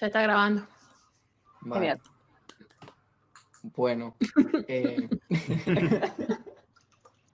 Ya 0.00 0.06
está 0.06 0.22
grabando. 0.22 0.66
Vale. 1.60 1.80
Genial. 1.80 2.00
Bueno. 3.62 4.16
eh, 4.68 5.08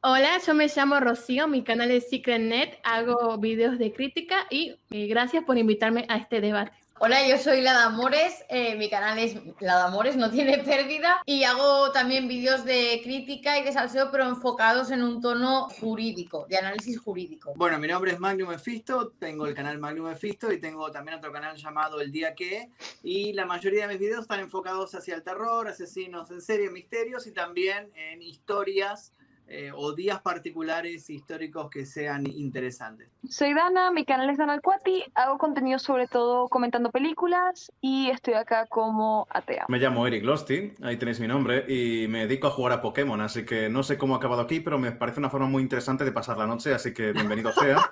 Hola, 0.00 0.38
yo 0.44 0.54
me 0.54 0.68
llamo 0.68 0.98
Rocío, 0.98 1.46
mi 1.46 1.62
canal 1.62 1.90
es 1.90 2.10
SecretNet, 2.10 2.79
hago 2.82 3.38
videos 3.38 3.79
de 3.79 3.92
crítica 3.92 4.46
y 4.50 4.76
eh, 4.90 5.06
gracias 5.06 5.44
por 5.44 5.58
invitarme 5.58 6.06
a 6.08 6.16
este 6.16 6.40
debate. 6.40 6.72
Hola, 6.98 7.29
yo 7.29 7.37
soy 7.37 7.61
Lada 7.61 7.85
Amores, 7.85 8.43
eh, 8.48 8.75
mi 8.75 8.89
canal 8.89 9.18
es 9.18 9.37
Lada 9.61 9.89
Amores, 9.89 10.16
no 10.16 10.30
tiene 10.30 10.57
pérdida, 10.64 11.20
y 11.27 11.45
hago 11.45 11.93
también 11.93 12.27
vídeos 12.27 12.64
de 12.64 13.02
crítica 13.05 13.59
y 13.59 13.64
de 13.64 13.73
salseo, 13.73 14.11
pero 14.11 14.27
enfocados 14.27 14.91
en 14.91 15.02
un 15.02 15.20
tono 15.20 15.69
jurídico, 15.69 16.46
de 16.48 16.56
análisis 16.56 16.98
jurídico. 16.98 17.52
Bueno, 17.55 17.79
mi 17.79 17.87
nombre 17.87 18.12
es 18.12 18.19
Magnum 18.19 18.48
Mephisto, 18.48 19.12
tengo 19.19 19.45
el 19.45 19.55
canal 19.55 19.79
Magnum 19.79 20.09
Mephisto 20.09 20.51
y 20.51 20.59
tengo 20.59 20.91
también 20.91 21.19
otro 21.19 21.30
canal 21.30 21.55
llamado 21.55 22.01
El 22.01 22.11
Día 22.11 22.34
Que, 22.34 22.70
y 23.02 23.34
la 23.34 23.45
mayoría 23.45 23.87
de 23.87 23.92
mis 23.92 24.01
videos 24.01 24.23
están 24.23 24.41
enfocados 24.41 24.95
hacia 24.95 25.16
el 25.16 25.23
terror, 25.23 25.69
asesinos 25.69 26.30
en 26.30 26.41
serie, 26.41 26.70
misterios 26.70 27.27
y 27.27 27.33
también 27.33 27.92
en 27.95 28.23
historias 28.23 29.12
eh, 29.48 29.70
o 29.74 29.92
días 29.92 30.20
particulares 30.23 31.09
históricos 31.09 31.70
que 31.70 31.87
sean 31.87 32.27
interesantes. 32.27 33.09
Soy 33.28 33.54
Dana, 33.54 33.91
mi 33.91 34.04
canal 34.04 34.28
es 34.30 34.38
Dana 34.38 34.54
Alcuati, 34.54 35.04
hago 35.14 35.38
contenido 35.38 35.78
sobre 35.78 36.09
todo 36.09 36.48
comentando 36.48 36.91
películas 36.91 37.73
y 37.80 38.10
estoy 38.10 38.34
acá 38.34 38.66
como 38.66 39.27
atea. 39.30 39.66
Me 39.68 39.78
llamo 39.78 40.06
Eric 40.06 40.24
Losty, 40.24 40.73
ahí 40.82 40.96
tenéis 40.96 41.20
mi 41.20 41.28
nombre, 41.28 41.64
y 41.68 42.09
me 42.09 42.27
dedico 42.27 42.48
a 42.48 42.51
jugar 42.51 42.73
a 42.73 42.82
Pokémon, 42.82 43.20
así 43.20 43.45
que 43.45 43.68
no 43.68 43.82
sé 43.82 43.96
cómo 43.96 44.14
he 44.14 44.16
acabado 44.18 44.42
aquí, 44.42 44.60
pero 44.60 44.78
me 44.78 44.92
parece 44.92 45.20
una 45.20 45.30
forma 45.30 45.46
muy 45.46 45.62
interesante 45.62 46.04
de 46.04 46.12
pasar 46.12 46.38
la 46.38 46.46
noche, 46.46 46.74
así 46.74 46.92
que 46.92 47.12
bienvenido 47.12 47.52
sea. 47.52 47.90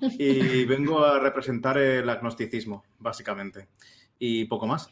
Y 0.00 0.64
vengo 0.64 1.04
a 1.04 1.18
representar 1.18 1.78
el 1.78 2.08
agnosticismo, 2.08 2.84
básicamente. 2.98 3.68
Y 4.18 4.44
poco 4.46 4.66
más. 4.66 4.90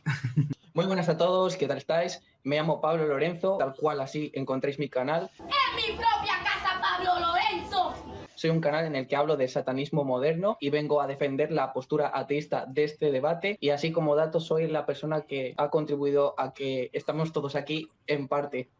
Muy 0.75 0.87
buenas 0.87 1.09
a 1.09 1.17
todos, 1.17 1.57
¿qué 1.57 1.67
tal 1.67 1.79
estáis? 1.79 2.23
Me 2.45 2.57
llamo 2.57 2.81
Pablo 2.81 3.07
Lorenzo, 3.07 3.57
tal 3.59 3.75
cual 3.75 4.01
así 4.01 4.31
encontréis 4.35 4.79
mi 4.79 4.89
canal. 4.89 5.31
mi 5.41 5.97
propia 5.97 6.39
casa, 6.45 6.81
Pablo 6.81 7.21
Lorenzo. 7.21 7.95
Soy 8.35 8.51
un 8.51 8.61
canal 8.61 8.87
en 8.87 8.97
el 8.97 9.07
que 9.07 9.17
hablo 9.17 9.37
de 9.37 9.49
satanismo 9.49 10.05
moderno 10.05 10.57
y 10.61 10.71
vengo 10.71 11.01
a 11.01 11.07
defender 11.07 11.51
la 11.51 11.73
postura 11.73 12.13
ateísta 12.15 12.65
de 12.67 12.85
este 12.85 13.11
debate 13.11 13.59
y 13.61 13.71
así 13.71 13.93
como 13.93 14.17
dato 14.17 14.41
soy 14.41 14.69
la 14.69 14.87
persona 14.87 15.23
que 15.23 15.55
ha 15.57 15.71
contribuido 15.71 16.35
a 16.39 16.55
que 16.55 16.91
estamos 16.93 17.33
todos 17.33 17.57
aquí 17.57 17.89
en 18.07 18.29
parte. 18.29 18.71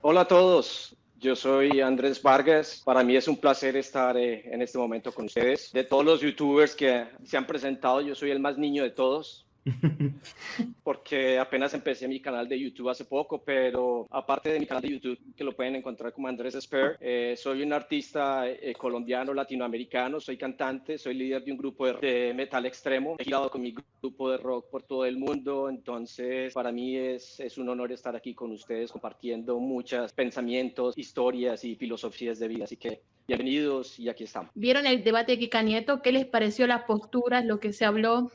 Hola 0.00 0.22
a 0.22 0.28
todos, 0.28 0.96
yo 1.18 1.36
soy 1.36 1.80
Andrés 1.80 2.22
Vargas. 2.22 2.82
Para 2.84 3.04
mí 3.04 3.16
es 3.16 3.28
un 3.28 3.36
placer 3.36 3.76
estar 3.76 4.16
eh, 4.16 4.42
en 4.52 4.62
este 4.62 4.78
momento 4.78 5.12
con 5.12 5.26
ustedes. 5.26 5.72
De 5.72 5.84
todos 5.84 6.04
los 6.04 6.20
youtubers 6.20 6.74
que 6.74 7.06
se 7.24 7.36
han 7.36 7.46
presentado, 7.46 8.00
yo 8.00 8.14
soy 8.14 8.30
el 8.30 8.40
más 8.40 8.58
niño 8.58 8.82
de 8.82 8.90
todos. 8.90 9.43
porque 10.82 11.38
apenas 11.38 11.72
empecé 11.74 12.06
mi 12.06 12.20
canal 12.20 12.48
de 12.48 12.58
YouTube 12.58 12.90
hace 12.90 13.04
poco, 13.04 13.42
pero 13.42 14.06
aparte 14.10 14.52
de 14.52 14.60
mi 14.60 14.66
canal 14.66 14.82
de 14.82 14.90
YouTube, 14.90 15.18
que 15.34 15.44
lo 15.44 15.54
pueden 15.56 15.76
encontrar 15.76 16.12
como 16.12 16.28
Andrés 16.28 16.54
Esper, 16.54 16.98
eh, 17.00 17.34
soy 17.36 17.62
un 17.62 17.72
artista 17.72 18.48
eh, 18.48 18.74
colombiano, 18.76 19.32
latinoamericano, 19.32 20.20
soy 20.20 20.36
cantante, 20.36 20.98
soy 20.98 21.14
líder 21.14 21.44
de 21.44 21.52
un 21.52 21.58
grupo 21.58 21.86
de, 21.86 21.94
de, 21.94 22.34
metal 22.34 22.66
extremo, 22.66 23.16
he 23.18 23.24
girado 23.24 23.50
con 23.50 23.62
mi 23.62 23.74
grupo 24.02 24.30
de 24.30 24.36
rock 24.36 24.70
por 24.70 24.82
todo 24.82 25.04
el 25.06 25.16
mundo, 25.16 25.68
entonces 25.68 26.52
para 26.52 26.70
mí 26.70 26.96
es, 26.96 27.40
es 27.40 27.56
un 27.56 27.68
honor 27.68 27.92
estar 27.92 28.14
aquí 28.14 28.34
con 28.34 28.52
ustedes 28.52 28.92
compartiendo 28.92 29.58
muchos 29.58 30.12
pensamientos, 30.12 30.96
historias 30.98 31.64
y 31.64 31.74
filosofías 31.76 32.38
de 32.38 32.48
vida, 32.48 32.64
así 32.64 32.76
que 32.76 33.00
bienvenidos 33.26 33.98
y 33.98 34.08
aquí 34.08 34.24
estamos. 34.24 34.50
¿Vieron 34.54 34.86
el 34.86 35.02
debate 35.02 35.32
de 35.32 35.38
Kika 35.38 35.62
Nieto? 35.62 36.02
¿Qué 36.02 36.12
les 36.12 36.26
pareció 36.26 36.66
las 36.66 36.82
posturas, 36.82 37.44
lo 37.44 37.58
que 37.60 37.72
se 37.72 37.86
habló? 37.86 38.30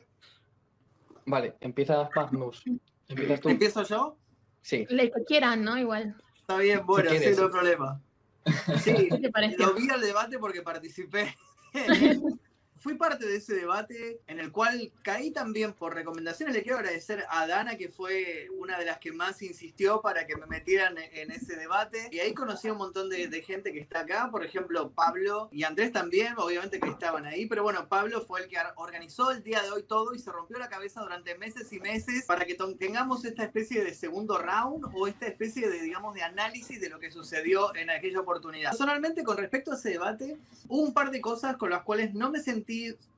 Vale, 1.30 1.56
empieza 1.62 2.10
Magnus. 2.16 2.64
¿Empiezas 3.08 3.40
tú? 3.40 3.50
¿Empiezo 3.50 3.84
yo? 3.84 4.18
Sí. 4.62 4.88
Le 4.90 5.12
que 5.12 5.24
quieran, 5.26 5.64
¿no? 5.64 5.78
Igual. 5.78 6.16
Está 6.36 6.58
bien, 6.58 6.84
bueno, 6.86 7.12
sí, 7.12 7.18
no 7.38 7.44
hay 7.44 7.50
problema. 7.50 8.02
Sí, 8.84 9.10
¿Qué 9.10 9.20
te 9.20 9.30
pareció? 9.30 9.68
lo 9.68 9.74
vi 9.76 9.88
al 9.92 10.02
debate 10.02 10.40
porque 10.40 10.64
participé. 10.64 11.36
Fui 12.80 12.96
parte 12.96 13.26
de 13.26 13.36
ese 13.36 13.56
debate 13.56 14.22
en 14.28 14.40
el 14.40 14.54
cual 14.54 14.92
caí 15.02 15.32
también 15.32 15.74
por 15.74 15.94
recomendaciones. 15.94 16.56
Le 16.56 16.64
quiero 16.64 16.78
agradecer 16.78 17.26
a 17.30 17.46
Dana, 17.46 17.76
que 17.76 17.90
fue 17.90 18.48
una 18.58 18.80
de 18.80 18.86
las 18.86 19.00
que 19.00 19.12
más 19.12 19.42
insistió 19.42 20.02
para 20.02 20.26
que 20.26 20.38
me 20.38 20.46
metieran 20.46 20.98
en 20.98 21.32
ese 21.32 21.58
debate. 21.58 22.08
Y 22.12 22.20
ahí 22.20 22.34
conocí 22.34 22.70
a 22.70 22.72
un 22.72 22.78
montón 22.78 23.10
de, 23.10 23.28
de 23.28 23.42
gente 23.42 23.74
que 23.74 23.80
está 23.80 24.02
acá, 24.02 24.30
por 24.32 24.46
ejemplo, 24.46 24.92
Pablo 24.92 25.50
y 25.52 25.64
Andrés 25.64 25.92
también, 25.92 26.36
obviamente 26.38 26.80
que 26.80 26.88
estaban 26.88 27.26
ahí. 27.26 27.48
Pero 27.48 27.64
bueno, 27.64 27.90
Pablo 27.90 28.22
fue 28.22 28.44
el 28.44 28.48
que 28.48 28.58
organizó 28.78 29.32
el 29.32 29.44
día 29.44 29.62
de 29.62 29.72
hoy 29.72 29.84
todo 29.84 30.14
y 30.14 30.20
se 30.20 30.32
rompió 30.32 30.58
la 30.58 30.70
cabeza 30.70 31.02
durante 31.02 31.38
meses 31.38 31.74
y 31.74 31.82
meses 31.82 32.24
para 32.26 32.46
que 32.46 32.56
tengamos 32.78 33.26
esta 33.26 33.44
especie 33.44 33.84
de 33.84 33.94
segundo 33.94 34.38
round 34.38 34.86
o 34.94 35.06
esta 35.08 35.28
especie 35.28 35.70
de, 35.70 35.82
digamos, 35.82 36.16
de 36.16 36.24
análisis 36.24 36.80
de 36.80 36.90
lo 36.90 37.00
que 37.00 37.12
sucedió 37.12 37.76
en 37.76 37.90
aquella 37.90 38.22
oportunidad. 38.22 38.72
Personalmente, 38.72 39.26
con 39.26 39.36
respecto 39.36 39.74
a 39.74 39.76
ese 39.76 39.90
debate, 39.90 40.38
un 40.70 40.94
par 40.94 41.12
de 41.12 41.20
cosas 41.20 41.58
con 41.58 41.72
las 41.72 41.84
cuales 41.84 42.14
no 42.14 42.32
me 42.32 42.40
sentí 42.40 42.69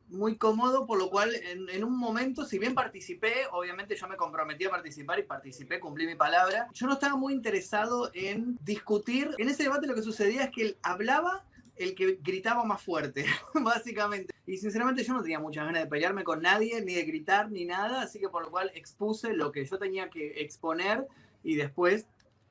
muy 0.09 0.35
cómodo, 0.35 0.85
por 0.85 0.99
lo 0.99 1.09
cual 1.09 1.33
en, 1.33 1.69
en, 1.69 1.83
un 1.83 1.97
momento, 1.97 2.45
si 2.45 2.59
bien 2.59 2.75
participé, 2.75 3.33
obviamente 3.51 3.95
yo 3.95 4.07
me 4.07 4.17
comprometí 4.17 4.65
a 4.65 4.69
participar 4.69 5.19
y 5.19 5.23
participé, 5.23 5.79
cumplí 5.79 6.05
mi 6.05 6.15
palabra, 6.15 6.67
yo 6.73 6.87
no 6.87 6.93
estaba 6.93 7.15
muy 7.15 7.33
interesado 7.33 8.11
en 8.13 8.57
discutir. 8.63 9.29
En 9.37 9.47
ese 9.47 9.63
debate 9.63 9.87
lo 9.87 9.95
que 9.95 10.01
sucedía 10.01 10.43
es 10.43 10.51
que 10.51 10.61
él 10.63 10.77
hablaba 10.83 11.45
el 11.77 11.95
que 11.95 12.19
gritaba 12.21 12.63
más 12.63 12.81
fuerte, 12.81 13.25
básicamente. 13.53 14.33
Y 14.45 14.57
sinceramente 14.57 15.03
yo 15.03 15.13
no 15.13 15.21
tenía 15.21 15.39
muchas 15.39 15.65
ganas 15.65 15.83
de 15.83 15.89
pelearme 15.89 16.23
con 16.23 16.41
nadie, 16.41 16.81
ni 16.81 16.93
de 16.93 17.03
gritar, 17.03 17.51
ni 17.51 17.65
nada, 17.65 18.01
así 18.01 18.19
que 18.19 18.29
por 18.29 18.43
lo 18.43 18.51
cual 18.51 18.71
expuse 18.75 19.33
lo 19.33 19.51
que 19.51 19.65
yo 19.65 19.77
tenía 19.77 20.09
que 20.09 20.41
exponer 20.41 21.07
y 21.43 21.55
después 21.55 22.05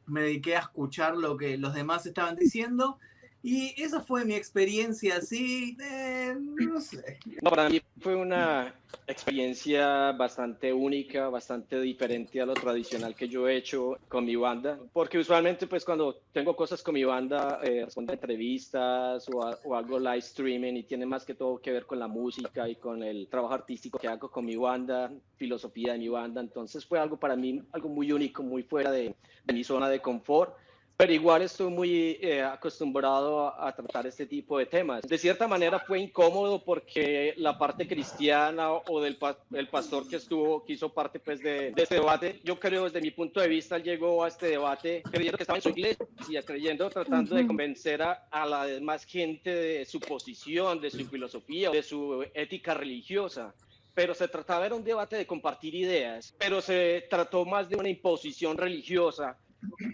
me 0.06 0.22
dediqué 0.22 0.56
a 0.56 0.60
escuchar 0.60 1.16
lo 1.16 1.36
que 1.36 1.58
los 1.58 1.74
demás 1.74 2.06
estaban 2.06 2.36
diciendo. 2.36 2.98
Y 3.42 3.80
esa 3.82 4.00
fue 4.00 4.24
mi 4.24 4.34
experiencia 4.34 5.16
así, 5.16 5.76
eh, 5.82 6.34
no 6.38 6.80
sé. 6.80 7.18
Para 7.42 7.70
mí 7.70 7.80
fue 7.98 8.14
una 8.14 8.74
experiencia 9.06 10.12
bastante 10.12 10.72
única, 10.72 11.28
bastante 11.30 11.80
diferente 11.80 12.40
a 12.40 12.46
lo 12.46 12.52
tradicional 12.54 13.14
que 13.14 13.28
yo 13.28 13.48
he 13.48 13.56
hecho 13.56 13.96
con 14.08 14.26
mi 14.26 14.36
banda, 14.36 14.78
porque 14.92 15.18
usualmente 15.18 15.66
pues 15.66 15.84
cuando 15.84 16.20
tengo 16.32 16.54
cosas 16.54 16.82
con 16.82 16.94
mi 16.94 17.04
banda, 17.04 17.60
eh, 17.62 17.84
respondo 17.86 18.12
entrevistas 18.12 19.26
o, 19.32 19.42
a, 19.42 19.58
o, 19.64 19.74
hago 19.74 19.98
live 19.98 20.18
streaming 20.18 20.74
y 20.74 20.82
tiene 20.82 21.06
más 21.06 21.24
que 21.24 21.34
todo 21.34 21.58
que 21.58 21.72
ver 21.72 21.86
con 21.86 21.98
la 21.98 22.08
música 22.08 22.68
y 22.68 22.76
con 22.76 23.02
el 23.02 23.26
trabajo 23.28 23.54
artístico 23.54 23.98
que 23.98 24.08
hago 24.08 24.30
con 24.30 24.44
mi 24.44 24.56
banda, 24.56 25.10
filosofía 25.36 25.92
de 25.92 25.98
mi 25.98 26.08
banda, 26.08 26.42
entonces 26.42 26.84
fue 26.84 26.98
algo 26.98 27.18
para 27.18 27.36
mí, 27.36 27.62
algo 27.72 27.88
muy 27.88 28.12
único, 28.12 28.42
muy 28.42 28.64
fuera 28.64 28.90
de 28.90 29.14
mi 29.46 29.64
zona 29.64 29.88
de 29.88 30.00
confort 30.00 30.54
pero 31.00 31.14
igual 31.14 31.40
estoy 31.40 31.70
muy 31.70 32.18
eh, 32.20 32.42
acostumbrado 32.42 33.48
a, 33.48 33.68
a, 33.68 33.74
tratar 33.74 34.06
este 34.06 34.26
tipo 34.26 34.58
de 34.58 34.66
temas. 34.66 35.00
De 35.00 35.16
cierta 35.16 35.48
manera 35.48 35.78
fue 35.78 35.98
incómodo 35.98 36.62
porque 36.62 37.32
la 37.38 37.56
parte 37.56 37.88
cristiana 37.88 38.70
o 38.70 39.00
del 39.00 39.16
pa 39.16 39.38
el 39.54 39.68
pastor 39.68 40.06
que 40.06 40.16
estuvo, 40.16 40.62
que 40.62 40.74
hizo 40.74 40.92
parte 40.92 41.18
pues 41.18 41.40
de, 41.40 41.72
de, 41.72 41.82
este 41.84 41.94
debate, 41.94 42.42
yo 42.44 42.60
creo 42.60 42.84
desde 42.84 43.00
mi 43.00 43.12
punto 43.12 43.40
de 43.40 43.48
vista 43.48 43.78
llegó 43.78 44.22
a 44.22 44.28
este 44.28 44.48
debate 44.48 45.02
creyendo 45.10 45.38
que 45.38 45.44
estaba 45.44 45.56
en 45.56 45.62
su 45.62 45.70
iglesia, 45.70 46.42
creyendo, 46.44 46.90
tratando 46.90 47.34
de 47.34 47.46
convencer 47.46 48.02
a, 48.02 48.28
a, 48.30 48.44
la 48.44 48.66
demás 48.66 49.06
gente 49.06 49.54
de 49.54 49.86
su 49.86 50.00
posición, 50.00 50.82
de 50.82 50.90
su 50.90 51.06
filosofía, 51.06 51.70
de 51.70 51.82
su 51.82 52.26
ética 52.34 52.74
religiosa 52.74 53.54
pero 53.94 54.14
se 54.14 54.28
trataba 54.28 54.68
de 54.68 54.74
un 54.74 54.84
debate 54.84 55.16
de 55.16 55.26
compartir 55.26 55.74
ideas, 55.74 56.34
pero 56.38 56.60
se 56.60 57.06
trató 57.08 57.46
más 57.46 57.70
de 57.70 57.76
una 57.76 57.88
imposición 57.88 58.56
religiosa 58.56 59.38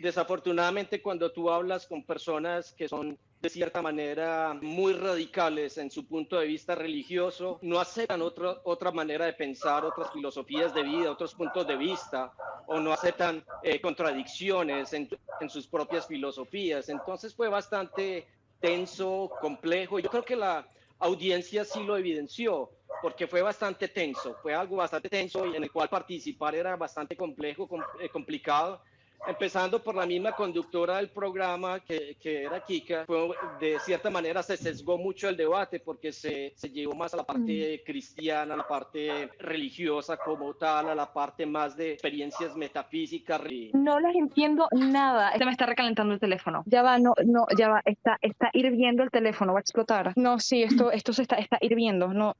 desafortunadamente 0.01 1.03
cuando 1.03 1.33
tú 1.33 1.51
hablas 1.51 1.87
con 1.87 2.05
personas 2.05 2.73
que 2.73 2.89
son 2.89 3.19
de 3.41 3.51
cierta 3.51 3.83
manera 3.83 4.59
muy 4.61 4.93
radicales 4.93 5.79
en 5.79 5.91
su 5.91 6.07
punto 6.07 6.39
de 6.39 6.47
vista 6.47 6.75
religioso, 6.75 7.59
no 7.63 7.79
aceptan 7.79 8.23
otra, 8.23 8.57
otra 8.65 8.91
manera 8.91 9.27
de 9.27 9.35
pensar, 9.35 9.85
otras 9.85 10.11
filosofías 10.13 10.75
de 10.75 10.83
vida, 10.83 11.11
otros 11.11 11.35
puntos 11.35 11.67
de 11.67 11.77
vista, 11.77 12.33
o 12.67 12.81
no 12.81 12.93
aceptan 12.93 13.45
eh, 13.63 13.81
contradicciones 13.81 14.93
en, 14.93 15.09
en 15.41 15.51
sus 15.51 15.67
propias 15.67 16.07
filosofías. 16.07 16.89
Entonces 16.89 17.35
fue 17.35 17.49
bastante 17.49 18.27
tenso, 18.61 19.31
complejo. 19.41 19.99
Yo 19.99 20.11
creo 20.11 20.25
que 20.25 20.37
la 20.37 20.67
audiencia 20.99 21.65
sí 21.65 21.83
lo 21.85 21.97
evidenció 21.97 22.71
porque 23.03 23.27
fue 23.27 23.43
bastante 23.43 23.89
tenso, 23.89 24.35
fue 24.43 24.55
algo 24.55 24.77
bastante 24.77 25.09
tenso 25.09 25.45
y 25.47 25.55
en 25.55 25.65
el 25.65 25.71
cual 25.71 25.89
participar 25.89 26.55
era 26.55 26.75
bastante 26.77 27.17
complejo, 27.17 27.69
com 27.69 27.83
eh, 28.01 28.09
complicado 28.09 28.81
empezando 29.27 29.83
por 29.83 29.95
la 29.95 30.07
misma 30.07 30.33
conductora 30.33 30.97
del 30.97 31.09
programa, 31.09 31.81
que, 31.81 32.17
que, 32.21 32.45
era 32.45 32.61
Kika, 32.61 33.05
fue, 33.07 33.31
de 33.61 33.79
cierta 33.81 34.11
manera 34.11 34.43
se 34.43 34.57
sesgó 34.57 34.99
mucho 34.99 35.29
el 35.29 35.37
debate 35.37 35.81
porque 35.81 36.13
se, 36.13 36.53
se 36.57 36.71
llevó 36.71 36.95
más 36.95 37.15
a 37.15 37.19
la 37.19 37.25
parte 37.25 37.83
cristiana, 37.85 38.55
a 38.55 38.57
la 38.57 38.67
parte 38.67 39.31
religiosa 39.39 40.17
como 40.17 40.55
tal, 40.55 40.89
a 40.89 40.95
la 40.95 41.13
parte 41.13 41.47
más 41.47 41.77
de 41.77 41.93
experiencias 41.93 42.57
metafísicas. 42.57 43.41
No 43.73 44.01
las 44.01 44.15
entiendo 44.15 44.69
nada. 44.73 45.33
Se 45.37 45.45
me 45.45 45.51
está 45.51 45.67
recalentando 45.67 46.15
el 46.15 46.21
teléfono. 46.21 46.63
Ya 46.67 46.83
va, 46.83 46.99
no, 46.99 47.15
no, 47.25 47.47
ya 47.57 47.69
va, 47.69 47.83
está, 47.85 48.19
está 48.23 48.51
hirviendo 48.53 49.03
el 49.03 49.11
teléfono, 49.11 49.53
va 49.53 49.59
a 49.59 49.61
explotar. 49.61 50.13
No, 50.17 50.39
sí, 50.39 50.63
esto, 50.63 50.91
esto 50.91 51.13
se 51.13 51.23
está, 51.23 51.37
está 51.37 51.59
hirviendo, 51.61 52.09
no. 52.09 52.37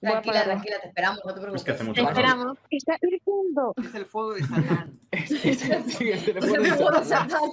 Tranquila, 0.00 0.44
tranquila, 0.44 0.76
te 0.80 0.88
esperamos, 0.88 1.20
no 1.24 1.34
te 1.34 1.40
preocupes. 1.40 1.60
Es 1.60 1.64
que 1.64 1.70
hace 1.72 1.84
mucho 1.84 2.00
Te 2.00 2.06
calor. 2.06 2.18
esperamos. 2.24 2.58
Está 2.70 2.96
hirviendo. 3.02 3.74
Es 3.84 3.94
el 3.94 4.06
fuego 4.06 4.34
de 4.34 4.42
Satán. 4.44 4.98
Sí, 5.26 5.54
sí, 5.54 5.70
sí, 5.88 6.10
el 6.10 6.24
teléfono 6.24 6.98
de 7.00 7.04
Satán. 7.04 7.50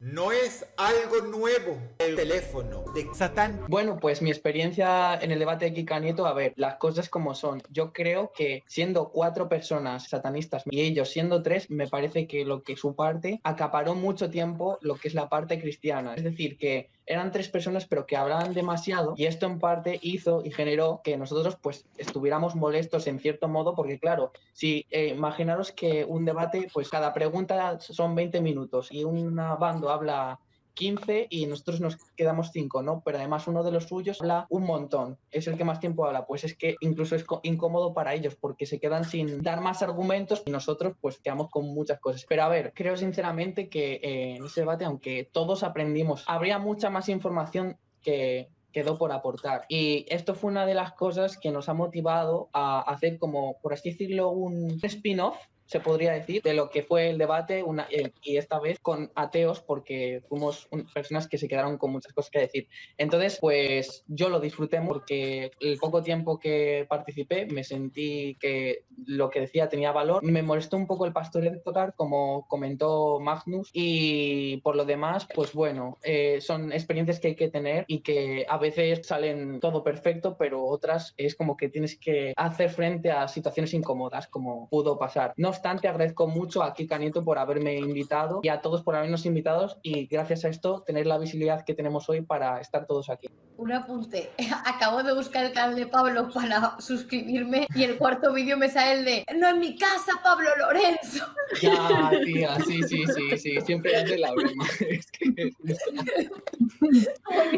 No 0.00 0.32
es 0.32 0.66
algo 0.76 1.26
nuevo 1.26 1.78
el 1.98 2.16
teléfono 2.16 2.84
de 2.94 3.08
Satán. 3.14 3.64
Bueno, 3.68 3.98
pues 4.00 4.20
mi 4.20 4.30
experiencia 4.30 5.14
en 5.20 5.30
el 5.30 5.38
debate 5.38 5.66
de 5.66 5.74
Kika 5.74 6.00
Nieto, 6.00 6.26
a 6.26 6.32
ver, 6.32 6.54
las 6.56 6.76
cosas 6.76 7.08
como 7.08 7.34
son. 7.34 7.62
Yo 7.70 7.92
creo 7.92 8.32
que 8.34 8.62
siendo 8.66 9.10
cuatro 9.10 9.48
personas 9.48 10.08
satanistas 10.08 10.64
y 10.66 10.80
ellos 10.80 11.10
siendo 11.10 11.42
tres, 11.42 11.70
me 11.70 11.86
parece 11.86 12.26
que 12.26 12.44
lo 12.44 12.62
que 12.62 12.76
su 12.76 12.94
parte 12.94 13.40
acaparó 13.44 13.94
mucho 13.94 14.30
tiempo 14.30 14.78
lo 14.80 14.96
que 14.96 15.08
es 15.08 15.14
la 15.14 15.28
parte 15.28 15.60
cristiana. 15.60 16.14
Es 16.14 16.24
decir, 16.24 16.58
que 16.58 16.90
eran 17.06 17.32
tres 17.32 17.48
personas 17.48 17.86
pero 17.86 18.06
que 18.06 18.16
hablaban 18.16 18.54
demasiado 18.54 19.14
y 19.16 19.26
esto 19.26 19.46
en 19.46 19.58
parte 19.58 19.98
hizo 20.02 20.42
y 20.44 20.50
generó 20.50 21.00
que 21.04 21.16
nosotros 21.16 21.56
pues 21.60 21.84
estuviéramos 21.98 22.54
molestos 22.54 23.06
en 23.06 23.20
cierto 23.20 23.48
modo 23.48 23.74
porque 23.74 23.98
claro, 23.98 24.32
si 24.52 24.86
eh, 24.90 25.08
imaginaros 25.08 25.72
que 25.72 26.04
un 26.04 26.24
debate 26.24 26.68
pues 26.72 26.88
cada 26.88 27.12
pregunta 27.12 27.78
son 27.80 28.14
20 28.14 28.40
minutos 28.40 28.88
y 28.90 29.03
una 29.04 29.54
bando 29.56 29.90
habla 29.90 30.38
15 30.74 31.28
y 31.30 31.46
nosotros 31.46 31.80
nos 31.80 31.96
quedamos 32.16 32.50
5, 32.52 32.82
¿no? 32.82 33.02
Pero 33.04 33.18
además 33.18 33.46
uno 33.46 33.62
de 33.62 33.72
los 33.72 33.84
suyos 33.84 34.20
habla 34.20 34.46
un 34.50 34.64
montón, 34.64 35.18
es 35.30 35.46
el 35.46 35.56
que 35.56 35.64
más 35.64 35.80
tiempo 35.80 36.04
habla, 36.04 36.26
pues 36.26 36.44
es 36.44 36.56
que 36.56 36.76
incluso 36.80 37.16
es 37.16 37.24
incómodo 37.42 37.94
para 37.94 38.14
ellos 38.14 38.36
porque 38.36 38.66
se 38.66 38.78
quedan 38.78 39.04
sin 39.04 39.42
dar 39.42 39.60
más 39.60 39.82
argumentos 39.82 40.42
y 40.44 40.50
nosotros 40.50 40.94
pues 41.00 41.18
quedamos 41.18 41.50
con 41.50 41.66
muchas 41.72 42.00
cosas. 42.00 42.26
Pero 42.28 42.42
a 42.42 42.48
ver, 42.48 42.72
creo 42.74 42.96
sinceramente 42.96 43.68
que 43.68 43.94
eh, 43.94 44.36
en 44.36 44.44
ese 44.44 44.60
debate, 44.60 44.84
aunque 44.84 45.28
todos 45.32 45.62
aprendimos, 45.62 46.24
habría 46.26 46.58
mucha 46.58 46.90
más 46.90 47.08
información 47.08 47.78
que 48.02 48.48
quedó 48.72 48.98
por 48.98 49.12
aportar. 49.12 49.64
Y 49.68 50.04
esto 50.08 50.34
fue 50.34 50.50
una 50.50 50.66
de 50.66 50.74
las 50.74 50.92
cosas 50.94 51.38
que 51.38 51.52
nos 51.52 51.68
ha 51.68 51.74
motivado 51.74 52.50
a 52.52 52.80
hacer 52.80 53.18
como, 53.18 53.58
por 53.60 53.72
así 53.72 53.90
decirlo, 53.90 54.30
un 54.30 54.80
spin-off 54.82 55.36
se 55.66 55.80
podría 55.80 56.12
decir, 56.12 56.42
de 56.42 56.54
lo 56.54 56.68
que 56.70 56.82
fue 56.82 57.10
el 57.10 57.18
debate 57.18 57.62
una, 57.62 57.86
eh, 57.90 58.12
y 58.22 58.36
esta 58.36 58.60
vez 58.60 58.78
con 58.80 59.10
ateos 59.14 59.60
porque 59.62 60.22
fuimos 60.28 60.68
un- 60.70 60.86
personas 60.92 61.26
que 61.28 61.38
se 61.38 61.48
quedaron 61.48 61.78
con 61.78 61.90
muchas 61.92 62.12
cosas 62.12 62.30
que 62.30 62.40
decir. 62.40 62.68
Entonces, 62.98 63.38
pues 63.40 64.04
yo 64.06 64.28
lo 64.28 64.40
disfruté 64.40 64.80
porque 64.86 65.50
el 65.60 65.78
poco 65.78 66.02
tiempo 66.02 66.38
que 66.38 66.86
participé 66.88 67.46
me 67.46 67.64
sentí 67.64 68.36
que 68.40 68.84
lo 69.06 69.30
que 69.30 69.40
decía 69.40 69.68
tenía 69.68 69.92
valor. 69.92 70.22
Me 70.22 70.42
molestó 70.42 70.76
un 70.76 70.86
poco 70.86 71.06
el 71.06 71.12
pastor 71.12 71.42
de 71.44 71.58
tocar, 71.60 71.94
como 71.96 72.46
comentó 72.48 73.20
Magnus, 73.20 73.70
y 73.72 74.58
por 74.58 74.76
lo 74.76 74.84
demás, 74.84 75.26
pues 75.34 75.52
bueno, 75.52 75.98
eh, 76.02 76.40
son 76.40 76.72
experiencias 76.72 77.20
que 77.20 77.28
hay 77.28 77.36
que 77.36 77.48
tener 77.48 77.84
y 77.88 78.00
que 78.00 78.44
a 78.48 78.58
veces 78.58 79.06
salen 79.06 79.60
todo 79.60 79.82
perfecto, 79.82 80.36
pero 80.38 80.64
otras 80.64 81.14
es 81.16 81.34
como 81.34 81.56
que 81.56 81.68
tienes 81.68 81.98
que 81.98 82.32
hacer 82.36 82.70
frente 82.70 83.10
a 83.10 83.28
situaciones 83.28 83.72
incómodas, 83.74 84.28
como 84.28 84.68
pudo 84.68 84.98
pasar. 84.98 85.32
No 85.36 85.53
obstante, 85.54 85.88
agradezco 85.88 86.26
mucho 86.26 86.62
a 86.62 86.74
Kika 86.74 86.98
Nieto 86.98 87.22
por 87.22 87.38
haberme 87.38 87.78
invitado 87.78 88.40
y 88.42 88.48
a 88.48 88.60
todos 88.60 88.82
por 88.82 88.96
habernos 88.96 89.24
invitados 89.26 89.78
y 89.82 90.06
gracias 90.06 90.44
a 90.44 90.48
esto 90.48 90.82
tener 90.86 91.06
la 91.06 91.18
visibilidad 91.18 91.64
que 91.64 91.74
tenemos 91.74 92.08
hoy 92.08 92.22
para 92.22 92.60
estar 92.60 92.86
todos 92.86 93.08
aquí. 93.10 93.28
Un 93.56 93.72
apunte. 93.72 94.30
Acabo 94.66 95.02
de 95.02 95.14
buscar 95.14 95.44
el 95.44 95.52
canal 95.52 95.76
de 95.76 95.86
Pablo 95.86 96.28
para 96.32 96.76
suscribirme 96.80 97.66
y 97.74 97.84
el 97.84 97.96
cuarto 97.96 98.32
vídeo 98.32 98.56
me 98.56 98.68
sale 98.68 98.92
el 98.92 99.04
de 99.04 99.26
No 99.36 99.48
en 99.48 99.60
mi 99.60 99.76
casa, 99.76 100.20
Pablo 100.22 100.48
Lorenzo. 100.56 101.24
Ya, 101.60 102.10
tía, 102.24 102.56
sí, 102.66 102.82
sí, 102.82 103.04
sí, 103.06 103.38
sí, 103.38 103.60
siempre 103.60 103.94
hace 103.96 104.18
la 104.18 104.32
broma. 104.32 104.64
Es 104.80 105.06
que 105.12 105.52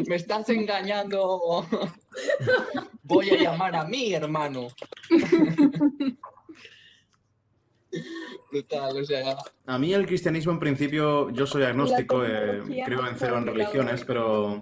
me 0.07 0.15
estás 0.15 0.49
engañando. 0.49 1.65
Voy 3.03 3.29
a 3.31 3.37
llamar 3.37 3.75
a 3.75 3.85
mi 3.85 4.13
hermano. 4.13 4.67
Brutal, 8.51 9.01
o 9.01 9.05
sea, 9.05 9.35
A 9.65 9.77
mí 9.77 9.93
el 9.93 10.05
cristianismo 10.05 10.53
en 10.53 10.59
principio, 10.59 11.29
yo 11.31 11.45
soy 11.45 11.63
agnóstico, 11.63 12.23
eh, 12.25 12.61
creo 12.85 13.05
en 13.05 13.15
cero 13.17 13.37
en 13.37 13.45
religiones, 13.45 14.03
pero 14.05 14.61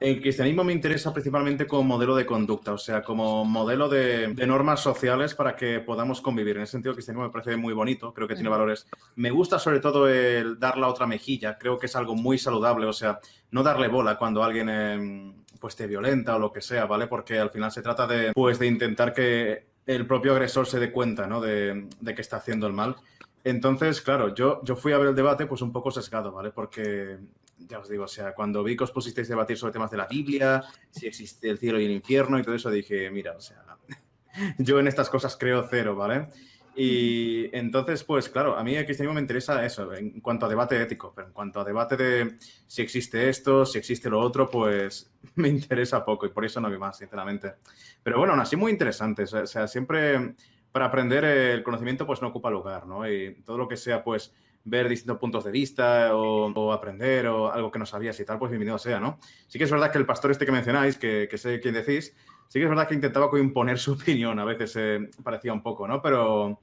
el 0.00 0.20
cristianismo 0.20 0.64
me 0.64 0.72
interesa 0.72 1.12
principalmente 1.12 1.66
como 1.66 1.84
modelo 1.84 2.16
de 2.16 2.24
conducta, 2.26 2.72
o 2.72 2.78
sea, 2.78 3.02
como 3.02 3.44
modelo 3.44 3.88
de, 3.88 4.28
de 4.28 4.46
normas 4.46 4.80
sociales 4.80 5.34
para 5.34 5.54
que 5.54 5.78
podamos 5.80 6.20
convivir. 6.20 6.56
En 6.56 6.62
ese 6.62 6.72
sentido, 6.72 6.90
el 6.90 6.96
cristianismo 6.96 7.24
me 7.24 7.30
parece 7.30 7.56
muy 7.56 7.74
bonito, 7.74 8.12
creo 8.12 8.26
que 8.26 8.34
tiene 8.34 8.48
valores. 8.48 8.86
Me 9.16 9.30
gusta 9.30 9.58
sobre 9.58 9.78
todo 9.78 10.08
el 10.08 10.58
dar 10.58 10.78
la 10.78 10.88
otra 10.88 11.06
mejilla, 11.06 11.58
creo 11.58 11.78
que 11.78 11.86
es 11.86 11.94
algo 11.94 12.16
muy 12.16 12.38
saludable, 12.38 12.86
o 12.86 12.92
sea, 12.92 13.20
no 13.50 13.62
darle 13.62 13.88
bola 13.88 14.16
cuando 14.16 14.42
alguien 14.42 14.68
eh, 14.70 15.34
pues 15.60 15.76
te 15.76 15.86
violenta 15.86 16.34
o 16.34 16.38
lo 16.38 16.52
que 16.52 16.62
sea, 16.62 16.86
¿vale? 16.86 17.06
Porque 17.06 17.38
al 17.38 17.50
final 17.50 17.70
se 17.70 17.82
trata 17.82 18.06
de, 18.06 18.32
pues, 18.32 18.58
de 18.58 18.66
intentar 18.66 19.12
que 19.12 19.69
el 19.94 20.06
propio 20.06 20.32
agresor 20.32 20.66
se 20.66 20.78
dé 20.78 20.92
cuenta, 20.92 21.26
¿no? 21.26 21.40
De, 21.40 21.88
de 22.00 22.14
que 22.14 22.20
está 22.20 22.36
haciendo 22.36 22.66
el 22.66 22.72
mal. 22.72 22.96
Entonces, 23.44 24.00
claro, 24.00 24.34
yo, 24.34 24.60
fui 24.76 24.92
a 24.92 24.98
ver 24.98 25.08
el 25.08 25.14
debate 25.14 25.46
pues 25.46 25.62
un 25.62 25.72
poco 25.72 25.90
sesgado, 25.90 26.32
¿vale? 26.32 26.50
Porque, 26.50 27.18
ya 27.58 27.78
os 27.78 27.88
digo, 27.88 28.04
o 28.04 28.08
sea, 28.08 28.34
cuando 28.34 28.62
vi 28.62 28.76
que 28.76 28.84
os 28.84 28.92
pusisteis 28.92 29.28
a 29.28 29.32
debatir 29.32 29.56
sobre 29.56 29.72
temas 29.72 29.90
de 29.90 29.96
la 29.96 30.06
Biblia, 30.06 30.62
si 30.90 31.06
existe 31.06 31.48
el 31.48 31.58
cielo 31.58 31.80
y 31.80 31.86
el 31.86 31.90
infierno 31.92 32.38
y 32.38 32.42
todo 32.42 32.54
eso, 32.54 32.70
dije, 32.70 33.10
mira, 33.10 33.32
o 33.32 33.40
sea, 33.40 33.64
yo 34.58 34.78
en 34.78 34.88
estas 34.88 35.08
cosas 35.08 35.36
creo 35.38 35.66
cero, 35.68 35.96
¿vale? 35.96 36.28
Y 36.76 37.54
entonces, 37.56 38.04
pues 38.04 38.28
claro, 38.28 38.56
a 38.56 38.62
mí 38.62 38.74
el 38.74 38.84
cristianismo 38.84 39.14
me 39.14 39.20
interesa 39.20 39.64
eso, 39.64 39.92
en 39.92 40.20
cuanto 40.20 40.46
a 40.46 40.48
debate 40.48 40.80
ético, 40.80 41.12
pero 41.14 41.26
en 41.26 41.32
cuanto 41.32 41.60
a 41.60 41.64
debate 41.64 41.96
de 41.96 42.36
si 42.66 42.82
existe 42.82 43.28
esto, 43.28 43.66
si 43.66 43.78
existe 43.78 44.08
lo 44.08 44.20
otro, 44.20 44.48
pues 44.48 45.10
me 45.34 45.48
interesa 45.48 46.04
poco 46.04 46.26
y 46.26 46.30
por 46.30 46.44
eso 46.44 46.60
no 46.60 46.70
vi 46.70 46.78
más, 46.78 46.98
sinceramente. 46.98 47.54
Pero 48.02 48.18
bueno, 48.18 48.32
aún 48.32 48.40
así 48.40 48.56
muy 48.56 48.72
interesante, 48.72 49.24
o 49.24 49.46
sea, 49.46 49.66
siempre 49.66 50.34
para 50.72 50.86
aprender 50.86 51.24
el 51.24 51.62
conocimiento 51.62 52.06
pues 52.06 52.22
no 52.22 52.28
ocupa 52.28 52.50
lugar, 52.50 52.86
¿no? 52.86 53.08
Y 53.10 53.42
todo 53.44 53.58
lo 53.58 53.68
que 53.68 53.76
sea 53.76 54.04
pues 54.04 54.32
ver 54.64 54.88
distintos 54.88 55.18
puntos 55.18 55.44
de 55.44 55.50
vista 55.50 56.14
o, 56.14 56.72
aprender 56.72 57.26
o 57.26 57.50
algo 57.50 57.70
que 57.70 57.78
no 57.78 57.86
sabías 57.86 58.18
y 58.20 58.24
tal, 58.24 58.38
pues 58.38 58.50
bienvenido 58.50 58.78
sea, 58.78 59.00
¿no? 59.00 59.18
Sí 59.48 59.58
que 59.58 59.64
es 59.64 59.70
verdad 59.70 59.90
que 59.90 59.98
el 59.98 60.06
pastor 60.06 60.30
este 60.30 60.46
que 60.46 60.52
mencionáis, 60.52 60.96
que, 60.96 61.28
que 61.30 61.38
sé 61.38 61.60
quién 61.60 61.74
decís, 61.74 62.14
sí 62.48 62.58
que 62.58 62.64
es 62.64 62.68
verdad 62.68 62.86
que 62.86 62.94
intentaba 62.94 63.30
imponer 63.38 63.78
su 63.78 63.92
opinión, 64.00 64.38
a 64.38 64.44
veces 64.44 64.74
eh, 64.76 65.10
parecía 65.22 65.52
un 65.52 65.62
poco, 65.62 65.88
¿no? 65.88 66.00
Pero 66.00 66.60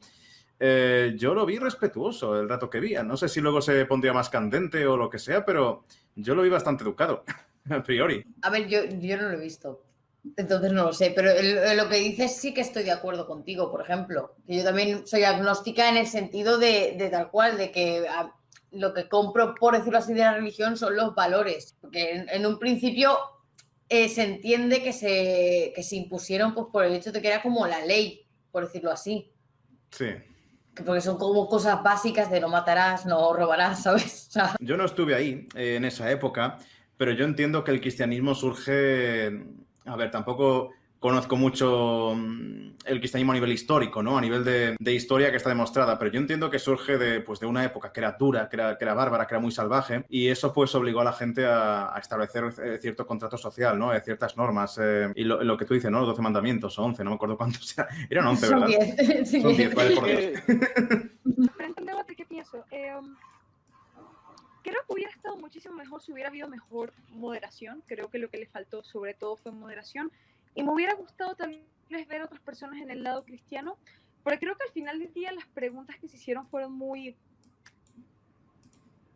eh, 0.60 1.14
yo 1.18 1.34
lo 1.34 1.46
vi 1.46 1.58
respetuoso 1.60 2.40
el 2.40 2.50
rato 2.50 2.70
que 2.70 2.80
vi. 2.80 2.96
No 3.06 3.18
sé 3.18 3.30
si 3.30 3.42
luego 3.42 3.62
se 3.62 3.86
pondría 3.86 4.14
más 4.14 4.30
candente 4.30 4.86
o 4.88 4.98
lo 4.98 5.10
que 5.10 5.20
sea, 5.20 5.46
pero 5.46 5.86
yo 6.16 6.36
lo 6.36 6.42
vi 6.42 6.50
bastante 6.50 6.84
educado, 6.84 7.24
a 7.70 7.84
priori. 7.84 8.24
A 8.42 8.50
ver, 8.50 8.68
yo, 8.68 8.84
yo 8.86 9.18
no 9.18 9.30
lo 9.30 9.38
he 9.38 9.42
visto. 9.42 9.87
Entonces 10.36 10.72
no 10.74 10.84
lo 10.86 10.94
sé, 10.94 11.12
pero 11.16 11.32
el- 11.32 11.78
lo 11.78 11.88
que 11.90 11.98
dices 11.98 12.36
sí 12.36 12.54
que 12.54 12.62
estoy 12.62 12.84
de 12.84 12.92
acuerdo 12.92 13.26
contigo, 13.28 13.72
por 13.72 13.82
ejemplo. 13.82 14.36
Que 14.46 14.58
yo 14.58 14.64
también 14.64 15.08
soy 15.08 15.24
agnóstica 15.24 15.88
en 15.90 15.98
el 15.98 16.08
sentido 16.08 16.58
de, 16.58 16.96
de 16.98 17.10
tal 17.10 17.30
cual, 17.32 17.58
de 17.58 17.72
que 17.72 18.08
a- 18.10 18.34
lo 18.72 18.94
que 18.94 19.08
compro, 19.08 19.56
por 19.56 19.78
decirlo 19.78 20.00
así, 20.00 20.14
de 20.14 20.20
la 20.20 20.34
religión 20.34 20.76
son 20.78 20.96
los 20.98 21.16
valores. 21.16 21.76
Porque 21.80 22.12
en, 22.12 22.30
en 22.30 22.46
un 22.46 22.60
principio 22.60 23.18
eh, 23.90 24.10
se 24.10 24.24
entiende 24.24 24.84
que 24.84 24.92
se, 24.92 25.72
que 25.74 25.82
se 25.84 25.96
impusieron 25.96 26.54
pues, 26.54 26.68
por 26.74 26.84
el 26.84 26.94
hecho 26.94 27.14
de 27.14 27.22
que 27.22 27.30
era 27.30 27.42
como 27.42 27.66
la 27.66 27.86
ley, 27.86 28.28
por 28.52 28.66
decirlo 28.66 28.92
así. 28.92 29.32
Sí. 29.92 30.08
Que 30.76 30.84
Porque 30.84 31.00
son 31.02 31.18
como 31.18 31.48
cosas 31.48 31.82
básicas 31.82 32.30
de 32.30 32.42
no 32.42 32.50
matarás, 32.50 33.06
no 33.06 33.32
robarás, 33.34 33.82
¿sabes? 33.84 34.28
O 34.28 34.32
sea, 34.32 34.56
Yo 34.60 34.76
no 34.76 34.84
estuve 34.84 35.16
ahí 35.16 35.48
eh, 35.56 35.76
en 35.78 35.86
esa 35.86 36.12
época, 36.12 36.58
pero 36.98 37.14
yo 37.14 37.24
entiendo 37.24 37.64
que 37.64 37.72
el 37.72 37.80
cristianismo 37.80 38.36
surge, 38.36 39.32
a 39.88 39.96
ver, 39.96 40.12
tampoco 40.12 40.72
conozco 41.00 41.36
mucho 41.36 42.14
mm, 42.16 42.70
el 42.86 43.00
cristianismo 43.00 43.32
a 43.32 43.36
nivel 43.36 43.52
histórico, 43.52 44.02
¿no? 44.02 44.18
A 44.18 44.22
nivel 44.22 44.44
de, 44.44 44.76
de 44.80 44.94
historia 44.94 45.30
que 45.30 45.38
está 45.38 45.50
demostrada, 45.50 45.98
pero 46.00 46.12
yo 46.12 46.20
entiendo 46.20 46.50
que 46.50 46.60
surge 46.60 46.98
de, 46.98 47.22
pues, 47.22 47.40
de 47.40 47.46
una 47.46 47.64
época 47.64 47.92
que 47.92 48.00
era 48.00 48.14
dura, 48.14 48.50
que 48.50 48.56
era, 48.56 48.78
que 48.78 48.84
era 48.84 48.94
bárbara, 48.94 49.28
que 49.28 49.36
era 49.36 49.42
muy 49.42 49.52
salvaje, 49.52 50.04
y 50.10 50.28
eso 50.28 50.54
pues 50.54 50.74
obligó 50.76 51.02
a 51.02 51.04
la 51.04 51.14
gente 51.14 51.46
a, 51.46 51.96
a 51.96 52.00
establecer 52.00 52.46
eh, 52.64 52.78
cierto 52.82 53.06
contrato 53.06 53.38
social, 53.38 53.78
¿no? 53.78 53.94
Eh, 53.94 54.02
ciertas 54.02 54.36
normas, 54.38 54.80
eh, 54.82 55.12
y 55.16 55.24
lo, 55.24 55.44
lo 55.44 55.58
que 55.58 55.66
tú 55.66 55.74
dices, 55.76 55.92
¿no? 55.92 56.06
12 56.06 56.22
mandamientos 56.22 56.78
o 56.80 56.84
11, 56.84 57.04
no 57.04 57.12
me 57.12 57.16
acuerdo 57.16 57.38
cuántos 57.38 57.78
eran. 57.78 57.88
Eran 58.10 58.28
11, 58.28 58.48
son 58.48 58.60
¿verdad? 58.62 58.96
10. 58.98 59.30
sí, 59.30 59.42
Son 59.42 59.56
10, 59.56 59.76
vale, 59.76 59.96
por 59.96 60.06
Dios. 60.08 60.42
Debate, 61.86 62.16
¿qué 62.16 62.26
pienso? 62.26 62.66
Creo 64.68 64.82
que 64.86 64.94
hubiera 64.96 65.12
estado 65.12 65.38
muchísimo 65.38 65.76
mejor 65.76 66.02
si 66.02 66.12
hubiera 66.12 66.28
habido 66.28 66.50
mejor 66.50 66.92
moderación. 67.12 67.82
Creo 67.88 68.10
que 68.10 68.18
lo 68.18 68.30
que 68.30 68.38
le 68.38 68.48
faltó 68.48 68.84
sobre 68.84 69.14
todo 69.14 69.38
fue 69.38 69.54
moderación. 69.54 70.12
Y 70.56 70.64
me 70.64 70.74
hubiera 70.74 70.94
gustado 70.94 71.36
también 71.36 71.64
ver 71.90 72.22
a 72.22 72.26
otras 72.26 72.42
personas 72.42 72.82
en 72.82 72.92
el 72.92 73.02
lado 73.02 73.24
cristiano, 73.24 73.78
porque 74.24 74.40
creo 74.40 74.58
que 74.58 74.64
al 74.64 74.72
final 74.72 75.00
del 75.00 75.14
día 75.14 75.32
las 75.32 75.46
preguntas 75.48 75.96
que 75.96 76.10
se 76.10 76.18
hicieron 76.18 76.46
fueron 76.50 76.74
muy... 76.74 77.16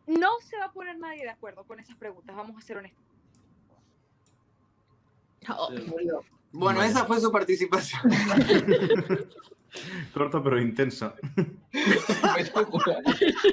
No 0.07 0.29
se 0.39 0.57
va 0.57 0.65
a 0.67 0.71
poner 0.71 0.97
nadie 0.97 1.23
de 1.23 1.31
acuerdo 1.31 1.65
con 1.65 1.81
esas 1.81 1.97
preguntas, 1.97 2.33
vamos 2.33 2.57
a 2.57 2.61
ser 2.61 2.77
honestos. 2.77 3.03
Oh. 5.49 5.69
Bueno, 6.53 6.81
esa 6.81 7.03
fue 7.03 7.19
su 7.19 7.29
participación. 7.29 8.03
Corto 10.13 10.43
pero 10.43 10.59
intenso. 10.59 11.13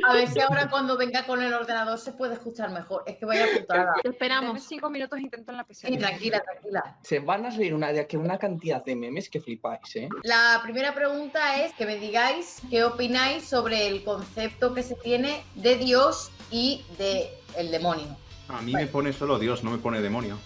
A 0.07 0.13
ver 0.13 0.29
si 0.29 0.41
ahora 0.41 0.69
cuando 0.69 0.97
venga 0.97 1.25
con 1.25 1.41
el 1.43 1.53
ordenador 1.53 1.99
se 1.99 2.13
puede 2.13 2.35
escuchar 2.35 2.71
mejor. 2.71 3.05
Es 3.07 3.17
que 3.17 3.27
vaya 3.27 3.47
putada. 3.59 3.95
Esperamos. 4.03 4.65
cinco 4.65 4.91
minutos 4.91 5.21
intento 5.21 5.53
en 5.53 5.59
la. 5.59 5.67
Sí, 5.71 5.97
tranquila, 5.97 6.41
tranquila. 6.41 6.99
Se 7.03 7.21
van 7.21 7.47
a 7.47 7.51
reír 7.51 7.75
una, 7.75 7.93
de 7.93 8.07
que 8.07 8.17
una 8.17 8.39
cantidad 8.39 8.85
de 8.85 8.97
memes 8.97 9.31
que 9.31 9.41
flipáis, 9.41 9.97
¿eh? 9.97 10.09
La 10.25 10.61
primera 10.63 10.95
pregunta 10.95 11.63
es 11.65 11.73
que 11.75 11.87
me 11.87 11.97
digáis 11.97 12.63
qué 12.69 12.85
opináis 12.85 13.45
sobre 13.45 13.87
el 13.87 14.03
concepto 14.03 14.75
que 14.75 14.83
se 14.83 14.97
tiene 14.97 15.43
de 15.55 15.77
Dios 15.77 16.33
y 16.51 16.85
de 16.99 17.31
el 17.57 17.71
demonio. 17.71 18.17
A 18.49 18.61
mí 18.63 18.73
me 18.73 18.87
pone 18.87 19.13
solo 19.13 19.39
Dios, 19.39 19.63
no 19.63 19.71
me 19.71 19.79
pone 19.79 20.01
demonio. 20.01 20.39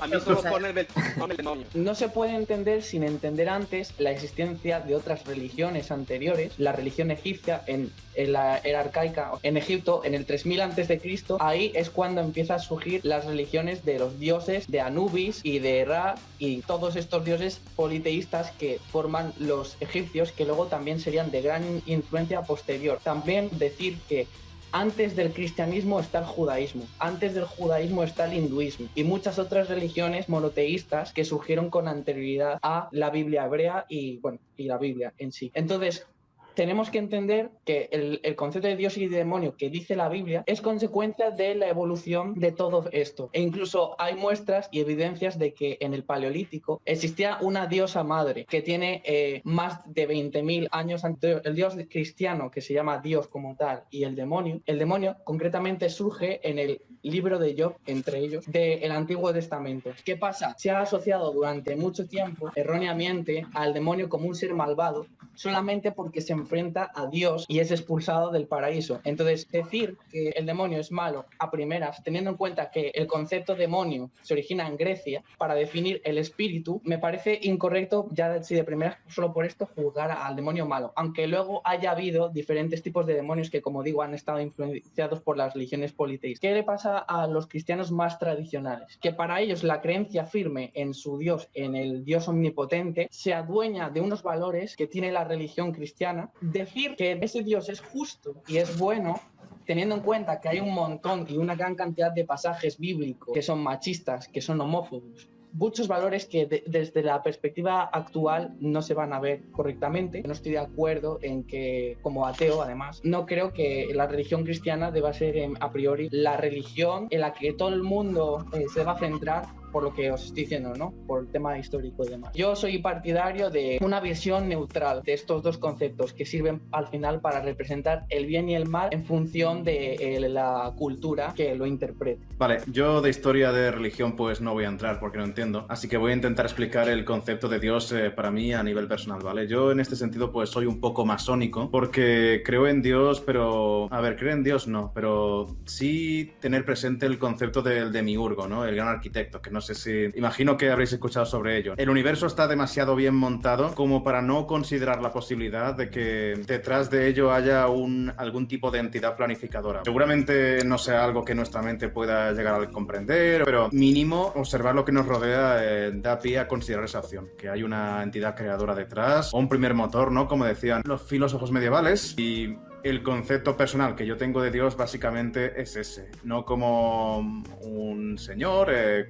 A 0.00 0.06
mí 0.06 0.14
solo 0.20 0.66
el, 0.66 1.36
demonio. 1.36 1.66
No 1.74 1.94
se 1.94 2.08
puede 2.08 2.34
entender 2.34 2.82
sin 2.82 3.02
entender 3.02 3.48
antes 3.48 3.94
la 3.98 4.10
existencia 4.10 4.80
de 4.80 4.94
otras 4.94 5.24
religiones 5.24 5.90
anteriores. 5.90 6.52
La 6.58 6.72
religión 6.72 7.10
egipcia 7.10 7.62
en, 7.66 7.92
en 8.14 8.32
la 8.32 8.58
era 8.58 8.80
arcaica, 8.80 9.32
en 9.42 9.56
Egipto, 9.56 10.02
en 10.04 10.14
el 10.14 10.26
3000 10.26 10.60
antes 10.60 10.88
de 10.88 10.98
Cristo, 10.98 11.36
ahí 11.40 11.72
es 11.74 11.90
cuando 11.90 12.20
empieza 12.20 12.56
a 12.56 12.58
surgir 12.58 13.00
las 13.04 13.24
religiones 13.24 13.84
de 13.84 13.98
los 13.98 14.18
dioses 14.18 14.66
de 14.66 14.80
Anubis 14.80 15.40
y 15.42 15.58
de 15.58 15.84
Ra 15.84 16.14
y 16.38 16.62
todos 16.62 16.96
estos 16.96 17.24
dioses 17.24 17.60
politeístas 17.76 18.50
que 18.52 18.80
forman 18.90 19.32
los 19.38 19.76
egipcios, 19.80 20.32
que 20.32 20.44
luego 20.44 20.66
también 20.66 21.00
serían 21.00 21.30
de 21.30 21.42
gran 21.42 21.82
influencia 21.86 22.42
posterior. 22.42 22.98
También 23.02 23.48
decir 23.52 23.98
que 24.08 24.26
antes 24.72 25.14
del 25.14 25.32
cristianismo 25.32 26.00
está 26.00 26.20
el 26.20 26.24
judaísmo, 26.24 26.84
antes 26.98 27.34
del 27.34 27.44
judaísmo 27.44 28.02
está 28.02 28.24
el 28.24 28.34
hinduismo 28.34 28.88
y 28.94 29.04
muchas 29.04 29.38
otras 29.38 29.68
religiones 29.68 30.28
monoteístas 30.28 31.12
que 31.12 31.24
surgieron 31.24 31.70
con 31.70 31.88
anterioridad 31.88 32.58
a 32.62 32.88
la 32.90 33.10
Biblia 33.10 33.44
hebrea 33.44 33.84
y 33.88 34.18
bueno, 34.18 34.38
y 34.56 34.64
la 34.64 34.78
Biblia 34.78 35.12
en 35.18 35.32
sí. 35.32 35.50
Entonces, 35.54 36.06
tenemos 36.54 36.90
que 36.90 36.98
entender 36.98 37.50
que 37.64 37.88
el, 37.92 38.20
el, 38.22 38.36
concepto 38.36 38.68
de 38.68 38.76
Dios 38.76 38.96
y 38.96 39.08
de 39.08 39.18
demonio 39.18 39.56
que 39.56 39.70
dice 39.70 39.96
la 39.96 40.08
Biblia 40.08 40.42
es 40.46 40.60
consecuencia 40.60 41.30
de 41.30 41.54
la 41.54 41.68
evolución 41.68 42.34
de 42.34 42.52
todo 42.52 42.88
esto. 42.92 43.30
E 43.32 43.40
incluso 43.40 43.94
hay 43.98 44.14
muestras 44.14 44.68
y 44.70 44.80
evidencias 44.80 45.38
de 45.38 45.54
que 45.54 45.78
en 45.80 45.94
el 45.94 46.04
Paleolítico 46.04 46.80
existía 46.84 47.38
una 47.40 47.66
diosa 47.66 48.04
madre 48.04 48.46
que 48.46 48.62
tiene 48.62 49.02
eh, 49.04 49.40
más 49.44 49.80
de 49.92 50.08
20.000 50.08 50.68
años 50.70 51.04
anterior. 51.04 51.42
El 51.44 51.54
dios 51.54 51.76
cristiano 51.88 52.50
que 52.50 52.60
se 52.60 52.74
llama 52.74 52.98
Dios 52.98 53.28
como 53.28 53.56
tal 53.56 53.84
y 53.90 54.04
el 54.04 54.14
demonio. 54.14 54.60
El 54.66 54.78
demonio 54.78 55.16
concretamente 55.24 55.88
surge 55.90 56.40
en 56.48 56.58
el 56.58 56.80
libro 57.02 57.38
de 57.38 57.54
Job, 57.58 57.76
entre 57.86 58.18
ellos, 58.18 58.44
del 58.46 58.92
Antiguo 58.92 59.32
Testamento. 59.32 59.90
¿Qué 60.04 60.16
pasa? 60.16 60.54
Se 60.58 60.70
ha 60.70 60.80
asociado 60.80 61.32
durante 61.32 61.76
mucho 61.76 62.06
tiempo 62.06 62.50
erróneamente 62.54 63.46
al 63.54 63.74
demonio 63.74 64.08
como 64.08 64.28
un 64.28 64.34
ser 64.34 64.54
malvado 64.54 65.06
solamente 65.34 65.92
porque 65.92 66.20
se 66.20 66.34
enfrenta 66.42 66.90
a 66.94 67.06
Dios 67.06 67.46
y 67.48 67.60
es 67.60 67.70
expulsado 67.70 68.30
del 68.30 68.46
paraíso. 68.46 69.00
Entonces, 69.04 69.48
decir 69.50 69.96
que 70.10 70.30
el 70.30 70.46
demonio 70.46 70.78
es 70.78 70.92
malo 70.92 71.26
a 71.38 71.50
primeras, 71.50 72.02
teniendo 72.02 72.30
en 72.30 72.36
cuenta 72.36 72.70
que 72.70 72.92
el 72.94 73.06
concepto 73.06 73.54
demonio 73.54 74.10
se 74.22 74.34
origina 74.34 74.66
en 74.66 74.76
Grecia, 74.76 75.22
para 75.38 75.54
definir 75.54 76.00
el 76.04 76.18
espíritu, 76.18 76.80
me 76.84 76.98
parece 76.98 77.38
incorrecto 77.42 78.08
ya 78.10 78.42
si 78.42 78.54
de 78.54 78.64
primeras 78.64 78.96
solo 79.08 79.32
por 79.32 79.44
esto 79.44 79.66
juzgar 79.74 80.10
al 80.10 80.36
demonio 80.36 80.66
malo, 80.66 80.92
aunque 80.96 81.26
luego 81.26 81.62
haya 81.64 81.92
habido 81.92 82.28
diferentes 82.28 82.82
tipos 82.82 83.06
de 83.06 83.14
demonios 83.14 83.50
que, 83.50 83.62
como 83.62 83.82
digo, 83.82 84.02
han 84.02 84.14
estado 84.14 84.40
influenciados 84.40 85.20
por 85.20 85.36
las 85.36 85.54
religiones 85.54 85.92
politeístas. 85.92 86.40
¿Qué 86.40 86.54
le 86.54 86.64
pasa 86.64 86.98
a 86.98 87.26
los 87.26 87.46
cristianos 87.46 87.90
más 87.92 88.18
tradicionales? 88.18 88.98
Que 89.00 89.12
para 89.12 89.40
ellos 89.40 89.62
la 89.62 89.80
creencia 89.80 90.24
firme 90.24 90.72
en 90.74 90.94
su 90.94 91.18
Dios, 91.18 91.48
en 91.54 91.76
el 91.76 92.04
Dios 92.04 92.28
omnipotente, 92.28 93.08
se 93.10 93.34
adueña 93.34 93.90
de 93.90 94.00
unos 94.00 94.22
valores 94.22 94.76
que 94.76 94.86
tiene 94.86 95.12
la 95.12 95.24
religión 95.24 95.72
cristiana 95.72 96.31
decir 96.40 96.96
que 96.96 97.18
ese 97.20 97.42
Dios 97.42 97.68
es 97.68 97.80
justo 97.80 98.42
y 98.46 98.58
es 98.58 98.78
bueno, 98.78 99.20
teniendo 99.66 99.94
en 99.94 100.02
cuenta 100.02 100.40
que 100.40 100.48
hay 100.48 100.60
un 100.60 100.72
montón 100.72 101.26
y 101.28 101.36
una 101.36 101.54
gran 101.54 101.74
cantidad 101.74 102.12
de 102.12 102.24
pasajes 102.24 102.78
bíblicos 102.78 103.32
que 103.32 103.42
son 103.42 103.62
machistas, 103.62 104.28
que 104.28 104.40
son 104.40 104.60
homófobos, 104.60 105.28
muchos 105.52 105.86
valores 105.88 106.26
que 106.26 106.46
de, 106.46 106.64
desde 106.66 107.02
la 107.02 107.22
perspectiva 107.22 107.82
actual 107.84 108.54
no 108.60 108.82
se 108.82 108.94
van 108.94 109.12
a 109.12 109.20
ver 109.20 109.42
correctamente. 109.52 110.22
No 110.22 110.32
estoy 110.32 110.52
de 110.52 110.58
acuerdo 110.58 111.18
en 111.22 111.44
que, 111.44 111.98
como 112.02 112.26
ateo 112.26 112.62
además, 112.62 113.00
no 113.04 113.26
creo 113.26 113.52
que 113.52 113.88
la 113.94 114.06
religión 114.06 114.44
cristiana 114.44 114.90
deba 114.90 115.12
ser 115.12 115.36
en, 115.36 115.56
a 115.60 115.70
priori 115.70 116.08
la 116.10 116.36
religión 116.36 117.06
en 117.10 117.20
la 117.20 117.32
que 117.32 117.52
todo 117.52 117.68
el 117.68 117.82
mundo 117.82 118.46
eh, 118.52 118.66
se 118.72 118.84
va 118.84 118.92
a 118.92 118.98
centrar 118.98 119.46
por 119.72 119.82
lo 119.82 119.94
que 119.94 120.10
os 120.12 120.26
estoy 120.26 120.42
diciendo, 120.42 120.74
¿no? 120.76 120.92
Por 121.06 121.22
el 121.22 121.28
tema 121.28 121.58
histórico 121.58 122.04
y 122.04 122.08
demás. 122.08 122.32
Yo 122.34 122.54
soy 122.54 122.78
partidario 122.78 123.50
de 123.50 123.78
una 123.80 124.00
visión 124.00 124.48
neutral 124.48 125.02
de 125.02 125.14
estos 125.14 125.42
dos 125.42 125.58
conceptos 125.58 126.12
que 126.12 126.26
sirven 126.26 126.60
al 126.70 126.88
final 126.88 127.20
para 127.20 127.40
representar 127.40 128.04
el 128.10 128.26
bien 128.26 128.48
y 128.48 128.54
el 128.54 128.68
mal 128.68 128.90
en 128.92 129.04
función 129.04 129.64
de 129.64 129.94
eh, 129.94 130.28
la 130.28 130.72
cultura 130.76 131.32
que 131.34 131.54
lo 131.54 131.66
interprete. 131.66 132.22
Vale, 132.38 132.60
yo 132.66 133.00
de 133.00 133.10
historia 133.10 133.52
de 133.52 133.70
religión 133.70 134.16
pues 134.16 134.40
no 134.40 134.52
voy 134.52 134.64
a 134.64 134.68
entrar 134.68 135.00
porque 135.00 135.18
no 135.18 135.24
entiendo, 135.24 135.66
así 135.68 135.88
que 135.88 135.96
voy 135.96 136.12
a 136.12 136.14
intentar 136.14 136.44
explicar 136.44 136.88
el 136.88 137.04
concepto 137.04 137.48
de 137.48 137.58
Dios 137.58 137.90
eh, 137.92 138.10
para 138.10 138.30
mí 138.30 138.52
a 138.52 138.62
nivel 138.62 138.86
personal, 138.86 139.20
¿vale? 139.22 139.46
Yo 139.46 139.72
en 139.72 139.80
este 139.80 139.96
sentido 139.96 140.30
pues 140.30 140.50
soy 140.50 140.66
un 140.66 140.80
poco 140.80 141.06
masónico 141.06 141.70
porque 141.70 142.42
creo 142.44 142.66
en 142.68 142.82
Dios, 142.82 143.20
pero... 143.20 143.88
A 143.90 144.00
ver, 144.00 144.16
creo 144.16 144.32
en 144.32 144.42
Dios 144.42 144.66
no, 144.68 144.92
pero 144.94 145.56
sí 145.64 146.32
tener 146.40 146.64
presente 146.64 147.06
el 147.06 147.18
concepto 147.18 147.62
del 147.62 147.92
demiurgo, 147.92 148.48
¿no? 148.48 148.64
El 148.64 148.74
gran 148.74 148.88
arquitecto, 148.88 149.40
que 149.40 149.50
no 149.50 149.61
sé 149.62 149.74
si. 149.74 150.08
Imagino 150.18 150.56
que 150.56 150.70
habréis 150.70 150.92
escuchado 150.92 151.24
sobre 151.24 151.56
ello. 151.56 151.74
El 151.76 151.88
universo 151.88 152.26
está 152.26 152.46
demasiado 152.46 152.94
bien 152.94 153.14
montado 153.14 153.74
como 153.74 154.02
para 154.04 154.20
no 154.20 154.46
considerar 154.46 155.00
la 155.00 155.12
posibilidad 155.12 155.74
de 155.74 155.88
que 155.88 156.34
detrás 156.46 156.90
de 156.90 157.08
ello 157.08 157.32
haya 157.32 157.64
algún 157.64 158.48
tipo 158.48 158.70
de 158.70 158.80
entidad 158.80 159.16
planificadora. 159.16 159.82
Seguramente 159.84 160.64
no 160.64 160.78
sea 160.78 161.04
algo 161.04 161.24
que 161.24 161.34
nuestra 161.34 161.62
mente 161.62 161.88
pueda 161.88 162.32
llegar 162.32 162.60
a 162.60 162.68
comprender, 162.68 163.44
pero 163.44 163.68
mínimo 163.72 164.32
observar 164.34 164.74
lo 164.74 164.84
que 164.84 164.92
nos 164.92 165.06
rodea 165.06 165.58
eh, 165.60 165.92
da 165.94 166.18
pie 166.18 166.38
a 166.38 166.48
considerar 166.48 166.84
esa 166.84 167.00
opción, 167.00 167.30
que 167.38 167.48
hay 167.48 167.62
una 167.62 168.02
entidad 168.02 168.34
creadora 168.34 168.74
detrás 168.74 169.32
o 169.32 169.38
un 169.38 169.48
primer 169.48 169.74
motor, 169.74 170.10
¿no? 170.10 170.28
Como 170.28 170.44
decían 170.44 170.82
los 170.84 171.02
filósofos 171.02 171.50
medievales. 171.50 172.14
Y 172.18 172.56
el 172.84 173.02
concepto 173.02 173.56
personal 173.56 173.94
que 173.94 174.06
yo 174.06 174.16
tengo 174.16 174.42
de 174.42 174.50
Dios 174.50 174.76
básicamente 174.76 175.60
es 175.60 175.76
ese, 175.76 176.10
no 176.24 176.44
como 176.44 177.18
un 177.62 178.18
señor 178.18 178.68
eh, 178.72 179.06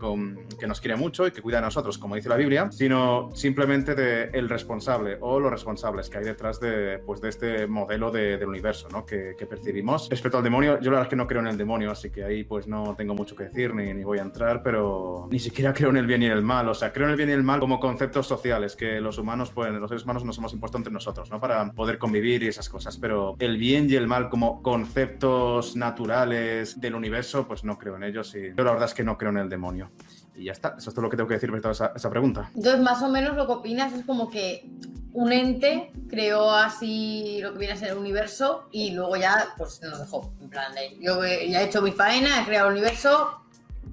que 0.59 0.67
nos 0.67 0.81
quiere 0.81 0.97
mucho 0.97 1.27
y 1.27 1.31
que 1.31 1.41
cuida 1.41 1.59
de 1.59 1.63
nosotros, 1.63 1.99
como 1.99 2.17
dice 2.17 2.29
la 2.29 2.37
Biblia, 2.37 2.71
sino 2.71 3.31
simplemente 3.35 3.95
de 3.95 4.31
el 4.33 4.49
responsable 4.49 5.19
o 5.21 5.41
los 5.41 5.51
responsables 5.51 6.09
que 6.11 6.19
hay 6.19 6.25
detrás 6.25 6.61
de, 6.61 6.99
pues, 6.99 7.21
de 7.21 7.29
este 7.29 7.67
modelo 7.67 8.11
de, 8.11 8.39
del 8.39 8.49
universo 8.49 8.89
¿no? 8.91 9.05
que, 9.05 9.35
que, 9.39 9.47
percibimos. 9.47 10.09
Respecto 10.09 10.39
al 10.39 10.45
demonio, 10.45 10.79
yo 10.81 10.91
la 10.91 10.99
verdad 10.99 11.03
es 11.05 11.11
que 11.11 11.17
no 11.17 11.27
creo 11.27 11.41
en 11.41 11.49
el 11.49 11.57
demonio, 11.57 11.91
así 11.91 12.11
que 12.11 12.25
ahí 12.25 12.45
pues 12.45 12.67
no 12.67 12.95
tengo 12.97 13.15
mucho 13.15 13.37
que 13.37 13.45
decir 13.45 13.75
ni, 13.75 13.93
ni 13.93 14.05
voy 14.05 14.19
a 14.19 14.23
entrar, 14.23 14.63
pero 14.63 15.29
ni 15.31 15.39
siquiera 15.39 15.73
creo 15.73 15.91
en 15.91 15.97
el 15.97 16.07
bien 16.07 16.23
y 16.23 16.27
el 16.27 16.43
mal, 16.43 16.69
o 16.69 16.75
sea, 16.75 16.93
creo 16.93 17.07
en 17.07 17.13
el 17.13 17.17
bien 17.17 17.31
y 17.31 17.33
el 17.33 17.43
mal 17.43 17.61
como 17.61 17.81
conceptos 17.81 18.27
sociales, 18.27 18.77
que 18.77 19.01
los 19.01 19.19
humanos, 19.19 19.51
pues 19.51 19.73
los 19.73 19.89
seres 19.89 20.05
humanos 20.05 20.25
nos 20.25 20.39
hemos 20.39 20.53
impuesto 20.53 20.79
entre 20.79 20.93
nosotros, 20.93 21.31
¿no? 21.31 21.41
Para 21.41 21.73
poder 21.73 21.99
convivir 21.99 22.43
y 22.43 22.49
esas 22.49 22.69
cosas, 22.69 22.99
pero 22.99 23.37
el 23.39 23.59
bien 23.63 23.89
y 23.89 23.95
el 23.95 24.09
mal 24.09 24.29
como 24.29 24.61
conceptos 24.61 25.77
naturales 25.77 26.81
del 26.81 26.97
universo, 26.97 27.47
pues 27.47 27.63
no 27.63 27.79
creo 27.79 27.95
en 27.95 28.03
ellos 28.03 28.35
y 28.35 28.53
yo 28.57 28.65
la 28.65 28.73
verdad 28.73 28.89
es 28.89 28.95
que 28.95 29.05
no 29.05 29.17
creo 29.17 29.31
en 29.31 29.39
el 29.39 29.49
demonio. 29.49 29.93
Y 30.35 30.45
ya 30.47 30.53
está, 30.53 30.75
eso 30.77 30.91
es 30.91 30.95
todo 30.95 31.03
lo 31.03 31.09
que 31.09 31.17
tengo 31.17 31.29
que 31.29 31.35
decir 31.35 31.49
respecto 31.49 31.85
a 31.85 31.93
esa, 31.95 32.11
pregunta. 32.11 32.51
Entonces, 32.57 32.81
más 32.81 33.01
o 33.03 33.09
menos 33.09 33.37
lo 33.37 33.47
que 33.47 33.53
opinas 33.53 33.93
es 33.93 34.05
como 34.05 34.31
que 34.31 34.69
un 35.13 35.31
ente 35.31 35.93
creó 36.09 36.51
así 36.51 37.39
lo 37.41 37.53
que 37.53 37.61
viene 37.61 37.75
a 37.75 37.77
ser 37.77 37.91
el 37.91 37.99
universo 37.99 38.67
y 38.73 38.91
luego 38.91 39.17
ya 39.17 39.55
pues 39.57 39.81
nos 39.81 40.01
dejó. 40.01 40.33
En 40.41 40.51
plan, 40.51 40.75
de, 40.75 40.99
yo 41.01 41.23
ya 41.23 41.63
he 41.63 41.67
hecho 41.67 41.83
mi 41.83 41.93
faena, 41.93 42.43
he 42.43 42.45
creado 42.45 42.69
el 42.69 42.79
universo, 42.79 43.45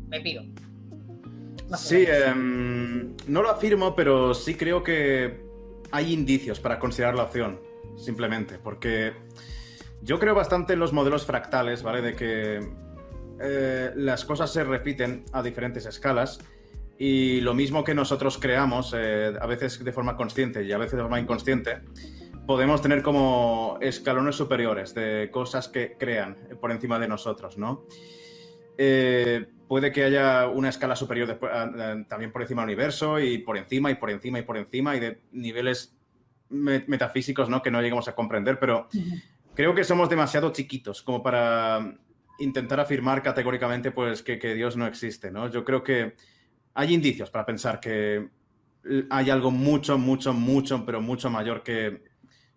me 0.08 0.20
piro. 0.20 0.42
Sí, 1.78 2.06
eh, 2.08 2.34
no 2.34 3.44
lo 3.44 3.52
afirmo, 3.52 3.96
pero 3.96 4.34
sí 4.34 4.56
creo 4.56 4.82
que 4.82 5.44
hay 5.92 6.12
indicios 6.12 6.60
para 6.60 6.80
considerar 6.80 7.14
la 7.14 7.24
opción, 7.24 7.60
simplemente, 7.98 8.58
porque 8.58 9.14
yo 10.01 10.20
creo 10.20 10.36
bastante 10.36 10.74
en 10.74 10.79
los 10.79 10.94
modelos 10.94 11.25
fractales, 11.25 11.84
¿vale? 11.84 12.01
De 12.01 12.15
que 12.15 12.60
eh, 13.41 13.91
las 13.96 14.25
cosas 14.25 14.51
se 14.51 14.63
repiten 14.63 15.25
a 15.32 15.41
diferentes 15.41 15.86
escalas 15.86 16.39
y 16.98 17.39
lo 17.41 17.53
mismo 17.53 17.84
que 17.84 17.94
nosotros 17.94 18.38
creamos, 18.38 18.94
eh, 18.98 19.34
a 19.39 19.46
veces 19.46 19.84
de 19.84 19.91
forma 19.94 20.18
consciente 20.18 20.63
y 20.63 20.72
a 20.74 20.77
veces 20.77 20.98
de 20.98 21.01
forma 21.01 21.20
inconsciente, 21.20 21.79
podemos 22.46 22.82
tener 22.82 23.01
como 23.03 23.77
escalones 23.79 24.36
superiores 24.36 24.94
de 24.94 25.29
cosas 25.32 25.70
que 25.70 25.96
crean 25.98 26.36
por 26.60 26.72
encima 26.72 27.00
de 27.00 27.08
nosotros, 27.08 27.58
¿no? 27.58 27.86
Eh, 28.77 29.46
puede 29.68 29.91
que 29.91 30.03
haya 30.03 30.48
una 30.48 30.70
escala 30.70 30.96
superior 30.96 31.27
después, 31.27 31.51
también 32.08 32.32
por 32.32 32.41
encima 32.41 32.63
del 32.63 32.70
universo 32.70 33.20
y 33.20 33.38
por 33.38 33.58
encima 33.58 33.91
y 33.91 33.96
por 33.96 34.10
encima 34.10 34.39
y 34.39 34.41
por 34.41 34.58
encima 34.58 34.96
y 34.96 35.00
de 35.00 35.22
niveles 35.32 35.96
metafísicos, 36.50 37.50
¿no? 37.50 37.62
Que 37.62 37.72
no 37.72 37.82
lleguemos 37.82 38.08
a 38.08 38.15
comprender, 38.15 38.58
pero 38.60 38.88
creo 39.60 39.75
que 39.75 39.84
somos 39.84 40.08
demasiado 40.08 40.54
chiquitos 40.54 41.01
como 41.01 41.22
para 41.22 41.98
intentar 42.39 42.80
afirmar 42.80 43.22
categóricamente 43.22 43.92
pues, 43.92 44.24
que, 44.24 44.38
Dios 44.54 44.78
no 44.78 44.88
existe. 44.88 45.32
¿no? 45.32 45.50
Yo 45.50 45.66
creo 45.66 45.84
que 45.84 46.16
hay 46.75 46.94
indicios 46.94 47.30
para 47.30 47.46
pensar 47.46 47.82
que 47.82 48.30
hay 49.10 49.30
algo 49.30 49.51
mucho, 49.51 49.98
mucho, 49.98 50.32
mucho, 50.32 50.86
pero 50.86 51.01
mucho 51.01 51.30
mayor 51.30 51.62
que, 51.62 52.04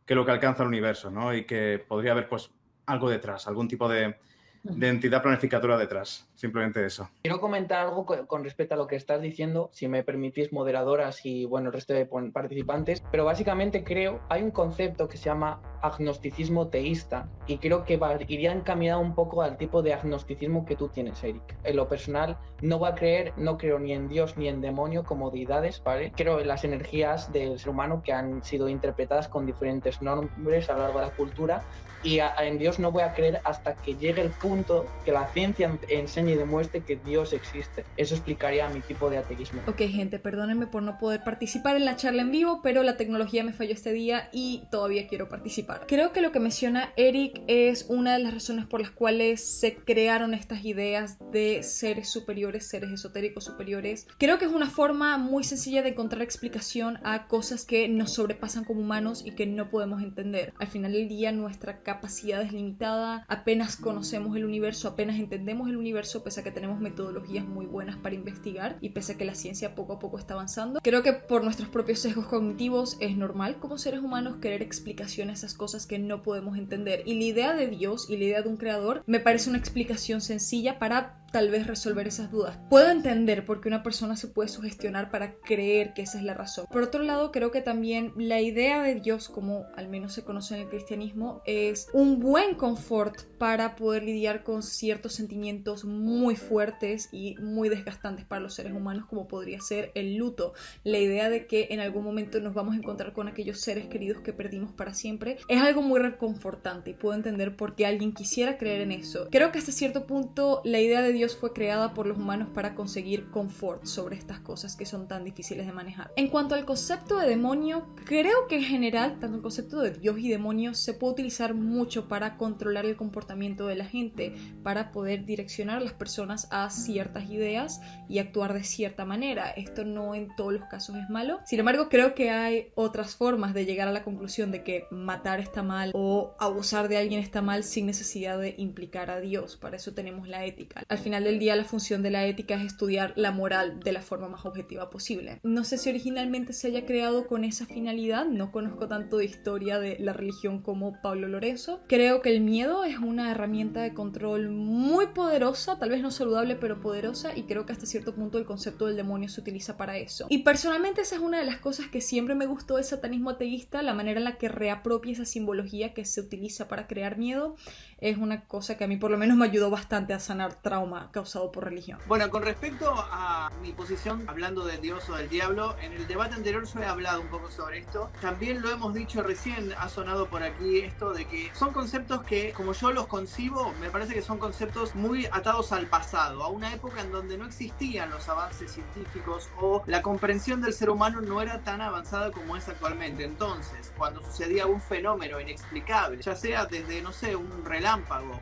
que 0.06 0.14
lo 0.14 0.24
que 0.24 0.30
alcanza 0.30 0.62
el 0.62 0.68
universo, 0.68 1.10
¿no? 1.10 1.34
Y 1.34 1.44
que 1.44 1.84
podría 1.88 2.12
haber, 2.12 2.28
pues, 2.28 2.52
algo 2.86 3.10
detrás, 3.10 3.48
algún 3.48 3.66
tipo 3.66 3.88
de, 3.88 4.18
de 4.62 4.88
entidad 4.88 5.22
planificadora 5.22 5.76
detrás. 5.76 6.28
Simplemente 6.34 6.84
eso. 6.84 7.08
Quiero 7.22 7.40
comentar 7.40 7.86
algo 7.86 8.04
con 8.04 8.44
respecto 8.44 8.74
a 8.74 8.76
lo 8.76 8.86
que 8.86 8.96
estás 8.96 9.20
diciendo, 9.20 9.70
si 9.72 9.88
me 9.88 10.02
permitís, 10.02 10.52
moderadoras 10.52 11.24
y 11.24 11.44
bueno, 11.44 11.68
el 11.68 11.72
resto 11.72 11.94
de 11.94 12.06
participantes. 12.32 13.02
Pero 13.10 13.24
básicamente 13.24 13.84
creo, 13.84 14.20
hay 14.28 14.42
un 14.42 14.50
concepto 14.50 15.08
que 15.08 15.16
se 15.16 15.24
llama 15.24 15.60
agnosticismo 15.82 16.68
teísta 16.68 17.28
y 17.46 17.58
creo 17.58 17.84
que 17.84 17.96
va, 17.96 18.16
iría 18.28 18.52
encaminado 18.52 19.00
un 19.00 19.14
poco 19.14 19.42
al 19.42 19.56
tipo 19.56 19.82
de 19.82 19.94
agnosticismo 19.94 20.64
que 20.64 20.76
tú 20.76 20.88
tienes, 20.88 21.22
Eric. 21.22 21.56
En 21.64 21.76
lo 21.76 21.88
personal, 21.88 22.38
no 22.60 22.78
voy 22.78 22.90
a 22.90 22.94
creer, 22.94 23.32
no 23.36 23.56
creo 23.58 23.78
ni 23.78 23.92
en 23.92 24.08
Dios 24.08 24.36
ni 24.36 24.48
en 24.48 24.60
demonio 24.60 25.04
como 25.04 25.30
deidades, 25.30 25.82
¿vale? 25.84 26.12
Creo 26.14 26.40
en 26.40 26.48
las 26.48 26.64
energías 26.64 27.32
del 27.32 27.58
ser 27.58 27.70
humano 27.70 28.02
que 28.04 28.12
han 28.12 28.42
sido 28.42 28.68
interpretadas 28.68 29.28
con 29.28 29.46
diferentes 29.46 30.02
nombres 30.02 30.68
a 30.70 30.74
lo 30.74 30.80
largo 30.80 31.00
de 31.00 31.06
la 31.06 31.12
cultura 31.12 31.62
y 32.02 32.18
en 32.18 32.58
Dios 32.58 32.78
no 32.78 32.90
voy 32.90 33.02
a 33.02 33.14
creer 33.14 33.40
hasta 33.44 33.74
que 33.74 33.94
llegue 33.94 34.22
el 34.22 34.30
punto 34.30 34.86
que 35.04 35.12
la 35.12 35.28
ciencia 35.32 35.76
enseñe 35.88 36.32
y 36.32 36.34
demuestre 36.34 36.80
que 36.80 36.96
Dios 36.96 37.32
existe. 37.32 37.84
Eso 37.96 38.14
explicaría 38.14 38.68
mi 38.68 38.80
tipo 38.80 39.10
de 39.10 39.18
ateísmo. 39.18 39.62
Ok, 39.66 39.82
gente, 39.88 40.18
perdónenme 40.18 40.66
por 40.66 40.82
no 40.82 40.98
poder 40.98 41.22
participar 41.24 41.76
en 41.76 41.84
la 41.84 41.96
charla 41.96 42.22
en 42.22 42.30
vivo, 42.30 42.60
pero 42.62 42.82
la 42.82 42.96
tecnología 42.96 43.44
me 43.44 43.52
falló 43.52 43.72
este 43.72 43.92
día 43.92 44.28
y 44.32 44.64
todavía 44.70 45.06
quiero 45.06 45.28
participar. 45.28 45.86
Creo 45.86 46.12
que 46.12 46.20
lo 46.20 46.32
que 46.32 46.40
menciona 46.40 46.92
Eric 46.96 47.42
es 47.46 47.86
una 47.88 48.14
de 48.14 48.18
las 48.20 48.34
razones 48.34 48.66
por 48.66 48.80
las 48.80 48.90
cuales 48.90 49.44
se 49.44 49.76
crearon 49.76 50.34
estas 50.34 50.64
ideas 50.64 51.18
de 51.30 51.62
seres 51.62 52.08
superiores, 52.08 52.68
seres 52.68 52.90
esotéricos 52.90 53.44
superiores. 53.44 54.06
Creo 54.18 54.38
que 54.38 54.46
es 54.46 54.52
una 54.52 54.70
forma 54.70 55.18
muy 55.18 55.44
sencilla 55.44 55.82
de 55.82 55.90
encontrar 55.90 56.22
explicación 56.22 56.98
a 57.04 57.26
cosas 57.26 57.64
que 57.64 57.88
nos 57.88 58.12
sobrepasan 58.12 58.64
como 58.64 58.80
humanos 58.80 59.22
y 59.24 59.32
que 59.32 59.46
no 59.46 59.70
podemos 59.70 60.02
entender. 60.02 60.52
Al 60.58 60.66
final 60.66 60.92
del 60.92 61.08
día, 61.08 61.32
nuestra 61.32 61.82
capacidad 61.94 62.42
es 62.42 62.52
limitada, 62.52 63.24
apenas 63.28 63.76
conocemos 63.76 64.36
el 64.36 64.44
universo, 64.44 64.88
apenas 64.88 65.18
entendemos 65.18 65.68
el 65.68 65.76
universo, 65.76 66.24
pese 66.24 66.40
a 66.40 66.44
que 66.44 66.50
tenemos 66.50 66.80
metodologías 66.80 67.46
muy 67.46 67.66
buenas 67.66 67.96
para 67.96 68.14
investigar 68.14 68.78
y 68.80 68.90
pese 68.90 69.12
a 69.12 69.18
que 69.18 69.24
la 69.24 69.34
ciencia 69.34 69.74
poco 69.74 69.94
a 69.94 69.98
poco 69.98 70.18
está 70.18 70.34
avanzando. 70.34 70.80
Creo 70.82 71.02
que 71.02 71.12
por 71.12 71.44
nuestros 71.44 71.68
propios 71.68 72.00
sesgos 72.00 72.26
cognitivos 72.26 72.96
es 73.00 73.16
normal 73.16 73.56
como 73.58 73.78
seres 73.78 74.00
humanos 74.00 74.36
querer 74.40 74.62
explicación 74.62 75.30
a 75.30 75.34
esas 75.34 75.54
cosas 75.54 75.86
que 75.86 75.98
no 75.98 76.22
podemos 76.22 76.56
entender. 76.56 77.02
Y 77.06 77.14
la 77.14 77.24
idea 77.24 77.54
de 77.54 77.68
Dios 77.68 78.08
y 78.08 78.16
la 78.16 78.24
idea 78.24 78.42
de 78.42 78.48
un 78.48 78.56
creador 78.56 79.02
me 79.06 79.20
parece 79.20 79.50
una 79.50 79.58
explicación 79.58 80.20
sencilla 80.20 80.78
para 80.78 81.21
tal 81.32 81.50
vez 81.50 81.66
resolver 81.66 82.06
esas 82.06 82.30
dudas. 82.30 82.58
Puedo 82.68 82.90
entender 82.90 83.44
por 83.44 83.60
qué 83.60 83.68
una 83.68 83.82
persona 83.82 84.16
se 84.16 84.28
puede 84.28 84.48
sugestionar 84.48 85.10
para 85.10 85.34
creer 85.36 85.94
que 85.94 86.02
esa 86.02 86.18
es 86.18 86.24
la 86.24 86.34
razón. 86.34 86.66
Por 86.70 86.82
otro 86.82 87.02
lado, 87.02 87.32
creo 87.32 87.50
que 87.50 87.62
también 87.62 88.12
la 88.16 88.40
idea 88.40 88.82
de 88.82 88.96
Dios, 88.96 89.28
como 89.28 89.66
al 89.76 89.88
menos 89.88 90.12
se 90.12 90.24
conoce 90.24 90.54
en 90.54 90.62
el 90.62 90.68
cristianismo, 90.68 91.42
es 91.46 91.88
un 91.92 92.20
buen 92.20 92.54
confort 92.54 93.22
para 93.38 93.76
poder 93.76 94.02
lidiar 94.02 94.42
con 94.42 94.62
ciertos 94.62 95.14
sentimientos 95.14 95.84
muy 95.84 96.36
fuertes 96.36 97.08
y 97.12 97.36
muy 97.36 97.68
desgastantes 97.68 98.24
para 98.24 98.42
los 98.42 98.54
seres 98.54 98.72
humanos, 98.72 99.06
como 99.06 99.28
podría 99.28 99.60
ser 99.60 99.90
el 99.94 100.16
luto. 100.16 100.52
La 100.84 100.98
idea 100.98 101.30
de 101.30 101.46
que 101.46 101.68
en 101.70 101.80
algún 101.80 102.04
momento 102.04 102.40
nos 102.40 102.54
vamos 102.54 102.74
a 102.74 102.78
encontrar 102.78 103.12
con 103.12 103.28
aquellos 103.28 103.60
seres 103.60 103.86
queridos 103.86 104.22
que 104.22 104.32
perdimos 104.32 104.72
para 104.72 104.94
siempre 104.94 105.38
es 105.48 105.60
algo 105.60 105.82
muy 105.82 106.00
reconfortante 106.00 106.90
y 106.90 106.94
puedo 106.94 107.14
entender 107.14 107.56
por 107.56 107.74
qué 107.74 107.86
alguien 107.86 108.12
quisiera 108.12 108.58
creer 108.58 108.82
en 108.82 108.92
eso. 108.92 109.28
Creo 109.30 109.52
que 109.52 109.58
hasta 109.58 109.72
cierto 109.72 110.06
punto 110.06 110.60
la 110.64 110.80
idea 110.80 111.00
de 111.00 111.12
Dios 111.12 111.21
fue 111.28 111.52
creada 111.52 111.94
por 111.94 112.06
los 112.06 112.18
humanos 112.18 112.48
para 112.54 112.74
conseguir 112.74 113.30
confort 113.30 113.84
sobre 113.84 114.16
estas 114.16 114.40
cosas 114.40 114.76
que 114.76 114.86
son 114.86 115.08
tan 115.08 115.24
difíciles 115.24 115.66
de 115.66 115.72
manejar. 115.72 116.10
En 116.16 116.28
cuanto 116.28 116.54
al 116.54 116.64
concepto 116.64 117.18
de 117.18 117.28
demonio, 117.28 117.86
creo 118.04 118.46
que 118.48 118.56
en 118.56 118.64
general, 118.64 119.18
tanto 119.20 119.36
el 119.36 119.42
concepto 119.42 119.80
de 119.80 119.92
Dios 119.92 120.18
y 120.18 120.28
demonio 120.28 120.74
se 120.74 120.94
puede 120.94 121.12
utilizar 121.12 121.54
mucho 121.54 122.08
para 122.08 122.36
controlar 122.36 122.84
el 122.86 122.96
comportamiento 122.96 123.66
de 123.66 123.76
la 123.76 123.84
gente, 123.84 124.34
para 124.62 124.92
poder 124.92 125.24
direccionar 125.24 125.78
a 125.78 125.80
las 125.80 125.92
personas 125.92 126.48
a 126.50 126.68
ciertas 126.70 127.30
ideas 127.30 127.80
y 128.08 128.18
actuar 128.18 128.52
de 128.54 128.64
cierta 128.64 129.04
manera. 129.04 129.50
Esto 129.50 129.84
no 129.84 130.14
en 130.14 130.34
todos 130.36 130.52
los 130.52 130.64
casos 130.64 130.96
es 130.96 131.08
malo. 131.08 131.40
Sin 131.44 131.60
embargo, 131.60 131.88
creo 131.88 132.14
que 132.14 132.30
hay 132.30 132.72
otras 132.74 133.16
formas 133.16 133.54
de 133.54 133.64
llegar 133.64 133.88
a 133.88 133.92
la 133.92 134.04
conclusión 134.04 134.50
de 134.50 134.62
que 134.62 134.86
matar 134.90 135.40
está 135.40 135.62
mal 135.62 135.92
o 135.94 136.34
abusar 136.38 136.88
de 136.88 136.96
alguien 136.96 137.20
está 137.20 137.42
mal 137.42 137.64
sin 137.64 137.86
necesidad 137.86 138.38
de 138.38 138.54
implicar 138.58 139.10
a 139.10 139.20
Dios. 139.20 139.56
Para 139.56 139.76
eso 139.76 139.92
tenemos 139.92 140.28
la 140.28 140.44
ética. 140.44 140.82
Al 140.88 140.98
final 141.12 141.24
del 141.24 141.38
día 141.38 141.56
la 141.56 141.64
función 141.64 142.02
de 142.02 142.10
la 142.10 142.24
ética 142.24 142.54
es 142.54 142.64
estudiar 142.64 143.12
la 143.16 143.32
moral 143.32 143.80
de 143.80 143.92
la 143.92 144.00
forma 144.00 144.28
más 144.28 144.46
objetiva 144.46 144.88
posible. 144.88 145.40
No 145.42 145.62
sé 145.62 145.76
si 145.76 145.90
originalmente 145.90 146.54
se 146.54 146.68
haya 146.68 146.86
creado 146.86 147.26
con 147.26 147.44
esa 147.44 147.66
finalidad, 147.66 148.24
no 148.24 148.50
conozco 148.50 148.88
tanto 148.88 149.18
de 149.18 149.26
historia 149.26 149.78
de 149.78 149.98
la 149.98 150.14
religión 150.14 150.62
como 150.62 151.02
Pablo 151.02 151.28
Lorenzo. 151.28 151.82
Creo 151.86 152.22
que 152.22 152.30
el 152.30 152.40
miedo 152.40 152.84
es 152.84 152.96
una 152.96 153.30
herramienta 153.30 153.82
de 153.82 153.92
control 153.92 154.48
muy 154.48 155.08
poderosa, 155.08 155.78
tal 155.78 155.90
vez 155.90 156.00
no 156.00 156.10
saludable 156.10 156.56
pero 156.56 156.80
poderosa 156.80 157.36
y 157.36 157.42
creo 157.42 157.66
que 157.66 157.72
hasta 157.72 157.84
cierto 157.84 158.14
punto 158.14 158.38
el 158.38 158.46
concepto 158.46 158.86
del 158.86 158.96
demonio 158.96 159.28
se 159.28 159.42
utiliza 159.42 159.76
para 159.76 159.98
eso. 159.98 160.28
Y 160.30 160.44
personalmente 160.44 161.02
esa 161.02 161.16
es 161.16 161.20
una 161.20 161.40
de 161.40 161.44
las 161.44 161.58
cosas 161.58 161.88
que 161.88 162.00
siempre 162.00 162.34
me 162.34 162.46
gustó 162.46 162.76
del 162.76 162.84
satanismo 162.84 163.28
ateísta, 163.28 163.82
la 163.82 163.92
manera 163.92 164.18
en 164.18 164.24
la 164.24 164.38
que 164.38 164.48
reapropia 164.48 165.12
esa 165.12 165.26
simbología 165.26 165.92
que 165.92 166.06
se 166.06 166.22
utiliza 166.22 166.68
para 166.68 166.86
crear 166.86 167.18
miedo 167.18 167.56
es 167.98 168.16
una 168.16 168.46
cosa 168.46 168.76
que 168.78 168.84
a 168.84 168.88
mí 168.88 168.96
por 168.96 169.10
lo 169.10 169.18
menos 169.18 169.36
me 169.36 169.44
ayudó 169.44 169.68
bastante 169.68 170.14
a 170.14 170.18
sanar 170.18 170.62
trauma 170.62 171.01
causado 171.10 171.50
por 171.50 171.64
religión. 171.64 171.98
Bueno, 172.06 172.30
con 172.30 172.42
respecto 172.42 172.92
a 172.96 173.50
mi 173.60 173.72
posición, 173.72 174.24
hablando 174.28 174.64
del 174.64 174.80
Dios 174.80 175.08
o 175.08 175.14
del 175.14 175.28
diablo, 175.28 175.76
en 175.80 175.92
el 175.92 176.06
debate 176.06 176.34
anterior 176.34 176.64
yo 176.66 176.80
he 176.80 176.86
hablado 176.86 177.20
un 177.20 177.28
poco 177.28 177.50
sobre 177.50 177.78
esto. 177.78 178.10
También 178.20 178.62
lo 178.62 178.70
hemos 178.70 178.94
dicho 178.94 179.22
recién, 179.22 179.72
ha 179.78 179.88
sonado 179.88 180.28
por 180.28 180.42
aquí 180.42 180.80
esto 180.80 181.12
de 181.12 181.26
que 181.26 181.50
son 181.54 181.72
conceptos 181.72 182.22
que, 182.22 182.52
como 182.52 182.72
yo 182.72 182.92
los 182.92 183.06
concibo, 183.06 183.72
me 183.80 183.90
parece 183.90 184.14
que 184.14 184.22
son 184.22 184.38
conceptos 184.38 184.94
muy 184.94 185.26
atados 185.26 185.72
al 185.72 185.86
pasado, 185.86 186.42
a 186.42 186.48
una 186.48 186.72
época 186.72 187.00
en 187.00 187.12
donde 187.12 187.38
no 187.38 187.46
existían 187.46 188.10
los 188.10 188.28
avances 188.28 188.72
científicos 188.72 189.48
o 189.60 189.82
la 189.86 190.02
comprensión 190.02 190.60
del 190.60 190.72
ser 190.72 190.90
humano 190.90 191.20
no 191.20 191.40
era 191.42 191.60
tan 191.60 191.80
avanzada 191.80 192.30
como 192.30 192.56
es 192.56 192.68
actualmente. 192.68 193.24
Entonces, 193.24 193.92
cuando 193.96 194.20
sucedía 194.20 194.66
un 194.66 194.80
fenómeno 194.80 195.40
inexplicable, 195.40 196.20
ya 196.22 196.34
sea 196.34 196.66
desde, 196.66 197.02
no 197.02 197.12
sé, 197.12 197.36
un 197.36 197.64
relato, 197.64 197.92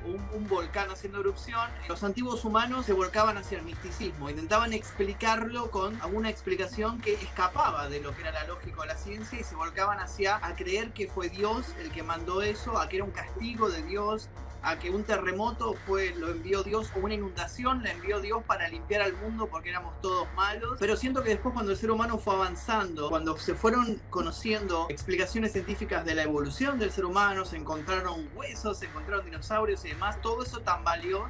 un, 0.05 0.49
volcán 0.49 0.91
haciendo 0.91 1.21
erupción, 1.21 1.71
los 1.89 2.03
antiguos 2.03 2.45
humanos 2.45 2.50
se 2.85 2.93
volcaban 2.93 3.39
hacia 3.39 3.59
el 3.59 3.65
misticismo, 3.65 4.29
intentaban 4.29 4.73
explicarlo 4.73 5.71
con 5.71 6.03
alguna 6.03 6.31
explicación 6.31 7.01
que 7.01 7.13
escapaba 7.15 7.89
de 7.89 8.01
lo 8.01 8.13
que 8.13 8.23
era 8.23 8.33
la 8.33 8.45
lógica 8.45 8.81
o 8.81 8.85
la 8.87 8.97
ciencia 8.97 9.39
y 9.39 9.45
se 9.45 9.55
volcaban 9.55 10.01
hacia 10.01 10.45
a 10.45 10.57
creer 10.57 10.93
que 10.93 11.07
fue 11.07 11.29
Dios 11.29 11.67
el 11.81 11.93
que 11.93 12.03
mandó 12.03 12.43
eso, 12.43 12.77
a 12.77 12.89
que 12.89 12.97
era 12.97 13.05
un 13.05 13.13
castigo 13.13 13.71
de 13.71 13.83
Dios, 13.85 14.29
a 14.63 14.81
que 14.81 14.91
un 14.91 15.05
terremoto 15.05 15.75
fue 15.87 16.13
lo 16.17 16.29
envió 16.29 16.65
Dios 16.65 16.91
o 16.97 16.99
una 16.99 17.15
inundación 17.15 17.85
la 17.85 17.93
envió 17.93 18.21
Dios 18.21 18.43
para 18.45 18.69
limpiar 18.69 19.03
al 19.03 19.15
mundo 19.15 19.47
porque 19.47 19.71
éramos 19.71 20.01
todos 20.01 20.27
malos. 20.35 20.77
Pero 20.81 20.97
siento 20.97 21.23
que 21.23 21.31
después 21.31 21.55
cuando 21.55 21.71
el 21.71 21.79
ser 21.79 21.93
humano 21.93 22.19
fue 22.19 22.35
avanzando, 22.35 23.11
cuando 23.11 23.39
se 23.39 23.55
fueron 23.55 24.03
conociendo 24.11 24.87
explicaciones 24.89 25.53
científicas 25.53 26.05
de 26.05 26.17
la 26.17 26.25
evolución 26.25 26.81
del 26.81 26.91
ser 26.91 27.05
humano, 27.05 27.45
se 27.45 27.57
encontraron 27.57 28.29
huesos, 28.35 28.81
se 28.81 28.87
encontraron 28.87 29.25
dinosaurios 29.25 29.85
y 29.85 29.91
demás, 29.91 30.21
todo 30.21 30.43
eso 30.43 30.61
tambaleó 30.61 31.29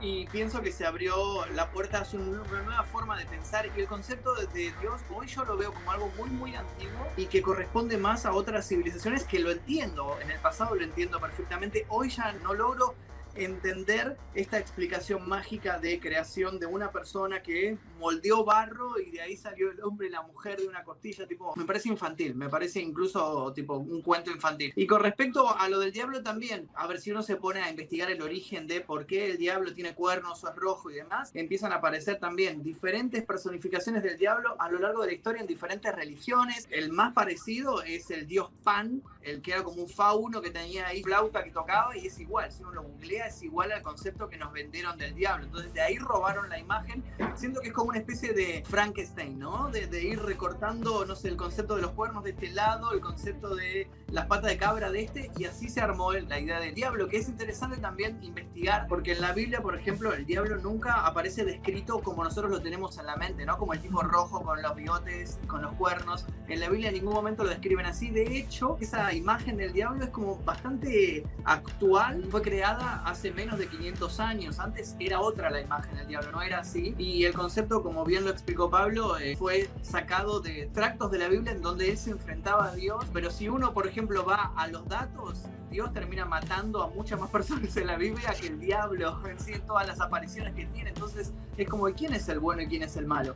y 0.00 0.26
pienso 0.26 0.62
que 0.62 0.72
se 0.72 0.86
abrió 0.86 1.44
la 1.54 1.70
puerta 1.70 1.98
a 1.98 2.16
una 2.16 2.62
nueva 2.62 2.84
forma 2.84 3.18
de 3.18 3.26
pensar. 3.26 3.66
Y 3.76 3.80
el 3.80 3.86
concepto 3.86 4.34
de, 4.34 4.46
Dios 4.80 5.00
hoy 5.14 5.26
yo 5.26 5.44
lo 5.44 5.56
veo 5.56 5.72
como 5.72 5.90
algo 5.90 6.10
muy 6.16 6.30
muy 6.30 6.54
antiguo 6.54 7.06
y 7.16 7.26
que 7.26 7.42
corresponde 7.42 7.98
más 7.98 8.26
a 8.26 8.32
otras 8.32 8.68
civilizaciones 8.68 9.24
que 9.24 9.38
lo 9.38 9.50
entiendo, 9.50 10.16
en 10.20 10.30
el 10.30 10.38
pasado 10.38 10.74
lo 10.74 10.82
entiendo 10.82 11.20
perfectamente, 11.20 11.86
hoy 11.88 12.10
ya 12.10 12.32
no 12.32 12.54
logro 12.54 12.94
entender 13.38 14.16
esta 14.34 14.58
explicación 14.58 15.28
mágica 15.28 15.78
de 15.78 16.00
creación 16.00 16.58
de 16.58 16.66
una 16.66 16.90
persona 16.90 17.42
que 17.42 17.78
moldeó 17.98 18.44
barro 18.44 18.98
y 18.98 19.10
de 19.10 19.20
ahí 19.20 19.36
salió 19.36 19.70
el 19.70 19.82
hombre 19.82 20.08
y 20.08 20.10
la 20.10 20.22
mujer 20.22 20.60
de 20.60 20.68
una 20.68 20.84
costilla, 20.84 21.26
tipo, 21.26 21.54
me 21.56 21.64
parece 21.64 21.88
infantil, 21.88 22.34
me 22.34 22.48
parece 22.48 22.80
incluso 22.80 23.52
tipo 23.52 23.76
un 23.76 24.02
cuento 24.02 24.30
infantil. 24.30 24.72
Y 24.76 24.86
con 24.86 25.02
respecto 25.02 25.56
a 25.56 25.68
lo 25.68 25.78
del 25.78 25.92
diablo 25.92 26.22
también, 26.22 26.68
a 26.74 26.86
ver 26.86 27.00
si 27.00 27.10
uno 27.10 27.22
se 27.22 27.36
pone 27.36 27.60
a 27.60 27.70
investigar 27.70 28.10
el 28.10 28.22
origen 28.22 28.66
de 28.66 28.80
por 28.80 29.06
qué 29.06 29.30
el 29.30 29.38
diablo 29.38 29.72
tiene 29.74 29.94
cuernos 29.94 30.42
o 30.44 30.48
es 30.48 30.56
rojo 30.56 30.90
y 30.90 30.94
demás, 30.94 31.30
empiezan 31.34 31.72
a 31.72 31.76
aparecer 31.76 32.18
también 32.18 32.62
diferentes 32.62 33.24
personificaciones 33.24 34.02
del 34.02 34.18
diablo 34.18 34.56
a 34.58 34.68
lo 34.70 34.78
largo 34.78 35.02
de 35.02 35.08
la 35.08 35.12
historia 35.14 35.40
en 35.40 35.46
diferentes 35.46 35.94
religiones. 35.94 36.66
El 36.70 36.92
más 36.92 37.12
parecido 37.12 37.82
es 37.82 38.10
el 38.10 38.26
dios 38.26 38.50
Pan, 38.62 39.02
el 39.22 39.42
que 39.42 39.52
era 39.52 39.62
como 39.62 39.82
un 39.82 39.88
fauno 39.88 40.40
que 40.40 40.50
tenía 40.50 40.86
ahí 40.86 41.02
flauta 41.02 41.44
que 41.44 41.50
tocaba 41.50 41.96
y 41.96 42.06
es 42.06 42.18
igual, 42.18 42.50
si 42.50 42.62
uno 42.62 42.72
lo 42.72 42.82
googlea 42.82 43.27
es 43.28 43.42
igual 43.42 43.72
al 43.72 43.82
concepto 43.82 44.28
que 44.28 44.36
nos 44.36 44.52
vendieron 44.52 44.98
del 44.98 45.14
diablo. 45.14 45.46
Entonces 45.46 45.72
de 45.72 45.80
ahí 45.80 45.96
robaron 45.98 46.48
la 46.48 46.58
imagen, 46.58 47.04
siento 47.36 47.60
que 47.60 47.68
es 47.68 47.74
como 47.74 47.90
una 47.90 47.98
especie 47.98 48.32
de 48.32 48.64
Frankenstein, 48.66 49.38
¿no? 49.38 49.70
De, 49.70 49.86
de, 49.86 50.02
ir 50.02 50.20
recortando, 50.20 51.04
no 51.04 51.14
sé, 51.14 51.28
el 51.28 51.36
concepto 51.36 51.76
de 51.76 51.82
los 51.82 51.92
cuernos 51.92 52.24
de 52.24 52.30
este 52.30 52.50
lado, 52.50 52.92
el 52.92 53.00
concepto 53.00 53.54
de 53.54 53.88
las 54.10 54.26
patas 54.26 54.50
de 54.50 54.56
cabra 54.56 54.90
de 54.90 55.02
este, 55.02 55.30
y 55.36 55.44
así 55.44 55.68
se 55.68 55.80
armó 55.80 56.12
la 56.12 56.40
idea 56.40 56.60
del 56.60 56.74
diablo, 56.74 57.08
que 57.08 57.18
es 57.18 57.28
interesante 57.28 57.76
también 57.76 58.22
investigar, 58.22 58.86
porque 58.88 59.12
en 59.12 59.20
la 59.20 59.32
Biblia, 59.32 59.60
por 59.60 59.76
ejemplo, 59.76 60.12
el 60.12 60.24
diablo 60.24 60.56
nunca 60.56 61.06
aparece 61.06 61.44
descrito 61.44 62.00
como 62.00 62.24
nosotros 62.24 62.50
lo 62.50 62.62
tenemos 62.62 62.98
en 62.98 63.06
la 63.06 63.16
mente, 63.16 63.44
¿no? 63.44 63.58
Como 63.58 63.74
el 63.74 63.80
tipo 63.80 64.00
rojo 64.02 64.42
con 64.42 64.62
los 64.62 64.74
bigotes, 64.74 65.38
con 65.46 65.62
los 65.62 65.74
cuernos. 65.74 66.26
En 66.48 66.60
la 66.60 66.68
Biblia 66.68 66.88
en 66.88 66.94
ningún 66.94 67.14
momento 67.14 67.44
lo 67.44 67.50
describen 67.50 67.86
así. 67.86 68.10
De 68.10 68.38
hecho, 68.38 68.78
esa 68.80 69.12
imagen 69.12 69.56
del 69.56 69.72
diablo 69.72 70.04
es 70.04 70.10
como 70.10 70.36
bastante 70.38 71.24
actual, 71.44 72.24
fue 72.30 72.42
creada 72.42 73.02
hace 73.04 73.17
menos 73.34 73.58
de 73.58 73.66
500 73.68 74.20
años. 74.20 74.58
Antes 74.58 74.96
era 74.98 75.20
otra 75.20 75.50
la 75.50 75.60
imagen 75.60 75.96
del 75.96 76.06
diablo, 76.06 76.32
no 76.32 76.42
era 76.42 76.60
así. 76.60 76.94
Y 76.98 77.24
el 77.24 77.34
concepto, 77.34 77.82
como 77.82 78.04
bien 78.04 78.24
lo 78.24 78.30
explicó 78.30 78.70
Pablo, 78.70 79.18
eh, 79.18 79.36
fue 79.36 79.68
sacado 79.82 80.40
de 80.40 80.70
tractos 80.72 81.10
de 81.10 81.18
la 81.18 81.28
Biblia 81.28 81.52
en 81.52 81.62
donde 81.62 81.90
él 81.90 81.98
se 81.98 82.10
enfrentaba 82.10 82.66
a 82.66 82.74
Dios. 82.74 83.04
Pero 83.12 83.30
si 83.30 83.48
uno, 83.48 83.72
por 83.72 83.86
ejemplo, 83.86 84.24
va 84.24 84.52
a 84.56 84.68
los 84.68 84.86
datos, 84.88 85.44
Dios 85.70 85.92
termina 85.92 86.24
matando 86.24 86.82
a 86.82 86.88
muchas 86.88 87.20
más 87.20 87.30
personas 87.38 87.76
en 87.76 87.86
la 87.86 87.96
Biblia 87.96 88.34
que 88.40 88.46
el 88.46 88.58
diablo 88.58 89.20
en 89.26 89.38
sí 89.38 89.52
todas 89.66 89.86
las 89.86 90.00
apariciones 90.00 90.54
que 90.54 90.66
tiene. 90.66 90.90
Entonces 90.90 91.32
es 91.56 91.68
como 91.68 91.84
quién 91.92 92.14
es 92.14 92.28
el 92.28 92.38
bueno 92.38 92.62
y 92.62 92.68
quién 92.68 92.82
es 92.82 92.96
el 92.96 93.06
malo. 93.06 93.34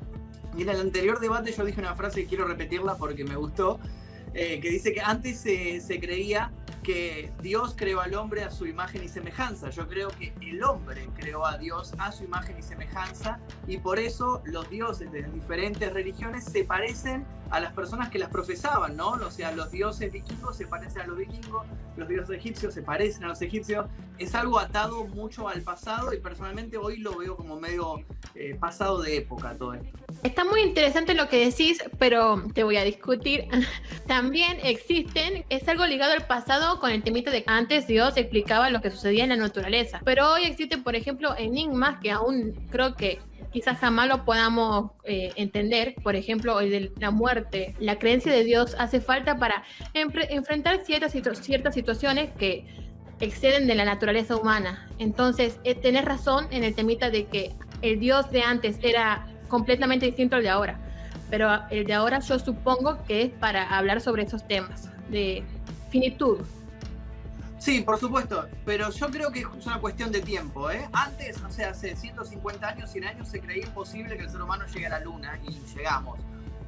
Y 0.57 0.63
en 0.63 0.69
el 0.69 0.81
anterior 0.81 1.19
debate 1.19 1.53
yo 1.53 1.65
dije 1.65 1.81
una 1.81 1.95
frase 1.95 2.23
y 2.23 2.27
quiero 2.27 2.47
repetirla 2.47 2.97
porque 2.97 3.25
me 3.25 3.37
gustó, 3.37 3.81
eh, 4.35 4.61
que 4.61 4.71
dice 4.71 4.93
que 4.93 5.01
antes 5.01 5.41
se 5.41 6.01
creía 6.01 6.53
que 6.83 7.33
Dios 7.41 7.75
creó 7.77 8.01
al 8.01 8.15
hombre 8.15 8.43
a 8.43 8.51
su 8.51 8.67
imagen 8.67 9.05
y 9.05 9.09
semejanza. 9.09 9.71
Yo 9.71 9.87
creo 9.89 10.09
que 10.09 10.35
el 10.41 10.63
hombre 10.65 11.09
creó 11.17 11.47
a 11.47 11.57
Dios 11.57 11.95
a 11.99 12.11
su 12.13 12.25
imagen 12.25 12.59
y 12.59 12.63
semejanza 12.63 13.39
y 13.67 13.79
por 13.79 13.99
eso 13.99 14.43
los 14.45 14.69
dioses 14.69 15.11
de 15.13 15.23
las 15.23 15.33
diferentes 15.33 15.93
religiones 15.93 16.45
se 16.45 16.65
parecen 16.65 17.25
a 17.53 17.61
las 17.61 17.75
personas 17.75 18.09
que 18.09 18.19
las 18.19 18.31
profesaban, 18.31 18.97
¿no? 18.97 19.11
O 19.11 19.31
sea, 19.31 19.53
los 19.53 19.71
dioses 19.71 20.11
vikingos 20.11 20.57
se 20.57 20.67
parecen 20.67 21.03
a 21.03 21.07
los 21.07 21.19
vikingos, 21.19 21.67
los 21.99 22.09
dioses 22.09 22.39
egipcios 22.39 22.73
se 22.73 22.81
parecen 22.81 23.25
a 23.25 23.29
los 23.29 23.43
egipcios. 23.43 23.87
Es 24.19 24.35
algo 24.35 24.59
atado 24.59 25.05
mucho 25.05 25.49
al 25.49 25.61
pasado 25.61 26.15
y 26.15 26.19
personalmente 26.19 26.79
hoy 26.79 26.97
lo 26.97 27.19
veo 27.19 27.37
como 27.37 27.61
medio 27.61 28.03
eh, 28.35 28.57
pasado 28.59 29.03
de 29.03 29.19
época 29.19 29.55
todo 29.59 29.75
esto. 29.75 29.87
Está 30.23 30.45
muy 30.45 30.63
interesante 30.63 31.13
lo 31.13 31.29
que 31.29 31.45
decís, 31.45 31.83
pero 31.99 32.43
te 32.55 32.65
voy 32.65 32.79
a 32.79 32.85
discutir. 32.85 33.47
También 34.07 34.59
existen, 34.63 35.45
es 35.51 35.69
algo 35.69 35.85
ligado 35.85 36.13
al 36.15 36.27
pasado 36.27 36.81
con 36.81 36.91
el 36.91 37.03
temita 37.03 37.31
de 37.31 37.45
que 37.45 37.51
antes 37.51 37.87
Dios 37.87 38.17
explicaba 38.17 38.71
lo 38.71 38.81
que 38.81 38.91
sucedía 38.91 39.25
en 39.25 39.31
la 39.31 39.37
naturaleza. 39.37 40.01
Pero 40.07 40.33
hoy 40.33 40.45
existen, 40.45 40.83
por 40.83 40.97
ejemplo, 40.97 41.37
enigmas 41.37 42.01
que 42.01 42.13
aún 42.13 42.55
creo 42.71 42.95
que 42.95 43.21
quizás 43.53 43.79
jamás 43.79 44.09
lo 44.09 44.25
podamos 44.25 44.93
eh, 45.05 45.33
entender, 45.37 45.95
por 46.03 46.17
ejemplo, 46.17 46.61
el 46.61 46.71
de 46.71 46.93
la 46.99 47.11
muerte, 47.11 47.75
la 47.79 47.99
creencia 47.99 48.33
de 48.33 48.45
Dios 48.45 48.75
hace 48.79 49.01
falta 49.01 49.37
para 49.37 49.63
enfrentar 49.95 50.81
ciertas, 50.85 51.13
ciertas 51.13 51.75
situaciones 51.75 52.31
que 52.39 52.67
exceden 53.21 53.67
de 53.67 53.75
la 53.75 53.85
naturaleza 53.85 54.37
humana. 54.37 54.89
Entonces, 54.99 55.59
eh, 55.65 55.75
tenés 55.75 56.05
razón 56.05 56.47
en 56.51 56.65
el 56.65 56.75
temita 56.75 57.11
de 57.11 57.27
que 57.27 57.53
el 57.83 58.01
Dios 58.01 58.31
de 58.31 58.43
antes 58.43 58.79
era 58.83 59.27
completamente 59.49 60.07
distinto 60.07 60.37
al 60.37 60.43
de 60.43 60.49
ahora, 60.49 60.81
pero 61.31 61.49
el 61.71 61.85
de 61.85 61.93
ahora 61.93 62.21
yo 62.21 62.39
supongo 62.39 63.05
que 63.05 63.23
es 63.23 63.31
para 63.31 63.77
hablar 63.77 64.01
sobre 64.01 64.23
esos 64.23 64.47
temas 64.49 64.91
de 65.11 65.45
finitud, 65.91 66.39
Sí, 67.63 67.81
por 67.81 67.97
supuesto, 67.97 68.49
pero 68.65 68.91
yo 68.91 69.09
creo 69.09 69.31
que 69.31 69.43
es 69.43 69.67
una 69.67 69.79
cuestión 69.79 70.11
de 70.11 70.21
tiempo. 70.21 70.69
¿eh? 70.69 70.89
Antes, 70.93 71.41
o 71.45 71.49
sea, 71.49 71.71
hace 71.71 71.95
150 71.95 72.67
años, 72.67 72.91
100 72.91 73.05
años, 73.05 73.29
se 73.29 73.39
creía 73.39 73.65
imposible 73.65 74.17
que 74.17 74.25
el 74.25 74.31
ser 74.31 74.43
humano 74.43 74.65
llegue 74.67 74.87
a 74.87 74.91
la 74.91 74.99
luna 74.99 75.39
y 75.47 75.61
llegamos. 75.73 76.19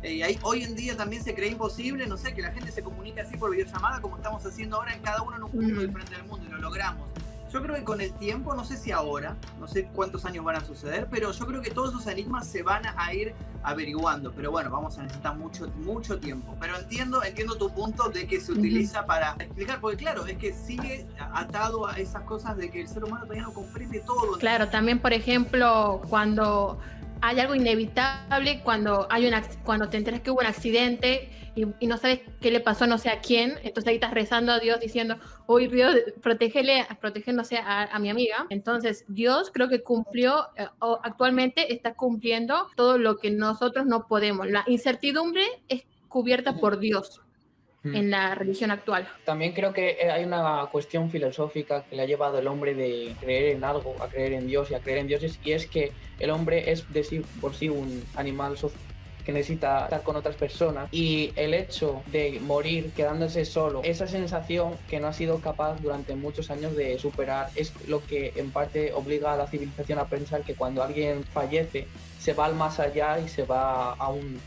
Eh, 0.04 0.12
y 0.12 0.22
ahí, 0.22 0.38
hoy 0.42 0.62
en 0.62 0.76
día 0.76 0.96
también 0.96 1.24
se 1.24 1.34
cree 1.34 1.50
imposible, 1.50 2.06
no 2.06 2.16
sé, 2.16 2.32
que 2.32 2.42
la 2.42 2.52
gente 2.52 2.70
se 2.70 2.84
comunique 2.84 3.22
así 3.22 3.36
por 3.36 3.50
videollamada 3.50 4.00
como 4.00 4.18
estamos 4.18 4.46
haciendo 4.46 4.76
ahora 4.76 4.94
en 4.94 5.02
cada 5.02 5.20
uno 5.22 5.36
en 5.36 5.42
un 5.42 5.50
punto 5.50 5.80
diferente 5.80 6.14
del 6.14 6.26
mundo 6.26 6.46
y 6.46 6.50
lo 6.52 6.58
logramos. 6.58 7.10
Yo 7.54 7.62
creo 7.62 7.76
que 7.76 7.84
con 7.84 8.00
el 8.00 8.12
tiempo, 8.14 8.52
no 8.52 8.64
sé 8.64 8.76
si 8.76 8.90
ahora, 8.90 9.36
no 9.60 9.68
sé 9.68 9.84
cuántos 9.94 10.24
años 10.24 10.44
van 10.44 10.56
a 10.56 10.60
suceder, 10.64 11.06
pero 11.08 11.30
yo 11.30 11.46
creo 11.46 11.62
que 11.62 11.70
todos 11.70 11.90
esos 11.90 12.04
enigmas 12.08 12.48
se 12.48 12.64
van 12.64 12.82
a 12.96 13.14
ir 13.14 13.32
averiguando. 13.62 14.32
Pero 14.32 14.50
bueno, 14.50 14.70
vamos 14.70 14.98
a 14.98 15.04
necesitar 15.04 15.36
mucho, 15.36 15.68
mucho 15.76 16.18
tiempo. 16.18 16.56
Pero 16.58 16.76
entiendo, 16.76 17.22
entiendo 17.22 17.56
tu 17.56 17.72
punto 17.72 18.08
de 18.08 18.26
que 18.26 18.40
se 18.40 18.50
utiliza 18.50 19.06
para 19.06 19.36
explicar, 19.38 19.80
porque 19.80 19.98
claro, 19.98 20.26
es 20.26 20.36
que 20.36 20.52
sigue 20.52 21.06
atado 21.16 21.86
a 21.86 21.96
esas 21.96 22.24
cosas 22.24 22.56
de 22.56 22.72
que 22.72 22.80
el 22.80 22.88
ser 22.88 23.04
humano 23.04 23.22
todavía 23.22 23.44
no 23.44 23.54
comprende 23.54 24.00
todo. 24.00 24.36
Claro, 24.38 24.68
también 24.68 24.98
por 24.98 25.12
ejemplo, 25.12 26.02
cuando 26.10 26.80
hay 27.20 27.40
algo 27.40 27.54
inevitable 27.54 28.60
cuando 28.62 29.06
hay 29.10 29.26
una, 29.26 29.42
cuando 29.64 29.88
te 29.88 29.96
enteras 29.96 30.20
que 30.20 30.30
hubo 30.30 30.40
un 30.40 30.46
accidente 30.46 31.30
y, 31.54 31.86
no 31.86 31.96
sabes 31.98 32.20
qué 32.40 32.50
le 32.50 32.60
pasó 32.60 32.86
no 32.86 32.98
sé 32.98 33.10
a 33.10 33.20
quién, 33.20 33.58
entonces 33.62 33.88
ahí 33.88 33.94
estás 33.94 34.12
rezando 34.12 34.52
a 34.52 34.58
Dios 34.58 34.80
diciendo, 34.80 35.16
uy 35.46 35.68
Dios, 35.68 35.94
protégele, 36.20 36.86
protegiéndose 37.00 37.58
a, 37.58 37.84
a 37.84 37.98
mi 37.98 38.10
amiga. 38.10 38.46
Entonces 38.50 39.04
Dios 39.08 39.50
creo 39.52 39.68
que 39.68 39.82
cumplió, 39.82 40.48
eh, 40.56 40.66
o 40.80 40.98
actualmente 41.02 41.72
está 41.72 41.94
cumpliendo 41.94 42.68
todo 42.76 42.98
lo 42.98 43.18
que 43.18 43.30
nosotros 43.30 43.86
no 43.86 44.06
podemos. 44.06 44.48
La 44.48 44.64
incertidumbre 44.66 45.44
es 45.68 45.84
cubierta 46.08 46.56
por 46.58 46.78
Dios 46.78 47.23
en 47.84 48.10
la 48.10 48.34
religión 48.34 48.70
actual. 48.70 49.08
También 49.24 49.52
creo 49.52 49.72
que 49.72 49.98
eh, 50.00 50.10
hay 50.10 50.24
una 50.24 50.66
cuestión 50.72 51.10
filosófica 51.10 51.84
que 51.84 51.96
le 51.96 52.02
ha 52.02 52.06
llevado 52.06 52.38
el 52.38 52.46
hombre 52.46 52.74
de 52.74 53.14
creer 53.20 53.56
en 53.56 53.64
algo, 53.64 53.94
a 54.00 54.08
creer 54.08 54.32
en 54.32 54.46
Dios 54.46 54.70
y 54.70 54.74
a 54.74 54.80
creer 54.80 54.98
en 54.98 55.06
dioses, 55.06 55.38
y 55.44 55.52
es 55.52 55.66
que 55.66 55.92
el 56.18 56.30
hombre 56.30 56.70
es 56.70 56.90
de 56.92 57.04
sí 57.04 57.22
por 57.40 57.54
sí 57.54 57.68
un 57.68 58.02
animal 58.16 58.56
social 58.56 58.80
que 59.24 59.32
necesita 59.32 59.84
estar 59.84 60.02
con 60.02 60.16
otras 60.16 60.36
personas 60.36 60.88
y 60.92 61.32
el 61.36 61.54
hecho 61.54 62.02
de 62.12 62.40
morir 62.40 62.90
quedándose 62.94 63.44
solo, 63.44 63.80
esa 63.82 64.06
sensación 64.06 64.74
que 64.88 65.00
no 65.00 65.08
ha 65.08 65.12
sido 65.12 65.38
capaz 65.40 65.80
durante 65.80 66.14
muchos 66.14 66.50
años 66.50 66.76
de 66.76 66.98
superar 66.98 67.48
es 67.54 67.72
lo 67.88 68.04
que 68.04 68.32
en 68.36 68.50
parte 68.50 68.92
obliga 68.92 69.32
a 69.32 69.36
la 69.36 69.46
civilización 69.46 69.98
a 69.98 70.06
pensar 70.06 70.42
que 70.42 70.54
cuando 70.54 70.82
alguien 70.82 71.24
fallece 71.24 71.86
se 72.18 72.34
va 72.34 72.46
al 72.46 72.54
más 72.54 72.78
allá 72.80 73.18
y 73.18 73.28
se 73.28 73.44
va 73.44 73.92
a 73.92 74.08
un 74.10 74.38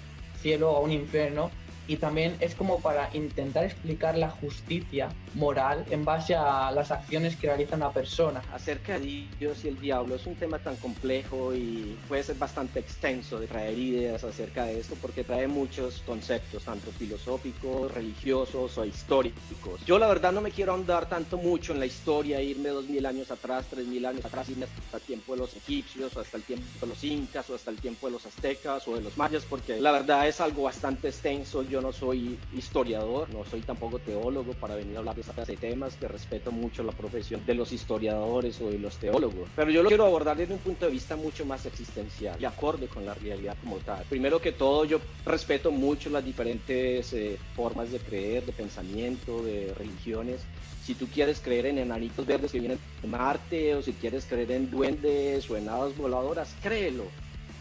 cielo, 0.42 0.70
a 0.76 0.80
un 0.80 0.92
infierno 0.92 1.50
y 1.88 1.98
también 1.98 2.38
es 2.42 2.56
como 2.56 2.82
para 2.82 3.10
intentar 3.14 3.64
explicar 3.64 4.18
la 4.18 4.30
justicia 4.30 5.18
moral 5.34 5.86
en 5.90 6.06
base 6.06 6.36
a 6.36 6.72
las 6.72 6.92
acciones 6.92 7.36
que 7.36 7.48
realiza 7.48 7.76
una 7.76 7.92
persona. 7.92 8.42
Acerca 8.54 9.00
de 9.00 9.28
Dios 9.40 9.64
y 9.64 9.68
el 9.70 9.80
diablo 9.80 10.16
es 10.16 10.26
un 10.26 10.36
tema 10.36 10.60
tan 10.60 10.76
complejo 10.78 11.54
y 11.56 11.98
puede 12.08 12.24
ser 12.24 12.38
bastante 12.38 12.80
extenso 12.80 13.40
de 13.40 13.48
traer 13.48 13.78
ideas 13.78 14.24
acerca 14.24 14.66
de 14.66 14.80
esto 14.80 14.96
porque 15.02 15.24
trae 15.24 15.48
muchos 15.48 16.02
conceptos, 16.06 16.64
tanto 16.64 16.92
filosóficos, 16.92 17.94
religiosos 17.94 18.78
o 18.78 18.86
históricos. 18.86 19.86
Yo 19.86 20.00
la 20.00 20.08
verdad 20.08 20.32
no 20.32 20.42
me 20.42 20.52
quiero 20.52 20.72
ahondar 20.72 21.08
tanto 21.08 21.38
mucho 21.38 21.74
en 21.74 21.80
la 21.80 21.86
historia, 21.86 22.42
irme 22.42 22.70
dos 22.70 22.88
mil 22.88 23.06
años 23.06 23.32
atrás, 23.32 23.66
tres 23.70 23.86
mil 23.86 24.06
años 24.06 24.26
atrás, 24.26 24.50
irme 24.50 24.66
hasta 24.66 24.98
el 24.98 25.04
tiempo 25.04 25.34
de 25.34 25.40
los 25.40 25.56
egipcios 25.56 26.16
o 26.16 26.22
hasta 26.22 26.38
el 26.38 26.44
tiempo 26.44 26.66
de 26.82 26.88
los 26.88 27.04
incas 27.04 27.50
o 27.50 27.56
hasta 27.56 27.72
el 27.72 27.78
tiempo 27.78 28.08
de 28.08 28.14
los 28.14 28.26
aztecas 28.26 28.88
o 28.88 28.96
de 28.96 29.02
los 29.02 29.18
mayas 29.18 29.44
porque 29.50 29.80
la 29.80 29.92
verdad 29.92 30.28
es 30.28 30.42
algo 30.42 30.64
bastante 30.64 31.10
extenso. 31.10 31.64
Yo 31.64 31.82
no 31.82 31.92
soy 31.92 32.38
historiador, 32.56 33.30
no 33.30 33.46
soy 33.46 33.62
tampoco 33.62 34.00
teólogo 34.00 34.54
para 34.54 34.76
venir 34.76 34.96
a 34.96 35.00
hablar 35.00 35.16
de 35.16 35.24
de 35.36 35.58
temas 35.58 35.96
que 35.96 36.08
respeto 36.08 36.52
mucho 36.52 36.84
la 36.84 36.92
profesión 36.92 37.46
de 37.46 37.54
los 37.54 37.72
historiadores 37.72 38.60
o 38.62 38.70
de 38.70 38.80
los 38.80 38.98
teólogos. 38.98 39.50
Pero 39.56 39.72
yo 39.72 39.84
lo 39.84 39.90
quiero 39.90 40.06
abordar 40.06 40.38
desde 40.38 40.54
un 40.54 40.60
punto 40.60 40.86
de 40.86 40.92
vista 40.92 41.16
mucho 41.16 41.46
más 41.46 41.66
existencial 41.66 42.38
y 42.40 42.46
acorde 42.46 42.88
con 42.88 43.06
la 43.06 43.14
realidad 43.14 43.56
como 43.62 43.78
tal. 43.78 44.04
Primero 44.10 44.42
que 44.42 44.52
todo, 44.52 44.86
yo 44.86 45.00
respeto 45.26 45.72
mucho 45.72 46.10
las 46.10 46.26
diferentes 46.26 47.14
eh, 47.14 47.38
formas 47.56 47.92
de 47.92 48.00
creer, 48.00 48.46
de 48.46 48.52
pensamiento, 48.52 49.44
de 49.44 49.74
religiones 49.78 50.42
si 50.88 50.96
tú 50.96 51.06
quieres 51.08 51.42
creer 51.42 51.66
en 51.66 51.80
enanitos 51.80 52.26
verdes 52.26 52.50
que 52.50 52.62
vienen 52.62 52.80
de 53.02 53.08
Marte 53.10 53.76
o 53.76 53.82
si 53.82 53.92
quieres 53.92 54.24
creer 54.24 54.52
en 54.52 54.72
duendes 54.72 55.50
o 55.50 55.58
en 55.58 55.68
hadas 55.68 55.98
voladoras, 55.98 56.56
créelo. 56.64 57.04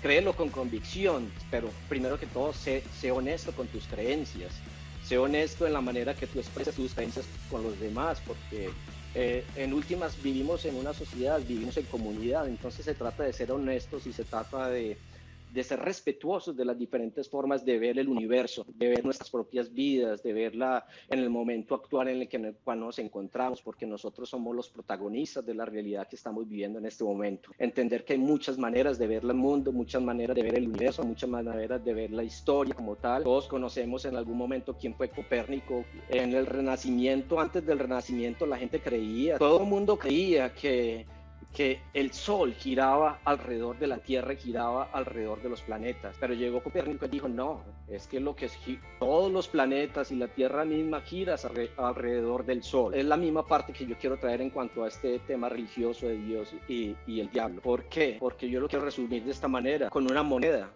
Créelo 0.00 0.34
con 0.34 0.48
convicción, 0.48 1.32
pero 1.50 1.68
primero 1.88 2.20
que 2.20 2.26
todo, 2.26 2.52
sé, 2.52 2.84
sé 3.00 3.10
honesto 3.10 3.50
con 3.50 3.66
tus 3.66 3.88
creencias 3.88 4.52
sé 5.06 5.18
honesto 5.18 5.66
en 5.66 5.72
la 5.72 5.80
manera 5.80 6.14
que 6.14 6.26
tú 6.26 6.40
expresas 6.40 6.74
tus 6.74 6.94
creencias 6.94 7.26
con 7.50 7.62
los 7.62 7.78
demás, 7.78 8.20
porque 8.26 8.70
eh, 9.14 9.44
en 9.54 9.72
últimas 9.72 10.20
vivimos 10.20 10.64
en 10.64 10.74
una 10.74 10.92
sociedad, 10.92 11.40
vivimos 11.40 11.76
en 11.76 11.84
comunidad, 11.86 12.48
entonces 12.48 12.84
se 12.84 12.94
trata 12.94 13.22
de 13.22 13.32
ser 13.32 13.52
honestos 13.52 14.06
y 14.06 14.12
se 14.12 14.24
trata 14.24 14.68
de, 14.68 14.98
de 15.56 15.64
ser 15.64 15.80
respetuosos 15.80 16.54
de 16.54 16.66
las 16.66 16.78
diferentes 16.78 17.30
formas 17.30 17.64
de 17.64 17.78
ver 17.78 17.98
el 17.98 18.10
universo, 18.10 18.66
de 18.74 18.88
ver 18.88 19.02
nuestras 19.02 19.30
propias 19.30 19.72
vidas, 19.72 20.22
de 20.22 20.34
verla 20.34 20.84
en 21.08 21.20
el 21.20 21.30
momento 21.30 21.74
actual 21.74 22.08
en 22.08 22.20
el 22.20 22.28
que 22.28 22.36
en 22.36 22.54
cual 22.62 22.80
nos 22.80 22.98
encontramos, 22.98 23.62
porque 23.62 23.86
nosotros 23.86 24.28
somos 24.28 24.54
los 24.54 24.68
protagonistas 24.68 25.46
de 25.46 25.54
la 25.54 25.64
realidad 25.64 26.06
que 26.08 26.16
estamos 26.16 26.46
viviendo 26.46 26.78
en 26.78 26.84
este 26.84 27.04
momento. 27.04 27.52
Entender 27.58 28.04
que 28.04 28.12
hay 28.12 28.18
muchas 28.18 28.58
maneras 28.58 28.98
de 28.98 29.06
ver 29.06 29.24
el 29.24 29.32
mundo, 29.32 29.72
muchas 29.72 30.02
maneras 30.02 30.36
de 30.36 30.42
ver 30.42 30.58
el 30.58 30.68
universo, 30.68 31.02
muchas 31.04 31.30
maneras 31.30 31.82
de 31.82 31.94
ver 31.94 32.10
la 32.10 32.22
historia 32.22 32.74
como 32.74 32.96
tal. 32.96 33.24
Todos 33.24 33.48
conocemos 33.48 34.04
en 34.04 34.14
algún 34.14 34.36
momento 34.36 34.76
quién 34.78 34.94
fue 34.94 35.08
Copérnico. 35.08 35.86
En 36.10 36.34
el 36.34 36.44
Renacimiento, 36.44 37.40
antes 37.40 37.64
del 37.64 37.78
Renacimiento, 37.78 38.44
la 38.44 38.58
gente 38.58 38.78
creía, 38.80 39.38
todo 39.38 39.60
el 39.60 39.66
mundo 39.66 39.98
creía 39.98 40.52
que 40.52 41.06
que 41.54 41.80
el 41.94 42.12
Sol 42.12 42.52
giraba 42.52 43.20
alrededor 43.24 43.78
de 43.78 43.86
la 43.86 43.98
Tierra 43.98 44.34
y 44.34 44.36
giraba 44.36 44.90
alrededor 44.92 45.42
de 45.42 45.48
los 45.48 45.62
planetas. 45.62 46.14
Pero 46.20 46.34
llegó 46.34 46.62
Copérnico 46.62 47.06
y 47.06 47.08
dijo, 47.08 47.28
no, 47.28 47.64
es 47.88 48.06
que 48.06 48.20
lo 48.20 48.36
que 48.36 48.46
es 48.46 48.58
todos 48.98 49.32
los 49.32 49.48
planetas 49.48 50.12
y 50.12 50.16
la 50.16 50.28
Tierra 50.28 50.64
misma 50.64 51.00
giran 51.00 51.38
alrededor 51.78 52.44
del 52.44 52.62
Sol. 52.62 52.94
Es 52.94 53.04
la 53.04 53.16
misma 53.16 53.46
parte 53.46 53.72
que 53.72 53.86
yo 53.86 53.96
quiero 53.98 54.18
traer 54.18 54.42
en 54.42 54.50
cuanto 54.50 54.84
a 54.84 54.88
este 54.88 55.18
tema 55.20 55.48
religioso 55.48 56.06
de 56.06 56.18
Dios 56.18 56.54
y, 56.68 56.94
y 57.06 57.20
el 57.20 57.30
diablo. 57.30 57.60
¿Por 57.62 57.84
qué? 57.84 58.16
Porque 58.20 58.48
yo 58.50 58.60
lo 58.60 58.68
quiero 58.68 58.84
resumir 58.84 59.24
de 59.24 59.30
esta 59.30 59.48
manera, 59.48 59.88
con 59.90 60.10
una 60.10 60.22
moneda. 60.22 60.70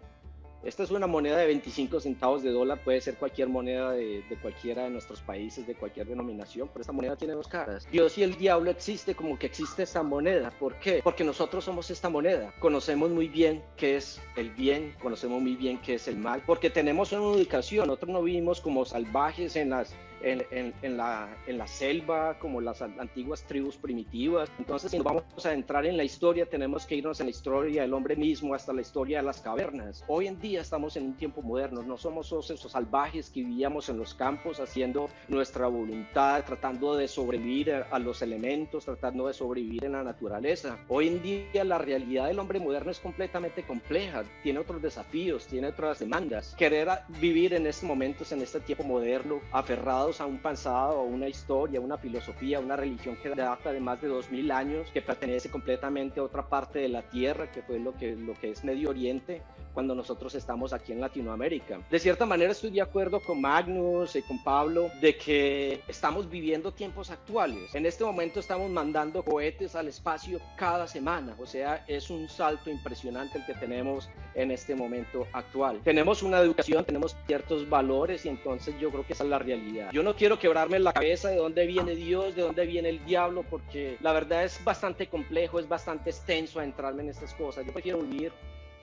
Esta 0.63 0.83
es 0.83 0.91
una 0.91 1.07
moneda 1.07 1.37
de 1.37 1.47
25 1.47 1.99
centavos 1.99 2.43
de 2.43 2.51
dólar, 2.51 2.83
puede 2.83 3.01
ser 3.01 3.15
cualquier 3.15 3.49
moneda 3.49 3.91
de, 3.93 4.23
cualquiera 4.43 4.83
de 4.83 4.91
nuestros 4.91 5.19
países, 5.19 5.65
de 5.65 5.73
cualquier 5.73 6.07
denominación, 6.07 6.67
pero 6.67 6.81
esta 6.81 6.93
moneda 6.93 7.15
tiene 7.15 7.33
dos 7.33 7.47
caras. 7.47 7.87
Dios 7.91 8.15
y 8.19 8.23
el 8.23 8.37
diablo 8.37 8.69
existe 8.69 9.15
como 9.15 9.39
que 9.39 9.47
existe 9.47 9.83
esta 9.83 10.03
moneda. 10.03 10.51
¿Por 10.59 10.75
qué? 10.75 11.01
Porque 11.03 11.23
nosotros 11.23 11.65
somos 11.65 11.89
esta 11.89 12.09
moneda. 12.09 12.53
Conocemos 12.59 13.09
muy 13.09 13.27
bien 13.27 13.63
qué 13.75 13.97
es 13.97 14.21
el 14.35 14.51
bien, 14.51 14.95
conocemos 15.01 15.41
muy 15.41 15.55
bien 15.55 15.81
qué 15.81 15.95
es 15.95 16.07
el 16.07 16.17
mal, 16.17 16.43
porque 16.45 16.69
tenemos 16.69 17.11
una 17.11 17.35
educación. 17.37 17.87
Nosotros 17.87 18.11
no 18.11 18.21
vivimos 18.21 18.61
como 18.61 18.85
salvajes 18.85 19.55
en 19.55 19.71
las 19.71 19.95
en, 20.23 20.97
la, 20.97 21.37
en 21.47 21.57
la 21.57 21.67
selva, 21.67 22.37
como 22.39 22.61
las 22.61 22.81
antiguas 22.81 23.43
tribus 23.45 23.77
primitivas. 23.77 24.49
Entonces, 24.59 24.91
si 24.91 24.97
nos 24.97 25.05
vamos 25.05 25.45
a 25.45 25.53
entrar 25.53 25.85
en 25.85 25.97
la 25.97 26.03
historia, 26.03 26.45
tenemos 26.45 26.85
que 26.85 26.95
irnos 26.95 27.19
en 27.19 27.27
la 27.27 27.31
historia 27.31 27.81
del 27.81 27.93
hombre 27.93 28.15
mismo 28.15 28.53
hasta 28.53 28.73
la 28.73 28.81
historia 28.81 29.19
de 29.19 29.23
las 29.23 29.41
cavernas. 29.41 30.03
Hoy 30.07 30.27
en 30.27 30.39
día 30.39 30.61
estamos 30.61 30.95
en 30.95 31.05
un 31.05 31.13
tiempo 31.15 31.41
moderno, 31.41 31.81
no 31.83 31.97
somos 31.97 32.31
esos 32.31 32.71
salvajes 32.71 33.29
que 33.29 33.41
vivíamos 33.41 33.89
en 33.89 33.97
los 33.97 34.13
campos 34.13 34.59
haciendo 34.59 35.09
nuestra 35.27 35.67
voluntad, 35.67 36.43
tratando 36.45 36.95
de 36.95 37.07
sobrevivir 37.07 37.71
a 37.89 37.99
los 37.99 38.21
elementos, 38.21 38.85
tratando 38.85 39.27
de 39.27 39.33
sobrevivir 39.33 39.85
en 39.85 39.93
la 39.93 40.03
naturaleza. 40.03 40.77
Hoy 40.87 41.07
en 41.07 41.21
día 41.21 41.63
la 41.63 41.77
realidad 41.77 42.27
del 42.27 42.39
hombre 42.39 42.59
moderno 42.59 42.91
es 42.91 42.99
completamente 42.99 43.63
compleja, 43.63 44.23
tiene 44.43 44.59
otros 44.59 44.81
desafíos, 44.81 45.47
tiene 45.47 45.67
otras 45.67 45.99
demandas. 45.99 46.55
Querer 46.57 46.89
vivir 47.19 47.53
en 47.53 47.67
estos 47.67 47.83
momentos, 47.83 48.31
en 48.31 48.41
este 48.41 48.59
tiempo 48.59 48.83
moderno, 48.83 49.39
aferrado 49.51 50.10
a 50.19 50.25
un 50.25 50.39
pasado, 50.39 50.99
a 50.99 51.03
una 51.03 51.29
historia, 51.29 51.79
una 51.79 51.97
filosofía, 51.97 52.59
una 52.59 52.75
religión 52.75 53.15
que 53.21 53.29
data 53.29 53.71
de 53.71 53.79
más 53.79 54.01
de 54.01 54.09
2000 54.09 54.51
años, 54.51 54.87
que 54.91 55.01
pertenece 55.01 55.49
completamente 55.49 56.19
a 56.19 56.23
otra 56.23 56.47
parte 56.47 56.79
de 56.79 56.89
la 56.89 57.03
tierra, 57.03 57.51
que 57.51 57.61
fue 57.61 57.79
lo 57.79 57.95
que, 57.95 58.15
lo 58.15 58.33
que 58.33 58.51
es 58.51 58.63
Medio 58.63 58.89
Oriente, 58.89 59.41
cuando 59.73 59.95
nosotros 59.95 60.35
estamos 60.35 60.73
aquí 60.73 60.91
en 60.91 61.01
Latinoamérica. 61.01 61.79
De 61.89 61.99
cierta 61.99 62.25
manera 62.25 62.51
estoy 62.51 62.71
de 62.71 62.81
acuerdo 62.81 63.19
con 63.19 63.41
Magnus 63.41 64.15
y 64.15 64.21
con 64.21 64.43
Pablo 64.43 64.89
de 65.01 65.17
que 65.17 65.81
estamos 65.87 66.29
viviendo 66.29 66.71
tiempos 66.71 67.09
actuales. 67.09 67.73
En 67.75 67.85
este 67.85 68.03
momento 68.03 68.39
estamos 68.39 68.69
mandando 68.69 69.23
cohetes 69.23 69.75
al 69.75 69.87
espacio 69.87 70.39
cada 70.55 70.87
semana, 70.87 71.35
o 71.39 71.45
sea, 71.45 71.83
es 71.87 72.09
un 72.09 72.29
salto 72.29 72.69
impresionante 72.69 73.37
el 73.37 73.45
que 73.45 73.53
tenemos 73.53 74.09
en 74.35 74.51
este 74.51 74.75
momento 74.75 75.27
actual. 75.33 75.81
Tenemos 75.83 76.23
una 76.23 76.39
educación, 76.39 76.85
tenemos 76.85 77.15
ciertos 77.27 77.69
valores 77.69 78.25
y 78.25 78.29
entonces 78.29 78.75
yo 78.79 78.89
creo 78.91 79.05
que 79.05 79.13
esa 79.13 79.23
es 79.23 79.29
la 79.29 79.39
realidad. 79.39 79.91
Yo 79.91 80.03
no 80.03 80.15
quiero 80.15 80.39
quebrarme 80.39 80.79
la 80.79 80.93
cabeza 80.93 81.29
de 81.29 81.37
dónde 81.37 81.65
viene 81.65 81.95
Dios, 81.95 82.35
de 82.35 82.41
dónde 82.41 82.65
viene 82.65 82.89
el 82.89 83.05
diablo, 83.05 83.43
porque 83.49 83.97
la 84.01 84.13
verdad 84.13 84.43
es 84.43 84.63
bastante 84.63 85.07
complejo, 85.07 85.59
es 85.59 85.67
bastante 85.67 86.09
extenso 86.09 86.59
a 86.59 86.63
entrarme 86.63 87.03
en 87.03 87.09
estas 87.09 87.33
cosas. 87.33 87.65
Yo 87.65 87.73
prefiero 87.73 87.99
vivir 87.99 88.31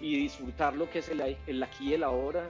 y 0.00 0.16
disfrutar 0.16 0.76
lo 0.76 0.90
que 0.90 1.00
es 1.00 1.08
el, 1.08 1.62
aquí 1.62 1.90
y 1.90 1.94
el 1.94 2.04
ahora, 2.04 2.46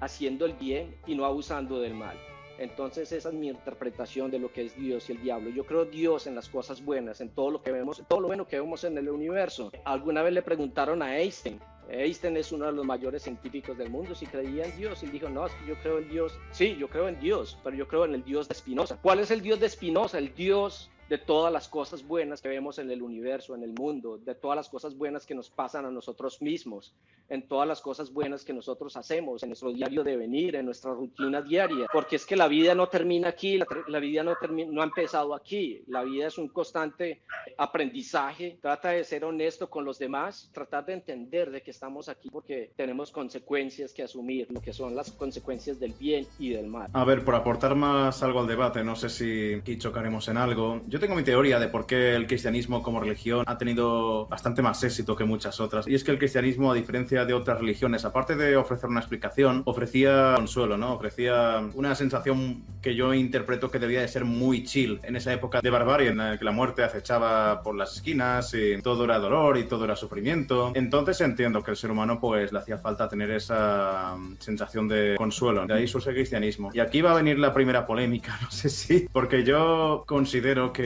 haciendo 0.00 0.46
el 0.46 0.54
bien 0.54 0.96
y 1.06 1.14
no 1.14 1.24
abusando 1.24 1.80
del 1.80 1.94
mal. 1.94 2.16
Entonces 2.58 3.10
esa 3.10 3.30
es 3.30 3.34
mi 3.34 3.48
interpretación 3.48 4.30
de 4.30 4.38
lo 4.38 4.52
que 4.52 4.66
es 4.66 4.76
Dios 4.76 5.08
y 5.08 5.12
el 5.12 5.22
diablo. 5.22 5.50
Yo 5.50 5.64
creo 5.66 5.84
Dios 5.84 6.26
en 6.26 6.36
las 6.36 6.48
cosas 6.48 6.84
buenas, 6.84 7.20
en 7.20 7.30
todo 7.30 7.50
lo 7.50 7.62
que 7.62 7.72
vemos, 7.72 8.02
todo 8.08 8.20
lo 8.20 8.28
bueno 8.28 8.46
que 8.46 8.60
vemos 8.60 8.84
en 8.84 8.96
el 8.96 9.08
universo. 9.08 9.72
Alguna 9.84 10.22
vez 10.22 10.32
le 10.32 10.42
preguntaron 10.42 11.02
a 11.02 11.18
Einstein, 11.18 11.60
Einstein 11.88 12.36
es 12.36 12.52
uno 12.52 12.66
de 12.66 12.72
los 12.72 12.84
mayores 12.84 13.22
científicos 13.22 13.76
del 13.76 13.90
mundo, 13.90 14.14
si 14.14 14.26
creía 14.26 14.64
en 14.64 14.76
Dios 14.76 15.02
y 15.02 15.06
dijo, 15.06 15.28
no, 15.28 15.46
yo 15.66 15.74
creo 15.82 15.98
en 15.98 16.08
Dios. 16.08 16.38
Sí, 16.50 16.76
yo 16.78 16.88
creo 16.88 17.08
en 17.08 17.18
Dios, 17.20 17.58
pero 17.62 17.76
yo 17.76 17.88
creo 17.88 18.04
en 18.04 18.14
el 18.14 18.24
Dios 18.24 18.48
de 18.48 18.54
Spinoza. 18.54 18.98
¿Cuál 19.00 19.20
es 19.20 19.30
el 19.30 19.42
Dios 19.42 19.60
de 19.60 19.68
Spinoza? 19.68 20.18
El 20.18 20.34
Dios 20.34 20.90
de 21.08 21.18
todas 21.18 21.52
las 21.52 21.68
cosas 21.68 22.06
buenas 22.06 22.40
que 22.40 22.48
vemos 22.48 22.78
en 22.78 22.90
el 22.90 23.02
universo, 23.02 23.54
en 23.54 23.62
el 23.62 23.72
mundo, 23.72 24.18
de 24.18 24.34
todas 24.34 24.56
las 24.56 24.68
cosas 24.68 24.96
buenas 24.96 25.26
que 25.26 25.34
nos 25.34 25.50
pasan 25.50 25.84
a 25.84 25.90
nosotros 25.90 26.40
mismos, 26.40 26.94
en 27.28 27.46
todas 27.46 27.68
las 27.68 27.80
cosas 27.80 28.12
buenas 28.12 28.44
que 28.44 28.52
nosotros 28.52 28.96
hacemos, 28.96 29.42
en 29.42 29.50
nuestro 29.50 29.72
diario 29.72 30.02
de 30.02 30.16
venir, 30.16 30.56
en 30.56 30.66
nuestra 30.66 30.92
rutina 30.92 31.42
diaria, 31.42 31.86
porque 31.92 32.16
es 32.16 32.26
que 32.26 32.36
la 32.36 32.48
vida 32.48 32.74
no 32.74 32.88
termina 32.88 33.28
aquí, 33.28 33.58
la, 33.88 33.98
vida 33.98 34.22
no, 34.22 34.34
no 34.70 34.80
ha 34.82 34.84
empezado 34.84 35.34
aquí, 35.34 35.82
la 35.86 36.02
vida 36.04 36.26
es 36.26 36.38
un 36.38 36.48
constante 36.48 37.22
aprendizaje, 37.58 38.58
trata 38.60 38.90
de 38.90 39.04
ser 39.04 39.24
honesto 39.24 39.68
con 39.68 39.84
los 39.84 39.98
demás, 39.98 40.50
tratar 40.52 40.86
de 40.86 40.94
entender 40.94 41.50
de 41.50 41.62
que 41.62 41.70
estamos 41.70 42.08
aquí 42.08 42.30
porque 42.30 42.72
tenemos 42.76 43.10
consecuencias 43.10 43.92
que 43.92 44.02
asumir, 44.02 44.50
lo 44.50 44.60
que 44.60 44.72
son 44.72 44.94
las 44.94 45.12
consecuencias 45.12 45.78
del 45.78 45.92
bien 45.92 46.26
y 46.38 46.50
del 46.50 46.66
mal. 46.66 46.90
A 46.92 47.04
ver, 47.04 47.24
por 47.24 47.34
aportar 47.34 47.74
más 47.74 48.22
algo 48.22 48.40
al 48.40 48.46
debate, 48.46 48.82
no 48.84 48.96
sé 48.96 49.08
si 49.08 49.54
aquí 49.54 49.78
chocaremos 49.78 50.28
en 50.28 50.36
algo. 50.36 50.82
Tengo 50.98 51.14
mi 51.14 51.22
teoría 51.22 51.58
de 51.58 51.68
por 51.68 51.86
qué 51.86 52.14
el 52.14 52.26
cristianismo 52.26 52.82
como 52.82 53.00
religión 53.00 53.44
ha 53.46 53.58
tenido 53.58 54.26
bastante 54.26 54.62
más 54.62 54.82
éxito 54.84 55.16
que 55.16 55.24
muchas 55.24 55.60
otras. 55.60 55.88
Y 55.88 55.94
es 55.94 56.04
que 56.04 56.10
el 56.10 56.18
cristianismo, 56.18 56.70
a 56.70 56.74
diferencia 56.74 57.24
de 57.24 57.34
otras 57.34 57.58
religiones, 57.58 58.04
aparte 58.04 58.36
de 58.36 58.56
ofrecer 58.56 58.88
una 58.88 59.00
explicación, 59.00 59.62
ofrecía 59.64 60.34
consuelo, 60.36 60.76
¿no? 60.76 60.94
Ofrecía 60.94 61.62
una 61.74 61.94
sensación 61.94 62.62
que 62.80 62.94
yo 62.94 63.14
interpreto 63.14 63.70
que 63.70 63.78
debía 63.78 64.00
de 64.00 64.08
ser 64.08 64.24
muy 64.24 64.64
chill 64.64 65.00
en 65.02 65.16
esa 65.16 65.32
época 65.32 65.60
de 65.60 65.70
barbarie 65.70 66.08
en 66.08 66.18
la 66.18 66.38
que 66.38 66.44
la 66.44 66.52
muerte 66.52 66.84
acechaba 66.84 67.62
por 67.62 67.74
las 67.74 67.94
esquinas 67.96 68.52
y 68.54 68.80
todo 68.82 69.04
era 69.04 69.18
dolor 69.18 69.58
y 69.58 69.64
todo 69.64 69.84
era 69.84 69.96
sufrimiento. 69.96 70.72
Entonces 70.74 71.20
entiendo 71.20 71.62
que 71.62 71.70
el 71.70 71.76
ser 71.76 71.90
humano 71.90 72.20
pues 72.20 72.52
le 72.52 72.58
hacía 72.58 72.78
falta 72.78 73.08
tener 73.08 73.30
esa 73.30 74.16
sensación 74.38 74.88
de 74.88 75.14
consuelo. 75.16 75.66
De 75.66 75.74
ahí 75.74 75.88
surge 75.88 76.10
el 76.10 76.16
cristianismo. 76.16 76.70
Y 76.72 76.80
aquí 76.80 77.00
va 77.00 77.12
a 77.12 77.14
venir 77.14 77.38
la 77.38 77.52
primera 77.52 77.86
polémica, 77.86 78.38
no 78.42 78.50
sé 78.50 78.68
si, 78.68 79.08
porque 79.12 79.44
yo 79.44 80.04
considero 80.06 80.72
que 80.72 80.83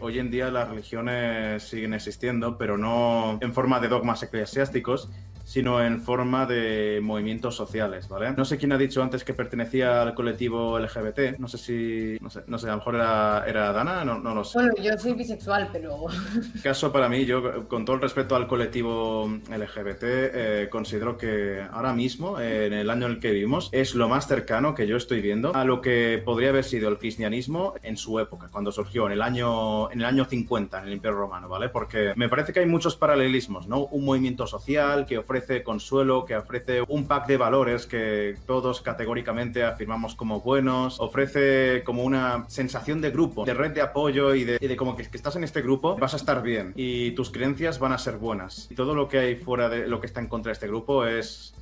hoy 0.00 0.18
en 0.18 0.30
día 0.30 0.50
las 0.50 0.68
religiones 0.68 1.62
siguen 1.62 1.94
existiendo, 1.94 2.58
pero 2.58 2.78
no 2.78 3.38
en 3.40 3.52
forma 3.54 3.80
de 3.80 3.88
dogmas 3.88 4.22
eclesiásticos, 4.22 5.10
sino 5.48 5.82
en 5.82 6.02
forma 6.02 6.44
de 6.44 7.00
movimientos 7.02 7.56
sociales, 7.56 8.06
¿vale? 8.06 8.32
No 8.36 8.44
sé 8.44 8.58
quién 8.58 8.70
ha 8.72 8.76
dicho 8.76 9.02
antes 9.02 9.24
que 9.24 9.32
pertenecía 9.32 10.02
al 10.02 10.14
colectivo 10.14 10.78
LGBT, 10.78 11.38
no 11.38 11.48
sé 11.48 11.56
si, 11.56 12.18
no 12.20 12.28
sé, 12.28 12.42
no 12.46 12.58
sé 12.58 12.66
a 12.66 12.72
lo 12.72 12.76
mejor 12.76 12.96
era, 12.96 13.44
era 13.46 13.72
Dana, 13.72 14.04
no, 14.04 14.18
no 14.18 14.34
lo 14.34 14.44
sé. 14.44 14.58
Bueno, 14.58 14.74
yo 14.78 14.92
soy 14.98 15.14
bisexual, 15.14 15.70
pero... 15.72 16.04
Caso 16.62 16.92
para 16.92 17.08
mí, 17.08 17.24
yo 17.24 17.66
con 17.66 17.86
todo 17.86 17.96
el 17.96 18.02
respeto 18.02 18.36
al 18.36 18.46
colectivo 18.46 19.26
LGBT, 19.26 20.02
eh, 20.02 20.68
considero 20.70 21.16
que 21.16 21.62
ahora 21.72 21.94
mismo, 21.94 22.38
en 22.38 22.74
el 22.74 22.90
año 22.90 23.06
en 23.06 23.12
el 23.12 23.18
que 23.18 23.30
vivimos, 23.30 23.70
es 23.72 23.94
lo 23.94 24.06
más 24.06 24.28
cercano 24.28 24.74
que 24.74 24.86
yo 24.86 24.98
estoy 24.98 25.22
viendo 25.22 25.54
a 25.54 25.64
lo 25.64 25.80
que 25.80 26.20
podría 26.22 26.50
haber 26.50 26.64
sido 26.64 26.90
el 26.90 26.98
cristianismo 26.98 27.72
en 27.82 27.96
su 27.96 28.20
época, 28.20 28.48
cuando 28.52 28.70
surgió 28.70 29.06
en 29.06 29.12
el 29.12 29.22
año, 29.22 29.90
en 29.90 30.00
el 30.00 30.04
año 30.04 30.26
50 30.26 30.78
en 30.80 30.88
el 30.88 30.92
Imperio 30.92 31.16
Romano, 31.16 31.48
¿vale? 31.48 31.70
Porque 31.70 32.12
me 32.16 32.28
parece 32.28 32.52
que 32.52 32.60
hay 32.60 32.66
muchos 32.66 32.96
paralelismos, 32.96 33.66
¿no? 33.66 33.86
Un 33.86 34.04
movimiento 34.04 34.46
social 34.46 35.06
que 35.06 35.16
ofrece 35.16 35.37
ofrece 35.38 35.62
consuelo, 35.62 36.24
que 36.24 36.36
ofrece 36.36 36.82
un 36.88 37.06
pack 37.06 37.26
de 37.26 37.36
valores 37.36 37.86
que 37.86 38.36
todos 38.46 38.80
categóricamente 38.80 39.64
afirmamos 39.64 40.14
como 40.14 40.40
buenos, 40.40 41.00
ofrece 41.00 41.82
como 41.84 42.02
una 42.02 42.44
sensación 42.48 43.00
de 43.00 43.10
grupo, 43.10 43.44
de 43.44 43.54
red 43.54 43.72
de 43.72 43.80
apoyo 43.80 44.34
y 44.34 44.44
de, 44.44 44.76
como 44.76 44.96
que, 44.96 45.08
que, 45.08 45.16
estás 45.16 45.36
en 45.36 45.44
este 45.44 45.62
grupo 45.62 45.96
vas 45.96 46.14
a 46.14 46.16
estar 46.16 46.42
bien 46.42 46.72
y 46.76 47.12
tus 47.12 47.30
creencias 47.30 47.78
van 47.78 47.92
a 47.92 47.98
ser 47.98 48.16
buenas. 48.16 48.68
Y 48.70 48.74
todo 48.74 48.94
lo 48.94 49.08
que 49.08 49.18
hay 49.18 49.36
fuera 49.36 49.68
de 49.68 49.86
lo 49.86 50.00
que 50.00 50.06
está 50.06 50.20
en 50.20 50.26
contra 50.26 50.50
de 50.50 50.54
este 50.54 50.66
grupo 50.66 51.06
es, 51.06 51.54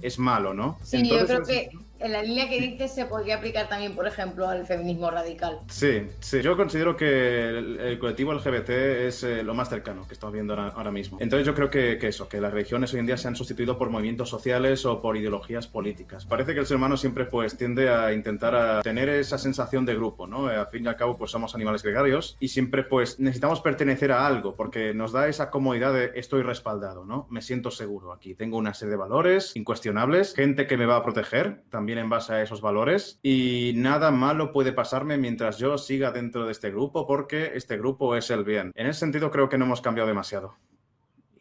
es 0.00 0.18
malo, 0.18 0.52
¿no? 0.52 0.78
Sí, 0.82 1.08
yo 1.08 1.24
creo 1.26 1.42
que 1.42 1.70
en 2.02 2.12
la 2.12 2.22
línea 2.22 2.48
que 2.48 2.60
dices 2.60 2.94
se 2.94 3.06
podría 3.06 3.36
aplicar 3.36 3.68
también, 3.68 3.94
por 3.94 4.06
ejemplo, 4.06 4.48
al 4.48 4.66
feminismo 4.66 5.10
radical. 5.10 5.60
Sí, 5.68 6.02
sí. 6.20 6.42
Yo 6.42 6.56
considero 6.56 6.96
que 6.96 7.48
el, 7.48 7.98
colectivo 7.98 8.34
LGBT 8.34 8.70
es 8.70 9.22
eh, 9.22 9.42
lo 9.42 9.54
más 9.54 9.68
cercano 9.68 10.06
que 10.06 10.14
estamos 10.14 10.32
viendo 10.32 10.54
ahora, 10.54 10.90
mismo. 10.90 11.18
Entonces 11.20 11.46
yo 11.46 11.54
creo 11.54 11.70
que, 11.70 11.98
eso, 12.02 12.28
que 12.28 12.40
las 12.40 12.52
religiones 12.52 12.92
hoy 12.92 13.00
en 13.00 13.06
día 13.06 13.16
se 13.16 13.28
han 13.28 13.36
sustituido 13.36 13.78
por 13.78 13.90
movimientos 13.90 14.28
sociales 14.28 14.84
o 14.84 15.00
por 15.00 15.16
ideologías 15.16 15.66
políticas. 15.66 16.26
Parece 16.26 16.54
que 16.54 16.60
el 16.60 16.66
ser 16.66 16.76
humano 16.76 16.96
siempre 16.96 17.24
pues 17.24 17.56
tiende 17.56 17.88
a 17.88 18.12
intentar 18.12 18.54
a 18.54 18.82
tener 18.82 19.08
esa 19.08 19.38
sensación 19.38 19.86
de 19.86 19.94
grupo, 19.94 20.26
¿no? 20.26 20.48
Al 20.48 20.66
fin 20.66 20.84
y 20.84 20.88
al 20.88 20.96
cabo 20.96 21.16
pues 21.16 21.30
somos 21.30 21.54
animales 21.54 21.82
gregarios 21.82 22.36
y 22.40 22.48
siempre 22.48 22.82
pues 22.82 23.20
necesitamos 23.20 23.60
pertenecer 23.60 24.12
a 24.12 24.26
algo 24.26 24.54
porque 24.54 24.92
nos 24.92 25.12
da 25.12 25.28
esa 25.28 25.50
comodidad 25.50 25.94
de 25.94 26.12
estoy 26.16 26.42
respaldado, 26.42 27.04
¿no? 27.04 27.26
Me 27.30 27.40
siento 27.40 27.70
seguro 27.70 28.12
aquí. 28.12 28.34
Tengo 28.34 28.58
una 28.58 28.74
serie 28.74 28.90
de 28.90 28.96
valores 28.96 29.54
incuestionables, 29.56 30.34
gente 30.34 30.66
que 30.66 30.76
me 30.76 30.86
va 30.86 30.96
a 30.96 31.04
proteger 31.04 31.62
también 31.70 31.91
en 31.98 32.08
base 32.08 32.32
a 32.32 32.42
esos 32.42 32.60
valores 32.60 33.18
y 33.22 33.72
nada 33.76 34.10
malo 34.10 34.52
puede 34.52 34.72
pasarme 34.72 35.18
mientras 35.18 35.58
yo 35.58 35.78
siga 35.78 36.10
dentro 36.10 36.46
de 36.46 36.52
este 36.52 36.70
grupo 36.70 37.06
porque 37.06 37.52
este 37.54 37.76
grupo 37.76 38.16
es 38.16 38.30
el 38.30 38.44
bien. 38.44 38.72
En 38.74 38.86
ese 38.86 39.00
sentido 39.00 39.30
creo 39.30 39.48
que 39.48 39.58
no 39.58 39.64
hemos 39.64 39.80
cambiado 39.80 40.08
demasiado. 40.08 40.56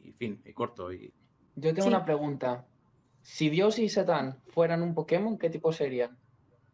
Y 0.04 0.12
fin, 0.12 0.42
y 0.46 0.54
corto. 0.54 0.92
Y... 0.92 1.14
Yo 1.56 1.74
tengo 1.74 1.88
una 1.88 2.06
pregunta. 2.06 2.66
Si 3.22 3.50
Dios 3.50 3.80
y 3.80 3.90
Satán 3.90 4.38
fueran 4.48 4.82
un 4.82 4.94
Pokémon, 4.94 5.38
¿qué 5.38 5.50
tipo 5.50 5.72
serían? 5.72 6.18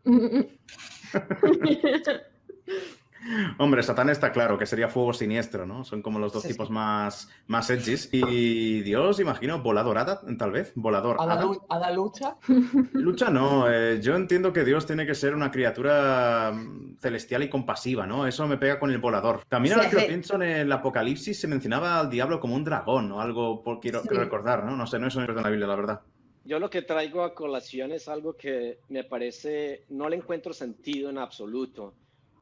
Hombre, 3.57 3.83
Satán 3.83 4.09
está 4.09 4.31
claro 4.31 4.57
que 4.57 4.65
sería 4.65 4.87
fuego 4.89 5.13
siniestro, 5.13 5.65
¿no? 5.65 5.83
Son 5.83 6.01
como 6.01 6.19
los 6.19 6.31
dos 6.33 6.43
Sí, 6.43 6.49
tipos 6.49 6.67
sí. 6.67 6.73
más, 6.73 7.29
más 7.47 7.69
edgys. 7.69 8.09
Y 8.11 8.81
Dios, 8.81 9.19
imagino, 9.19 9.61
volador 9.61 9.97
Ada, 9.97 10.21
tal 10.37 10.51
vez. 10.51 10.71
Volador 10.75 11.17
¿Ada, 11.19 11.33
Ada. 11.33 11.43
lu- 11.43 11.65
Ada 11.69 11.91
lucha? 11.91 12.35
Lucha 12.93 13.29
no, 13.29 13.69
eh, 13.71 13.99
yo 14.01 14.15
entiendo 14.15 14.53
que 14.53 14.63
Dios 14.63 14.85
tiene 14.85 15.05
que 15.05 15.15
ser 15.15 15.35
una 15.35 15.51
criatura 15.51 16.51
mm, 16.53 16.97
celestial 16.99 17.43
y 17.43 17.49
compasiva, 17.49 18.05
¿no? 18.07 18.27
Eso 18.27 18.47
me 18.47 18.57
pega 18.57 18.79
con 18.79 18.91
el 18.91 18.97
volador. 18.99 19.41
También 19.49 19.73
Sí, 19.75 19.79
ahora 19.79 19.89
que 19.89 20.01
lo 20.01 20.07
pienso 20.07 20.35
en 20.35 20.43
el 20.43 20.71
Apocalipsis 20.71 21.39
se 21.39 21.47
mencionaba 21.47 21.99
al 21.99 22.09
diablo 22.09 22.39
como 22.39 22.55
un 22.55 22.63
dragón 22.63 23.11
o 23.11 23.21
algo, 23.21 23.63
por, 23.63 23.79
quiero, 23.79 24.01
Sí. 24.01 24.07
quiero 24.07 24.23
recordar, 24.23 24.63
¿no? 24.63 24.75
No 24.75 24.87
sé, 24.87 24.99
no 24.99 25.07
es 25.07 25.15
en 25.15 25.35
la 25.35 25.49
Biblia, 25.49 25.67
la 25.67 25.75
verdad. 25.75 26.01
Yo 26.45 26.59
lo 26.59 26.69
que 26.69 26.81
traigo 26.81 27.23
a 27.23 27.33
colación 27.35 27.91
es 27.91 28.07
algo 28.07 28.37
que 28.37 28.79
me 28.87 29.03
parece, 29.03 29.83
no 29.89 30.07
le 30.07 30.15
encuentro 30.15 30.53
sentido 30.53 31.09
en 31.09 31.17
absoluto, 31.17 31.93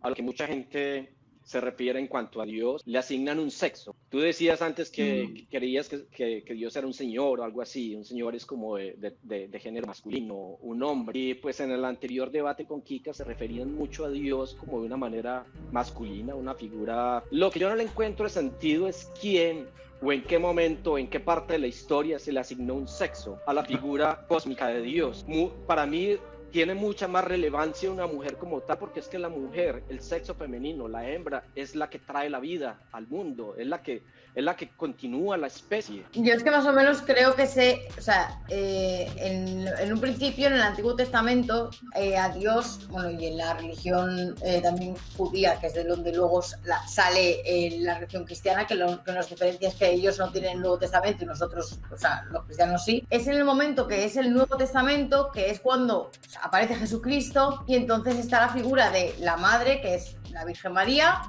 a 0.06 0.10
lo 0.10 0.16
que 0.16 0.22
mucha 0.22 0.46
gente 0.46 1.10
se 1.44 1.62
refiere 1.62 2.00
en 2.00 2.08
cuanto 2.08 2.42
a 2.42 2.46
Dios, 2.46 2.82
le 2.86 2.98
asignan 2.98 3.38
un 3.40 3.52
sexo. 3.52 3.96
Tú 4.10 4.20
decías 4.20 4.62
antes 4.64 4.90
que 4.90 5.46
que 5.50 5.58
creías 5.60 5.88
que, 5.88 6.06
que- 6.08 6.44
que 6.44 6.54
Dios 6.56 6.76
era 6.76 6.88
un 6.88 6.94
señor 6.94 7.40
o 7.40 7.44
algo 7.44 7.62
así, 7.62 7.96
un 7.96 8.04
señor 8.06 8.36
es 8.36 8.46
como 8.48 8.78
de, 8.78 8.94
de- 8.98 9.16
de- 9.22 9.48
de 9.48 9.60
género 9.60 9.86
masculino, 9.86 10.36
un 10.62 10.82
hombre. 10.82 11.20
Y 11.20 11.34
pues 11.36 11.60
en 11.60 11.72
el 11.72 11.86
anterior 11.86 12.32
debate 12.32 12.66
con 12.66 12.82
Kika 12.82 13.14
se 13.14 13.24
referían 13.24 13.74
mucho 13.76 14.06
a 14.06 14.10
Dios 14.10 14.56
como 14.56 14.80
de 14.80 14.88
una 14.88 14.98
manera 14.98 15.46
masculina, 15.72 16.34
una 16.34 16.56
figura... 16.56 17.24
Lo 17.32 17.52
que 17.52 17.60
yo 17.60 17.70
no 17.70 17.76
le 17.76 17.84
encuentro 17.84 18.28
sentido 18.30 18.88
es 18.88 19.12
quién 19.22 19.68
o 20.02 20.12
en 20.12 20.24
qué 20.24 20.40
momento, 20.40 20.98
en 20.98 21.08
qué 21.08 21.20
parte 21.20 21.54
de 21.54 21.60
la 21.60 21.68
historia 21.68 22.18
se 22.20 22.32
le 22.32 22.40
asignó 22.40 22.74
un 22.74 22.88
sexo 22.88 23.40
a 23.46 23.54
la 23.54 23.64
figura 23.64 24.26
cósmica 24.28 24.68
de 24.68 24.82
Dios. 24.82 25.24
Para 25.68 25.86
mí 25.86 26.18
tiene 26.56 26.74
mucha 26.74 27.10
más 27.10 27.26
relevancia 27.26 27.92
una 27.92 28.08
mujer 28.08 28.38
como 28.38 28.62
tal, 28.62 28.78
porque 28.78 29.02
es 29.02 29.10
que 29.10 29.20
la 29.20 29.28
mujer, 29.28 29.84
el 29.90 30.00
sexo 30.00 30.36
femenino, 30.36 30.88
la 30.88 31.06
hembra, 31.06 31.44
es 31.54 31.76
la 31.76 31.90
que 31.90 32.00
trae 32.00 32.30
la 32.30 32.40
vida 32.40 32.80
al 32.94 33.08
mundo, 33.10 33.56
es 33.58 33.68
la 33.68 33.84
que, 33.84 34.04
es 34.34 34.42
la 34.42 34.56
que 34.56 34.70
continúa 34.70 35.36
la 35.36 35.48
especie. 35.48 36.06
Yo 36.14 36.34
es 36.34 36.44
que 36.44 36.52
más 36.52 36.66
o 36.66 36.72
menos 36.72 37.02
creo 37.02 37.36
que 37.36 37.46
se, 37.46 37.90
o 37.98 38.02
sea, 38.02 38.42
eh, 38.48 39.12
en, 39.18 39.68
en 39.68 39.92
un 39.92 40.00
principio 40.00 40.48
en 40.48 40.54
el 40.54 40.62
Antiguo 40.62 40.96
Testamento 40.96 41.72
eh, 41.94 42.16
a 42.16 42.30
Dios, 42.30 42.88
bueno, 42.88 43.12
y 43.12 43.26
en 43.26 43.36
la 43.36 43.56
religión 43.56 44.34
eh, 44.42 44.62
también 44.62 44.96
judía, 45.18 45.60
que 45.60 45.68
es 45.68 45.74
de 45.74 45.84
donde 45.84 46.14
luego 46.14 46.42
la- 46.64 46.88
sale 46.88 47.42
eh, 47.44 47.80
la 47.82 47.96
religión 47.96 48.24
cristiana, 48.24 48.66
que 48.66 48.76
lo 48.76 49.04
que 49.04 49.12
nos 49.12 49.30
diferencia 49.30 49.68
es 49.68 49.76
que 49.76 49.92
ellos 49.92 50.18
no 50.20 50.32
tienen 50.32 50.52
el 50.54 50.62
Nuevo 50.62 50.78
Testamento 50.80 51.26
y 51.26 51.28
nosotros, 51.28 51.80
o 51.92 51.98
sea, 51.98 52.24
los 52.32 52.46
cristianos 52.46 52.86
sí, 52.86 53.06
es 53.10 53.28
en 53.28 53.34
el 53.34 53.44
momento 53.44 53.88
que 53.90 54.06
es 54.06 54.16
el 54.16 54.32
Nuevo 54.34 54.56
Testamento, 54.56 55.32
que 55.34 55.50
es 55.50 55.60
cuando 55.60 56.12
aparece 56.46 56.76
Jesucristo 56.76 57.64
y 57.68 57.76
entonces 57.76 58.18
está 58.18 58.40
la 58.40 58.50
figura 58.50 58.92
de 58.92 59.16
la 59.20 59.36
madre, 59.36 59.82
que 59.82 59.96
es 59.96 60.16
la 60.32 60.46
Virgen 60.46 60.74
María, 60.74 61.22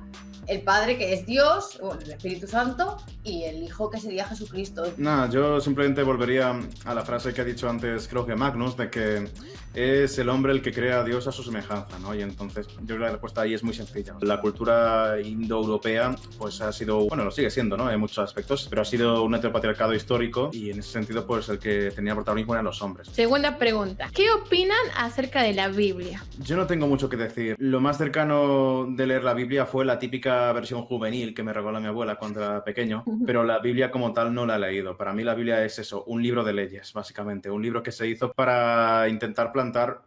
el 0.46 0.60
Padre, 0.60 0.98
que 0.98 1.14
es 1.14 1.24
Dios, 1.24 1.78
bueno, 1.82 2.00
el 2.02 2.10
Espíritu 2.10 2.46
Santo, 2.46 2.98
y 3.24 3.44
el 3.44 3.62
Hijo, 3.62 3.90
que 3.90 3.98
sería 3.98 4.26
Jesucristo. 4.26 4.84
Nada, 4.98 5.28
yo 5.30 5.58
simplemente 5.60 6.02
volvería 6.02 6.54
a 6.84 6.94
la 6.94 7.02
frase 7.02 7.32
que 7.32 7.40
ha 7.40 7.44
dicho 7.44 7.68
antes, 7.68 8.06
creo 8.08 8.26
que 8.26 8.36
Magnus, 8.36 8.76
de 8.76 8.90
que 8.90 9.28
es 9.76 10.18
el 10.18 10.30
hombre 10.30 10.52
el 10.52 10.62
que 10.62 10.72
crea 10.72 11.00
a 11.00 11.04
Dios 11.04 11.26
a 11.28 11.32
su 11.32 11.42
semejanza, 11.42 11.98
¿no? 11.98 12.14
Y 12.14 12.22
entonces, 12.22 12.66
yo 12.66 12.86
creo 12.86 12.98
que 12.98 13.04
la 13.04 13.10
respuesta 13.10 13.42
ahí 13.42 13.52
es 13.52 13.62
muy 13.62 13.74
sencilla. 13.74 14.14
La 14.22 14.40
cultura 14.40 15.20
indoeuropea, 15.22 16.16
pues 16.38 16.62
ha 16.62 16.72
sido, 16.72 17.06
bueno, 17.06 17.24
lo 17.24 17.30
sigue 17.30 17.50
siendo, 17.50 17.76
¿no? 17.76 17.90
En 17.90 18.00
muchos 18.00 18.18
aspectos, 18.18 18.66
pero 18.70 18.82
ha 18.82 18.84
sido 18.86 19.22
un 19.22 19.34
heteropatriarcado 19.34 19.94
histórico 19.94 20.50
y 20.52 20.70
en 20.70 20.78
ese 20.78 20.92
sentido, 20.92 21.26
pues 21.26 21.48
el 21.50 21.58
que 21.58 21.90
tenía 21.90 22.14
protagonismo 22.14 22.54
eran 22.54 22.64
los 22.64 22.80
hombres. 22.80 23.08
Segunda 23.08 23.58
pregunta. 23.58 24.08
¿Qué 24.14 24.30
opinan 24.30 24.76
acerca 24.96 25.42
de 25.42 25.52
la 25.52 25.68
Biblia? 25.68 26.24
Yo 26.38 26.56
no 26.56 26.66
tengo 26.66 26.86
mucho 26.86 27.10
que 27.10 27.16
decir. 27.16 27.56
Lo 27.58 27.80
más 27.80 27.98
cercano 27.98 28.86
de 28.88 29.06
leer 29.06 29.24
la 29.24 29.34
Biblia 29.34 29.66
fue 29.66 29.84
la 29.84 29.98
típica 29.98 30.50
versión 30.52 30.82
juvenil 30.82 31.34
que 31.34 31.42
me 31.42 31.52
regaló 31.52 31.80
mi 31.80 31.86
abuela 31.86 32.16
cuando 32.16 32.40
era 32.42 32.64
pequeño, 32.64 33.04
pero 33.26 33.44
la 33.44 33.58
Biblia 33.58 33.90
como 33.90 34.14
tal 34.14 34.32
no 34.32 34.46
la 34.46 34.56
he 34.56 34.58
leído. 34.58 34.96
Para 34.96 35.12
mí 35.12 35.22
la 35.22 35.34
Biblia 35.34 35.62
es 35.64 35.78
eso, 35.78 36.04
un 36.04 36.22
libro 36.22 36.44
de 36.44 36.54
leyes, 36.54 36.92
básicamente, 36.94 37.50
un 37.50 37.62
libro 37.62 37.82
que 37.82 37.92
se 37.92 38.08
hizo 38.08 38.32
para 38.32 39.08
intentar 39.08 39.52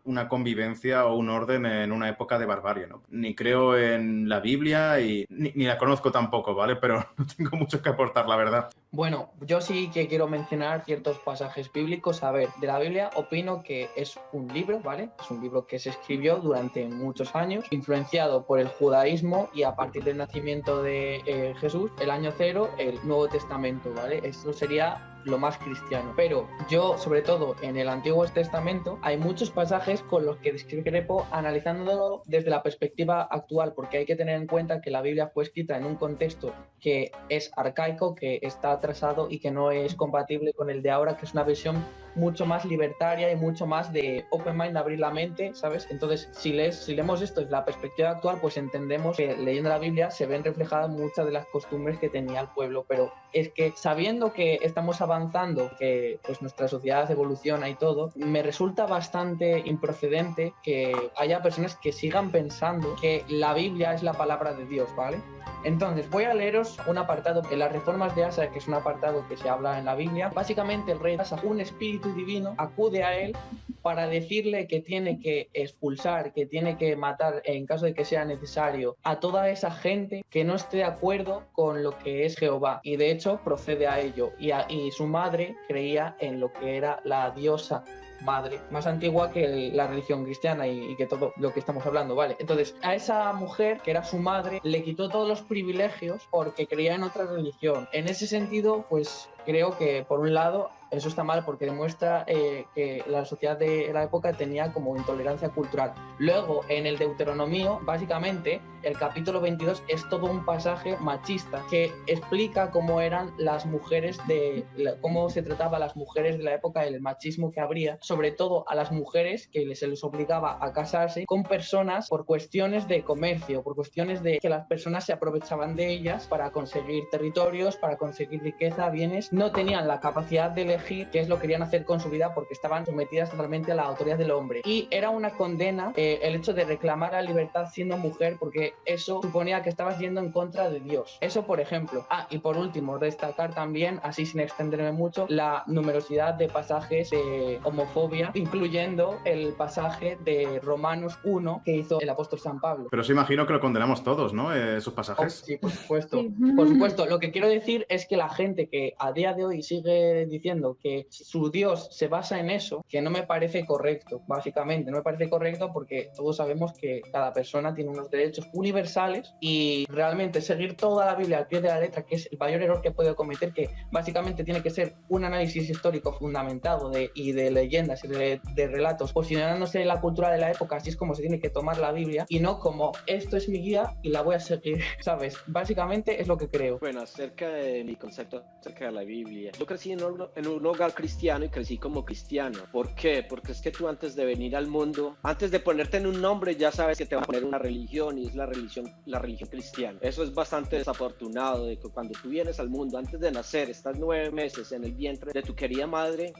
una 0.04 0.28
convivencia 0.28 1.06
o 1.06 1.16
un 1.16 1.30
orden 1.30 1.66
en 1.66 1.92
una 1.92 2.10
época 2.10 2.38
de 2.38 2.46
barbarie, 2.46 2.88
¿no? 2.88 3.04
Ni 3.10 3.36
creo 3.36 3.78
en 3.78 4.30
la 4.30 4.40
Biblia 4.40 5.00
y 5.00 5.26
ni, 5.30 5.52
ni 5.56 5.66
la 5.66 5.78
conozco 5.78 6.12
tampoco, 6.12 6.56
¿vale? 6.56 6.76
Pero 6.76 7.06
no 7.18 7.26
tengo 7.26 7.58
mucho 7.58 7.82
que 7.82 7.90
aportar, 7.90 8.28
la 8.28 8.36
verdad. 8.36 8.70
Bueno, 8.92 9.32
yo 9.42 9.62
sí 9.62 9.90
que 9.94 10.08
quiero 10.08 10.28
mencionar 10.28 10.84
ciertos 10.86 11.20
pasajes 11.20 11.72
bíblicos. 11.72 12.24
A 12.24 12.32
ver, 12.32 12.50
de 12.60 12.68
la 12.68 12.80
Biblia 12.80 13.10
opino 13.16 13.62
que 13.64 13.90
es 13.96 14.20
un 14.32 14.48
libro, 14.48 14.80
¿vale? 14.80 15.10
Es 15.22 15.30
un 15.30 15.42
libro 15.42 15.68
que 15.68 15.80
se 15.80 15.92
escribió 15.92 16.38
durante 16.38 16.88
muchos 16.88 17.36
años, 17.36 17.66
influenciado 17.70 18.46
por 18.46 18.60
el 18.60 18.68
judaísmo 18.68 19.50
y 19.54 19.64
a 19.64 19.76
partir 19.76 20.04
del 20.04 20.18
nacimiento 20.18 20.82
de 20.82 21.22
eh, 21.26 21.54
Jesús, 21.60 21.92
el 22.02 22.10
año 22.10 22.32
cero, 22.38 22.70
el 22.78 23.00
Nuevo 23.06 23.28
Testamento, 23.28 23.94
¿vale? 23.94 24.22
Esto 24.24 24.54
sería 24.54 25.19
lo 25.30 25.38
más 25.38 25.58
cristiano. 25.58 26.14
Pero 26.16 26.48
yo, 26.70 26.98
sobre 26.98 27.22
todo 27.22 27.56
en 27.62 27.78
el 27.78 27.90
Antiguo 27.90 28.26
Testamento, 28.28 29.00
hay 29.02 29.18
muchos 29.18 29.50
pasajes 29.50 30.02
con 30.04 30.26
los 30.26 30.38
que 30.38 30.52
discrepo 30.52 31.26
analizándolo 31.32 32.24
desde 32.26 32.50
la 32.50 32.64
perspectiva 32.64 33.24
actual, 33.24 33.74
porque 33.74 33.98
hay 33.98 34.06
que 34.06 34.16
tener 34.16 34.36
en 34.36 34.48
cuenta 34.48 34.82
que 34.82 34.92
la 34.92 35.02
Biblia 35.02 35.32
fue 35.34 35.44
escrita 35.44 35.78
en 35.78 35.86
un 35.86 35.96
contexto 35.96 36.54
que 36.80 37.12
es 37.30 37.52
arcaico, 37.56 38.16
que 38.16 38.40
está 38.42 38.72
atrasado 38.72 39.28
y 39.30 39.40
que 39.40 39.52
no 39.52 39.72
es 39.72 39.96
compatible 39.96 40.54
con 40.54 40.70
el 40.70 40.82
de 40.82 40.92
ahora, 40.92 41.18
que 41.18 41.26
es 41.26 41.34
una 41.34 41.44
visión 41.44 41.84
mucho 42.20 42.46
más 42.46 42.66
libertaria 42.66 43.32
y 43.32 43.36
mucho 43.36 43.66
más 43.66 43.92
de 43.92 44.26
open 44.30 44.58
mind, 44.58 44.78
abrir 44.78 45.00
la 45.00 45.12
mente, 45.12 45.54
¿sabes? 45.54 45.88
Entonces, 45.90 46.30
si, 46.32 46.54
lees, 46.54 46.76
si 46.78 46.96
leemos 46.96 47.22
esto 47.22 47.42
desde 47.42 47.52
la 47.52 47.66
perspectiva 47.66 48.12
actual, 48.12 48.40
pues 48.42 48.58
entendemos 48.58 49.18
que 49.18 49.36
leyendo 49.38 49.70
la 49.70 49.80
Biblia 49.80 50.12
se 50.12 50.26
ven 50.26 50.44
reflejadas 50.44 50.90
muchas 50.90 51.26
de 51.26 51.32
las 51.32 51.46
costumbres 51.48 51.98
que 52.00 52.10
tenía 52.10 52.42
el 52.42 52.48
pueblo, 52.50 52.86
pero 52.88 53.12
es 53.34 53.50
que 53.50 53.74
sabiendo 53.76 54.34
que 54.34 54.60
estamos 54.62 55.02
avanzando, 55.02 55.72
que 55.78 56.20
pues 56.24 56.42
nuestra 56.42 56.68
sociedad 56.68 57.10
evoluciona 57.10 57.70
y 57.70 57.76
todo, 57.76 58.12
me 58.16 58.44
resulta 58.44 58.86
bastante 58.86 59.60
improcedente 59.66 60.54
que 60.64 60.94
haya 61.16 61.42
personas 61.42 61.76
que 61.76 61.92
sigan 61.92 62.32
pensando 62.32 62.96
que 63.02 63.24
la 63.30 63.54
Biblia 63.54 63.94
es 63.94 64.04
la 64.04 64.14
palabra 64.14 64.54
de 64.54 64.66
Dios, 64.66 64.90
¿vale? 64.96 65.22
Entonces, 65.64 66.10
voy 66.10 66.24
a 66.24 66.34
leeros 66.34 66.78
un 66.88 66.98
apartado 66.98 67.42
en 67.52 67.60
las 67.60 67.72
reformas 67.72 68.16
de 68.16 68.24
Asa, 68.24 68.50
que 68.50 68.60
es 68.60 68.68
un 68.68 68.76
apartado 68.76 69.28
que 69.28 69.36
se 69.36 69.50
habla 69.50 69.78
en 69.78 69.86
la 69.86 69.96
Biblia. 69.96 70.32
Básicamente, 70.34 70.94
el 70.94 71.00
rey 71.00 71.18
Asa, 71.20 71.40
un 71.44 71.60
espíritu 71.60 72.14
divino, 72.14 72.56
acude 72.58 73.04
a 73.04 73.18
él 73.18 73.36
para 73.82 74.08
decirle 74.08 74.68
que 74.68 74.80
tiene 74.80 75.20
que 75.20 75.50
expulsar, 75.54 76.34
que 76.34 76.46
tiene 76.46 76.78
que 76.78 76.96
matar, 76.96 77.42
en 77.46 77.66
caso 77.66 77.86
de 77.86 77.94
que 77.94 78.06
sea 78.06 78.24
necesario, 78.24 78.96
a 79.04 79.20
toda 79.20 79.50
esa 79.50 79.72
gente 79.72 80.24
que 80.30 80.44
no 80.44 80.56
esté 80.56 80.78
de 80.78 80.84
acuerdo 80.86 81.44
con 81.52 81.84
lo 81.84 81.98
que 81.98 82.26
es 82.26 82.38
Jehová. 82.38 82.80
Y 82.84 82.96
de 82.96 83.12
hecho, 83.12 83.42
procede 83.44 83.88
a 83.88 84.00
ello. 84.00 84.32
Y, 84.40 84.52
y 84.70 84.92
su 84.92 85.08
madre 85.08 85.56
creía 85.68 86.16
en 86.20 86.40
lo 86.40 86.54
que 86.54 86.78
era 86.78 87.02
la 87.04 87.32
diosa 87.32 87.84
madre, 88.22 88.60
más 88.72 88.88
antigua 88.88 89.32
que 89.32 89.72
la 89.74 89.88
religión 89.88 90.24
cristiana 90.24 90.68
y, 90.68 90.92
y 90.92 90.96
que 90.96 91.06
todo 91.06 91.34
lo 91.38 91.54
que 91.54 91.60
estamos 91.60 91.86
hablando, 91.86 92.16
¿vale? 92.16 92.36
Entonces, 92.40 92.76
a 92.82 92.96
esa 92.96 93.32
mujer, 93.34 93.80
que 93.82 93.92
era 93.92 94.04
su 94.04 94.18
madre, 94.18 94.60
le 94.64 94.84
quitó 94.84 95.10
todos 95.10 95.28
los 95.28 95.42
privilegios 95.42 96.28
porque 96.30 96.68
creía 96.68 96.96
en 96.96 97.04
otra 97.04 97.26
religión. 97.26 97.88
En 97.92 98.08
ese 98.08 98.28
sentido, 98.28 98.86
pues 98.90 99.30
creo 99.46 99.78
que 99.78 100.06
por 100.08 100.20
un 100.20 100.34
lado 100.34 100.70
eso 100.92 101.08
está 101.08 101.24
mal 101.24 101.44
porque 101.46 101.66
demuestra 101.66 102.24
eh, 102.28 102.66
que 102.74 103.04
la 103.08 103.26
sociedad 103.26 103.58
de 103.58 103.92
la 103.94 104.04
época 104.04 104.34
tenía 104.34 104.72
como 104.74 104.96
intolerancia 104.98 105.50
cultural. 105.50 105.94
Luego, 106.18 106.62
en 106.68 106.86
el 106.86 106.98
Deuteronomio, 106.98 107.80
básicamente, 107.84 108.62
el 108.84 108.98
capítulo 108.98 109.42
22 109.42 109.84
es 109.88 110.08
todo 110.10 110.26
un 110.26 110.46
pasaje 110.46 110.98
machista 110.98 111.64
que 111.70 111.92
explica 112.08 112.72
cómo 112.72 113.02
eran 113.02 113.34
las 113.38 113.66
mujeres 113.66 114.18
de 114.28 114.66
cómo 115.02 115.30
se 115.30 115.44
trataba 115.44 115.78
a 115.78 115.80
las 115.80 115.96
mujeres 115.96 116.38
de 116.38 116.44
la 116.44 116.54
época, 116.54 116.86
el 116.86 117.02
machismo 117.02 117.52
que 117.52 117.60
habría, 117.60 117.98
sobre 118.02 118.32
todo 118.32 118.68
a 118.70 118.76
las 118.76 118.92
mujeres 118.92 119.48
que 119.48 119.76
se 119.76 119.88
les 119.88 120.04
obligaba 120.04 120.58
a 120.62 120.72
casarse 120.74 121.26
con 121.26 121.44
personas 121.44 122.08
por 122.08 122.26
cuestiones 122.26 122.88
de 122.88 123.04
comercio, 123.04 123.64
por 123.64 123.76
cuestiones 123.76 124.24
de 124.24 124.40
que 124.40 124.50
las 124.50 124.66
personas 124.68 125.06
se 125.06 125.14
aprovechaban 125.14 125.76
de 125.76 125.92
ellas 125.92 126.28
para 126.28 126.52
conseguir 126.52 127.04
territorios, 127.12 127.76
para 127.76 127.98
conseguir 127.98 128.42
riqueza, 128.42 128.90
bienes, 128.90 129.32
no 129.34 129.52
tenían 129.52 129.88
la 129.88 130.00
capacidad 130.00 130.50
de 130.52 130.79
elegir 130.80 131.10
qué 131.12 131.20
es 131.20 131.28
lo 131.30 131.36
que 131.36 131.42
querían 131.50 131.62
hacer 131.64 131.84
con 131.86 132.00
su 132.00 132.10
vida 132.10 132.34
porque 132.34 132.54
estaban 132.54 132.86
sometidas 132.86 133.32
totalmente 133.32 133.72
a 133.72 133.76
la 133.76 133.84
autoridad 133.84 134.18
del 134.18 134.32
hombre. 134.32 134.62
Y 134.66 134.88
era 134.92 135.10
una 135.10 135.32
condena 135.32 135.94
eh, 135.96 136.20
el 136.22 136.36
hecho 136.36 136.54
de 136.54 136.66
reclamar 136.66 137.12
la 137.14 137.22
libertad 137.22 137.68
siendo 137.72 137.98
mujer 137.98 138.38
porque 138.40 138.74
eso 138.86 139.20
suponía 139.22 139.62
que 139.64 139.70
estabas 139.70 140.00
yendo 140.00 140.20
en 140.22 140.32
contra 140.32 140.70
de 140.70 140.80
Dios. 140.80 141.18
Eso 141.22 141.44
por 141.46 141.60
ejemplo. 141.60 142.06
Ah, 142.10 142.28
y 142.30 142.40
por 142.40 142.58
último, 142.58 143.00
destacar 143.00 143.54
también, 143.54 144.00
así 144.04 144.26
sin 144.26 144.40
extenderme 144.42 144.92
mucho, 144.92 145.26
la 145.30 145.64
numerosidad 145.68 146.34
de 146.36 146.48
pasajes 146.48 147.10
de 147.10 147.60
homofobia, 147.64 148.32
incluyendo 148.34 149.18
el 149.26 149.54
pasaje 149.54 150.18
de 150.24 150.60
Romanos 150.62 151.18
1 151.24 151.62
que 151.66 151.76
hizo 151.78 152.00
el 152.02 152.10
apóstol 152.10 152.40
San 152.40 152.60
Pablo. 152.60 152.88
Pero 152.92 153.04
sí 153.04 153.12
imagino 153.12 153.46
que 153.48 153.54
lo 153.54 153.60
condenamos 153.60 154.04
todos, 154.04 154.34
¿no? 154.34 154.54
Eh, 154.54 154.78
esos 154.78 154.94
Oh, 154.94 154.96
pasajes. 154.96 155.44
sí, 155.46 155.58
por 155.58 155.72
supuesto. 155.72 156.22
Por 156.56 156.68
supuesto, 156.68 157.06
lo 157.06 157.20
que 157.20 157.32
quiero 157.32 157.48
decir 157.48 157.86
es 157.90 158.06
que 158.08 158.18
la 158.18 158.30
gente 158.30 158.68
que 158.68 158.94
a 159.00 159.12
día 159.12 159.34
de 159.34 159.46
hoy 159.46 159.62
sigue 159.64 160.26
diciendo 160.26 160.69
diciendo 160.74 160.78
que 160.82 161.08
su 161.10 161.50
Dios 161.50 161.90
se 161.92 162.08
basa 162.08 162.40
en 162.40 162.50
eso, 162.50 162.84
que 162.88 163.02
no 163.02 163.10
me 163.10 163.24
parece 163.24 163.66
correcto, 163.66 164.22
básicamente. 164.28 164.92
No 164.92 164.98
me 164.98 165.04
parece 165.04 165.30
correcto 165.30 165.72
porque 165.74 166.12
todos 166.16 166.38
sabemos 166.38 166.74
que 166.74 167.02
cada 167.12 167.34
persona 167.34 167.74
tiene 167.74 167.92
unos 167.92 168.10
derechos 168.10 168.48
universales 168.54 169.34
y 169.40 169.86
realmente 169.90 170.42
seguir 170.42 170.76
toda 170.76 171.06
la 171.06 171.16
Biblia 171.16 171.40
al 171.40 171.48
pie 171.48 171.62
de 171.62 171.70
la 171.70 171.80
letra, 171.80 172.04
que 172.04 172.16
es 172.16 172.30
el 172.32 172.38
mayor 172.38 172.62
error 172.62 172.82
que 172.82 172.92
puede 172.92 173.16
cometer, 173.16 173.54
que 173.54 173.70
básicamente 173.92 174.44
tiene 174.44 174.62
que 174.62 174.70
ser 174.70 174.96
un 175.10 175.26
análisis 175.26 175.70
histórico 175.70 176.14
fundamentado 176.14 176.90
de, 176.90 177.12
y 177.14 177.32
de 177.32 177.52
leyendas 177.52 178.04
y 178.04 178.08
de, 178.08 178.42
de 178.56 178.68
relatos, 178.68 179.14
posicionándose 179.14 179.82
en 179.82 179.88
la 179.88 180.02
cultura 180.02 180.32
de 180.32 180.38
la 180.38 180.52
época, 180.52 180.78
así 180.78 180.90
es 180.90 180.98
como 180.98 181.16
se 181.16 181.22
tiene 181.22 181.40
que 181.40 181.50
tomar 181.50 181.78
la 181.78 181.92
Biblia 181.92 182.26
y 182.30 182.40
no 182.40 182.60
como 182.60 182.92
esto 183.06 183.38
es 183.38 183.50
mi 183.50 183.60
guía 183.60 183.96
y 184.02 184.10
la 184.10 184.22
voy 184.22 184.36
a 184.36 184.40
seguir, 184.40 184.80
¿sabes? 185.02 185.38
Básicamente 185.48 186.22
es 186.22 186.28
lo 186.28 186.38
que 186.38 186.50
creo. 186.50 186.80
Bueno, 186.80 187.02
acerca 187.02 187.50
de 187.50 187.84
mi 187.84 187.96
concepto 187.96 188.44
acerca 188.60 188.86
de 188.86 188.92
la 188.92 189.04
Biblia. 189.04 189.52
Yo 189.58 189.66
crecí 189.66 189.92
en 189.92 190.04
un, 190.04 190.28
en 190.36 190.48
un 190.48 190.59
hogar 190.68 190.94
cristiano 190.94 191.46
y 191.46 191.50
crecí 191.50 191.78
como 191.78 192.06
cristiano. 192.06 192.60
¿Por 192.72 192.94
qué? 192.96 193.26
Porque 193.28 193.52
es 193.52 193.62
que 193.62 193.72
tú 193.72 193.88
antes 193.88 194.16
de 194.16 194.26
venir 194.26 194.56
al 194.56 194.68
mundo, 194.68 195.18
antes 195.24 195.52
de 195.52 195.60
ponerte 195.60 195.98
en 195.98 196.08
un 196.08 196.22
nombre, 196.22 196.56
ya 196.56 196.72
sabes 196.72 196.98
que 196.98 197.06
te 197.06 197.16
va 197.16 197.22
a 197.22 197.26
poner 197.26 197.44
una 197.44 197.58
religión 197.58 198.18
y 198.18 198.28
es 198.28 198.36
la 198.36 198.46
religión, 198.46 198.92
la 199.06 199.20
religión 199.20 199.50
cristiana. 199.50 200.00
Eso 200.02 200.24
es 200.24 200.34
bastante 200.34 200.78
desafortunado 200.78 201.66
de 201.66 201.78
que 201.78 201.90
cuando 201.90 202.18
tú 202.22 202.30
vienes 202.30 202.60
al 202.60 202.70
mundo, 202.70 202.98
antes 202.98 203.20
de 203.20 203.32
nacer, 203.32 203.70
estás 203.70 203.98
nueve 203.98 204.32
meses 204.32 204.72
en 204.72 204.84
el 204.84 204.94
vientre 204.94 205.32
de 205.34 205.42
tu 205.42 205.56
querida 205.56 205.88
madre, 205.88 206.34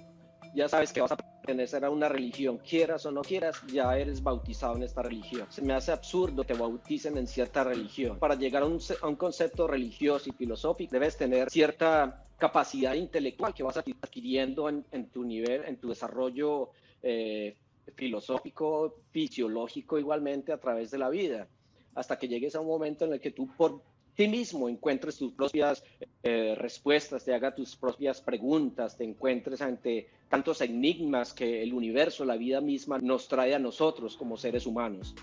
ya 0.54 0.68
sabes 0.68 0.92
que 0.92 1.02
vas 1.02 1.12
a 1.12 1.18
pertenecer 1.18 1.86
a 1.86 1.90
una 1.90 2.10
religión, 2.10 2.58
quieras 2.58 3.06
o 3.06 3.12
no 3.12 3.22
quieras, 3.22 3.62
ya 3.72 3.98
eres 3.98 4.22
bautizado 4.22 4.76
en 4.76 4.84
esta 4.84 5.02
religión. 5.02 5.48
Se 5.50 5.62
me 5.62 5.74
hace 5.74 5.92
absurdo 5.92 6.44
que 6.44 6.54
te 6.54 6.60
bauticen 6.60 7.18
en 7.18 7.28
cierta 7.28 7.64
religión. 7.64 8.18
Para 8.20 8.36
llegar 8.36 8.64
un, 8.64 8.80
a 9.02 9.08
un 9.08 9.16
concepto 9.16 9.68
religioso 9.68 10.30
y 10.30 10.34
filosófico, 10.34 10.92
debes 10.92 11.18
tener 11.18 11.50
cierta 11.50 12.26
capacidad 12.40 12.96
intelectual 12.96 13.54
que 13.54 13.64
vas 13.64 13.78
adquiriendo 13.78 14.70
en, 14.70 15.10
tu 15.12 15.24
nivel, 15.24 15.66
en 15.66 15.78
tu 15.78 15.90
desarrollo 15.90 16.72
eh, 17.04 17.56
filosófico, 17.96 18.96
fisiológico 19.12 20.00
igualmente 20.00 20.52
a 20.52 20.60
través 20.60 20.90
de 20.92 20.98
la 20.98 21.10
vida, 21.10 21.48
hasta 21.96 22.18
que 22.18 22.28
llegues 22.28 22.56
a 22.56 22.62
un 22.62 22.68
momento 22.68 23.06
en 23.06 23.14
el 23.14 23.20
que 23.20 23.32
tú 23.32 23.48
por 23.56 23.82
ti 24.16 24.28
mismo 24.28 24.68
encuentres 24.68 25.18
tus 25.18 25.34
propias 25.34 25.84
eh, 26.24 26.56
respuestas, 26.58 27.24
te 27.24 27.34
haga 27.34 27.54
tus 27.54 27.76
propias 27.76 28.22
preguntas, 28.22 28.98
te 28.98 29.04
encuentres 29.04 29.62
ante 29.62 30.10
tantos 30.30 30.62
enigmas 30.62 31.34
que 31.34 31.64
el 31.64 31.74
universo, 31.74 32.26
la 32.26 32.38
vida 32.38 32.62
misma 32.62 33.00
nos 33.00 33.28
trae 33.28 33.56
a 33.56 33.60
nosotros 33.60 34.18
como 34.18 34.38
seres 34.38 34.66
humanos. 34.66 35.16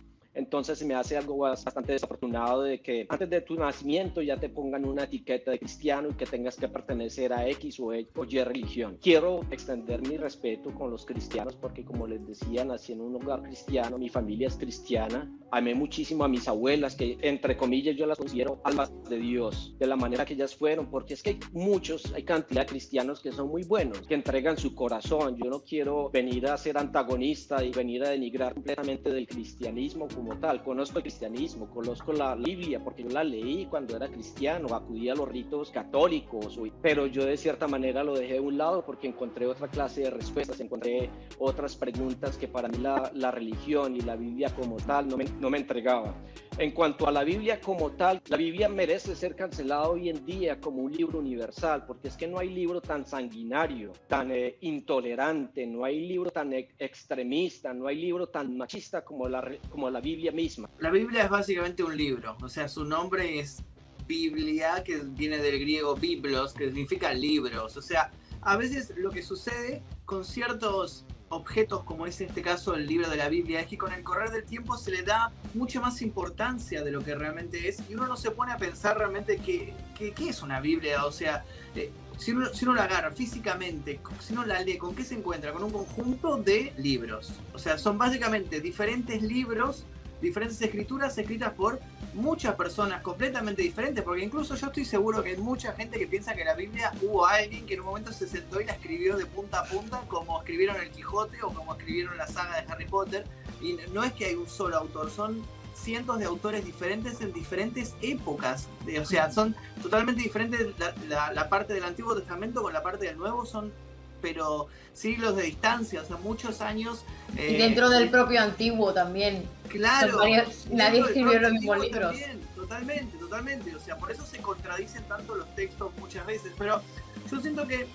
Entonces 0.46 0.80
me 0.84 0.94
hace 0.94 1.16
algo 1.16 1.38
bastante 1.38 1.90
desafortunado 1.90 2.62
de 2.62 2.80
que 2.80 3.04
antes 3.08 3.28
de 3.28 3.40
tu 3.40 3.56
nacimiento 3.56 4.22
ya 4.22 4.36
te 4.36 4.48
pongan 4.48 4.84
una 4.84 5.02
etiqueta 5.02 5.50
de 5.50 5.58
cristiano 5.58 6.08
y 6.08 6.14
que 6.14 6.24
tengas 6.24 6.54
que 6.54 6.68
pertenecer 6.68 7.32
a 7.32 7.48
X 7.48 7.80
o 7.80 7.92
Y, 7.92 8.06
o 8.14 8.24
y 8.24 8.44
religión. 8.44 8.96
Quiero 9.02 9.40
extender 9.50 10.02
mi 10.02 10.16
respeto 10.16 10.72
con 10.72 10.92
los 10.92 11.04
cristianos 11.04 11.56
porque 11.56 11.84
como 11.84 12.06
les 12.06 12.24
decía, 12.24 12.64
nací 12.64 12.92
en 12.92 13.00
un 13.00 13.16
hogar 13.16 13.42
cristiano, 13.42 13.98
mi 13.98 14.08
familia 14.08 14.46
es 14.46 14.56
cristiana. 14.56 15.28
Amé 15.50 15.74
muchísimo 15.74 16.22
a 16.22 16.28
mis 16.28 16.46
abuelas 16.46 16.94
que 16.94 17.18
entre 17.22 17.56
comillas 17.56 17.96
yo 17.96 18.06
las 18.06 18.16
considero 18.16 18.60
almas 18.62 18.92
de 19.08 19.18
Dios, 19.18 19.74
de 19.80 19.86
la 19.88 19.96
manera 19.96 20.24
que 20.24 20.34
ellas 20.34 20.54
fueron, 20.54 20.86
porque 20.86 21.14
es 21.14 21.24
que 21.24 21.30
hay 21.30 21.40
muchos, 21.52 22.12
hay 22.14 22.22
cantidad 22.22 22.60
de 22.60 22.66
cristianos 22.66 23.18
que 23.18 23.32
son 23.32 23.48
muy 23.48 23.64
buenos, 23.64 24.06
que 24.06 24.14
entregan 24.14 24.56
su 24.56 24.76
corazón. 24.76 25.36
Yo 25.42 25.50
no 25.50 25.64
quiero 25.64 26.08
venir 26.10 26.46
a 26.46 26.56
ser 26.56 26.78
antagonista 26.78 27.64
y 27.64 27.72
venir 27.72 28.04
a 28.04 28.10
denigrar 28.10 28.54
completamente 28.54 29.10
del 29.10 29.26
cristianismo 29.26 30.06
como 30.14 30.35
Conozco 30.64 30.98
el 30.98 31.02
cristianismo, 31.02 31.70
conozco 31.70 32.12
la 32.12 32.34
Biblia 32.34 32.82
porque 32.84 33.02
yo 33.02 33.08
la 33.08 33.24
leí 33.24 33.66
cuando 33.66 33.96
era 33.96 34.08
cristiano, 34.08 34.74
acudí 34.74 35.08
a 35.08 35.14
los 35.14 35.26
ritos 35.26 35.70
católicos, 35.70 36.60
pero 36.82 37.06
yo 37.06 37.24
de 37.24 37.38
cierta 37.38 37.66
manera 37.66 38.04
lo 38.04 38.14
dejé 38.14 38.34
de 38.34 38.40
un 38.40 38.58
lado 38.58 38.84
porque 38.84 39.08
encontré 39.08 39.46
otra 39.46 39.68
clase 39.68 40.02
de 40.02 40.10
respuestas, 40.10 40.60
encontré 40.60 41.10
otras 41.38 41.74
preguntas 41.76 42.36
que 42.36 42.48
para 42.48 42.68
mí 42.68 42.78
la, 42.78 43.10
la 43.14 43.30
religión 43.30 43.96
y 43.96 44.00
la 44.00 44.14
Biblia 44.14 44.54
como 44.54 44.76
tal 44.76 45.08
no 45.08 45.16
me, 45.16 45.24
no 45.40 45.48
me 45.48 45.58
entregaba. 45.58 46.14
En 46.58 46.70
cuanto 46.70 47.06
a 47.06 47.12
la 47.12 47.22
Biblia 47.22 47.60
como 47.60 47.90
tal, 47.92 48.22
la 48.28 48.38
Biblia 48.38 48.66
merece 48.66 49.14
ser 49.14 49.36
cancelada 49.36 49.90
hoy 49.90 50.08
en 50.08 50.24
día 50.24 50.58
como 50.58 50.80
un 50.80 50.90
libro 50.90 51.18
universal, 51.18 51.84
porque 51.84 52.08
es 52.08 52.16
que 52.16 52.26
no 52.26 52.38
hay 52.38 52.48
libro 52.48 52.80
tan 52.80 53.04
sanguinario, 53.04 53.92
tan 54.08 54.30
eh, 54.30 54.56
intolerante, 54.62 55.66
no 55.66 55.84
hay 55.84 56.08
libro 56.08 56.30
tan 56.30 56.54
extremista, 56.54 57.74
no 57.74 57.86
hay 57.86 57.96
libro 57.96 58.28
tan 58.28 58.56
machista 58.56 59.04
como 59.04 59.28
la, 59.28 59.46
como 59.68 59.90
la 59.90 60.00
Biblia 60.00 60.32
misma. 60.32 60.70
La 60.78 60.90
Biblia 60.90 61.24
es 61.24 61.30
básicamente 61.30 61.84
un 61.84 61.94
libro, 61.94 62.34
o 62.42 62.48
sea, 62.48 62.68
su 62.68 62.86
nombre 62.86 63.38
es 63.38 63.62
Biblia, 64.06 64.82
que 64.82 64.96
viene 64.96 65.36
del 65.36 65.60
griego 65.60 65.94
biblos, 65.94 66.54
que 66.54 66.68
significa 66.68 67.12
libros, 67.12 67.76
o 67.76 67.82
sea, 67.82 68.10
a 68.40 68.56
veces 68.56 68.94
lo 68.96 69.10
que 69.10 69.22
sucede 69.22 69.82
con 70.06 70.24
ciertos 70.24 71.04
objetos 71.28 71.82
como 71.82 72.06
es 72.06 72.20
en 72.20 72.28
este 72.28 72.42
caso 72.42 72.74
el 72.74 72.86
libro 72.86 73.08
de 73.08 73.16
la 73.16 73.28
Biblia 73.28 73.60
es 73.60 73.66
que 73.66 73.76
con 73.76 73.92
el 73.92 74.02
correr 74.02 74.30
del 74.30 74.44
tiempo 74.44 74.76
se 74.76 74.90
le 74.90 75.02
da 75.02 75.32
mucha 75.54 75.80
más 75.80 76.00
importancia 76.02 76.82
de 76.84 76.92
lo 76.92 77.02
que 77.02 77.14
realmente 77.14 77.68
es 77.68 77.82
y 77.88 77.94
uno 77.94 78.06
no 78.06 78.16
se 78.16 78.30
pone 78.30 78.52
a 78.52 78.56
pensar 78.56 78.96
realmente 78.98 79.38
qué, 79.38 79.74
qué, 79.96 80.28
es 80.28 80.42
una 80.42 80.60
Biblia, 80.60 81.04
o 81.04 81.12
sea, 81.12 81.44
eh, 81.74 81.90
si, 82.16 82.32
uno, 82.32 82.52
si 82.52 82.64
uno 82.64 82.74
la 82.74 82.84
agarra 82.84 83.10
físicamente, 83.10 84.00
si 84.20 84.32
uno 84.32 84.44
la 84.44 84.60
lee, 84.60 84.78
¿con 84.78 84.94
qué 84.94 85.04
se 85.04 85.14
encuentra? 85.14 85.52
Con 85.52 85.64
un 85.64 85.72
conjunto 85.72 86.36
de 86.36 86.72
libros, 86.78 87.32
o 87.52 87.58
sea, 87.58 87.78
son 87.78 87.98
básicamente 87.98 88.60
diferentes 88.60 89.22
libros 89.22 89.84
diferentes 90.20 90.60
escrituras 90.60 91.16
escritas 91.18 91.52
por 91.52 91.80
muchas 92.14 92.54
personas 92.54 93.02
completamente 93.02 93.62
diferentes, 93.62 94.02
porque 94.02 94.24
incluso 94.24 94.54
yo 94.54 94.68
estoy 94.68 94.84
seguro 94.84 95.22
que 95.22 95.30
hay 95.30 95.36
mucha 95.36 95.72
gente 95.72 95.98
que 95.98 96.06
piensa 96.06 96.34
que 96.34 96.44
la 96.44 96.54
Biblia 96.54 96.92
hubo 97.02 97.26
alguien 97.26 97.66
que 97.66 97.74
en 97.74 97.80
un 97.80 97.86
momento 97.86 98.12
se 98.12 98.26
sentó 98.26 98.60
y 98.60 98.64
la 98.64 98.72
escribió 98.72 99.16
de 99.16 99.26
punta 99.26 99.60
a 99.60 99.64
punta, 99.64 100.02
como 100.08 100.38
escribieron 100.38 100.76
el 100.80 100.90
Quijote 100.90 101.42
o 101.42 101.52
como 101.52 101.74
escribieron 101.74 102.16
la 102.16 102.26
saga 102.26 102.60
de 102.60 102.72
Harry 102.72 102.86
Potter, 102.86 103.26
y 103.60 103.76
no 103.92 104.04
es 104.04 104.12
que 104.12 104.26
hay 104.26 104.34
un 104.34 104.48
solo 104.48 104.76
autor, 104.76 105.10
son 105.10 105.42
cientos 105.74 106.18
de 106.18 106.24
autores 106.24 106.64
diferentes 106.64 107.20
en 107.20 107.32
diferentes 107.32 107.94
épocas, 108.00 108.68
o 109.00 109.04
sea, 109.04 109.30
son 109.30 109.54
totalmente 109.82 110.22
diferentes 110.22 110.66
la, 110.78 110.94
la, 111.06 111.32
la 111.32 111.48
parte 111.50 111.74
del 111.74 111.84
Antiguo 111.84 112.16
Testamento 112.16 112.62
con 112.62 112.72
la 112.72 112.82
parte 112.82 113.06
del 113.06 113.18
Nuevo, 113.18 113.44
son 113.44 113.72
pero 114.20 114.68
siglos 114.92 115.36
de 115.36 115.44
distancia, 115.44 116.02
o 116.02 116.04
sea, 116.04 116.16
muchos 116.16 116.60
años. 116.60 117.04
Eh, 117.36 117.52
y 117.52 117.56
dentro 117.56 117.88
del 117.88 118.10
propio 118.10 118.40
antiguo 118.40 118.92
también. 118.92 119.44
Claro. 119.68 120.18
Varios, 120.18 120.66
nadie 120.70 121.00
escribió 121.00 121.38
los 121.40 121.52
mismos 121.52 121.80
libros. 121.80 122.02
También, 122.02 122.40
totalmente, 122.54 123.18
totalmente. 123.18 123.76
O 123.76 123.80
sea, 123.80 123.96
por 123.98 124.10
eso 124.10 124.24
se 124.24 124.38
contradicen 124.38 125.04
tanto 125.04 125.34
los 125.34 125.54
textos 125.54 125.92
muchas 125.98 126.26
veces. 126.26 126.52
Pero 126.56 126.82
yo 127.30 127.40
siento 127.40 127.66
que 127.66 127.86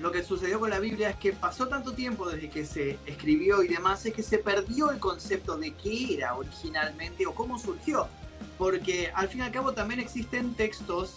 lo 0.00 0.12
que 0.12 0.22
sucedió 0.22 0.60
con 0.60 0.70
la 0.70 0.78
Biblia 0.78 1.10
es 1.10 1.16
que 1.16 1.32
pasó 1.32 1.68
tanto 1.68 1.92
tiempo 1.92 2.28
desde 2.28 2.50
que 2.50 2.64
se 2.64 2.98
escribió 3.06 3.62
y 3.62 3.68
demás, 3.68 4.04
es 4.04 4.14
que 4.14 4.22
se 4.22 4.38
perdió 4.38 4.90
el 4.90 4.98
concepto 4.98 5.56
de 5.56 5.72
qué 5.72 6.14
era 6.14 6.34
originalmente 6.34 7.26
o 7.26 7.34
cómo 7.34 7.58
surgió. 7.58 8.08
Porque 8.58 9.10
al 9.14 9.28
fin 9.28 9.40
y 9.40 9.44
al 9.44 9.52
cabo 9.52 9.72
también 9.72 10.00
existen 10.00 10.54
textos 10.54 11.16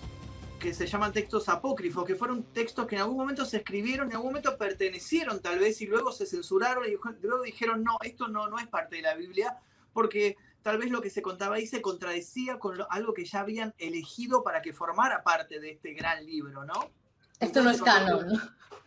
que 0.59 0.73
se 0.73 0.85
llaman 0.85 1.13
textos 1.13 1.49
apócrifos, 1.49 2.05
que 2.05 2.15
fueron 2.15 2.43
textos 2.53 2.85
que 2.85 2.95
en 2.95 3.01
algún 3.01 3.17
momento 3.17 3.45
se 3.45 3.57
escribieron, 3.57 4.07
en 4.07 4.13
algún 4.15 4.31
momento 4.31 4.57
pertenecieron 4.57 5.41
tal 5.41 5.57
vez 5.57 5.81
y 5.81 5.87
luego 5.87 6.11
se 6.11 6.25
censuraron 6.25 6.85
y 6.85 6.97
luego 7.25 7.43
dijeron, 7.43 7.83
no, 7.83 7.97
esto 8.03 8.27
no, 8.27 8.47
no 8.47 8.59
es 8.59 8.67
parte 8.67 8.97
de 8.97 9.03
la 9.03 9.15
Biblia, 9.15 9.57
porque 9.93 10.37
tal 10.61 10.77
vez 10.77 10.91
lo 10.91 11.01
que 11.01 11.09
se 11.09 11.21
contaba 11.21 11.55
ahí 11.55 11.65
se 11.65 11.81
contradecía 11.81 12.59
con 12.59 12.77
lo, 12.77 12.91
algo 12.91 13.13
que 13.13 13.25
ya 13.25 13.39
habían 13.39 13.73
elegido 13.77 14.43
para 14.43 14.61
que 14.61 14.73
formara 14.73 15.23
parte 15.23 15.59
de 15.59 15.71
este 15.71 15.93
gran 15.93 16.25
libro, 16.25 16.65
¿no? 16.65 16.91
Esto 17.39 17.63
no 17.63 17.71
es 17.71 17.81
canon. 17.81 18.27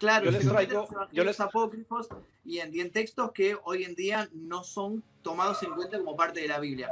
Claro, 0.03 0.25
Yo 0.25 0.31
les 0.33 0.49
traigo- 0.49 0.89
yo 1.13 1.23
les- 1.23 1.39
apócrifos 1.39 2.09
y 2.45 2.59
en, 2.59 2.75
y 2.75 2.81
en 2.81 2.91
textos 2.91 3.31
que 3.31 3.57
hoy 3.63 3.85
en 3.85 3.95
día 3.95 4.29
no 4.33 4.65
son 4.65 5.05
tomados 5.23 5.63
en 5.63 5.71
cuenta 5.77 5.97
como 5.99 6.17
parte 6.17 6.41
de 6.41 6.49
la 6.49 6.59
Biblia. 6.59 6.89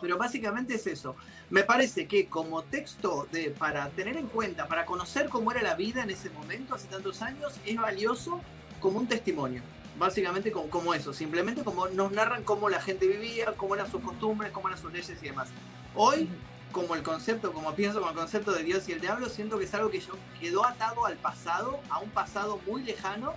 Pero 0.00 0.16
básicamente 0.18 0.74
es 0.74 0.86
eso. 0.86 1.16
Me 1.50 1.64
parece 1.64 2.06
que 2.06 2.26
como 2.28 2.62
texto 2.62 3.26
de, 3.32 3.50
para 3.50 3.88
tener 3.90 4.16
en 4.16 4.28
cuenta, 4.28 4.68
para 4.68 4.86
conocer 4.86 5.28
cómo 5.30 5.50
era 5.50 5.62
la 5.62 5.74
vida 5.74 6.04
en 6.04 6.10
ese 6.10 6.30
momento, 6.30 6.76
hace 6.76 6.86
tantos 6.86 7.22
años, 7.22 7.54
es 7.66 7.76
valioso 7.76 8.40
como 8.78 9.00
un 9.00 9.08
testimonio. 9.08 9.60
Básicamente 9.98 10.52
como, 10.52 10.70
como 10.70 10.94
eso, 10.94 11.12
simplemente 11.12 11.64
como 11.64 11.88
nos 11.88 12.12
narran 12.12 12.44
cómo 12.44 12.68
la 12.68 12.80
gente 12.80 13.08
vivía, 13.08 13.46
cómo 13.56 13.74
eran 13.74 13.90
sus 13.90 14.00
costumbres, 14.00 14.52
cómo 14.52 14.68
eran 14.68 14.80
sus 14.80 14.92
leyes 14.92 15.20
y 15.20 15.26
demás. 15.26 15.48
Hoy, 15.96 16.28
como 16.74 16.94
el 16.96 17.02
concepto, 17.02 17.52
como 17.52 17.72
pienso 17.74 18.00
con 18.00 18.10
el 18.10 18.16
concepto 18.16 18.52
de 18.52 18.62
Dios 18.64 18.86
y 18.88 18.92
el 18.92 19.00
diablo, 19.00 19.28
siento 19.30 19.58
que 19.58 19.64
es 19.64 19.72
algo 19.74 19.88
que 19.90 20.00
yo 20.00 20.12
quedó 20.40 20.66
atado 20.66 21.06
al 21.06 21.16
pasado, 21.16 21.80
a 21.88 22.00
un 22.00 22.10
pasado 22.10 22.60
muy 22.66 22.82
lejano, 22.82 23.32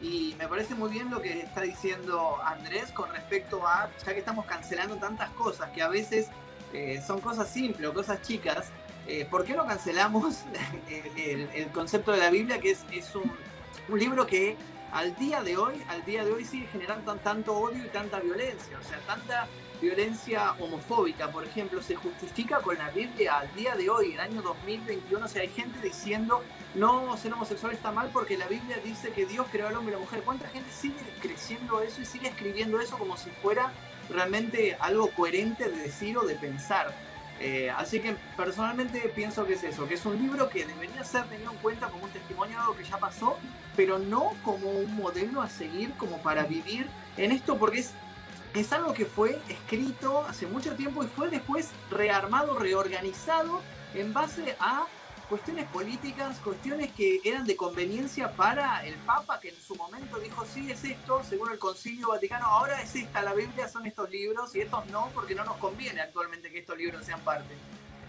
y 0.00 0.34
me 0.38 0.46
parece 0.46 0.74
muy 0.74 0.90
bien 0.90 1.10
lo 1.10 1.22
que 1.22 1.40
está 1.40 1.62
diciendo 1.62 2.36
Andrés 2.44 2.90
con 2.92 3.08
respecto 3.10 3.66
a, 3.66 3.88
ya 4.04 4.12
que 4.12 4.18
estamos 4.18 4.44
cancelando 4.46 4.96
tantas 4.96 5.30
cosas, 5.30 5.70
que 5.70 5.80
a 5.82 5.88
veces 5.88 6.26
eh, 6.72 7.02
son 7.06 7.20
cosas 7.20 7.48
simples 7.50 7.88
o 7.88 7.94
cosas 7.94 8.20
chicas, 8.22 8.66
eh, 9.06 9.26
¿por 9.30 9.44
qué 9.44 9.54
no 9.54 9.66
cancelamos 9.66 10.40
el, 11.16 11.48
el- 11.54 11.68
concepto 11.68 12.12
de 12.12 12.18
la 12.18 12.30
Biblia, 12.30 12.60
que 12.60 12.72
es, 12.72 12.80
es 12.92 13.14
un, 13.14 13.32
un 13.88 13.98
libro 13.98 14.26
que 14.26 14.56
al 14.92 15.16
día 15.16 15.42
de 15.42 15.56
hoy, 15.56 15.82
al 15.88 16.04
día 16.04 16.24
de 16.24 16.32
hoy 16.32 16.44
sigue 16.44 16.66
generando 16.66 17.12
tan- 17.12 17.22
tanto 17.22 17.54
odio 17.56 17.84
y 17.84 17.88
tanta 17.88 18.20
violencia. 18.20 18.78
O 18.78 18.82
sea, 18.86 18.98
tanta 19.06 19.46
violencia 19.82 20.52
homofóbica, 20.60 21.30
por 21.32 21.44
ejemplo, 21.44 21.82
se 21.82 21.96
justifica 21.96 22.60
con 22.60 22.78
la 22.78 22.90
Biblia 22.90 23.40
al 23.40 23.54
día 23.54 23.74
de 23.74 23.90
hoy, 23.90 24.12
el 24.12 24.20
año 24.20 24.40
2021. 24.40 25.26
O 25.26 25.28
sea, 25.28 25.42
hay 25.42 25.48
gente 25.48 25.80
diciendo, 25.82 26.42
no, 26.76 27.14
ser 27.16 27.32
homosexual 27.32 27.72
está 27.72 27.90
mal 27.90 28.08
porque 28.12 28.38
la 28.38 28.46
Biblia 28.46 28.78
dice 28.82 29.10
que 29.10 29.26
Dios 29.26 29.46
creó 29.50 29.66
al 29.66 29.76
hombre 29.76 29.92
y 29.92 29.96
la 29.96 30.00
mujer. 30.00 30.22
¿Cuánta 30.22 30.48
gente 30.48 30.70
sigue 30.72 30.94
creciendo 31.20 31.80
eso 31.82 32.00
y 32.00 32.06
sigue 32.06 32.28
escribiendo 32.28 32.80
eso 32.80 32.96
como 32.96 33.16
si 33.16 33.30
fuera 33.30 33.72
realmente 34.08 34.76
algo 34.78 35.10
coherente 35.10 35.68
de 35.68 35.76
decir 35.76 36.16
o 36.16 36.22
de 36.22 36.36
pensar? 36.36 36.94
Eh, 37.40 37.68
así 37.76 37.98
que 37.98 38.14
personalmente 38.36 39.00
pienso 39.16 39.44
que 39.44 39.54
es 39.54 39.64
eso, 39.64 39.88
que 39.88 39.94
es 39.94 40.06
un 40.06 40.16
libro 40.16 40.48
que 40.48 40.64
debería 40.64 41.02
ser 41.02 41.24
tenido 41.24 41.50
en 41.50 41.58
cuenta 41.58 41.88
como 41.88 42.04
un 42.04 42.10
testimonio 42.10 42.54
de 42.54 42.60
algo 42.60 42.76
que 42.76 42.84
ya 42.84 42.98
pasó, 42.98 43.36
pero 43.74 43.98
no 43.98 44.32
como 44.44 44.70
un 44.70 44.94
modelo 44.94 45.42
a 45.42 45.48
seguir 45.48 45.92
como 45.94 46.18
para 46.18 46.44
vivir 46.44 46.86
en 47.16 47.32
esto, 47.32 47.58
porque 47.58 47.80
es, 47.80 47.94
es 48.54 48.72
algo 48.72 48.92
que 48.92 49.06
fue 49.06 49.40
escrito 49.48 50.24
hace 50.28 50.46
mucho 50.46 50.74
tiempo 50.76 51.02
y 51.02 51.06
fue 51.06 51.30
después 51.30 51.70
rearmado, 51.90 52.58
reorganizado 52.58 53.60
en 53.94 54.12
base 54.12 54.56
a 54.60 54.86
cuestiones 55.28 55.66
políticas, 55.70 56.38
cuestiones 56.40 56.92
que 56.92 57.20
eran 57.24 57.46
de 57.46 57.56
conveniencia 57.56 58.32
para 58.32 58.86
el 58.86 58.94
Papa, 58.96 59.40
que 59.40 59.48
en 59.48 59.56
su 59.56 59.74
momento 59.74 60.18
dijo, 60.18 60.44
sí, 60.44 60.70
es 60.70 60.84
esto, 60.84 61.22
según 61.24 61.50
el 61.50 61.58
Concilio 61.58 62.08
Vaticano, 62.08 62.44
ahora 62.44 62.82
es 62.82 62.94
esta, 62.94 63.22
la 63.22 63.32
Biblia 63.32 63.66
son 63.68 63.86
estos 63.86 64.10
libros 64.10 64.54
y 64.54 64.60
estos 64.60 64.84
no, 64.88 65.10
porque 65.14 65.34
no 65.34 65.44
nos 65.44 65.56
conviene 65.56 66.02
actualmente 66.02 66.50
que 66.50 66.58
estos 66.58 66.76
libros 66.76 67.06
sean 67.06 67.20
parte. 67.20 67.54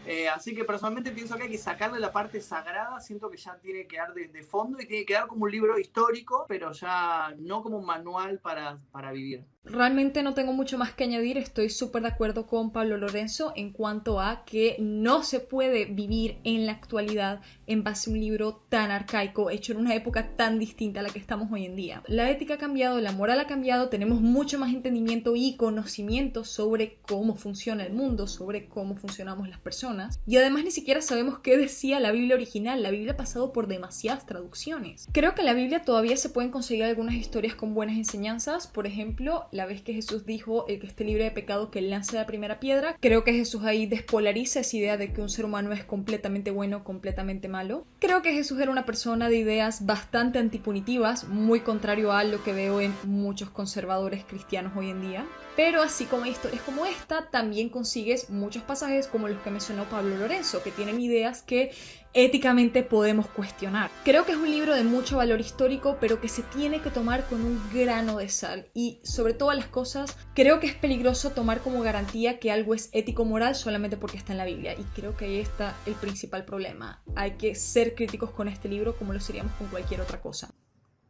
Eh, 0.05 0.27
así 0.27 0.53
que 0.53 0.65
personalmente 0.65 1.11
pienso 1.11 1.37
que 1.37 1.43
hay 1.43 1.49
que 1.49 1.57
sacarle 1.57 2.01
la 2.01 2.11
parte 2.11 2.41
sagrada, 2.41 2.99
siento 2.99 3.29
que 3.29 3.37
ya 3.37 3.55
tiene 3.55 3.87
que 3.87 3.95
dar 3.95 4.13
de, 4.13 4.27
de 4.27 4.43
fondo 4.43 4.81
y 4.81 4.85
tiene 4.85 5.05
que 5.05 5.13
quedar 5.13 5.27
como 5.27 5.45
un 5.45 5.51
libro 5.51 5.79
histórico, 5.79 6.45
pero 6.49 6.73
ya 6.73 7.33
no 7.37 7.63
como 7.63 7.77
un 7.77 7.85
manual 7.85 8.39
para, 8.39 8.79
para 8.91 9.13
vivir. 9.13 9.45
Realmente 9.65 10.23
no 10.23 10.33
tengo 10.33 10.51
mucho 10.51 10.77
más 10.77 10.91
que 10.91 11.05
añadir, 11.05 11.37
estoy 11.37 11.69
súper 11.69 12.01
de 12.01 12.09
acuerdo 12.09 12.47
con 12.47 12.73
Pablo 12.73 12.97
Lorenzo 12.97 13.53
en 13.55 13.71
cuanto 13.71 14.19
a 14.19 14.43
que 14.43 14.75
no 14.79 15.23
se 15.23 15.39
puede 15.39 15.85
vivir 15.85 16.37
en 16.43 16.65
la 16.65 16.73
actualidad 16.73 17.39
en 17.65 17.81
base 17.81 18.09
a 18.09 18.13
un 18.13 18.19
libro 18.19 18.61
tan 18.67 18.91
arcaico, 18.91 19.49
hecho 19.49 19.71
en 19.71 19.79
una 19.79 19.95
época 19.95 20.35
tan 20.35 20.59
distinta 20.59 20.99
a 20.99 21.03
la 21.03 21.09
que 21.09 21.19
estamos 21.19 21.49
hoy 21.49 21.65
en 21.65 21.77
día. 21.77 22.03
La 22.07 22.29
ética 22.29 22.55
ha 22.55 22.57
cambiado, 22.57 22.99
la 22.99 23.13
moral 23.13 23.39
ha 23.39 23.47
cambiado, 23.47 23.87
tenemos 23.87 24.19
mucho 24.19 24.59
más 24.59 24.73
entendimiento 24.73 25.33
y 25.37 25.55
conocimiento 25.55 26.43
sobre 26.43 26.97
cómo 27.07 27.35
funciona 27.35 27.85
el 27.85 27.93
mundo, 27.93 28.27
sobre 28.27 28.67
cómo 28.67 28.97
funcionamos 28.97 29.47
las 29.47 29.59
personas, 29.59 30.19
y 30.27 30.35
además 30.35 30.65
ni 30.65 30.71
siquiera 30.71 31.01
sabemos 31.01 31.39
qué 31.39 31.57
decía 31.57 32.01
la 32.01 32.11
Biblia 32.11 32.35
original, 32.35 32.83
la 32.83 32.91
Biblia 32.91 33.13
ha 33.13 33.17
pasado 33.17 33.53
por 33.53 33.67
demasiadas 33.67 34.25
traducciones. 34.25 35.07
Creo 35.13 35.35
que 35.35 35.41
en 35.41 35.47
la 35.47 35.53
Biblia 35.53 35.83
todavía 35.83 36.17
se 36.17 36.29
pueden 36.29 36.51
conseguir 36.51 36.83
algunas 36.83 37.15
historias 37.15 37.55
con 37.55 37.73
buenas 37.73 37.95
enseñanzas, 37.95 38.67
por 38.67 38.87
ejemplo, 38.87 39.47
la 39.53 39.65
vez 39.65 39.81
que 39.81 39.93
Jesús 39.93 40.25
dijo 40.25 40.67
el 40.67 40.79
que 40.79 40.87
esté 40.87 41.03
libre 41.03 41.23
de 41.25 41.31
pecado 41.31 41.71
que 41.71 41.81
lance 41.81 42.15
la 42.15 42.25
primera 42.25 42.59
piedra. 42.59 42.97
Creo 42.99 43.23
que 43.23 43.33
Jesús 43.33 43.63
ahí 43.63 43.85
despolariza 43.85 44.59
esa 44.59 44.77
idea 44.77 44.97
de 44.97 45.13
que 45.13 45.21
un 45.21 45.29
ser 45.29 45.45
humano 45.45 45.71
es 45.71 45.83
completamente 45.83 46.51
bueno, 46.51 46.83
completamente 46.83 47.47
malo. 47.47 47.85
Creo 47.99 48.21
que 48.21 48.33
Jesús 48.33 48.59
era 48.59 48.71
una 48.71 48.85
persona 48.85 49.29
de 49.29 49.37
ideas 49.37 49.85
bastante 49.85 50.39
antipunitivas, 50.39 51.27
muy 51.27 51.61
contrario 51.61 52.11
a 52.11 52.23
lo 52.23 52.43
que 52.43 52.53
veo 52.53 52.81
en 52.81 52.93
muchos 53.03 53.49
conservadores 53.49 54.25
cristianos 54.25 54.73
hoy 54.75 54.89
en 54.89 55.01
día. 55.01 55.25
Pero 55.55 55.83
así 55.83 56.05
como 56.05 56.23
hay 56.23 56.31
historias 56.31 56.63
como 56.63 56.85
esta, 56.85 57.29
también 57.29 57.69
consigues 57.69 58.31
muchos 58.31 58.63
pasajes 58.63 59.07
como 59.07 59.27
los 59.27 59.39
que 59.43 59.51
mencionó 59.51 59.83
Pablo 59.85 60.17
Lorenzo, 60.17 60.63
que 60.63 60.71
tienen 60.71 60.99
ideas 60.99 61.43
que 61.43 61.71
éticamente 62.13 62.83
podemos 62.83 63.27
cuestionar. 63.27 63.89
Creo 64.03 64.25
que 64.25 64.33
es 64.33 64.37
un 64.37 64.49
libro 64.49 64.75
de 64.75 64.83
mucho 64.83 65.17
valor 65.17 65.39
histórico, 65.39 65.97
pero 65.99 66.21
que 66.21 66.27
se 66.27 66.43
tiene 66.43 66.81
que 66.81 66.89
tomar 66.89 67.25
con 67.25 67.43
un 67.43 67.61
grano 67.73 68.17
de 68.17 68.29
sal. 68.29 68.67
Y 68.73 68.99
sobre 69.03 69.33
todas 69.33 69.57
las 69.57 69.67
cosas, 69.67 70.15
creo 70.33 70.59
que 70.59 70.67
es 70.67 70.75
peligroso 70.75 71.31
tomar 71.31 71.61
como 71.61 71.81
garantía 71.81 72.39
que 72.39 72.51
algo 72.51 72.73
es 72.73 72.89
ético-moral 72.93 73.55
solamente 73.55 73.97
porque 73.97 74.17
está 74.17 74.33
en 74.33 74.37
la 74.37 74.45
Biblia. 74.45 74.73
Y 74.73 74.83
creo 74.95 75.17
que 75.17 75.25
ahí 75.25 75.39
está 75.39 75.75
el 75.85 75.95
principal 75.95 76.45
problema. 76.45 77.01
Hay 77.15 77.31
que 77.31 77.55
ser 77.55 77.95
críticos 77.95 78.31
con 78.31 78.47
este 78.47 78.69
libro 78.69 78.95
como 78.95 79.13
lo 79.13 79.19
seríamos 79.19 79.53
con 79.53 79.67
cualquier 79.67 80.01
otra 80.01 80.21
cosa. 80.21 80.53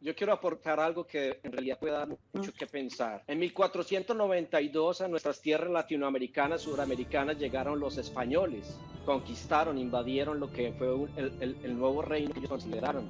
Yo 0.04 0.14
quiero 0.14 0.34
aportar 0.34 0.78
algo 0.80 1.06
que 1.06 1.40
en 1.42 1.50
realidad 1.50 1.78
puede 1.78 1.94
dar 1.94 2.06
mucho 2.34 2.52
que 2.52 2.66
pensar. 2.66 3.24
En 3.26 3.38
1492 3.38 5.00
a 5.00 5.08
nuestras 5.08 5.40
tierras 5.40 5.70
latinoamericanas, 5.70 6.60
suramericanas 6.60 7.38
llegaron 7.38 7.80
los 7.80 7.96
españoles, 7.96 8.78
conquistaron, 9.06 9.78
invadieron 9.78 10.38
lo 10.38 10.50
que 10.50 10.72
fue 10.72 10.92
un- 10.92 11.08
el, 11.16 11.32
el- 11.40 11.56
el 11.64 11.78
nuevo 11.78 12.02
reino 12.02 12.34
que 12.34 12.40
ellos 12.40 12.50
consideraron. 12.50 13.08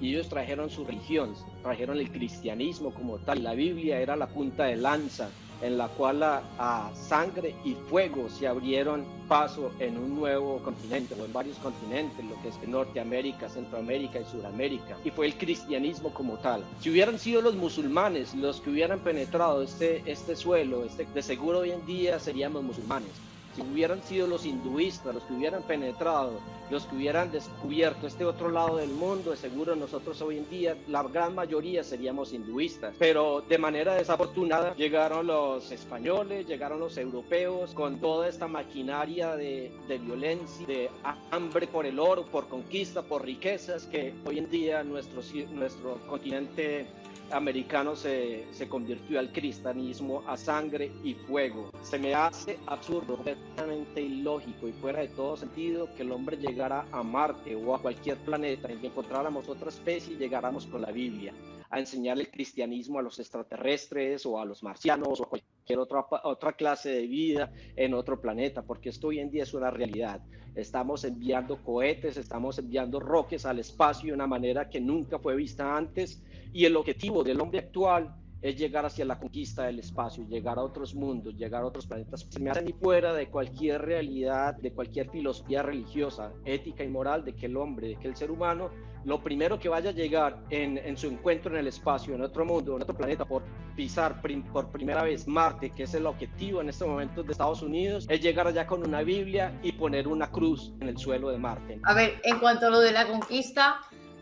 Y 0.00 0.14
ellos 0.14 0.30
trajeron 0.30 0.70
su 0.70 0.86
religión, 0.86 1.34
trajeron 1.62 1.98
el 1.98 2.10
cristianismo 2.10 2.94
como 2.94 3.18
tal. 3.18 3.42
La 3.44 3.52
Biblia 3.52 4.00
era 4.00 4.16
la 4.16 4.26
punta 4.26 4.64
de 4.64 4.76
lanza 4.76 5.28
en 5.62 5.78
la 5.78 5.88
cual 5.88 6.22
a, 6.22 6.90
sangre 6.94 7.54
y 7.64 7.74
fuego 7.88 8.28
se 8.28 8.46
abrieron 8.46 9.04
paso 9.28 9.70
en 9.78 9.96
un 9.96 10.14
nuevo 10.14 10.58
continente 10.58 11.14
o 11.18 11.24
en 11.24 11.32
varios 11.32 11.56
continentes, 11.58 12.24
lo 12.24 12.40
que 12.42 12.48
es 12.48 12.68
Norteamérica, 12.68 13.48
Centroamérica 13.48 14.20
y 14.20 14.24
Sudamérica. 14.24 14.96
Y 15.04 15.10
fue 15.10 15.26
el 15.26 15.34
cristianismo 15.36 16.12
como 16.12 16.36
tal. 16.38 16.64
Si 16.80 16.90
hubieran 16.90 17.18
sido 17.18 17.40
los 17.40 17.54
musulmanes 17.54 18.34
los 18.34 18.60
que 18.60 18.70
hubieran 18.70 19.00
penetrado 19.00 19.62
este, 19.62 20.02
este 20.06 20.36
suelo, 20.36 20.84
este, 20.84 21.06
de 21.06 21.22
seguro 21.22 21.60
hoy 21.60 21.70
en 21.70 21.86
día 21.86 22.18
seríamos 22.18 22.62
musulmanes. 22.62 23.10
Si 23.54 23.60
hubieran 23.60 24.02
sido 24.02 24.26
los 24.26 24.46
hinduistas 24.46 25.14
los 25.14 25.24
que 25.24 25.34
hubieran 25.34 25.62
penetrado, 25.62 26.40
los 26.70 26.86
que 26.86 26.96
hubieran 26.96 27.30
descubierto 27.30 28.06
este 28.06 28.24
otro 28.24 28.50
lado 28.50 28.78
del 28.78 28.90
mundo, 28.90 29.30
de 29.32 29.36
seguro 29.36 29.76
nosotros 29.76 30.22
hoy 30.22 30.38
en 30.38 30.48
día, 30.48 30.76
la 30.88 31.02
gran 31.02 31.34
mayoría 31.34 31.84
seríamos 31.84 32.32
hinduistas. 32.32 32.94
Pero 32.98 33.42
de 33.42 33.58
manera 33.58 33.94
desafortunada 33.94 34.74
llegaron 34.74 35.26
los 35.26 35.70
españoles, 35.70 36.46
llegaron 36.46 36.80
los 36.80 36.96
europeos 36.96 37.74
con 37.74 38.00
toda 38.00 38.28
esta 38.28 38.48
maquinaria 38.48 39.36
de, 39.36 39.70
violencia, 40.02 40.66
de 40.66 40.90
hambre 41.30 41.66
por 41.66 41.84
el 41.84 41.98
oro, 41.98 42.24
por 42.24 42.48
conquista, 42.48 43.02
por 43.02 43.22
riquezas, 43.24 43.84
que 43.84 44.14
hoy 44.24 44.38
en 44.38 44.48
día 44.48 44.82
nuestro, 44.82 45.20
nuestro 45.52 45.98
continente 46.08 46.86
americano 47.32 47.96
se, 47.96 48.46
se 48.52 48.68
convirtió 48.68 49.18
al 49.18 49.32
cristianismo 49.32 50.22
a 50.26 50.36
sangre 50.36 50.92
y 51.02 51.14
fuego. 51.14 51.70
Se 51.82 51.98
me 51.98 52.14
hace 52.14 52.58
absurdo, 52.66 53.16
completamente 53.16 54.00
ilógico 54.00 54.68
y 54.68 54.72
fuera 54.72 55.00
de 55.00 55.08
todo 55.08 55.36
sentido 55.36 55.88
que 55.94 56.02
el 56.02 56.12
hombre 56.12 56.36
llegara 56.36 56.86
a 56.92 57.02
Marte 57.02 57.56
o 57.56 57.74
a 57.74 57.80
cualquier 57.80 58.18
planeta 58.18 58.70
en 58.70 58.80
que 58.80 58.88
encontráramos 58.88 59.48
otra 59.48 59.68
especie 59.68 60.14
y 60.14 60.18
llegáramos 60.18 60.66
con 60.66 60.82
la 60.82 60.92
Biblia 60.92 61.32
a 61.72 61.78
enseñar 61.78 62.20
el 62.20 62.30
cristianismo 62.30 62.98
a 62.98 63.02
los 63.02 63.18
extraterrestres 63.18 64.26
o 64.26 64.38
a 64.38 64.44
los 64.44 64.62
marcianos 64.62 65.18
o 65.18 65.24
a 65.24 65.28
cualquier 65.30 65.78
otra, 65.78 66.04
otra 66.24 66.52
clase 66.52 66.90
de 66.90 67.06
vida 67.06 67.50
en 67.76 67.94
otro 67.94 68.20
planeta, 68.20 68.62
porque 68.62 68.90
esto 68.90 69.08
hoy 69.08 69.20
en 69.20 69.30
día 69.30 69.44
es 69.44 69.54
una 69.54 69.70
realidad. 69.70 70.20
Estamos 70.54 71.02
enviando 71.04 71.56
cohetes, 71.64 72.18
estamos 72.18 72.58
enviando 72.58 73.00
roques 73.00 73.46
al 73.46 73.58
espacio 73.58 74.08
de 74.08 74.14
una 74.14 74.26
manera 74.26 74.68
que 74.68 74.82
nunca 74.82 75.18
fue 75.18 75.34
vista 75.34 75.74
antes 75.74 76.22
y 76.52 76.64
el 76.64 76.76
objetivo 76.76 77.22
del 77.24 77.40
hombre 77.40 77.60
actual 77.60 78.14
es 78.40 78.56
llegar 78.56 78.84
hacia 78.84 79.04
la 79.04 79.20
conquista 79.20 79.62
del 79.64 79.78
espacio, 79.78 80.24
llegar 80.26 80.58
a 80.58 80.62
otros 80.62 80.96
mundos, 80.96 81.36
llegar 81.36 81.62
a 81.62 81.66
otros 81.66 81.86
planetas. 81.86 82.26
Se 82.28 82.40
me 82.40 82.50
hace 82.50 82.62
ni 82.62 82.72
fuera 82.72 83.14
de 83.14 83.28
cualquier 83.28 83.80
realidad, 83.82 84.56
de 84.56 84.72
cualquier 84.72 85.08
filosofía 85.10 85.62
religiosa, 85.62 86.32
ética 86.44 86.82
y 86.82 86.88
moral 86.88 87.24
de 87.24 87.34
que 87.36 87.46
el 87.46 87.56
hombre, 87.56 87.86
de 87.86 87.96
que 87.96 88.08
el 88.08 88.16
ser 88.16 88.32
humano, 88.32 88.70
lo 89.04 89.22
primero 89.22 89.60
que 89.60 89.68
vaya 89.68 89.90
a 89.90 89.92
llegar 89.92 90.42
en, 90.50 90.76
en 90.76 90.96
su 90.96 91.06
encuentro 91.06 91.52
en 91.52 91.60
el 91.60 91.68
espacio, 91.68 92.16
en 92.16 92.22
otro 92.22 92.44
mundo, 92.44 92.74
en 92.74 92.82
otro 92.82 92.96
planeta, 92.96 93.24
por 93.24 93.44
pisar 93.76 94.20
prim- 94.20 94.42
por 94.42 94.72
primera 94.72 95.04
vez 95.04 95.28
Marte, 95.28 95.70
que 95.70 95.84
es 95.84 95.94
el 95.94 96.06
objetivo 96.06 96.60
en 96.60 96.68
este 96.68 96.84
momento 96.84 97.22
de 97.22 97.30
Estados 97.30 97.62
Unidos, 97.62 98.06
es 98.08 98.20
llegar 98.20 98.48
allá 98.48 98.66
con 98.66 98.84
una 98.84 99.02
Biblia 99.02 99.56
y 99.62 99.70
poner 99.70 100.08
una 100.08 100.32
cruz 100.32 100.72
en 100.80 100.88
el 100.88 100.98
suelo 100.98 101.30
de 101.30 101.38
Marte. 101.38 101.80
A 101.84 101.94
ver, 101.94 102.20
en 102.24 102.40
cuanto 102.40 102.66
a 102.66 102.70
lo 102.70 102.80
de 102.80 102.90
la 102.90 103.06
conquista, 103.06 103.76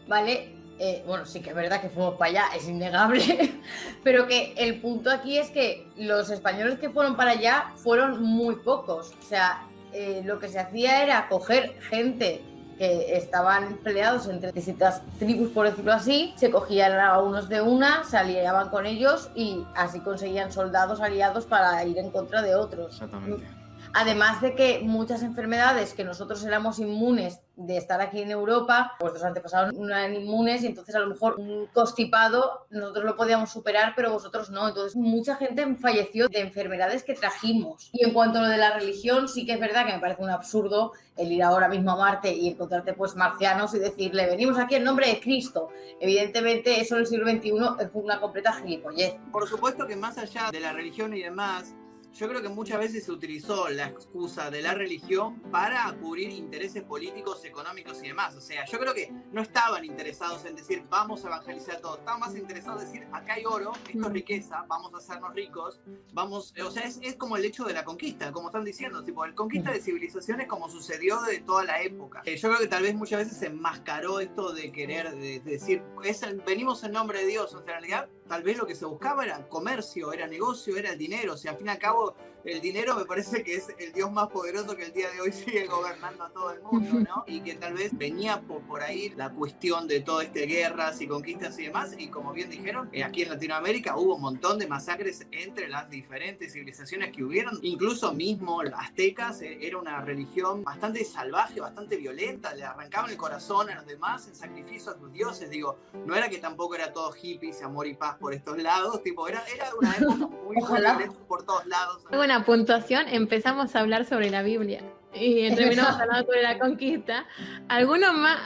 ¿vale? 0.08 0.59
Eh, 0.82 1.04
bueno, 1.06 1.26
sí 1.26 1.42
que 1.42 1.50
es 1.50 1.54
verdad 1.54 1.82
que 1.82 1.90
fuimos 1.90 2.14
para 2.14 2.30
allá, 2.30 2.44
es 2.56 2.66
innegable, 2.66 3.60
pero 4.02 4.26
que 4.26 4.54
el 4.56 4.80
punto 4.80 5.10
aquí 5.10 5.36
es 5.36 5.50
que 5.50 5.86
los 5.96 6.30
españoles 6.30 6.78
que 6.78 6.88
fueron 6.88 7.16
para 7.16 7.32
allá 7.32 7.74
fueron 7.76 8.22
muy 8.22 8.56
pocos. 8.56 9.12
O 9.20 9.22
sea, 9.22 9.66
eh, 9.92 10.22
lo 10.24 10.38
que 10.38 10.48
se 10.48 10.58
hacía 10.58 11.02
era 11.02 11.28
coger 11.28 11.78
gente 11.82 12.42
que 12.78 13.14
estaban 13.14 13.76
peleados 13.84 14.26
entre 14.26 14.52
distintas 14.52 15.02
tribus, 15.18 15.50
por 15.50 15.68
decirlo 15.68 15.92
así, 15.92 16.32
se 16.36 16.50
cogían 16.50 16.98
a 16.98 17.18
unos 17.18 17.50
de 17.50 17.60
una, 17.60 18.04
se 18.04 18.16
aliaban 18.16 18.70
con 18.70 18.86
ellos 18.86 19.28
y 19.34 19.62
así 19.76 20.00
conseguían 20.00 20.50
soldados 20.50 21.02
aliados 21.02 21.44
para 21.44 21.84
ir 21.84 21.98
en 21.98 22.10
contra 22.10 22.40
de 22.40 22.54
otros. 22.54 22.94
Exactamente. 22.94 23.59
Además 23.92 24.40
de 24.40 24.54
que 24.54 24.80
muchas 24.80 25.22
enfermedades 25.22 25.94
que 25.94 26.04
nosotros 26.04 26.44
éramos 26.44 26.78
inmunes 26.78 27.40
de 27.56 27.76
estar 27.76 28.00
aquí 28.00 28.22
en 28.22 28.30
Europa, 28.30 28.92
vuestros 29.00 29.24
antepasados 29.24 29.74
no 29.74 29.86
eran 29.88 30.14
inmunes 30.14 30.62
y 30.62 30.68
entonces 30.68 30.94
a 30.94 31.00
lo 31.00 31.08
mejor 31.08 31.34
un 31.38 31.66
constipado 31.66 32.66
nosotros 32.70 33.04
lo 33.04 33.16
podíamos 33.16 33.50
superar, 33.50 33.92
pero 33.96 34.12
vosotros 34.12 34.50
no. 34.50 34.68
Entonces 34.68 34.96
mucha 34.96 35.36
gente 35.36 35.76
falleció 35.76 36.28
de 36.28 36.40
enfermedades 36.40 37.02
que 37.02 37.14
trajimos. 37.14 37.90
Y 37.92 38.04
en 38.04 38.12
cuanto 38.12 38.38
a 38.38 38.42
lo 38.42 38.48
de 38.48 38.56
la 38.56 38.78
religión, 38.78 39.28
sí 39.28 39.44
que 39.44 39.52
es 39.52 39.60
verdad 39.60 39.86
que 39.86 39.92
me 39.92 39.98
parece 39.98 40.22
un 40.22 40.30
absurdo 40.30 40.92
el 41.16 41.32
ir 41.32 41.42
ahora 41.42 41.68
mismo 41.68 41.90
a 41.90 41.96
Marte 41.96 42.32
y 42.32 42.48
encontrarte 42.48 42.94
pues 42.94 43.14
marcianos 43.14 43.74
y 43.74 43.78
decirle, 43.78 44.26
venimos 44.26 44.58
aquí 44.58 44.76
en 44.76 44.84
nombre 44.84 45.08
de 45.08 45.20
Cristo. 45.20 45.68
Evidentemente 46.00 46.80
eso 46.80 46.94
en 46.94 47.00
el 47.00 47.06
siglo 47.06 47.28
XXI 47.28 47.50
es 47.80 47.90
una 47.92 48.20
completa 48.20 48.52
gilipollez. 48.52 49.16
Por 49.30 49.46
supuesto 49.46 49.86
que 49.86 49.96
más 49.96 50.16
allá 50.16 50.50
de 50.50 50.60
la 50.60 50.72
religión 50.72 51.12
y 51.12 51.20
demás, 51.20 51.74
yo 52.12 52.28
creo 52.28 52.42
que 52.42 52.48
muchas 52.48 52.78
veces 52.78 53.04
se 53.04 53.12
utilizó 53.12 53.68
la 53.68 53.86
excusa 53.86 54.50
de 54.50 54.62
la 54.62 54.74
religión 54.74 55.40
para 55.50 55.92
cubrir 56.00 56.30
intereses 56.30 56.82
políticos, 56.82 57.44
económicos 57.44 58.02
y 58.02 58.08
demás. 58.08 58.34
O 58.36 58.40
sea, 58.40 58.64
yo 58.64 58.78
creo 58.78 58.94
que 58.94 59.12
no 59.32 59.42
estaban 59.42 59.84
interesados 59.84 60.44
en 60.44 60.56
decir 60.56 60.84
vamos 60.88 61.24
a 61.24 61.28
evangelizar 61.28 61.76
a 61.76 61.80
todos, 61.80 61.98
estaban 61.98 62.20
más 62.20 62.36
interesados 62.36 62.82
en 62.82 62.88
decir 62.88 63.08
acá 63.12 63.34
hay 63.34 63.44
oro, 63.44 63.72
esto 63.88 64.06
es 64.06 64.12
riqueza, 64.12 64.64
vamos 64.68 64.92
a 64.94 64.98
hacernos 64.98 65.34
ricos, 65.34 65.82
vamos, 66.12 66.54
o 66.64 66.70
sea, 66.70 66.84
es, 66.84 66.98
es 67.02 67.16
como 67.16 67.36
el 67.36 67.44
hecho 67.44 67.64
de 67.64 67.72
la 67.72 67.84
conquista, 67.84 68.32
como 68.32 68.48
están 68.48 68.64
diciendo, 68.64 69.04
tipo, 69.04 69.24
el 69.24 69.34
conquista 69.34 69.70
de 69.70 69.80
civilizaciones 69.80 70.46
como 70.46 70.68
sucedió 70.68 71.20
de 71.22 71.40
toda 71.40 71.64
la 71.64 71.82
época. 71.82 72.22
Eh, 72.24 72.36
yo 72.36 72.48
creo 72.48 72.60
que 72.60 72.68
tal 72.68 72.82
vez 72.82 72.94
muchas 72.94 73.20
veces 73.20 73.38
se 73.38 73.46
enmascaró 73.46 74.20
esto 74.20 74.52
de 74.52 74.72
querer 74.72 75.14
de, 75.14 75.40
de 75.40 75.50
decir, 75.50 75.82
es 76.04 76.20
venimos 76.44 76.82
en 76.84 76.92
nombre 76.92 77.20
de 77.20 77.26
Dios, 77.26 77.54
o 77.54 77.62
sea, 77.62 77.76
en 77.76 77.82
realidad 77.82 78.10
tal 78.30 78.44
vez 78.44 78.56
lo 78.56 78.64
que 78.64 78.76
se 78.76 78.84
buscaba 78.84 79.24
era 79.24 79.48
comercio, 79.48 80.12
era 80.12 80.24
negocio, 80.28 80.76
era 80.76 80.90
el 80.92 80.98
dinero, 80.98 81.32
o 81.32 81.36
sea, 81.36 81.50
al 81.50 81.58
fin 81.58 81.66
y 81.66 81.70
al 81.70 81.80
cabo 81.80 82.14
el 82.44 82.60
dinero 82.60 82.94
me 82.96 83.04
parece 83.04 83.42
que 83.42 83.54
es 83.54 83.68
el 83.78 83.92
dios 83.92 84.10
más 84.12 84.28
poderoso 84.28 84.76
que 84.76 84.84
el 84.84 84.92
día 84.92 85.10
de 85.10 85.20
hoy 85.20 85.32
sigue 85.32 85.66
gobernando 85.66 86.24
a 86.24 86.30
todo 86.30 86.50
el 86.52 86.62
mundo, 86.62 87.00
¿no? 87.00 87.24
Y 87.26 87.40
que 87.40 87.54
tal 87.54 87.74
vez 87.74 87.96
venía 87.96 88.40
por, 88.40 88.62
por 88.62 88.82
ahí 88.82 89.10
la 89.10 89.30
cuestión 89.30 89.86
de 89.86 90.00
todo 90.00 90.20
este 90.20 90.46
guerras 90.46 91.00
y 91.00 91.06
conquistas 91.06 91.58
y 91.58 91.64
demás, 91.64 91.94
y 91.96 92.08
como 92.08 92.32
bien 92.32 92.50
dijeron, 92.50 92.88
eh, 92.92 93.04
aquí 93.04 93.22
en 93.22 93.30
Latinoamérica 93.30 93.96
hubo 93.96 94.16
un 94.16 94.22
montón 94.22 94.58
de 94.58 94.66
masacres 94.66 95.26
entre 95.30 95.68
las 95.68 95.90
diferentes 95.90 96.52
civilizaciones 96.52 97.14
que 97.14 97.22
hubieron, 97.24 97.58
incluso 97.62 98.12
mismo 98.12 98.62
los 98.62 98.74
aztecas 98.74 99.42
eh, 99.42 99.58
era 99.60 99.78
una 99.78 100.00
religión 100.00 100.64
bastante 100.64 101.04
salvaje, 101.04 101.60
bastante 101.60 101.96
violenta, 101.96 102.54
le 102.54 102.64
arrancaban 102.64 103.10
el 103.10 103.16
corazón 103.16 103.70
a 103.70 103.74
los 103.76 103.86
demás 103.86 104.26
en 104.28 104.34
sacrificio 104.34 104.92
a 104.92 104.98
sus 104.98 105.12
dioses, 105.12 105.50
digo, 105.50 105.78
no 106.06 106.14
era 106.14 106.28
que 106.28 106.38
tampoco 106.38 106.74
era 106.74 106.92
todo 106.92 107.12
hippies, 107.12 107.62
amor 107.62 107.86
y 107.86 107.94
paz 107.94 108.16
por 108.18 108.34
estos 108.34 108.58
lados, 108.58 109.02
tipo, 109.02 109.28
era, 109.28 109.42
era 109.54 109.70
una 109.78 109.96
época 109.96 110.26
muy, 110.26 110.56
violenta 110.66 111.10
por 111.28 111.42
todos 111.44 111.66
lados. 111.66 112.02
Buena 112.30 112.44
puntuación, 112.46 113.08
empezamos 113.08 113.74
a 113.74 113.80
hablar 113.80 114.04
sobre 114.04 114.30
la 114.30 114.42
Biblia 114.44 114.84
y 115.12 115.52
terminamos 115.52 115.90
hablando 116.00 116.26
sobre 116.26 116.42
la 116.44 116.60
conquista. 116.60 117.26
¿Alguno 117.68 118.12
más? 118.12 118.38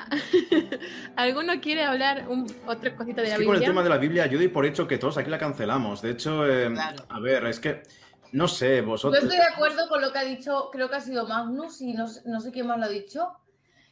¿Alguno 1.16 1.60
quiere 1.60 1.84
hablar 1.84 2.24
un, 2.30 2.46
otra 2.66 2.96
cosita 2.96 3.20
de 3.20 3.26
Es 3.26 3.32
la 3.34 3.38
que 3.40 3.44
con 3.44 3.54
el 3.56 3.60
Biblia? 3.60 3.68
tema 3.68 3.82
de 3.82 3.88
la 3.90 3.98
Biblia, 3.98 4.24
yo 4.26 4.38
doy 4.38 4.48
por 4.48 4.64
hecho 4.64 4.88
que 4.88 4.96
todos 4.96 5.18
aquí 5.18 5.28
la 5.28 5.36
cancelamos. 5.36 6.00
De 6.00 6.12
hecho, 6.12 6.48
eh, 6.48 6.74
a 7.10 7.20
ver, 7.20 7.44
es 7.44 7.60
que 7.60 7.82
no 8.32 8.48
sé, 8.48 8.78
Yo 8.78 8.86
vosotros. 8.86 9.22
estoy 9.22 9.36
de 9.36 9.44
acuerdo 9.44 9.86
con 9.90 10.00
lo 10.00 10.10
que 10.14 10.18
ha 10.18 10.24
dicho, 10.24 10.70
creo 10.72 10.88
que 10.88 10.96
ha 10.96 11.00
sido 11.02 11.28
Magnus 11.28 11.82
y 11.82 11.92
no, 11.92 12.08
sé- 12.08 12.22
no 12.24 12.40
sé 12.40 12.52
quién 12.52 12.66
más 12.66 12.78
lo 12.78 12.86
ha 12.86 12.88
dicho, 12.88 13.32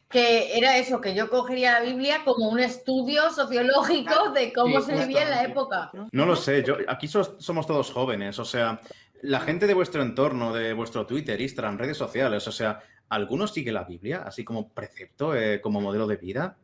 que 0.09 0.57
era 0.57 0.77
eso, 0.77 0.99
que 1.01 1.13
yo 1.13 1.29
cogería 1.29 1.73
la 1.79 1.85
Biblia 1.85 2.21
como 2.25 2.49
un 2.49 2.59
estudio 2.59 3.29
sociológico 3.29 4.31
de 4.31 4.51
cómo 4.53 4.81
Sí, 4.81 4.87
se 4.87 4.95
vivía 5.05 5.21
en 5.21 5.29
la 5.29 5.43
época. 5.43 5.91
No 6.11 6.25
lo 6.25 6.35
sé, 6.35 6.63
yo 6.63 6.77
aquí 6.87 7.07
sos- 7.07 7.35
somos 7.37 7.67
todos 7.67 7.91
jóvenes, 7.91 8.39
o 8.39 8.45
sea, 8.45 8.79
la 9.23 9.39
gente 9.39 9.67
de 9.67 9.73
vuestro 9.73 10.01
entorno, 10.01 10.53
de 10.53 10.73
vuestro 10.73 11.05
Twitter, 11.05 11.39
Instagram, 11.39 11.77
redes 11.77 11.97
sociales, 11.97 12.45
o 12.47 12.51
sea, 12.51 12.81
¿alguno 13.07 13.47
sigue 13.47 13.71
la 13.71 13.85
Biblia 13.85 14.23
así 14.25 14.43
como 14.43 14.69
precepto, 14.69 15.33
eh, 15.33 15.61
como 15.61 15.79
modelo 15.79 16.07
de 16.07 16.17
vida? 16.17 16.57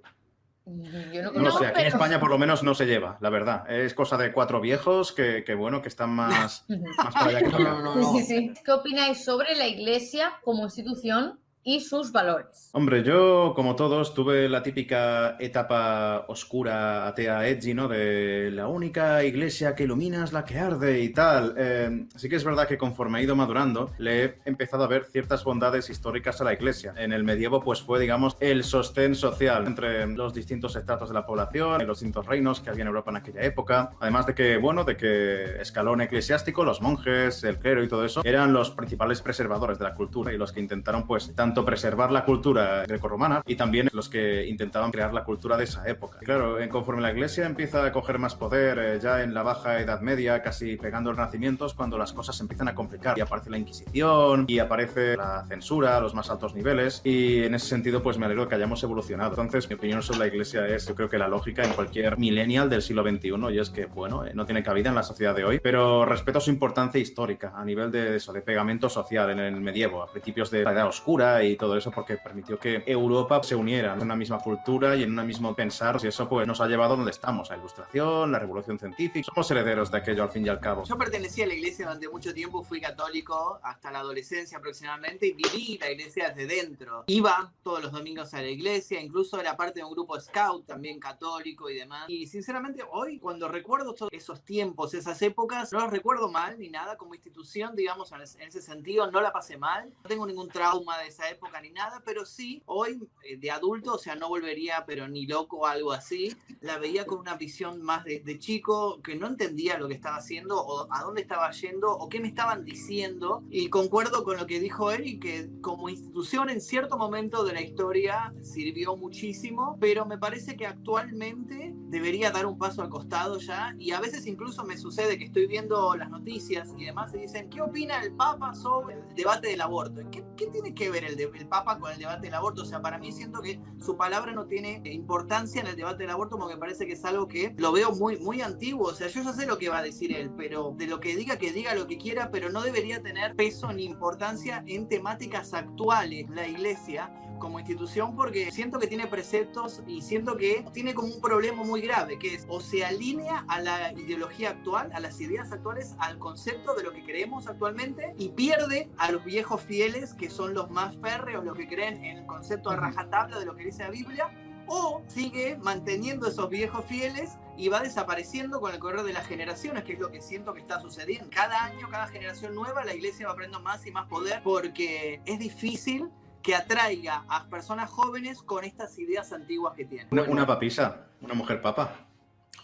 Yo 0.66 1.24
no 1.24 1.32
No 1.32 1.40
lo 1.40 1.52
sé, 1.54 1.68
aquí 1.68 1.82
en 1.82 1.88
España 1.88 2.20
por 2.20 2.30
lo 2.30 2.38
menos 2.38 2.62
no 2.62 2.76
se 2.76 2.86
lleva, 2.86 3.18
la 3.22 3.30
verdad. 3.30 3.72
Es 3.72 3.94
cosa 3.94 4.18
de 4.18 4.34
cuatro 4.34 4.60
viejos 4.60 5.14
que, 5.14 5.44
que, 5.46 5.56
bueno, 5.56 5.82
que 5.82 5.88
están 5.88 6.12
más, 6.12 6.66
más 6.98 7.14
para 7.14 7.28
allá 7.28 7.40
que 7.44 7.50
para 7.50 7.80
acá. 7.80 7.94
Sí, 7.94 8.20
sí, 8.20 8.24
sí. 8.26 8.54
¿Qué 8.64 8.72
opináis 8.74 9.24
sobre 9.24 9.56
la 9.56 9.66
Iglesia 9.66 10.34
como 10.44 10.66
institución 10.66 11.40
y 11.64 11.82
sus 11.82 12.12
valores? 12.12 12.70
Hombre, 12.74 13.04
yo, 13.04 13.54
como 13.56 13.76
todos, 13.76 14.14
tuve 14.14 14.48
la 14.50 14.64
típica 14.64 15.36
etapa 15.40 16.26
oscura, 16.28 17.08
atea, 17.08 17.48
edgy, 17.48 17.74
¿no? 17.74 17.88
De 17.88 18.50
la 18.52 18.68
única 18.68 19.24
iglesia 19.24 19.76
que 19.76 19.84
ilumina 19.84 20.24
es 20.24 20.34
la 20.34 20.46
que 20.46 20.58
arde 20.58 21.02
y 21.02 21.10
tal. 21.10 21.56
Eh, 21.58 22.06
sí 22.16 22.30
que 22.30 22.38
es 22.38 22.44
verdad 22.44 22.68
que 22.68 22.78
conforme 22.78 23.20
he 23.20 23.24
ido 23.24 23.36
madurando, 23.36 23.92
le 23.98 24.24
he 24.24 24.36
empezado 24.46 24.84
a 24.84 24.88
ver 24.88 25.06
ciertas 25.12 25.44
bondades 25.44 25.90
históricas 25.90 26.40
a 26.42 26.44
la 26.44 26.54
iglesia. 26.54 26.94
En 26.98 27.12
el 27.12 27.24
medievo, 27.24 27.62
pues 27.62 27.82
fue, 27.82 28.00
digamos, 28.00 28.38
el 28.40 28.64
sostén 28.64 29.16
social 29.16 29.68
entre 29.68 30.08
los 30.08 30.34
distintos 30.34 30.76
estratos 30.76 31.10
de 31.10 31.16
la 31.16 31.26
población, 31.26 31.86
los 31.86 32.00
distintos 32.00 32.26
reinos 32.26 32.62
que 32.62 32.70
había 32.70 32.84
en 32.84 32.88
Europa 32.88 33.12
en 33.12 33.18
aquella 33.18 33.42
época. 33.42 33.92
Además 34.00 34.26
de 34.26 34.34
que, 34.34 34.58
bueno, 34.58 34.86
de 34.86 34.96
que 34.96 35.62
escalón 35.62 36.02
eclesiástico, 36.02 36.64
los 36.64 36.82
monjes, 36.82 37.44
el 37.44 37.60
clero 37.60 37.84
y 37.84 37.88
todo 37.88 38.06
eso, 38.06 38.22
eran 38.24 38.54
los 38.54 38.72
principales 38.72 39.22
preservadores 39.22 39.78
de 39.78 39.86
la 39.86 39.94
cultura 39.94 40.34
y 40.34 40.38
los 40.38 40.52
que 40.52 40.62
intentaron, 40.62 41.06
pues, 41.06 41.36
tanto 41.36 41.49
preservar 41.54 42.12
la 42.12 42.26
cultura 42.26 42.84
grecorromana 42.88 43.42
y 43.46 43.56
también 43.56 43.90
los 43.94 44.10
que 44.10 44.48
intentaban 44.48 44.92
crear 44.92 45.14
la 45.14 45.24
cultura 45.24 45.58
de 45.58 45.66
esa 45.66 45.88
época. 45.88 46.20
Claro, 46.20 46.60
eh, 46.60 46.70
conforme 46.70 47.02
la 47.02 47.12
iglesia 47.12 47.46
empieza 47.46 47.86
a 47.86 47.92
coger 47.92 48.20
más 48.20 48.36
poder, 48.36 48.80
eh, 48.80 49.00
ya 49.02 49.24
en 49.24 49.34
la 49.34 49.44
baja 49.44 49.80
Edad 49.80 50.02
Media, 50.02 50.42
casi 50.42 50.78
pegando 50.78 51.10
el 51.10 51.18
Renacimiento, 51.18 51.66
es 51.66 51.74
cuando 51.74 51.98
las 51.98 52.14
cosas 52.14 52.36
se 52.36 52.44
empiezan 52.44 52.68
a 52.68 52.76
complicar 52.76 53.18
y 53.18 53.22
aparece 53.22 53.50
la 53.50 53.58
Inquisición 53.58 54.46
y 54.48 54.60
aparece 54.60 55.18
la 55.18 55.46
censura 55.48 55.98
a 55.98 56.02
los 56.02 56.14
más 56.16 56.30
altos 56.30 56.56
niveles 56.56 57.02
y 57.04 57.44
en 57.44 57.56
ese 57.56 57.68
sentido, 57.68 58.02
pues 58.02 58.18
me 58.18 58.26
alegro 58.26 58.48
que 58.48 58.56
hayamos 58.56 58.82
evolucionado. 58.84 59.32
Entonces, 59.32 59.70
mi 59.70 59.76
opinión 59.76 60.02
sobre 60.02 60.20
la 60.20 60.28
iglesia 60.28 60.66
es, 60.68 60.88
yo 60.88 60.96
creo 60.96 61.10
que 61.10 61.18
la 61.18 61.28
lógica 61.28 61.64
en 61.64 61.74
cualquier 61.74 62.18
millennial 62.18 62.70
del 62.70 62.82
siglo 62.82 63.04
XXI 63.04 63.30
y 63.52 63.60
es 63.60 63.70
que, 63.70 63.86
bueno, 63.86 64.26
eh, 64.26 64.32
no 64.34 64.46
tiene 64.46 64.64
cabida 64.64 64.90
en 64.90 64.96
la 64.96 65.04
sociedad 65.04 65.36
de 65.36 65.44
hoy, 65.44 65.60
pero 65.60 66.06
respeto 66.06 66.40
su 66.40 66.50
importancia 66.50 67.00
histórica 67.00 67.54
a 67.56 67.66
nivel 67.66 67.92
de 67.92 68.16
eso, 68.16 68.34
de 68.34 68.42
pegamento 68.42 68.90
social 68.90 69.30
en 69.32 69.40
el 69.40 69.62
medievo, 69.62 70.02
a 70.02 70.12
principios 70.12 70.52
de 70.52 70.64
la 70.64 70.72
Edad 70.72 70.88
Oscura 70.88 71.39
y 71.44 71.56
todo 71.58 71.78
eso, 71.78 71.92
porque 71.92 72.18
permitió 72.18 72.60
que 72.60 72.84
Europa 72.86 73.42
se 73.44 73.56
uniera 73.56 73.94
en 73.94 74.02
una 74.02 74.16
misma 74.16 74.40
cultura 74.40 74.96
y 74.96 75.04
en 75.04 75.18
un 75.18 75.26
mismo 75.26 75.56
pensar, 75.56 75.98
y 76.04 76.08
eso 76.08 76.28
pues 76.30 76.48
nos 76.48 76.62
ha 76.62 76.68
llevado 76.68 76.94
a 76.94 76.98
donde 76.98 77.12
estamos, 77.12 77.50
a 77.50 77.54
la 77.56 77.60
ilustración, 77.60 78.32
la 78.32 78.40
revolución 78.40 78.78
científica. 78.80 79.26
Somos 79.34 79.50
herederos 79.52 79.92
de 79.92 79.98
aquello 79.98 80.24
al 80.24 80.30
fin 80.32 80.46
y 80.46 80.50
al 80.50 80.60
cabo. 80.60 80.84
Yo 80.86 80.98
pertenecía 80.98 81.46
a 81.46 81.48
la 81.48 81.54
iglesia 81.54 81.86
durante 81.86 82.08
mucho 82.10 82.34
tiempo, 82.34 82.64
fui 82.64 82.80
católico 82.82 83.60
hasta 83.64 83.92
la 83.92 84.00
adolescencia 84.00 84.58
aproximadamente 84.58 85.28
y 85.28 85.34
viví 85.34 85.78
la 85.80 85.92
iglesia 85.92 86.30
desde 86.30 86.48
dentro. 86.48 87.04
Iba 87.08 87.52
todos 87.64 87.82
los 87.82 87.92
domingos 87.92 88.34
a 88.34 88.42
la 88.42 88.48
iglesia, 88.50 89.02
incluso 89.02 89.40
era 89.40 89.56
parte 89.58 89.80
de 89.80 89.86
un 89.86 89.92
grupo 89.92 90.20
scout 90.20 90.66
también 90.66 91.00
católico 91.00 91.70
y 91.70 91.76
demás. 91.76 92.06
Y 92.10 92.28
sinceramente 92.28 92.84
hoy 92.92 93.20
cuando 93.20 93.48
recuerdo 93.48 93.94
todos 93.94 94.12
esos 94.14 94.42
tiempos, 94.44 94.94
esas 94.94 95.22
épocas, 95.22 95.72
no 95.74 95.80
los 95.80 95.92
recuerdo 95.92 96.30
mal 96.30 96.58
ni 96.60 96.70
nada 96.70 96.98
como 96.98 97.14
institución, 97.16 97.76
digamos, 97.76 98.12
en 98.12 98.22
ese- 98.22 98.42
en 98.42 98.48
ese 98.50 98.62
sentido, 98.62 99.10
no 99.12 99.22
la 99.22 99.32
pasé 99.32 99.58
mal. 99.58 99.90
No 100.04 100.10
tengo 100.10 100.26
ningún 100.26 100.50
trauma 100.50 100.98
de 101.00 101.08
esa 101.08 101.29
época 101.30 101.62
ni 101.62 101.72
nada, 101.72 102.02
pero 102.06 102.26
sí, 102.26 102.62
hoy 102.66 103.00
eh, 103.24 103.38
de 103.38 103.52
adulto, 103.52 103.94
o 103.94 103.98
sea, 103.98 104.16
no 104.16 104.30
volvería, 104.30 104.84
pero 104.86 105.08
ni 105.08 105.26
loco 105.26 105.66
algo 105.66 105.92
así, 105.92 106.36
la 106.62 106.78
veía 106.78 107.06
con 107.06 107.20
una 107.20 107.36
visión 107.36 107.82
más 107.82 108.04
de, 108.04 108.20
de 108.20 108.40
chico, 108.40 109.02
que 109.02 109.16
no 109.16 109.28
entendía 109.28 109.78
lo 109.78 109.88
que 109.88 109.94
estaba 109.94 110.18
haciendo 110.18 110.60
o 110.62 110.88
a 110.92 111.04
dónde 111.04 111.22
estaba 111.22 111.52
yendo 111.52 111.92
o 111.92 112.10
qué 112.10 112.20
me 112.20 112.28
estaban 112.28 112.64
diciendo. 112.64 113.44
Y 113.50 113.70
concuerdo 113.70 114.24
con 114.24 114.38
lo 114.38 114.46
que 114.46 114.60
dijo 114.60 114.92
Eric, 114.92 115.22
que 115.22 115.50
como 115.62 115.90
institución 115.90 116.50
en 116.50 116.62
cierto 116.62 116.98
momento 116.98 117.44
de 117.44 117.54
la 117.54 117.62
historia 117.62 118.34
sirvió 118.42 118.96
muchísimo, 118.96 119.78
pero 119.80 120.06
me 120.06 120.18
parece 120.18 120.56
que 120.56 120.66
actualmente 120.66 121.74
debería 121.90 122.32
dar 122.32 122.46
un 122.46 122.58
paso 122.58 122.82
al 122.82 122.90
costado 122.90 123.40
ya. 123.40 123.76
Y 123.80 123.92
a 123.92 124.00
veces 124.00 124.26
incluso 124.28 124.64
me 124.64 124.78
sucede 124.78 125.18
que 125.18 125.26
estoy 125.26 125.48
viendo 125.48 125.96
las 125.96 126.10
noticias 126.10 126.70
y 126.78 126.86
demás 126.86 127.14
y 127.14 127.20
dicen, 127.20 127.50
¿qué 127.50 127.62
opina 127.62 128.02
el 128.02 128.14
Papa 128.14 128.54
sobre 128.54 128.96
el 128.96 129.16
debate 129.16 129.50
del 129.50 129.62
aborto? 129.62 130.02
¿Qué, 130.12 130.24
qué 130.36 130.48
tiene 130.48 130.74
que 130.74 130.90
ver 130.90 131.04
el, 131.04 131.16
de- 131.26 131.38
el 131.40 131.48
Papa 131.48 131.80
con 131.80 131.92
el 131.92 132.00
debate 132.00 132.28
del 132.28 132.34
aborto? 132.34 132.62
O 132.64 132.66
sea, 132.66 132.82
para 132.82 132.98
mí 132.98 133.12
siento 133.12 133.42
que 133.42 133.60
su 133.80 133.96
palabra 133.98 134.32
no 134.34 134.46
tiene 134.46 134.82
importancia 134.86 135.62
en 135.62 135.68
el 135.68 135.76
debate 135.76 136.04
del 136.04 136.10
aborto 136.12 136.38
porque 136.38 136.56
me 136.56 136.60
parece 136.60 136.86
que 136.88 136.94
es 136.94 137.06
algo 137.06 137.28
que 137.28 137.54
lo 137.58 137.72
veo 137.72 137.92
muy, 137.92 138.18
muy 138.18 138.42
antiguo. 138.42 138.88
O 138.90 138.94
sea, 138.94 139.08
yo 139.08 139.22
ya 139.24 139.34
sé 139.34 139.46
lo 139.46 139.58
que 139.58 139.70
va 139.70 139.80
a 139.80 139.84
decir 139.84 140.16
él, 140.16 140.32
pero 140.36 140.74
de 140.78 140.88
lo 140.88 141.00
que 141.00 141.16
diga, 141.16 141.38
que 141.38 141.52
diga 141.52 141.74
lo 141.76 141.88
que 141.88 141.98
quiera, 141.98 142.32
pero 142.32 142.50
no 142.50 142.62
debería 142.62 143.02
tener 143.02 143.36
peso 143.36 143.72
ni 143.74 143.86
importancia 143.86 144.64
en 144.68 144.88
temáticas 144.88 145.54
actuales 145.54 146.30
la 146.30 146.48
iglesia 146.48 147.12
como 147.40 147.60
institución 147.60 148.16
porque 148.16 148.52
siento 148.52 148.80
que 148.80 148.88
tiene 148.88 149.08
preceptos 149.08 149.82
y 149.88 150.02
siento 150.02 150.38
que 150.38 150.66
tiene 150.74 150.94
como 150.94 151.14
un 151.14 151.22
problema 151.22 151.64
muy 151.64 151.82
grave 151.82 152.20
que 152.20 152.36
es 152.36 152.46
o 152.48 152.60
se 152.60 152.86
alinea 152.86 153.46
a 153.48 153.62
la 153.62 153.92
ideología 153.94 154.52
actual, 154.52 154.92
a 154.94 155.00
las 155.00 155.20
ideas 155.20 155.52
actuales, 155.52 155.96
al 156.00 156.20
concepto 156.20 156.76
de 156.76 156.84
lo 156.84 156.92
que 156.92 157.04
creemos 157.04 157.48
actualmente 157.48 158.14
y 158.18 158.30
pierde 158.30 158.90
a 158.98 159.12
los 159.12 159.24
viejos 159.24 159.62
fieles 159.62 160.14
que 160.14 160.30
son 160.30 160.54
los 160.54 160.70
más 160.70 160.96
férreos, 160.98 161.44
los 161.44 161.56
que 161.56 161.68
creen 161.68 162.04
en 162.04 162.18
el 162.18 162.26
concepto 162.26 162.70
a 162.70 162.76
rajatabla 162.76 163.40
de 163.40 163.46
lo 163.46 163.56
que 163.56 163.66
dice 163.66 163.84
la 163.84 163.90
Biblia 163.90 164.30
o 164.70 165.02
sigue 165.08 165.58
manteniendo 165.58 166.28
esos 166.28 166.50
viejos 166.50 166.86
fieles 166.86 167.32
y 167.58 167.68
va 167.68 167.82
desapareciendo 167.82 168.62
con 168.62 168.74
el 168.74 168.80
correr 168.80 169.04
de 169.04 169.14
las 169.14 169.26
generaciones, 169.26 169.84
que 169.84 169.94
es 169.94 170.00
lo 170.00 170.12
que 170.12 170.22
siento 170.22 170.54
que 170.54 170.62
está 170.62 170.80
sucediendo. 170.80 171.28
Cada 171.34 171.66
año, 171.66 171.90
cada 171.90 172.08
generación 172.08 172.56
nueva, 172.56 172.86
la 172.86 172.94
iglesia 172.94 173.26
va 173.26 173.34
aprendiendo 173.34 173.64
más 173.64 173.86
y 173.86 173.92
más 173.92 174.08
poder 174.08 174.42
porque 174.44 175.22
es 175.26 175.40
difícil 175.40 176.10
que 176.42 176.56
atraiga 176.56 177.26
a 177.28 177.50
personas 177.50 177.90
jóvenes 177.90 178.42
con 178.42 178.64
estas 178.64 178.98
ideas 178.98 179.32
antiguas 179.34 179.74
que 179.76 179.86
tienen. 179.86 180.08
Una, 180.12 180.24
una 180.24 180.48
papisa, 180.48 181.08
una 181.22 181.34
mujer 181.34 181.62
papa, 181.62 182.08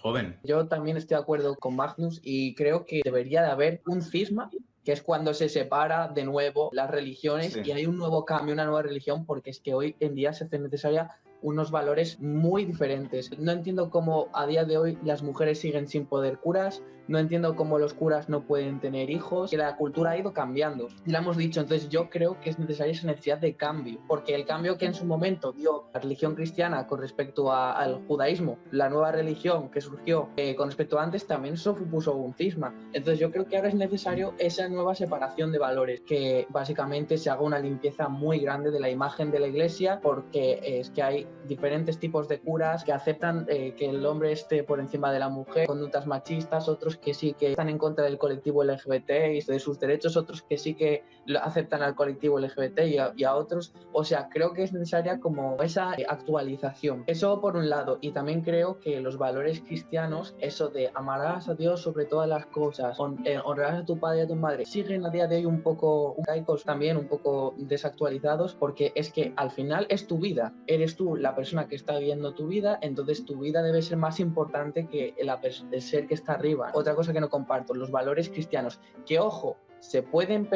joven. 0.01 0.39
Yo 0.43 0.67
también 0.67 0.97
estoy 0.97 1.15
de 1.15 1.21
acuerdo 1.21 1.55
con 1.55 1.75
Magnus 1.75 2.19
y 2.23 2.55
creo 2.55 2.85
que 2.85 3.01
debería 3.03 3.41
de 3.41 3.49
haber 3.49 3.81
un 3.85 4.01
cisma 4.01 4.49
que 4.83 4.91
es 4.91 5.01
cuando 5.01 5.33
se 5.33 5.49
separa 5.49 6.07
de 6.09 6.23
nuevo 6.23 6.69
las 6.71 6.91
religiones 6.91 7.53
Sí. 7.53 7.61
y 7.65 7.71
hay 7.71 7.87
un 7.87 7.97
nuevo 7.97 8.23
cambio, 8.23 8.53
una 8.53 8.65
nueva 8.65 8.83
religión, 8.83 9.25
porque 9.25 9.49
es 9.49 9.59
que 9.59 9.73
hoy 9.73 9.95
en 9.99 10.13
día 10.13 10.31
se 10.31 10.43
hace 10.43 10.59
necesaria 10.59 11.09
unos 11.41 11.71
valores 11.71 12.19
muy 12.19 12.65
diferentes. 12.65 13.37
No 13.39 13.51
entiendo 13.51 13.89
cómo 13.89 14.29
a 14.33 14.45
día 14.45 14.63
de 14.63 14.77
hoy 14.77 14.97
las 15.03 15.23
mujeres 15.23 15.59
siguen 15.59 15.87
sin 15.87 16.05
poder 16.05 16.37
curas, 16.37 16.83
no 17.07 17.19
entiendo 17.19 17.55
cómo 17.55 17.79
los 17.79 17.93
curas 17.93 18.29
no 18.29 18.43
pueden 18.43 18.79
tener 18.79 19.09
hijos, 19.09 19.51
que 19.51 19.57
la 19.57 19.75
cultura 19.77 20.11
ha 20.11 20.17
ido 20.17 20.33
cambiando. 20.33 20.87
Y 21.05 21.11
lo 21.11 21.17
hemos 21.17 21.37
dicho, 21.37 21.61
entonces 21.61 21.89
yo 21.89 22.09
creo 22.09 22.39
que 22.39 22.49
es 22.49 22.59
necesaria 22.59 22.93
esa 22.93 23.07
necesidad 23.07 23.37
de 23.37 23.55
cambio, 23.55 23.99
porque 24.07 24.35
el 24.35 24.45
cambio 24.45 24.77
que 24.77 24.85
en 24.85 24.93
su 24.93 25.05
momento 25.05 25.51
dio 25.51 25.85
la 25.93 25.99
religión 25.99 26.35
cristiana 26.35 26.87
con 26.87 26.99
respecto 26.99 27.51
a- 27.51 27.73
al 27.73 28.05
judaísmo, 28.07 28.57
la 28.71 28.89
nueva 28.89 29.11
religión 29.11 29.69
que 29.69 29.81
surgió 29.81 30.29
eh, 30.37 30.55
con 30.55 30.67
respecto 30.69 30.99
a 30.99 31.03
antes, 31.03 31.27
también 31.27 31.57
supuso 31.57 32.15
un 32.15 32.33
cisma. 32.33 32.73
Entonces 32.93 33.19
yo 33.19 33.31
creo 33.31 33.45
que 33.45 33.55
ahora 33.57 33.69
es 33.69 33.75
necesario 33.75 34.33
esa 34.37 34.67
nueva 34.69 34.95
separación 34.95 35.51
de 35.51 35.59
valores, 35.59 36.01
que 36.01 36.47
básicamente 36.49 37.17
se 37.17 37.29
haga 37.29 37.41
una 37.41 37.59
limpieza 37.59 38.07
muy 38.09 38.39
grande 38.39 38.71
de 38.71 38.79
la 38.79 38.89
imagen 38.89 39.31
de 39.31 39.39
la 39.39 39.47
iglesia, 39.47 39.99
porque 40.01 40.59
es 40.61 40.89
que 40.89 41.01
hay 41.03 41.27
diferentes 41.47 41.99
tipos 41.99 42.27
de 42.27 42.39
curas 42.39 42.83
que 42.83 42.91
aceptan 42.93 43.45
eh, 43.49 43.73
que 43.77 43.89
el 43.89 44.05
hombre 44.05 44.31
esté 44.31 44.63
por 44.63 44.79
encima 44.79 45.11
de 45.11 45.19
la 45.19 45.29
mujer, 45.29 45.67
conductas 45.67 46.07
machistas, 46.07 46.67
otros 46.69 46.94
que 46.97 47.13
sí 47.13 47.33
que 47.33 47.51
están 47.51 47.69
en 47.69 47.77
contra 47.77 48.05
del 48.05 48.17
colectivo 48.17 48.63
LGBT 48.63 49.11
y 49.33 49.41
de 49.41 49.59
sus 49.59 49.79
derechos, 49.79 50.17
otros 50.17 50.41
que 50.43 50.57
sí 50.57 50.73
que 50.73 51.03
aceptan 51.41 51.81
al 51.81 51.95
colectivo 51.95 52.39
LGBT 52.39 52.81
y 52.87 52.97
a, 52.97 53.13
y 53.15 53.23
a 53.23 53.35
otros. 53.35 53.73
O 53.93 54.03
sea, 54.03 54.29
creo 54.29 54.53
que 54.53 54.63
es 54.63 54.73
necesaria 54.73 55.19
como 55.19 55.57
esa 55.61 55.93
eh, 55.95 56.05
actualización. 56.07 57.03
Eso 57.07 57.39
por 57.41 57.55
un 57.55 57.69
lado. 57.69 57.97
Y 58.01 58.11
también 58.11 58.41
creo 58.41 58.79
que 58.79 58.99
los 58.99 59.17
valores 59.17 59.61
cristianos, 59.61 60.35
eso 60.39 60.69
de 60.69 60.91
amarás 60.93 61.47
a 61.49 61.55
Dios 61.55 61.81
sobre 61.81 62.05
todas 62.05 62.27
las 62.27 62.45
cosas, 62.47 62.97
eh, 63.23 63.39
honrarás 63.43 63.83
a 63.83 63.85
tu 63.85 63.99
padre 63.99 64.19
y 64.19 64.21
a 64.21 64.27
tu 64.27 64.35
madre, 64.35 64.65
siguen 64.65 65.05
a 65.05 65.09
día 65.09 65.27
de 65.27 65.37
hoy 65.37 65.45
un 65.45 65.61
poco 65.61 66.15
caicos 66.25 66.63
también, 66.63 66.97
un 66.97 67.07
poco 67.07 67.53
desactualizados, 67.57 68.55
porque 68.55 68.91
es 68.95 69.11
que 69.11 69.33
al 69.35 69.51
final 69.51 69.85
es 69.89 70.07
tu 70.07 70.19
vida. 70.19 70.53
Eres 70.67 70.95
tú 70.95 71.15
la 71.15 71.35
persona 71.35 71.67
que 71.67 71.75
está 71.75 71.97
viviendo 71.97 72.33
tu 72.33 72.47
vida, 72.47 72.77
entonces 72.81 73.25
tu 73.25 73.39
vida 73.39 73.61
debe 73.61 73.81
ser 73.81 73.97
más 73.97 74.19
importante 74.19 74.87
que 74.87 75.13
la 75.23 75.39
el 75.71 75.81
ser 75.81 76.07
que 76.07 76.13
está 76.13 76.33
arriba. 76.33 76.71
Otra 76.85 76.93
cosa 76.93 77.13
que 77.13 77.19
no 77.19 77.29
comparto, 77.29 77.73
los 77.73 77.89
valores 77.89 78.29
cristianos, 78.29 78.79
que 79.07 79.17
ojo, 79.19 79.57
se 79.79 80.03
pueden, 80.03 80.47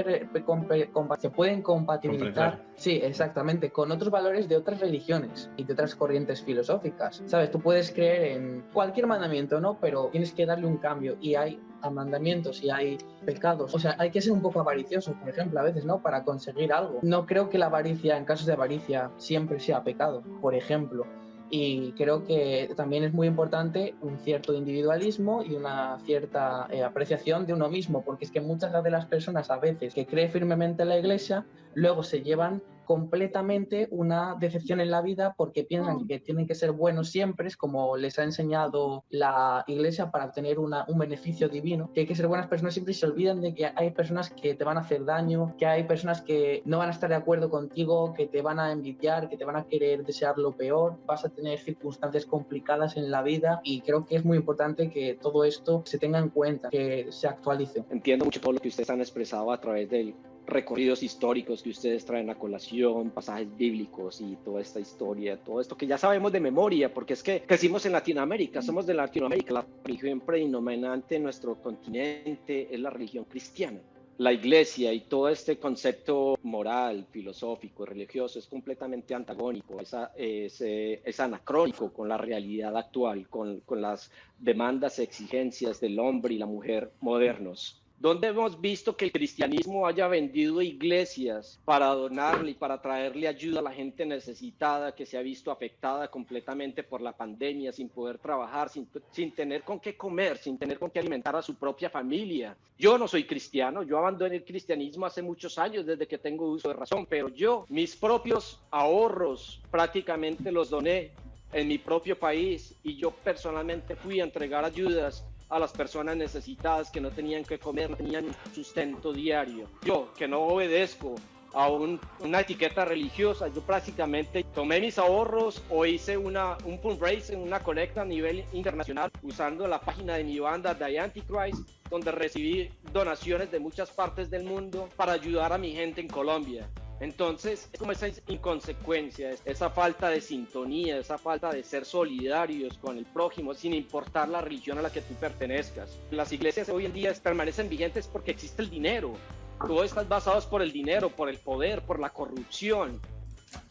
se 1.20 1.30
pueden 1.32 1.62
compatibilizar, 1.64 2.66
sí, 2.76 3.00
exactamente, 3.04 3.72
con 3.72 3.92
otros 3.92 4.12
valores 4.12 4.48
de 4.48 4.56
otras 4.58 4.80
religiones 4.80 5.50
y 5.58 5.64
de 5.64 5.74
otras 5.74 5.96
corrientes 5.96 6.44
filosóficas. 6.44 7.24
Sabes, 7.26 7.50
tú 7.50 7.60
puedes 7.60 7.92
creer 7.92 8.38
en 8.38 8.64
cualquier 8.74 9.08
mandamiento, 9.08 9.60
¿no? 9.60 9.80
Pero 9.80 10.10
tienes 10.12 10.34
que 10.34 10.46
darle 10.46 10.68
un 10.68 10.78
cambio 10.78 11.18
y 11.20 11.34
hay 11.34 11.60
mandamientos 11.92 12.64
y 12.64 12.70
hay 12.70 12.98
pecados. 13.26 13.74
O 13.74 13.80
sea, 13.80 13.96
hay 13.98 14.12
que 14.12 14.22
ser 14.22 14.34
un 14.34 14.42
poco 14.42 14.60
avaricioso, 14.60 15.14
por 15.14 15.30
ejemplo, 15.30 15.60
a 15.60 15.64
veces, 15.64 15.86
¿no? 15.86 16.02
Para 16.02 16.24
conseguir 16.24 16.74
algo. 16.74 17.00
No 17.02 17.26
creo 17.26 17.50
que 17.50 17.58
la 17.58 17.68
avaricia, 17.68 18.18
en 18.18 18.26
casos 18.26 18.46
de 18.46 18.54
avaricia, 18.54 19.12
siempre 19.18 19.60
sea 19.60 19.84
pecado, 19.84 20.24
por 20.42 20.56
ejemplo. 20.56 21.06
Y 21.52 21.94
creo 21.94 22.26
que 22.26 22.72
también 22.76 23.04
es 23.04 23.14
muy 23.14 23.28
importante 23.28 23.96
un 24.02 24.20
cierto 24.20 24.54
individualismo 24.54 25.44
y 25.44 25.56
una 25.56 25.98
cierta 26.06 26.68
eh, 26.70 26.84
apreciación 26.84 27.46
de 27.46 27.54
uno 27.54 27.70
mismo, 27.70 28.04
porque 28.04 28.26
es 28.26 28.32
que 28.32 28.42
muchas 28.42 28.84
de 28.84 28.92
las 28.92 29.06
personas 29.06 29.50
a 29.50 29.58
veces 29.58 29.94
que 29.94 30.06
creen 30.06 30.30
firmemente 30.30 30.84
en 30.84 30.90
la 30.90 31.00
iglesia, 31.00 31.46
luego 31.74 32.04
se 32.04 32.22
llevan 32.22 32.62
completamente 32.90 33.88
una 33.92 34.36
decepción 34.40 34.80
en 34.80 34.90
la 34.90 35.04
vida 35.04 35.36
porque 35.38 35.64
piensan 35.64 36.08
que 36.08 36.20
tienen 36.20 36.48
que 36.48 36.56
ser 36.56 36.72
buenos 36.72 37.12
siempre, 37.12 37.48
es 37.48 37.56
como 37.56 37.96
les 37.98 38.18
ha 38.18 38.24
enseñado 38.24 39.06
la 39.12 39.64
iglesia 39.68 40.10
para 40.10 40.26
obtener 40.26 40.58
una- 40.58 40.86
un 40.88 40.98
beneficio 40.98 41.50
divino, 41.50 41.92
que 41.94 42.00
hay 42.02 42.08
que 42.08 42.16
ser 42.16 42.26
buenas 42.26 42.48
personas 42.48 42.74
siempre 42.74 42.94
y 42.94 42.96
se 42.96 43.06
olvidan 43.06 43.42
de 43.42 43.54
que 43.54 43.72
hay 43.76 43.92
personas 43.92 44.32
que 44.32 44.56
te 44.56 44.64
van 44.64 44.78
a 44.78 44.80
hacer 44.80 45.06
daño, 45.06 45.54
que 45.56 45.68
hay 45.68 45.84
personas 45.84 46.24
que 46.24 46.64
no 46.66 46.80
van 46.80 46.88
a 46.90 46.92
estar 46.92 47.10
de 47.10 47.16
acuerdo 47.16 47.52
contigo, 47.52 48.12
que 48.16 48.26
te 48.26 48.42
van 48.42 48.58
a 48.60 48.72
envidiar, 48.72 49.30
que 49.30 49.38
te 49.38 49.46
van 49.46 49.58
a 49.58 49.68
querer 49.68 50.04
desear 50.04 50.40
lo 50.40 50.54
peor, 50.58 50.98
vas 51.06 51.24
a 51.24 51.30
tener 51.30 51.60
circunstancias 51.60 52.26
complicadas 52.26 52.98
en 52.98 53.12
la 53.12 53.22
vida 53.22 53.62
y 53.64 53.82
creo 53.82 54.04
que 54.04 54.16
es 54.16 54.26
muy 54.26 54.38
importante 54.38 54.90
que 54.90 55.14
todo 55.22 55.44
esto 55.44 55.84
se 55.86 56.00
tenga 56.00 56.18
en 56.18 56.30
cuenta, 56.30 56.70
que 56.70 57.06
se 57.12 57.28
actualice. 57.28 57.84
Entiendo 57.92 58.26
mucho 58.26 58.42
todo 58.42 58.54
lo 58.54 58.60
que 58.60 58.70
ustedes 58.70 58.90
han 58.90 59.00
expresado 59.00 59.52
a 59.52 59.62
través 59.62 59.88
de 59.92 60.16
recorridos 60.50 61.04
históricos 61.04 61.64
que 61.64 61.70
ustedes 61.70 62.06
traen 62.06 62.30
a 62.30 62.36
colación, 62.36 63.12
pasajes 63.12 63.56
bíblicos 63.56 64.22
y 64.22 64.38
toda 64.44 64.62
esta 64.62 64.80
historia, 64.80 65.38
todo 65.38 65.62
esto 65.62 65.78
que 65.78 65.88
ya 65.88 65.98
sabemos 65.98 66.32
de 66.32 66.40
memoria, 66.40 66.94
porque 66.94 67.14
es 67.14 67.24
que 67.24 67.42
crecimos 67.42 67.86
en 67.86 67.94
Latinoamérica, 67.94 68.62
somos 68.62 68.86
de 68.86 68.94
Latinoamérica, 68.94 69.54
la 69.54 69.66
religión 69.84 70.22
predominante 70.22 71.16
en 71.16 71.24
nuestro 71.24 71.56
continente 71.62 72.74
es 72.74 72.80
la 72.80 72.90
religión 72.90 73.26
cristiana. 73.26 73.80
La 74.18 74.34
iglesia 74.34 74.92
y 74.92 75.02
todo 75.02 75.30
este 75.30 75.58
concepto 75.58 76.38
moral, 76.44 77.06
filosófico, 77.10 77.86
religioso 77.86 78.38
es 78.38 78.48
completamente 78.48 79.16
antagónico, 79.16 79.80
es, 79.80 79.96
es, 80.18 80.60
es 80.60 81.20
anacrónico 81.22 81.94
con 81.94 82.10
la 82.10 82.18
realidad 82.18 82.76
actual, 82.76 83.30
con, 83.30 83.62
con 83.62 83.82
las 83.82 84.12
demandas, 84.38 85.00
exigencias 85.00 85.80
del 85.80 85.98
hombre 86.00 86.34
y 86.34 86.38
la 86.38 86.48
mujer 86.48 86.92
modernos. 87.00 87.82
¿Dónde 88.00 88.30
hemos 88.30 88.62
visto 88.62 88.96
que 88.96 89.04
el 89.04 89.12
cristianismo 89.12 89.86
haya 89.86 90.08
vendido 90.08 90.62
iglesias 90.62 91.60
para 91.66 91.88
donarle 91.88 92.52
y 92.52 92.54
para 92.54 92.82
traerle 92.82 93.28
ayuda 93.28 93.60
a 93.60 93.64
la 93.64 93.74
gente 93.74 94.06
necesitada 94.06 94.96
que 94.96 95.06
se 95.06 95.18
ha 95.18 95.22
visto 95.22 95.52
afectada 95.52 96.08
completamente 96.08 96.84
por 96.84 97.02
la 97.02 97.12
pandemia, 97.12 97.74
sin 97.74 97.90
poder 97.90 98.18
trabajar, 98.18 98.70
sin, 98.70 98.88
sin 99.12 99.34
tener 99.34 99.64
con 99.64 99.82
qué 99.82 99.98
comer, 99.98 100.38
sin 100.38 100.58
tener 100.58 100.80
con 100.80 100.90
qué 100.90 101.00
alimentar 101.00 101.36
a 101.36 101.42
su 101.42 101.56
propia 101.56 101.90
familia? 101.90 102.56
Yo 102.78 102.98
no 102.98 103.06
soy 103.06 103.26
cristiano, 103.26 103.84
yo 103.84 103.98
abandoné 103.98 104.38
el 104.38 104.46
cristianismo 104.46 105.06
hace 105.06 105.22
muchos 105.22 105.58
años 105.58 105.86
desde 105.86 106.08
que 106.08 106.18
tengo 106.18 106.50
uso 106.50 106.70
de 106.70 106.76
razón, 106.76 107.06
pero 107.06 107.28
yo 107.28 107.66
mis 107.68 107.98
propios 107.98 108.62
ahorros 108.72 109.62
prácticamente 109.70 110.54
los 110.54 110.70
doné 110.70 111.12
en 111.52 111.68
mi 111.68 111.78
propio 111.78 112.18
país 112.18 112.74
y 112.82 112.96
yo 112.96 113.12
personalmente 113.12 113.98
fui 113.98 114.22
a 114.22 114.24
entregar 114.24 114.64
ayudas 114.64 115.26
a 115.50 115.60
las 115.60 115.72
personas 115.72 116.16
necesitadas 116.16 116.92
que 116.92 117.02
no 117.02 117.10
tenían 117.12 117.44
que 117.44 117.58
comer, 117.60 117.90
no 117.90 117.98
tenían 117.98 118.26
sustento 118.54 119.12
diario. 119.12 119.68
Yo, 119.84 120.14
que 120.16 120.28
no 120.28 120.42
obedezco 120.42 121.16
a 121.54 121.68
un- 121.68 122.00
una 122.20 122.42
etiqueta 122.42 122.86
religiosa, 122.86 123.48
yo 123.48 123.62
prácticamente 123.62 124.44
tomé 124.54 124.80
mis 124.80 125.00
ahorros 125.00 125.64
o 125.72 125.84
hice 125.86 126.16
una, 126.16 126.56
un 126.66 126.80
fundraising, 126.80 127.40
una 127.42 127.60
colecta 127.62 128.04
a 128.04 128.06
nivel 128.06 128.46
internacional 128.54 129.12
usando 129.24 129.68
la 129.68 129.82
página 129.82 130.16
de 130.18 130.24
mi 130.24 130.40
banda 130.40 130.78
The 130.78 131.00
Antichrist, 131.00 131.68
donde 131.90 132.12
recibí 132.12 132.70
donaciones 132.94 133.50
de 133.50 133.60
muchas 133.60 133.90
partes 133.90 134.30
del 134.30 134.44
mundo 134.44 134.90
para 134.96 135.14
ayudar 135.14 135.52
a 135.52 135.58
mi 135.58 135.72
gente 135.72 136.02
en 136.02 136.08
Colombia. 136.08 136.70
Entonces, 137.00 137.70
es 137.72 137.80
como 137.80 137.92
esa 137.92 138.08
inconsecuencia, 138.28 139.32
esa 139.46 139.70
falta 139.70 140.10
de 140.10 140.20
sintonía, 140.20 140.98
esa 140.98 141.18
falta 141.18 141.52
de 141.52 141.64
ser 141.64 141.86
solidarios 141.86 142.78
con 142.78 142.98
el 142.98 143.06
prójimo, 143.06 143.54
sin 143.54 143.74
importar 143.74 144.28
la 144.28 144.42
religión 144.42 144.78
a 144.78 144.82
la 144.82 144.92
que 144.92 145.02
tú 145.02 145.14
pertenezcas. 145.16 145.98
Las 146.12 146.32
iglesias 146.34 146.68
hoy 146.70 146.86
en 146.86 146.94
día 146.94 147.14
permanecen 147.22 147.70
vigentes 147.70 148.08
porque 148.08 148.32
existe 148.32 148.62
el 148.62 148.70
dinero. 148.70 149.14
Todo 149.60 149.84
está 149.84 150.04
basado 150.04 150.42
por 150.50 150.62
el 150.62 150.72
dinero, 150.72 151.10
por 151.10 151.30
el 151.30 151.38
poder, 151.38 151.82
por 151.84 152.00
la 152.00 152.10
corrupción. 152.10 153.00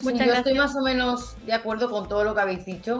Sí, 0.00 0.18
yo 0.18 0.32
estoy 0.32 0.54
más 0.54 0.74
o 0.76 0.82
menos 0.82 1.36
de 1.44 1.52
acuerdo 1.52 1.90
con 1.90 2.08
todo 2.08 2.24
lo 2.24 2.34
que 2.34 2.40
habéis 2.40 2.64
dicho, 2.64 2.98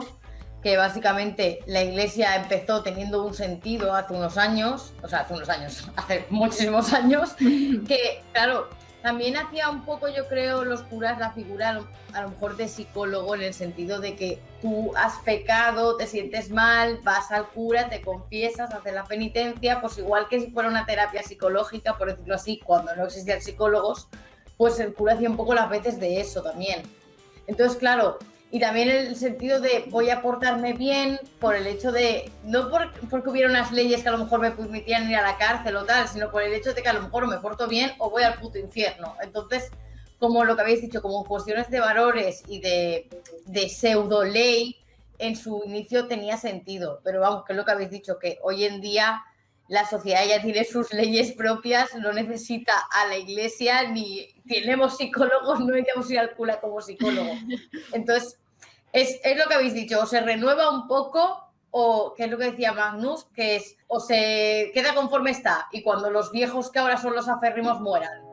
que 0.61 0.77
básicamente 0.77 1.59
la 1.65 1.83
iglesia 1.83 2.35
empezó 2.35 2.83
teniendo 2.83 3.25
un 3.25 3.33
sentido 3.33 3.95
hace 3.95 4.13
unos 4.13 4.37
años, 4.37 4.93
o 5.01 5.07
sea, 5.07 5.21
hace 5.21 5.33
unos 5.33 5.49
años, 5.49 5.89
hace 5.95 6.25
muchísimos 6.29 6.93
años, 6.93 7.33
que 7.87 8.21
claro, 8.31 8.69
también 9.01 9.37
hacía 9.37 9.69
un 9.69 9.85
poco, 9.85 10.09
yo 10.09 10.27
creo, 10.27 10.65
los 10.65 10.81
curas 10.83 11.19
la 11.19 11.31
figura 11.31 11.69
a 12.13 12.21
lo, 12.21 12.29
mejor 12.29 12.57
de 12.57 12.67
psicólogo 12.67 13.33
en 13.35 13.43
el 13.43 13.53
sentido 13.53 13.99
de 13.99 14.15
que 14.15 14.41
tú 14.61 14.91
has 14.97 15.19
pecado, 15.19 15.95
te 15.95 16.05
sientes 16.05 16.49
mal, 16.49 16.99
vas 17.03 17.31
al 17.31 17.47
cura, 17.47 17.87
te 17.87 18.01
confiesas, 18.01 18.73
haces 18.73 18.93
la 18.93 19.05
penitencia, 19.05 19.79
pues 19.79 19.97
igual 19.97 20.27
que 20.27 20.41
si 20.41 20.51
fuera 20.51 20.67
una 20.67 20.85
terapia 20.85 21.23
psicológica, 21.23 21.97
por 21.97 22.09
decirlo 22.09 22.35
así, 22.35 22.59
cuando 22.63 22.93
no 22.95 23.05
existían 23.05 23.41
psicólogos, 23.41 24.09
pues 24.57 24.79
el 24.81 24.93
cura 24.93 25.13
hacía 25.13 25.29
un 25.29 25.37
poco 25.37 25.53
las 25.53 25.69
veces 25.69 25.99
de 25.99 26.19
eso 26.19 26.43
también. 26.43 26.83
Entonces, 27.47 27.77
claro, 27.77 28.19
y 28.51 28.59
también 28.59 28.89
el 28.89 29.15
sentido 29.15 29.59
de 29.59 29.85
voy 29.89 30.09
a 30.09 30.21
portarme 30.21 30.73
bien 30.73 31.19
por 31.39 31.55
el 31.55 31.67
hecho 31.67 31.91
de, 31.91 32.31
no 32.43 32.69
por, 32.69 32.91
porque 33.09 33.29
hubiera 33.29 33.49
unas 33.49 33.71
leyes 33.71 34.01
que 34.01 34.09
a 34.09 34.13
lo 34.13 34.17
mejor 34.17 34.39
me 34.39 34.51
permitían 34.51 35.09
ir 35.09 35.17
a 35.17 35.21
la 35.21 35.37
cárcel 35.37 35.75
o 35.75 35.85
tal, 35.85 36.07
sino 36.07 36.31
por 36.31 36.41
el 36.41 36.53
hecho 36.53 36.73
de 36.73 36.81
que 36.81 36.89
a 36.89 36.93
lo 36.93 37.01
mejor 37.01 37.27
me 37.27 37.37
porto 37.37 37.67
bien 37.67 37.91
o 37.99 38.09
voy 38.09 38.23
al 38.23 38.39
puto 38.39 38.57
infierno. 38.57 39.15
Entonces, 39.21 39.69
como 40.17 40.43
lo 40.45 40.55
que 40.55 40.63
habéis 40.63 40.81
dicho, 40.81 41.01
como 41.01 41.23
cuestiones 41.25 41.69
de 41.69 41.79
valores 41.79 42.43
y 42.47 42.59
de, 42.59 43.07
de 43.45 43.69
pseudo 43.69 44.23
ley, 44.23 44.77
en 45.19 45.35
su 45.35 45.61
inicio 45.65 46.07
tenía 46.07 46.37
sentido, 46.37 47.01
pero 47.03 47.19
vamos, 47.19 47.45
que 47.45 47.53
es 47.53 47.57
lo 47.57 47.65
que 47.65 47.71
habéis 47.71 47.91
dicho, 47.91 48.17
que 48.17 48.39
hoy 48.41 48.63
en 48.63 48.81
día 48.81 49.21
la 49.69 49.85
sociedad 49.87 50.25
ya 50.27 50.41
tiene 50.41 50.65
sus 50.65 50.91
leyes 50.91 51.31
propias, 51.33 51.95
no 51.95 52.11
necesita 52.11 52.73
a 52.91 53.05
la 53.07 53.17
iglesia, 53.17 53.89
ni 53.89 54.27
tenemos 54.47 54.97
psicólogos, 54.97 55.59
no 55.59 55.67
necesitamos 55.67 56.11
ir 56.11 56.19
al 56.19 56.35
cura 56.35 56.59
como 56.59 56.81
psicólogo. 56.81 57.31
Entonces, 57.93 58.39
es, 58.91 59.19
es 59.23 59.37
lo 59.37 59.45
que 59.45 59.53
habéis 59.53 59.75
dicho, 59.75 60.01
o 60.01 60.07
se 60.07 60.21
renueva 60.21 60.71
un 60.71 60.87
poco 60.87 61.45
o 61.71 62.15
que 62.15 62.23
es 62.23 62.31
lo 62.31 62.39
que 62.39 62.51
decía 62.51 62.73
Magnus, 62.73 63.25
que 63.35 63.57
es 63.57 63.77
o 63.87 63.99
se 63.99 64.71
queda 64.73 64.95
conforme 64.95 65.29
está 65.29 65.67
y 65.71 65.83
cuando 65.83 66.09
los 66.09 66.31
viejos 66.31 66.71
que 66.71 66.79
ahora 66.79 66.97
son 66.97 67.13
los 67.13 67.29
aférrimos 67.29 67.79
mueran, 67.79 68.23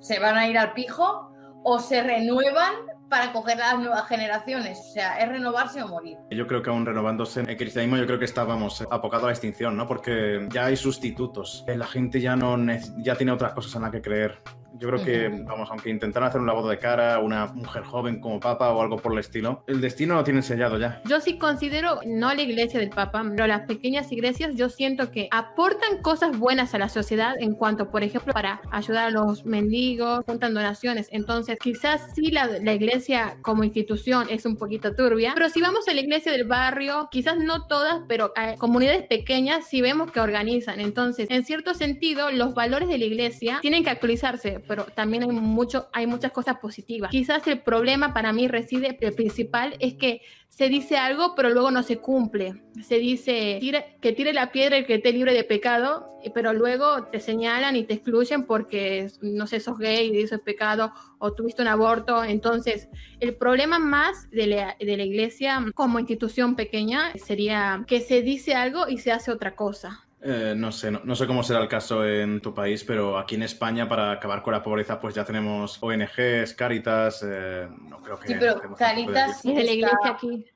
se 0.00 0.18
van 0.18 0.36
a 0.36 0.46
ir 0.46 0.58
al 0.58 0.74
pijo 0.74 1.32
o 1.64 1.78
se 1.78 2.02
renuevan 2.02 2.74
para 3.12 3.30
coger 3.30 3.58
las 3.58 3.78
nuevas 3.78 4.08
generaciones. 4.08 4.78
O 4.78 4.92
sea, 4.94 5.18
es 5.18 5.28
renovarse 5.28 5.82
o 5.82 5.88
morir. 5.88 6.16
Yo 6.30 6.46
creo 6.46 6.62
que 6.62 6.70
aún 6.70 6.86
renovándose 6.86 7.40
el 7.40 7.58
cristianismo, 7.58 7.98
yo 7.98 8.06
creo 8.06 8.18
que 8.18 8.24
estábamos 8.24 8.80
apocado 8.90 9.24
a 9.24 9.26
la 9.26 9.32
extinción, 9.32 9.76
¿no? 9.76 9.86
Porque 9.86 10.48
ya 10.50 10.64
hay 10.64 10.76
sustitutos. 10.76 11.62
La 11.66 11.86
gente 11.86 12.22
ya 12.22 12.36
no 12.36 12.56
ya 12.96 13.14
tiene 13.14 13.32
otras 13.32 13.52
cosas 13.52 13.74
en 13.76 13.82
las 13.82 13.90
que 13.90 14.00
creer. 14.00 14.38
Yo 14.78 14.88
creo 14.88 15.04
que, 15.04 15.28
vamos, 15.28 15.68
aunque 15.70 15.90
intentaran 15.90 16.28
hacer 16.28 16.40
un 16.40 16.46
lavado 16.46 16.68
de 16.68 16.78
cara 16.78 17.18
una 17.18 17.46
mujer 17.46 17.84
joven 17.84 18.20
como 18.20 18.40
papa 18.40 18.70
o 18.72 18.82
algo 18.82 18.96
por 18.96 19.12
el 19.12 19.18
estilo, 19.18 19.64
el 19.66 19.80
destino 19.80 20.14
lo 20.14 20.24
tienen 20.24 20.42
sellado 20.42 20.78
ya. 20.78 21.00
Yo 21.04 21.20
sí 21.20 21.38
considero, 21.38 22.00
no 22.06 22.34
la 22.34 22.42
iglesia 22.42 22.80
del 22.80 22.90
papa, 22.90 23.24
pero 23.30 23.46
las 23.46 23.62
pequeñas 23.66 24.10
iglesias, 24.12 24.54
yo 24.54 24.68
siento 24.68 25.10
que 25.10 25.28
aportan 25.30 26.02
cosas 26.02 26.38
buenas 26.38 26.74
a 26.74 26.78
la 26.78 26.88
sociedad 26.88 27.34
en 27.38 27.54
cuanto, 27.54 27.90
por 27.90 28.02
ejemplo, 28.02 28.32
para 28.32 28.60
ayudar 28.70 29.06
a 29.06 29.10
los 29.10 29.44
mendigos, 29.44 30.24
juntan 30.26 30.54
donaciones. 30.54 31.08
Entonces, 31.12 31.58
quizás 31.60 32.10
sí 32.14 32.30
la, 32.30 32.46
la 32.46 32.72
iglesia 32.72 33.36
como 33.42 33.64
institución 33.64 34.26
es 34.30 34.46
un 34.46 34.56
poquito 34.56 34.94
turbia, 34.94 35.32
pero 35.34 35.48
si 35.48 35.60
vamos 35.60 35.88
a 35.88 35.94
la 35.94 36.00
iglesia 36.00 36.32
del 36.32 36.46
barrio, 36.46 37.08
quizás 37.10 37.36
no 37.38 37.66
todas, 37.66 38.02
pero 38.08 38.32
a 38.36 38.54
comunidades 38.56 39.06
pequeñas 39.06 39.66
sí 39.66 39.80
vemos 39.80 40.10
que 40.10 40.20
organizan. 40.20 40.80
Entonces, 40.80 41.28
en 41.30 41.44
cierto 41.44 41.74
sentido, 41.74 42.30
los 42.30 42.54
valores 42.54 42.88
de 42.88 42.98
la 42.98 43.04
iglesia 43.04 43.58
tienen 43.60 43.84
que 43.84 43.90
actualizarse 43.90 44.61
pero 44.66 44.84
también 44.84 45.22
hay, 45.22 45.30
mucho, 45.30 45.88
hay 45.92 46.06
muchas 46.06 46.32
cosas 46.32 46.58
positivas. 46.58 47.10
Quizás 47.10 47.46
el 47.46 47.60
problema 47.60 48.12
para 48.14 48.32
mí 48.32 48.48
reside, 48.48 48.96
el 49.00 49.14
principal, 49.14 49.76
es 49.80 49.94
que 49.94 50.22
se 50.48 50.68
dice 50.68 50.96
algo, 50.96 51.34
pero 51.34 51.50
luego 51.50 51.70
no 51.70 51.82
se 51.82 51.98
cumple. 51.98 52.62
Se 52.82 52.98
dice 52.98 53.58
que 54.00 54.12
tire 54.12 54.32
la 54.32 54.52
piedra 54.52 54.76
el 54.76 54.86
que 54.86 54.96
esté 54.96 55.12
libre 55.12 55.32
de 55.32 55.44
pecado, 55.44 56.18
pero 56.34 56.52
luego 56.52 57.04
te 57.04 57.20
señalan 57.20 57.74
y 57.76 57.84
te 57.84 57.94
excluyen 57.94 58.44
porque, 58.44 59.08
no 59.22 59.46
sé, 59.46 59.60
sos 59.60 59.78
gay 59.78 60.10
y 60.14 60.20
eso 60.20 60.34
es 60.34 60.40
pecado, 60.42 60.92
o 61.18 61.32
tuviste 61.32 61.62
un 61.62 61.68
aborto. 61.68 62.22
Entonces, 62.22 62.88
el 63.20 63.34
problema 63.34 63.78
más 63.78 64.30
de 64.30 64.46
la, 64.46 64.76
de 64.78 64.96
la 64.96 65.04
iglesia 65.04 65.64
como 65.74 65.98
institución 65.98 66.54
pequeña 66.54 67.12
sería 67.16 67.84
que 67.86 68.00
se 68.00 68.22
dice 68.22 68.54
algo 68.54 68.88
y 68.88 68.98
se 68.98 69.12
hace 69.12 69.30
otra 69.30 69.54
cosa. 69.54 70.06
Eh, 70.24 70.54
no 70.56 70.70
sé, 70.70 70.92
no, 70.92 71.16
sé 71.16 71.26
cómo 71.26 71.42
será 71.42 71.60
el 71.60 71.66
caso 71.66 72.06
en 72.06 72.40
tu 72.40 72.54
país, 72.54 72.84
pero 72.84 73.18
aquí 73.18 73.34
en 73.34 73.42
España 73.42 73.88
para 73.88 74.12
acabar 74.12 74.40
con 74.40 74.52
la 74.52 74.62
pobreza 74.62 75.00
pues 75.00 75.16
ya 75.16 75.24
tenemos 75.24 75.82
ONGs, 75.82 76.54
Caritas, 76.54 77.24
eh, 77.26 77.66
no 77.88 78.00
creo 78.00 78.20
que... 78.20 78.28
Sí, 78.28 78.34
pero 78.38 78.76
Caritas 78.76 79.44
es 79.44 79.54
de 79.54 79.64
la 79.64 79.72
iglesia 79.72 79.98
aquí. 80.04 80.46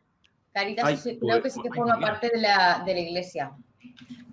Caritas 0.53 1.03
creo 1.21 1.43
que 1.43 1.51
sí 1.51 1.61
que 1.61 1.71
forma 1.71 1.99
parte 1.99 2.31
de 2.33 2.41
la, 2.41 2.83
de 2.87 2.95
la 2.95 3.01
iglesia. 3.01 3.53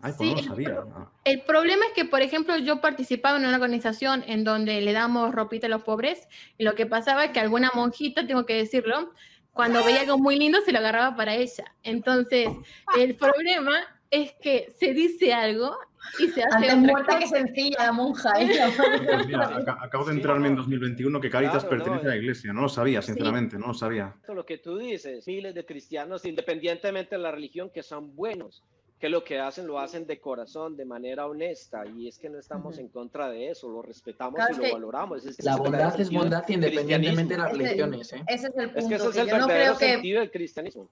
Ay, 0.03 0.13
pues 0.15 0.29
no 0.29 0.35
lo 0.35 0.43
sabía. 0.43 0.83
El 1.23 1.41
problema 1.41 1.83
es 1.87 1.93
que, 1.93 2.05
por 2.05 2.21
ejemplo, 2.21 2.55
yo 2.57 2.79
participaba 2.79 3.37
en 3.39 3.45
una 3.45 3.55
organización 3.55 4.23
en 4.27 4.43
donde 4.43 4.81
le 4.81 4.93
damos 4.93 5.33
ropita 5.33 5.65
a 5.65 5.69
los 5.69 5.81
pobres 5.81 6.27
y 6.59 6.63
lo 6.63 6.75
que 6.75 6.85
pasaba 6.85 7.25
es 7.25 7.31
que 7.31 7.39
alguna 7.39 7.71
monjita, 7.73 8.27
tengo 8.27 8.45
que 8.45 8.55
decirlo, 8.55 9.13
cuando 9.51 9.83
veía 9.83 10.01
algo 10.01 10.19
muy 10.19 10.37
lindo 10.37 10.59
se 10.61 10.71
lo 10.71 10.79
agarraba 10.79 11.15
para 11.15 11.33
ella. 11.33 11.73
Entonces, 11.83 12.49
el 12.97 13.15
problema 13.15 13.79
es 14.13 14.31
que 14.33 14.71
se 14.77 14.93
dice 14.93 15.33
algo 15.33 15.75
y 16.19 16.27
se 16.27 16.43
hace 16.43 16.69
Antes 16.69 16.77
muerta 16.77 17.17
que 17.17 17.27
sencilla 17.27 17.85
la 17.85 17.91
monja. 17.91 18.31
¿eh? 18.39 18.47
Pues 19.07 19.25
mira, 19.25 19.63
acabo 19.81 20.05
de 20.05 20.13
enterarme 20.13 20.49
en 20.49 20.55
2021 20.55 21.19
que 21.19 21.31
Caritas 21.31 21.65
pertenece 21.65 22.05
a 22.05 22.09
la 22.09 22.17
iglesia. 22.17 22.53
No 22.53 22.61
lo 22.61 22.69
sabía, 22.69 23.01
sinceramente, 23.01 23.57
no 23.57 23.67
lo 23.67 23.73
sabía. 23.73 24.15
Lo 24.27 24.45
que 24.45 24.59
tú 24.59 24.77
dices, 24.77 25.25
miles 25.25 25.55
de 25.55 25.65
cristianos, 25.65 26.25
independientemente 26.25 27.15
de 27.15 27.23
la 27.23 27.31
religión, 27.31 27.71
que 27.73 27.81
son 27.81 28.15
buenos, 28.15 28.63
que 28.99 29.09
lo 29.09 29.23
que 29.23 29.39
hacen 29.39 29.65
lo 29.65 29.79
hacen 29.79 30.05
de 30.05 30.19
corazón, 30.19 30.77
de 30.77 30.85
manera 30.85 31.25
honesta, 31.25 31.83
y 31.87 32.07
es 32.07 32.19
que 32.19 32.29
no 32.29 32.37
estamos 32.37 32.77
en 32.77 32.89
contra 32.89 33.29
de 33.29 33.49
eso, 33.49 33.67
lo 33.67 33.81
respetamos 33.81 34.39
y 34.51 34.61
lo 34.61 34.73
valoramos. 34.73 35.23
la 35.39 35.55
bondad 35.55 35.99
es 35.99 36.11
bondad 36.11 36.47
independientemente 36.49 37.33
de 37.33 37.41
las 37.41 37.51
religiones. 37.51 38.13
¿eh? 38.13 38.23
Ese 38.27 38.47
es 38.47 38.57
el 38.57 38.69
punto. 38.69 38.79
Es 38.79 38.85
que 38.85 38.95
ese 38.95 39.09
es 39.09 39.17
el 39.17 39.27
yo 39.27 39.37
no 39.39 39.47
creo 39.47 39.75
sentido 39.75 40.19
del 40.19 40.29
cristianismo 40.29 40.87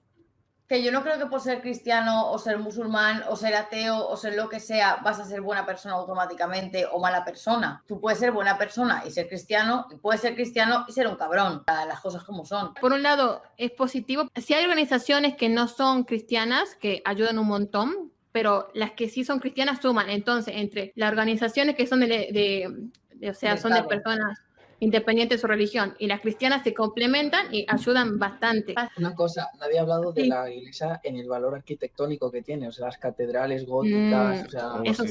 que 0.72 0.82
yo 0.82 0.90
no 0.90 1.02
creo 1.02 1.18
que 1.18 1.26
por 1.26 1.42
ser 1.42 1.60
cristiano 1.60 2.30
o 2.30 2.38
ser 2.38 2.58
musulmán 2.58 3.24
o 3.28 3.36
ser 3.36 3.54
ateo 3.54 4.08
o 4.08 4.16
ser 4.16 4.36
lo 4.36 4.48
que 4.48 4.58
sea 4.58 5.00
vas 5.04 5.20
a 5.20 5.26
ser 5.26 5.42
buena 5.42 5.66
persona 5.66 5.96
automáticamente 5.96 6.86
o 6.90 6.98
mala 6.98 7.26
persona. 7.26 7.84
Tú 7.86 8.00
puedes 8.00 8.18
ser 8.18 8.32
buena 8.32 8.56
persona 8.56 9.02
y 9.06 9.10
ser 9.10 9.28
cristiano, 9.28 9.86
y 9.90 9.96
puedes 9.96 10.22
ser 10.22 10.34
cristiano 10.34 10.86
y 10.88 10.92
ser 10.92 11.08
un 11.08 11.16
cabrón. 11.16 11.62
Las 11.66 12.00
cosas 12.00 12.24
como 12.24 12.46
son. 12.46 12.72
Por 12.72 12.94
un 12.94 13.02
lado, 13.02 13.42
es 13.58 13.70
positivo. 13.72 14.30
Si 14.34 14.54
hay 14.54 14.64
organizaciones 14.64 15.36
que 15.36 15.50
no 15.50 15.68
son 15.68 16.04
cristianas, 16.04 16.74
que 16.74 17.02
ayudan 17.04 17.38
un 17.38 17.48
montón, 17.48 18.10
pero 18.32 18.70
las 18.72 18.92
que 18.92 19.10
sí 19.10 19.26
son 19.26 19.40
cristianas 19.40 19.82
suman. 19.82 20.08
Entonces, 20.08 20.54
entre 20.56 20.94
las 20.96 21.10
organizaciones 21.10 21.76
que 21.76 21.86
son 21.86 22.00
de, 22.00 22.88
o 23.28 23.34
sea, 23.34 23.58
son 23.58 23.74
de 23.74 23.84
personas 23.84 24.38
independiente 24.82 25.36
de 25.36 25.40
su 25.40 25.46
religión. 25.46 25.94
Y 25.98 26.08
las 26.08 26.20
cristianas 26.20 26.64
se 26.64 26.74
complementan 26.74 27.54
y 27.54 27.64
ayudan 27.68 28.18
bastante. 28.18 28.74
Una 28.98 29.14
cosa, 29.14 29.48
nadie 29.60 29.78
ha 29.78 29.82
hablado 29.82 30.12
de 30.12 30.26
la 30.26 30.50
iglesia 30.50 31.00
en 31.04 31.16
el 31.16 31.28
valor 31.28 31.54
arquitectónico 31.54 32.32
que 32.32 32.42
tiene, 32.42 32.66
o 32.66 32.72
sea, 32.72 32.86
las 32.86 32.98
catedrales 32.98 33.64
góticas, 33.64 34.42
mm, 34.42 34.46
o 34.46 34.50
sea, 34.50 34.72
eso 34.84 35.04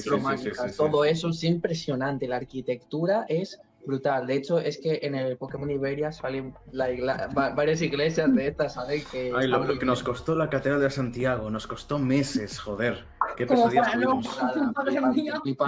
todo 0.76 1.06
eso 1.06 1.30
es 1.30 1.44
impresionante. 1.46 2.28
La 2.28 2.36
arquitectura 2.36 3.26
es 3.30 3.62
brutal. 3.86 4.28
De 4.28 4.36
hecho, 4.36 4.60
es 4.60 4.78
que 4.78 5.00
en 5.04 5.16
el 5.16 5.38
Pokémon 5.38 5.70
Iberia 5.70 6.12
salen 6.12 6.54
varias 6.74 7.82
iglesias 7.82 8.34
de 8.34 8.48
estas, 8.48 8.74
¿sabes? 8.76 9.06
Que 9.08 9.32
Ay, 9.36 9.48
lo, 9.48 9.80
que 9.80 9.86
nos 9.86 10.04
costó 10.04 10.36
la 10.36 10.50
Catedral 10.50 10.82
de 10.82 10.90
Santiago, 10.90 11.50
nos 11.50 11.68
costó 11.68 12.00
meses, 12.00 12.60
joder. 12.60 13.06
Qué 13.38 13.46
pesadillas 13.46 13.92
tuvimos. 13.92 14.40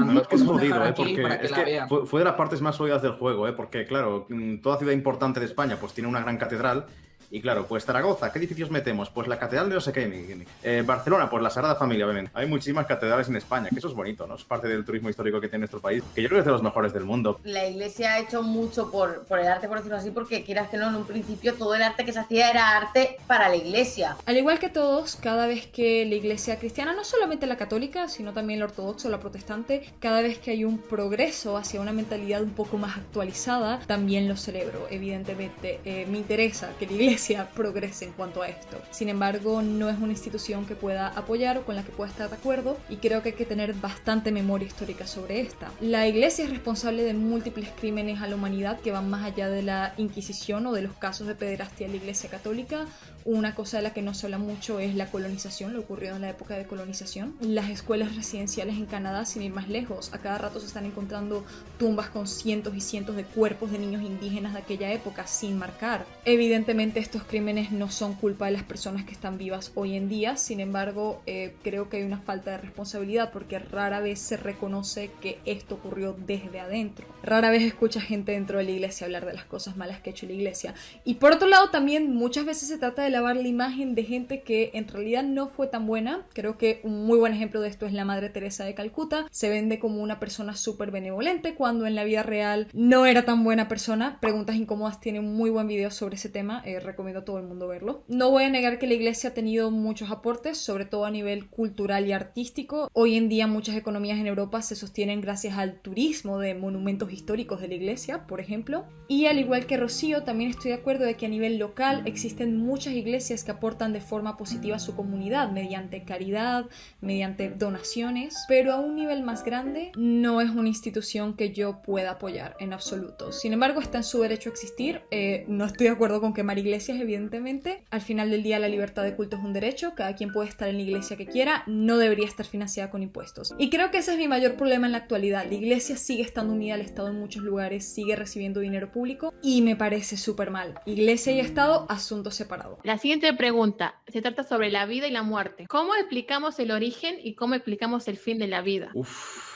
No, 0.03 0.21
es 0.21 0.27
que 0.27 0.35
es 0.35 0.43
jodido, 0.43 0.85
¿eh? 0.85 0.93
Porque 0.95 1.23
es 1.41 1.51
que 1.51 1.81
fue, 1.87 2.05
fue, 2.05 2.19
de 2.21 2.25
las 2.25 2.35
partes 2.35 2.61
más 2.61 2.79
oídas 2.79 3.01
del 3.01 3.13
juego, 3.13 3.47
¿eh? 3.47 3.53
Porque, 3.53 3.85
claro, 3.85 4.27
toda 4.61 4.77
ciudad 4.77 4.93
importante 4.93 5.39
de 5.39 5.45
España 5.45 5.77
pues 5.79 5.93
tiene 5.93 6.09
una 6.09 6.21
gran 6.21 6.37
catedral 6.37 6.87
y 7.33 7.41
claro, 7.41 7.65
pues 7.65 7.83
Zaragoza, 7.83 8.31
¿qué 8.31 8.37
edificios 8.37 8.69
metemos? 8.69 9.09
Pues 9.09 9.27
la 9.27 9.39
Catedral 9.39 9.67
de 9.67 9.73
no 9.73 9.81
sé 9.81 9.91
qué. 9.91 10.45
Eh, 10.61 10.83
Barcelona, 10.85 11.31
pues 11.31 11.41
la 11.41 11.49
Sagrada 11.49 11.73
Familia, 11.73 12.05
obviamente. 12.05 12.29
Hay 12.35 12.45
muchísimas 12.45 12.85
catedrales 12.85 13.27
en 13.27 13.35
España, 13.37 13.69
que 13.71 13.79
eso 13.79 13.87
es 13.87 13.95
bonito, 13.95 14.27
¿no? 14.27 14.35
Es 14.35 14.43
parte 14.43 14.67
del 14.67 14.85
turismo 14.85 15.09
histórico 15.09 15.41
que 15.41 15.47
tiene 15.47 15.61
nuestro 15.61 15.81
país, 15.81 16.03
que 16.13 16.21
yo 16.21 16.29
creo 16.29 16.37
que 16.37 16.41
es 16.41 16.45
de 16.45 16.51
los 16.51 16.61
mejores 16.61 16.93
del 16.93 17.05
mundo. 17.05 17.39
La 17.43 17.67
iglesia 17.67 18.13
ha 18.13 18.19
hecho 18.19 18.43
mucho 18.43 18.91
por, 18.91 19.23
por 19.23 19.39
el 19.39 19.47
arte, 19.47 19.67
por 19.67 19.77
decirlo 19.77 19.97
así, 19.97 20.11
porque 20.11 20.43
quieras 20.43 20.69
que 20.69 20.77
no, 20.77 20.89
en 20.89 20.93
un 20.93 21.05
principio 21.05 21.55
todo 21.55 21.73
el 21.73 21.81
arte 21.81 22.05
que 22.05 22.13
se 22.13 22.19
hacía 22.19 22.51
era 22.51 22.77
arte 22.77 23.17
para 23.25 23.49
la 23.49 23.55
iglesia. 23.55 24.15
Al 24.27 24.37
igual 24.37 24.59
que 24.59 24.69
todos, 24.69 25.15
cada 25.15 25.47
vez 25.47 25.65
que 25.65 26.05
la 26.05 26.13
iglesia 26.13 26.59
cristiana, 26.59 26.93
no 26.93 27.03
solamente 27.03 27.47
la 27.47 27.57
católica, 27.57 28.09
sino 28.09 28.33
también 28.33 28.59
la 28.59 28.65
ortodoxa 28.65 29.07
o 29.07 29.11
la 29.11 29.19
protestante, 29.19 29.91
cada 29.99 30.21
vez 30.21 30.37
que 30.37 30.51
hay 30.51 30.65
un 30.65 30.77
progreso 30.77 31.57
hacia 31.57 31.81
una 31.81 31.93
mentalidad 31.93 32.43
un 32.43 32.51
poco 32.51 32.77
más 32.77 32.95
actualizada, 32.95 33.79
también 33.87 34.27
lo 34.27 34.37
celebro. 34.37 34.85
Evidentemente, 34.91 35.79
eh, 35.83 36.05
me 36.07 36.19
interesa 36.19 36.69
que 36.77 36.85
la 36.85 36.93
iglesia 36.93 37.22
progrese 37.55 38.05
en 38.05 38.11
cuanto 38.13 38.41
a 38.41 38.47
esto. 38.47 38.81
Sin 38.91 39.09
embargo, 39.09 39.61
no 39.61 39.89
es 39.89 39.97
una 39.99 40.11
institución 40.11 40.65
que 40.65 40.75
pueda 40.75 41.07
apoyar 41.07 41.57
o 41.57 41.65
con 41.65 41.75
la 41.75 41.83
que 41.83 41.91
pueda 41.91 42.09
estar 42.09 42.29
de 42.29 42.35
acuerdo 42.35 42.77
y 42.89 42.97
creo 42.97 43.21
que 43.21 43.29
hay 43.29 43.35
que 43.35 43.45
tener 43.45 43.73
bastante 43.73 44.31
memoria 44.31 44.67
histórica 44.67 45.07
sobre 45.07 45.41
esta. 45.41 45.71
La 45.81 46.07
Iglesia 46.07 46.45
es 46.45 46.51
responsable 46.51 47.03
de 47.03 47.13
múltiples 47.13 47.69
crímenes 47.79 48.21
a 48.21 48.27
la 48.27 48.35
humanidad 48.35 48.79
que 48.79 48.91
van 48.91 49.09
más 49.09 49.23
allá 49.23 49.49
de 49.49 49.63
la 49.63 49.93
Inquisición 49.97 50.65
o 50.67 50.73
de 50.73 50.81
los 50.81 50.93
casos 50.93 51.27
de 51.27 51.35
pederastia 51.35 51.85
en 51.85 51.91
la 51.91 51.97
Iglesia 51.97 52.29
Católica. 52.29 52.85
Una 53.25 53.55
cosa 53.55 53.77
de 53.77 53.83
la 53.83 53.93
que 53.93 54.01
no 54.01 54.13
se 54.13 54.25
habla 54.25 54.37
mucho 54.37 54.79
es 54.79 54.95
la 54.95 55.09
colonización, 55.09 55.73
lo 55.73 55.79
ocurrido 55.79 56.15
en 56.15 56.21
la 56.23 56.29
época 56.29 56.57
de 56.57 56.65
colonización. 56.65 57.35
Las 57.39 57.69
escuelas 57.69 58.17
residenciales 58.17 58.75
en 58.75 58.85
Canadá, 58.85 59.25
sin 59.25 59.43
ir 59.43 59.53
más 59.53 59.69
lejos, 59.69 60.13
a 60.13 60.17
cada 60.17 60.37
rato 60.37 60.59
se 60.59 60.65
están 60.65 60.85
encontrando 60.85 61.45
tumbas 61.79 62.09
con 62.09 62.27
cientos 62.27 62.75
y 62.75 62.81
cientos 62.81 63.15
de 63.15 63.23
cuerpos 63.23 63.71
de 63.71 63.79
niños 63.79 64.01
indígenas 64.01 64.53
de 64.53 64.59
aquella 64.59 64.91
época 64.91 65.25
sin 65.25 65.57
marcar. 65.57 66.05
Evidentemente 66.25 66.99
estos 66.99 67.23
crímenes 67.23 67.71
no 67.71 67.89
son 67.89 68.13
culpa 68.13 68.47
de 68.47 68.51
las 68.51 68.63
personas 68.63 69.05
que 69.05 69.13
están 69.13 69.37
vivas 69.37 69.71
hoy 69.75 69.95
en 69.95 70.09
día, 70.09 70.35
sin 70.35 70.59
embargo 70.59 71.21
eh, 71.25 71.55
creo 71.63 71.89
que 71.89 71.97
hay 71.97 72.03
una 72.03 72.19
falta 72.19 72.51
de 72.51 72.57
responsabilidad 72.57 73.31
porque 73.31 73.57
rara 73.59 74.01
vez 74.01 74.19
se 74.19 74.35
reconoce 74.35 75.11
que 75.21 75.39
esto 75.45 75.75
ocurrió 75.75 76.13
desde 76.25 76.59
adentro. 76.59 77.05
Rara 77.23 77.51
vez 77.51 77.63
escucha 77.63 78.01
gente 78.01 78.33
dentro 78.33 78.57
de 78.57 78.65
la 78.65 78.71
iglesia 78.71 79.05
hablar 79.05 79.25
de 79.25 79.33
las 79.33 79.45
cosas 79.45 79.77
malas 79.77 80.01
que 80.01 80.09
ha 80.09 80.13
hecho 80.13 80.25
la 80.25 80.33
iglesia. 80.33 80.73
Y 81.05 81.15
por 81.15 81.31
otro 81.31 81.47
lado 81.47 81.69
también 81.69 82.13
muchas 82.13 82.45
veces 82.45 82.67
se 82.67 82.77
trata 82.77 83.03
de 83.03 83.12
lavar 83.13 83.37
la 83.37 83.47
imagen 83.47 83.93
de 83.95 84.03
gente 84.03 84.41
que 84.41 84.71
en 84.73 84.87
realidad 84.87 85.23
no 85.23 85.47
fue 85.47 85.67
tan 85.67 85.85
buena. 85.85 86.25
Creo 86.33 86.57
que 86.57 86.81
un 86.83 87.05
muy 87.05 87.19
buen 87.19 87.31
ejemplo 87.31 87.61
de 87.61 87.69
esto 87.69 87.85
es 87.85 87.93
la 87.93 88.05
Madre 88.05 88.29
Teresa 88.29 88.65
de 88.65 88.73
Calcuta. 88.73 89.27
Se 89.29 89.49
vende 89.49 89.79
como 89.79 90.01
una 90.01 90.19
persona 90.19 90.55
súper 90.55 90.89
benevolente 90.89 91.53
cuando 91.53 91.85
en 91.85 91.93
la 91.93 92.03
vida 92.03 92.23
real 92.23 92.67
no 92.73 93.05
era 93.05 93.23
tan 93.23 93.43
buena 93.43 93.67
persona. 93.67 94.17
Preguntas 94.19 94.55
Incómodas 94.55 94.99
tiene 94.99 95.19
un 95.19 95.35
muy 95.35 95.51
buen 95.51 95.67
video 95.67 95.91
sobre 95.91 96.15
ese 96.15 96.27
tema. 96.27 96.63
Eh, 96.65 96.79
recomiendo 96.79 97.19
a 97.19 97.25
todo 97.25 97.37
el 97.37 97.45
mundo 97.45 97.67
verlo. 97.67 98.03
No 98.07 98.31
voy 98.31 98.45
a 98.45 98.49
negar 98.49 98.79
que 98.79 98.87
la 98.87 98.95
iglesia 98.95 99.29
ha 99.29 99.33
tenido 99.35 99.69
muchos 99.69 100.09
aportes, 100.09 100.57
sobre 100.57 100.85
todo 100.85 101.05
a 101.05 101.11
nivel 101.11 101.47
cultural 101.47 102.07
y 102.07 102.13
artístico. 102.13 102.89
Hoy 102.93 103.15
en 103.15 103.29
día 103.29 103.45
muchas 103.45 103.75
economías 103.75 104.19
en 104.19 104.25
Europa 104.25 104.63
se 104.63 104.75
sostienen 104.75 105.21
gracias 105.21 105.55
al 105.59 105.81
turismo 105.81 106.39
de 106.39 106.55
monumentos 106.55 107.13
históricos 107.13 107.61
de 107.61 107.67
la 107.67 107.75
iglesia, 107.75 108.25
por 108.25 108.39
ejemplo. 108.39 108.85
Y 109.07 109.27
al 109.27 109.37
igual 109.37 109.67
que 109.67 109.77
Rocío, 109.77 110.23
también 110.23 110.49
estoy 110.49 110.71
de 110.71 110.77
acuerdo 110.77 111.05
de 111.05 111.13
que 111.13 111.27
a 111.27 111.29
nivel 111.29 111.59
local 111.59 112.01
existen 112.05 112.57
muchas 112.57 112.93
iglesias 112.93 113.02
que 113.03 113.51
aportan 113.51 113.93
de 113.93 114.01
forma 114.01 114.37
positiva 114.37 114.77
a 114.77 114.79
su 114.79 114.95
comunidad 114.95 115.51
mediante 115.51 116.03
caridad, 116.03 116.65
mediante 117.01 117.49
donaciones, 117.49 118.35
pero 118.47 118.73
a 118.73 118.79
un 118.79 118.95
nivel 118.95 119.23
más 119.23 119.43
grande 119.43 119.91
no 119.95 120.41
es 120.41 120.49
una 120.49 120.69
institución 120.69 121.35
que 121.35 121.51
yo 121.51 121.81
pueda 121.81 122.11
apoyar 122.11 122.55
en 122.59 122.73
absoluto. 122.73 123.31
Sin 123.31 123.53
embargo, 123.53 123.81
está 123.81 123.97
en 123.97 124.03
su 124.03 124.21
derecho 124.21 124.49
a 124.49 124.53
existir. 124.53 125.01
Eh, 125.11 125.45
no 125.47 125.65
estoy 125.65 125.87
de 125.87 125.93
acuerdo 125.93 126.21
con 126.21 126.33
quemar 126.33 126.57
iglesias, 126.57 126.99
evidentemente. 126.99 127.83
Al 127.91 128.01
final 128.01 128.29
del 128.29 128.43
día 128.43 128.59
la 128.59 128.67
libertad 128.67 129.03
de 129.03 129.15
culto 129.15 129.37
es 129.37 129.43
un 129.43 129.53
derecho, 129.53 129.93
cada 129.95 130.15
quien 130.15 130.31
puede 130.31 130.49
estar 130.49 130.69
en 130.69 130.77
la 130.77 130.83
iglesia 130.83 131.17
que 131.17 131.25
quiera, 131.25 131.63
no 131.67 131.97
debería 131.97 132.25
estar 132.25 132.45
financiada 132.45 132.89
con 132.89 133.03
impuestos. 133.03 133.53
Y 133.57 133.69
creo 133.69 133.91
que 133.91 133.99
ese 133.99 134.13
es 134.13 134.17
mi 134.17 134.27
mayor 134.27 134.55
problema 134.55 134.85
en 134.85 134.93
la 134.93 134.99
actualidad. 134.99 135.45
La 135.45 135.55
iglesia 135.55 135.97
sigue 135.97 136.23
estando 136.23 136.53
unida 136.53 136.75
al 136.75 136.81
Estado 136.81 137.09
en 137.09 137.19
muchos 137.19 137.43
lugares, 137.43 137.85
sigue 137.85 138.15
recibiendo 138.15 138.59
dinero 138.59 138.91
público 138.91 139.33
y 139.41 139.61
me 139.61 139.75
parece 139.75 140.17
súper 140.17 140.51
mal. 140.51 140.79
Iglesia 140.85 141.33
y 141.33 141.39
Estado, 141.39 141.85
asunto 141.89 142.31
separado. 142.31 142.79
Siguiente 142.97 143.33
pregunta 143.33 144.01
se 144.07 144.21
trata 144.21 144.43
sobre 144.43 144.71
la 144.71 144.85
vida 144.85 145.07
y 145.07 145.11
la 145.11 145.23
muerte. 145.23 145.65
¿Cómo 145.67 145.95
explicamos 145.95 146.59
el 146.59 146.71
origen 146.71 147.17
y 147.21 147.35
cómo 147.35 147.55
explicamos 147.55 148.07
el 148.07 148.17
fin 148.17 148.37
de 148.39 148.47
la 148.47 148.61
vida? 148.61 148.89
Uf. 148.93 149.53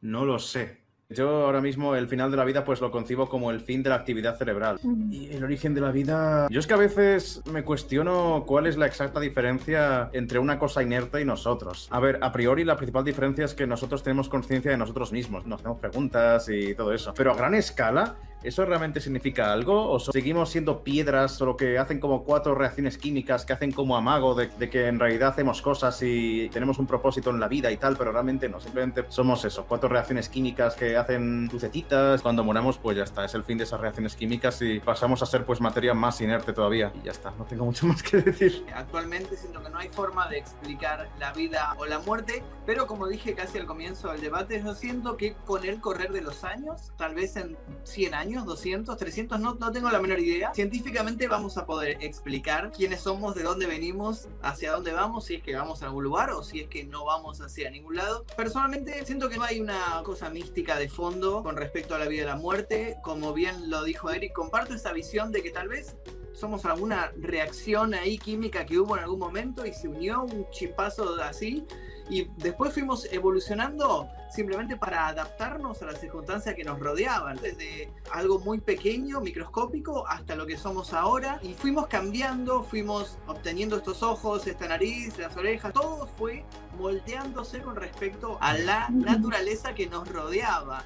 No 0.00 0.24
lo 0.24 0.38
sé. 0.38 0.84
Yo 1.10 1.44
ahora 1.44 1.60
mismo 1.60 1.94
el 1.94 2.08
final 2.08 2.30
de 2.30 2.36
la 2.36 2.44
vida 2.44 2.64
pues 2.64 2.80
lo 2.80 2.90
concibo 2.90 3.28
como 3.28 3.50
el 3.50 3.60
fin 3.60 3.82
de 3.82 3.90
la 3.90 3.96
actividad 3.96 4.36
cerebral. 4.38 4.80
Y 5.10 5.30
el 5.30 5.44
origen 5.44 5.74
de 5.74 5.80
la 5.80 5.90
vida... 5.90 6.48
Yo 6.50 6.60
es 6.60 6.66
que 6.66 6.74
a 6.74 6.78
veces 6.78 7.42
me 7.52 7.62
cuestiono 7.62 8.44
cuál 8.46 8.66
es 8.66 8.76
la 8.76 8.86
exacta 8.86 9.20
diferencia 9.20 10.10
entre 10.12 10.38
una 10.38 10.58
cosa 10.58 10.82
inerte 10.82 11.20
y 11.20 11.24
nosotros. 11.24 11.88
A 11.90 12.00
ver, 12.00 12.18
a 12.22 12.32
priori 12.32 12.64
la 12.64 12.76
principal 12.76 13.04
diferencia 13.04 13.44
es 13.44 13.54
que 13.54 13.66
nosotros 13.66 14.02
tenemos 14.02 14.28
conciencia 14.28 14.70
de 14.70 14.78
nosotros 14.78 15.12
mismos, 15.12 15.46
nos 15.46 15.60
hacemos 15.60 15.78
preguntas 15.78 16.48
y 16.48 16.74
todo 16.74 16.92
eso. 16.92 17.12
Pero 17.14 17.32
a 17.32 17.36
gran 17.36 17.54
escala, 17.54 18.16
¿Eso 18.44 18.66
realmente 18.66 19.00
significa 19.00 19.50
algo? 19.52 19.90
¿O 19.90 19.98
seguimos 19.98 20.50
siendo 20.50 20.84
piedras 20.84 21.32
solo 21.32 21.56
que 21.56 21.78
hacen 21.78 21.98
como 21.98 22.24
cuatro 22.24 22.54
reacciones 22.54 22.98
químicas 22.98 23.46
que 23.46 23.54
hacen 23.54 23.72
como 23.72 23.96
amago 23.96 24.34
de, 24.34 24.48
de, 24.58 24.68
que 24.68 24.86
en 24.86 25.00
realidad 25.00 25.30
hacemos 25.30 25.62
cosas 25.62 25.98
y 26.02 26.50
tenemos 26.50 26.78
un 26.78 26.86
propósito 26.86 27.30
en 27.30 27.40
la 27.40 27.48
vida 27.48 27.72
y 27.72 27.78
tal, 27.78 27.96
pero 27.96 28.12
realmente 28.12 28.50
no, 28.50 28.60
simplemente 28.60 29.06
somos 29.08 29.46
eso, 29.46 29.64
cuatro 29.66 29.88
reacciones 29.88 30.28
químicas 30.28 30.74
que 30.74 30.94
hacen 30.98 31.48
lucecitas. 31.50 32.20
Cuando 32.20 32.44
moramos, 32.44 32.76
pues 32.76 32.98
ya 32.98 33.04
está, 33.04 33.24
es 33.24 33.34
el 33.34 33.44
fin 33.44 33.56
de 33.56 33.64
esas 33.64 33.80
reacciones 33.80 34.14
químicas 34.14 34.60
y 34.60 34.78
pasamos 34.78 35.22
a 35.22 35.26
ser 35.26 35.46
pues 35.46 35.62
materia 35.62 35.94
más 35.94 36.20
inerte 36.20 36.52
todavía. 36.52 36.92
Y 37.00 37.06
ya 37.06 37.12
está, 37.12 37.30
no 37.38 37.46
tengo 37.46 37.64
mucho 37.64 37.86
más 37.88 38.02
que 38.02 38.18
decir. 38.18 38.66
Actualmente 38.74 39.38
siento 39.38 39.62
que 39.62 39.70
no 39.70 39.78
hay 39.78 39.88
forma 39.88 40.28
de 40.28 40.36
explicar 40.36 41.08
la 41.18 41.32
vida 41.32 41.74
o 41.78 41.86
la 41.86 41.98
muerte, 42.00 42.42
pero 42.66 42.86
como 42.86 43.08
dije 43.08 43.34
casi 43.34 43.56
al 43.56 43.64
comienzo 43.64 44.12
del 44.12 44.20
debate, 44.20 44.62
yo 44.62 44.74
siento 44.74 45.16
que 45.16 45.34
con 45.46 45.64
el 45.64 45.80
correr 45.80 46.12
de 46.12 46.20
los 46.20 46.44
años, 46.44 46.92
tal 46.98 47.14
vez 47.14 47.36
en 47.36 47.56
100 47.84 48.12
años, 48.12 48.33
200, 48.42 48.96
300, 48.96 49.38
no, 49.38 49.54
no 49.54 49.70
tengo 49.70 49.90
la 49.90 50.00
menor 50.00 50.18
idea. 50.18 50.52
Científicamente 50.54 51.28
vamos 51.28 51.56
a 51.56 51.66
poder 51.66 51.98
explicar 52.00 52.72
quiénes 52.72 53.00
somos, 53.00 53.34
de 53.34 53.44
dónde 53.44 53.66
venimos, 53.66 54.28
hacia 54.42 54.72
dónde 54.72 54.92
vamos, 54.92 55.26
si 55.26 55.36
es 55.36 55.42
que 55.42 55.54
vamos 55.54 55.82
a 55.82 55.86
algún 55.86 56.04
lugar 56.04 56.30
o 56.30 56.42
si 56.42 56.60
es 56.60 56.68
que 56.68 56.84
no 56.84 57.04
vamos 57.04 57.40
hacia 57.40 57.70
ningún 57.70 57.96
lado. 57.96 58.24
Personalmente 58.36 59.04
siento 59.06 59.28
que 59.28 59.36
no 59.36 59.44
hay 59.44 59.60
una 59.60 60.02
cosa 60.02 60.30
mística 60.30 60.76
de 60.76 60.88
fondo 60.88 61.42
con 61.42 61.56
respecto 61.56 61.94
a 61.94 61.98
la 61.98 62.06
vida 62.06 62.22
y 62.22 62.26
la 62.26 62.36
muerte. 62.36 62.96
Como 63.02 63.32
bien 63.32 63.70
lo 63.70 63.84
dijo 63.84 64.10
Eric, 64.10 64.32
comparto 64.32 64.74
esa 64.74 64.92
visión 64.92 65.30
de 65.30 65.42
que 65.42 65.50
tal 65.50 65.68
vez 65.68 65.96
somos 66.32 66.64
alguna 66.64 67.12
reacción 67.16 67.94
ahí 67.94 68.18
química 68.18 68.66
que 68.66 68.78
hubo 68.78 68.96
en 68.96 69.04
algún 69.04 69.20
momento 69.20 69.64
y 69.64 69.72
se 69.72 69.88
unió 69.88 70.24
un 70.24 70.48
chispazo 70.50 71.14
así 71.22 71.64
y 72.08 72.28
después 72.36 72.72
fuimos 72.72 73.06
evolucionando 73.12 74.08
simplemente 74.30 74.76
para 74.76 75.06
adaptarnos 75.06 75.80
a 75.82 75.86
las 75.86 76.00
circunstancias 76.00 76.54
que 76.54 76.64
nos 76.64 76.78
rodeaban, 76.80 77.36
desde 77.40 77.92
algo 78.10 78.40
muy 78.40 78.60
pequeño, 78.60 79.20
microscópico, 79.20 80.06
hasta 80.08 80.34
lo 80.34 80.44
que 80.44 80.56
somos 80.56 80.92
ahora, 80.92 81.38
y 81.42 81.54
fuimos 81.54 81.86
cambiando, 81.86 82.64
fuimos 82.64 83.18
obteniendo 83.26 83.76
estos 83.76 84.02
ojos, 84.02 84.46
esta 84.46 84.66
nariz, 84.66 85.16
las 85.18 85.36
orejas, 85.36 85.72
todo 85.72 86.06
fue 86.18 86.44
moldeándose 86.76 87.60
con 87.60 87.76
respecto 87.76 88.36
a 88.40 88.54
la 88.54 88.88
naturaleza 88.90 89.74
que 89.74 89.86
nos 89.86 90.08
rodeaba 90.08 90.84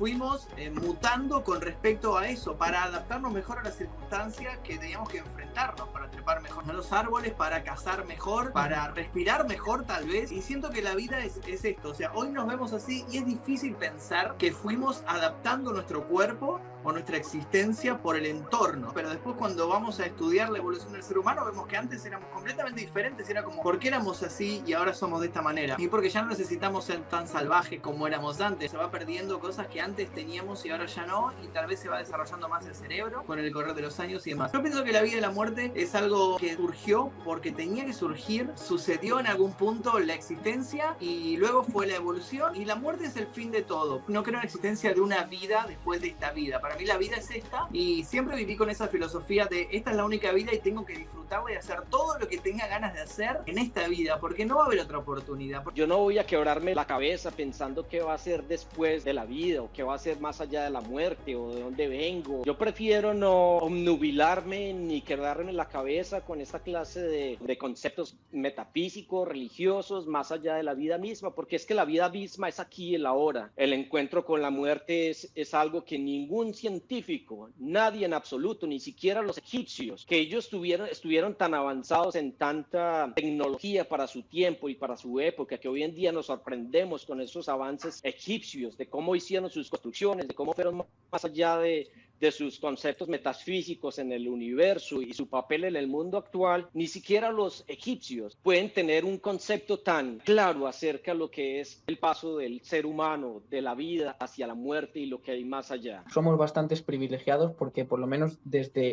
fuimos 0.00 0.48
eh, 0.56 0.70
mutando 0.70 1.44
con 1.44 1.60
respecto 1.60 2.16
a 2.16 2.26
eso, 2.26 2.56
para 2.56 2.84
adaptarnos 2.84 3.34
mejor 3.34 3.58
a 3.58 3.62
las 3.62 3.76
circunstancias 3.76 4.58
que 4.64 4.78
teníamos 4.78 5.10
que 5.10 5.18
enfrentarnos, 5.18 5.90
para 5.90 6.10
trepar 6.10 6.40
mejor 6.40 6.64
a 6.66 6.72
los 6.72 6.90
árboles, 6.90 7.34
para 7.34 7.62
cazar 7.64 8.06
mejor, 8.06 8.52
para 8.52 8.88
respirar 8.92 9.46
mejor 9.46 9.84
tal 9.84 10.06
vez. 10.06 10.32
Y 10.32 10.40
siento 10.40 10.70
que 10.70 10.80
la 10.80 10.94
vida 10.94 11.22
es, 11.22 11.38
es 11.46 11.66
esto, 11.66 11.90
o 11.90 11.94
sea, 11.94 12.12
hoy 12.14 12.30
nos 12.30 12.48
vemos 12.48 12.72
así 12.72 13.04
y 13.10 13.18
es 13.18 13.26
difícil 13.26 13.74
pensar 13.74 14.38
que 14.38 14.52
fuimos 14.52 15.04
adaptando 15.06 15.70
nuestro 15.70 16.08
cuerpo 16.08 16.62
o 16.84 16.92
nuestra 16.92 17.16
existencia 17.16 17.98
por 17.98 18.16
el 18.16 18.26
entorno. 18.26 18.92
Pero 18.94 19.10
después 19.10 19.36
cuando 19.36 19.68
vamos 19.68 20.00
a 20.00 20.06
estudiar 20.06 20.50
la 20.50 20.58
evolución 20.58 20.92
del 20.92 21.02
ser 21.02 21.18
humano 21.18 21.44
vemos 21.44 21.66
que 21.66 21.76
antes 21.76 22.04
éramos 22.04 22.28
completamente 22.30 22.80
diferentes. 22.80 23.28
Era 23.28 23.42
como, 23.42 23.62
¿por 23.62 23.78
qué 23.78 23.88
éramos 23.88 24.22
así 24.22 24.62
y 24.66 24.72
ahora 24.72 24.94
somos 24.94 25.20
de 25.20 25.28
esta 25.28 25.42
manera? 25.42 25.76
Y 25.78 25.88
porque 25.88 26.10
ya 26.10 26.22
no 26.22 26.28
necesitamos 26.28 26.84
ser 26.84 27.00
tan 27.08 27.28
salvajes 27.28 27.80
como 27.80 28.06
éramos 28.06 28.40
antes. 28.40 28.70
Se 28.70 28.76
va 28.76 28.90
perdiendo 28.90 29.40
cosas 29.40 29.66
que 29.68 29.80
antes 29.80 30.10
teníamos 30.12 30.64
y 30.64 30.70
ahora 30.70 30.86
ya 30.86 31.06
no. 31.06 31.32
Y 31.42 31.48
tal 31.48 31.66
vez 31.66 31.80
se 31.80 31.88
va 31.88 31.98
desarrollando 31.98 32.48
más 32.48 32.66
el 32.66 32.74
cerebro 32.74 33.24
con 33.24 33.38
el 33.38 33.52
correr 33.52 33.74
de 33.74 33.82
los 33.82 33.98
años 34.00 34.26
y 34.26 34.30
demás. 34.30 34.52
Yo 34.52 34.62
pienso 34.62 34.84
que 34.84 34.92
la 34.92 35.02
vida 35.02 35.18
y 35.18 35.20
la 35.20 35.30
muerte 35.30 35.72
es 35.74 35.94
algo 35.94 36.36
que 36.38 36.54
surgió 36.56 37.10
porque 37.24 37.52
tenía 37.52 37.84
que 37.84 37.92
surgir. 37.92 38.50
Sucedió 38.54 39.20
en 39.20 39.26
algún 39.26 39.52
punto 39.52 39.98
la 39.98 40.14
existencia 40.14 40.96
y 41.00 41.36
luego 41.36 41.62
fue 41.62 41.86
la 41.86 41.96
evolución. 41.96 42.56
Y 42.56 42.64
la 42.64 42.76
muerte 42.76 43.06
es 43.06 43.16
el 43.16 43.26
fin 43.26 43.50
de 43.50 43.62
todo. 43.62 44.02
No 44.08 44.22
creo 44.22 44.36
en 44.36 44.40
la 44.40 44.46
existencia 44.46 44.92
de 44.94 45.00
una 45.00 45.24
vida 45.24 45.64
después 45.66 46.00
de 46.00 46.08
esta 46.08 46.30
vida 46.32 46.60
para 46.70 46.78
mí 46.78 46.86
la 46.86 46.98
vida 46.98 47.16
es 47.16 47.28
esta 47.32 47.68
y 47.72 48.04
siempre 48.04 48.36
viví 48.36 48.54
con 48.54 48.70
esa 48.70 48.86
filosofía 48.86 49.46
de 49.46 49.66
esta 49.72 49.90
es 49.90 49.96
la 49.96 50.04
única 50.04 50.30
vida 50.30 50.54
y 50.54 50.60
tengo 50.60 50.86
que 50.86 50.96
disfrutarla 50.96 51.52
y 51.52 51.56
hacer 51.56 51.82
todo 51.90 52.16
lo 52.16 52.28
que 52.28 52.38
tenga 52.38 52.68
ganas 52.68 52.94
de 52.94 53.00
hacer 53.00 53.40
en 53.46 53.58
esta 53.58 53.88
vida 53.88 54.20
porque 54.20 54.44
no 54.44 54.58
va 54.58 54.62
a 54.62 54.66
haber 54.66 54.78
otra 54.78 54.98
oportunidad. 54.98 55.64
Yo 55.74 55.88
no 55.88 55.98
voy 55.98 56.18
a 56.18 56.26
quebrarme 56.26 56.76
la 56.76 56.86
cabeza 56.86 57.32
pensando 57.32 57.88
qué 57.88 58.02
va 58.02 58.14
a 58.14 58.18
ser 58.18 58.44
después 58.44 59.02
de 59.02 59.14
la 59.14 59.24
vida 59.24 59.62
o 59.62 59.72
qué 59.72 59.82
va 59.82 59.96
a 59.96 59.98
ser 59.98 60.20
más 60.20 60.40
allá 60.40 60.62
de 60.62 60.70
la 60.70 60.80
muerte 60.80 61.34
o 61.34 61.52
de 61.52 61.60
dónde 61.60 61.88
vengo. 61.88 62.44
Yo 62.44 62.56
prefiero 62.56 63.14
no 63.14 63.56
obnubilarme 63.56 64.72
ni 64.72 65.00
quedarme 65.00 65.50
en 65.50 65.56
la 65.56 65.66
cabeza 65.66 66.20
con 66.20 66.40
esta 66.40 66.60
clase 66.60 67.00
de, 67.00 67.36
de 67.40 67.58
conceptos 67.58 68.14
metafísicos, 68.30 69.26
religiosos, 69.26 70.06
más 70.06 70.30
allá 70.30 70.54
de 70.54 70.62
la 70.62 70.74
vida 70.74 70.98
misma, 70.98 71.34
porque 71.34 71.56
es 71.56 71.66
que 71.66 71.74
la 71.74 71.84
vida 71.84 72.08
misma 72.10 72.48
es 72.48 72.60
aquí 72.60 72.94
el 72.94 73.06
ahora. 73.06 73.50
El 73.56 73.72
encuentro 73.72 74.24
con 74.24 74.40
la 74.40 74.50
muerte 74.50 75.10
es, 75.10 75.32
es 75.34 75.52
algo 75.52 75.84
que 75.84 75.98
ningún 75.98 76.54
científico, 76.60 77.50
nadie 77.58 78.06
en 78.06 78.12
absoluto, 78.12 78.66
ni 78.66 78.78
siquiera 78.78 79.22
los 79.22 79.38
egipcios, 79.38 80.04
que 80.04 80.18
ellos 80.18 80.44
estuvieron, 80.44 80.88
estuvieron 80.88 81.34
tan 81.34 81.54
avanzados 81.54 82.14
en 82.14 82.32
tanta 82.32 83.12
tecnología 83.16 83.88
para 83.88 84.06
su 84.06 84.22
tiempo 84.22 84.68
y 84.68 84.74
para 84.74 84.96
su 84.96 85.18
época, 85.20 85.58
que 85.58 85.68
hoy 85.68 85.82
en 85.82 85.94
día 85.94 86.12
nos 86.12 86.26
sorprendemos 86.26 87.04
con 87.06 87.20
esos 87.20 87.48
avances 87.48 88.00
egipcios, 88.04 88.76
de 88.76 88.88
cómo 88.88 89.16
hicieron 89.16 89.50
sus 89.50 89.70
construcciones, 89.70 90.28
de 90.28 90.34
cómo 90.34 90.52
fueron 90.52 90.84
más 91.10 91.24
allá 91.24 91.58
de, 91.58 91.88
de 92.20 92.30
sus 92.30 92.58
conceptos 92.58 93.08
metafísicos 93.08 93.98
en 93.98 94.12
el 94.12 94.28
universo 94.28 95.00
y 95.00 95.12
su 95.14 95.28
papel 95.28 95.64
en 95.64 95.76
el 95.76 95.88
mundo 95.88 96.18
actual, 96.18 96.68
ni 96.74 96.86
siquiera 96.86 97.32
los 97.32 97.64
egipcios 97.66 98.36
pueden 98.42 98.72
tener 98.72 99.04
un 99.04 99.18
concepto 99.18 99.80
tan 99.80 100.18
claro 100.18 100.66
acerca 100.66 101.12
de 101.12 101.18
lo 101.18 101.30
que 101.30 101.60
es 101.60 101.82
el 101.86 101.98
paso 101.98 102.36
del 102.36 102.60
ser 102.62 102.86
humano, 102.86 103.42
de 103.48 103.62
la 103.62 103.74
vida 103.74 104.16
hacia 104.20 104.46
la 104.46 104.54
muerte 104.54 105.00
y 105.00 105.06
lo 105.06 105.22
que 105.22 105.32
hay 105.32 105.44
más 105.44 105.70
allá. 105.70 106.04
Somos 106.12 106.36
bastantes 106.36 106.82
privilegiados 106.82 107.52
porque 107.52 107.84
por 107.84 107.98
lo 107.98 108.06
menos 108.06 108.38
desde 108.44 108.90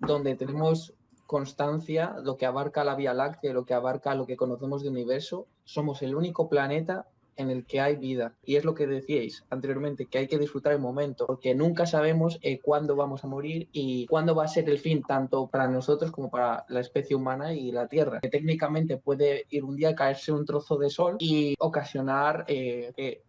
donde 0.00 0.34
tenemos 0.34 0.94
constancia, 1.26 2.16
lo 2.22 2.36
que 2.36 2.46
abarca 2.46 2.84
la 2.84 2.96
Vía 2.96 3.14
Láctea, 3.14 3.52
lo 3.52 3.64
que 3.64 3.74
abarca 3.74 4.14
lo 4.14 4.26
que 4.26 4.36
conocemos 4.36 4.82
de 4.82 4.90
universo, 4.90 5.46
somos 5.64 6.02
el 6.02 6.14
único 6.14 6.48
planeta 6.48 7.06
en 7.36 7.50
el 7.50 7.64
que 7.64 7.80
hay 7.80 7.96
vida. 7.96 8.34
Y 8.44 8.56
es 8.56 8.64
lo 8.64 8.74
que 8.74 8.86
decíais 8.86 9.44
anteriormente, 9.50 10.06
que 10.06 10.18
hay 10.18 10.26
que 10.26 10.38
disfrutar 10.38 10.72
el 10.72 10.78
momento, 10.78 11.26
porque 11.26 11.54
nunca 11.54 11.86
sabemos 11.86 12.38
eh, 12.42 12.60
cuándo 12.60 12.96
vamos 12.96 13.24
a 13.24 13.28
morir 13.28 13.68
y 13.72 14.06
cuándo 14.06 14.34
va 14.34 14.44
a 14.44 14.48
ser 14.48 14.68
el 14.68 14.78
fin, 14.78 15.02
tanto 15.02 15.48
para 15.48 15.68
nosotros 15.68 16.10
como 16.10 16.30
para 16.30 16.64
la 16.68 16.80
especie 16.80 17.16
humana 17.16 17.54
y 17.54 17.72
la 17.72 17.88
Tierra. 17.88 18.20
Que 18.20 18.28
técnicamente 18.28 18.96
puede 18.96 19.46
ir 19.50 19.64
un 19.64 19.76
día 19.76 19.94
caerse 19.94 20.32
un 20.32 20.44
trozo 20.44 20.76
de 20.76 20.90
sol 20.90 21.16
y 21.18 21.54
ocasionar 21.58 22.44
eh, 22.48 22.92
que 22.96 23.22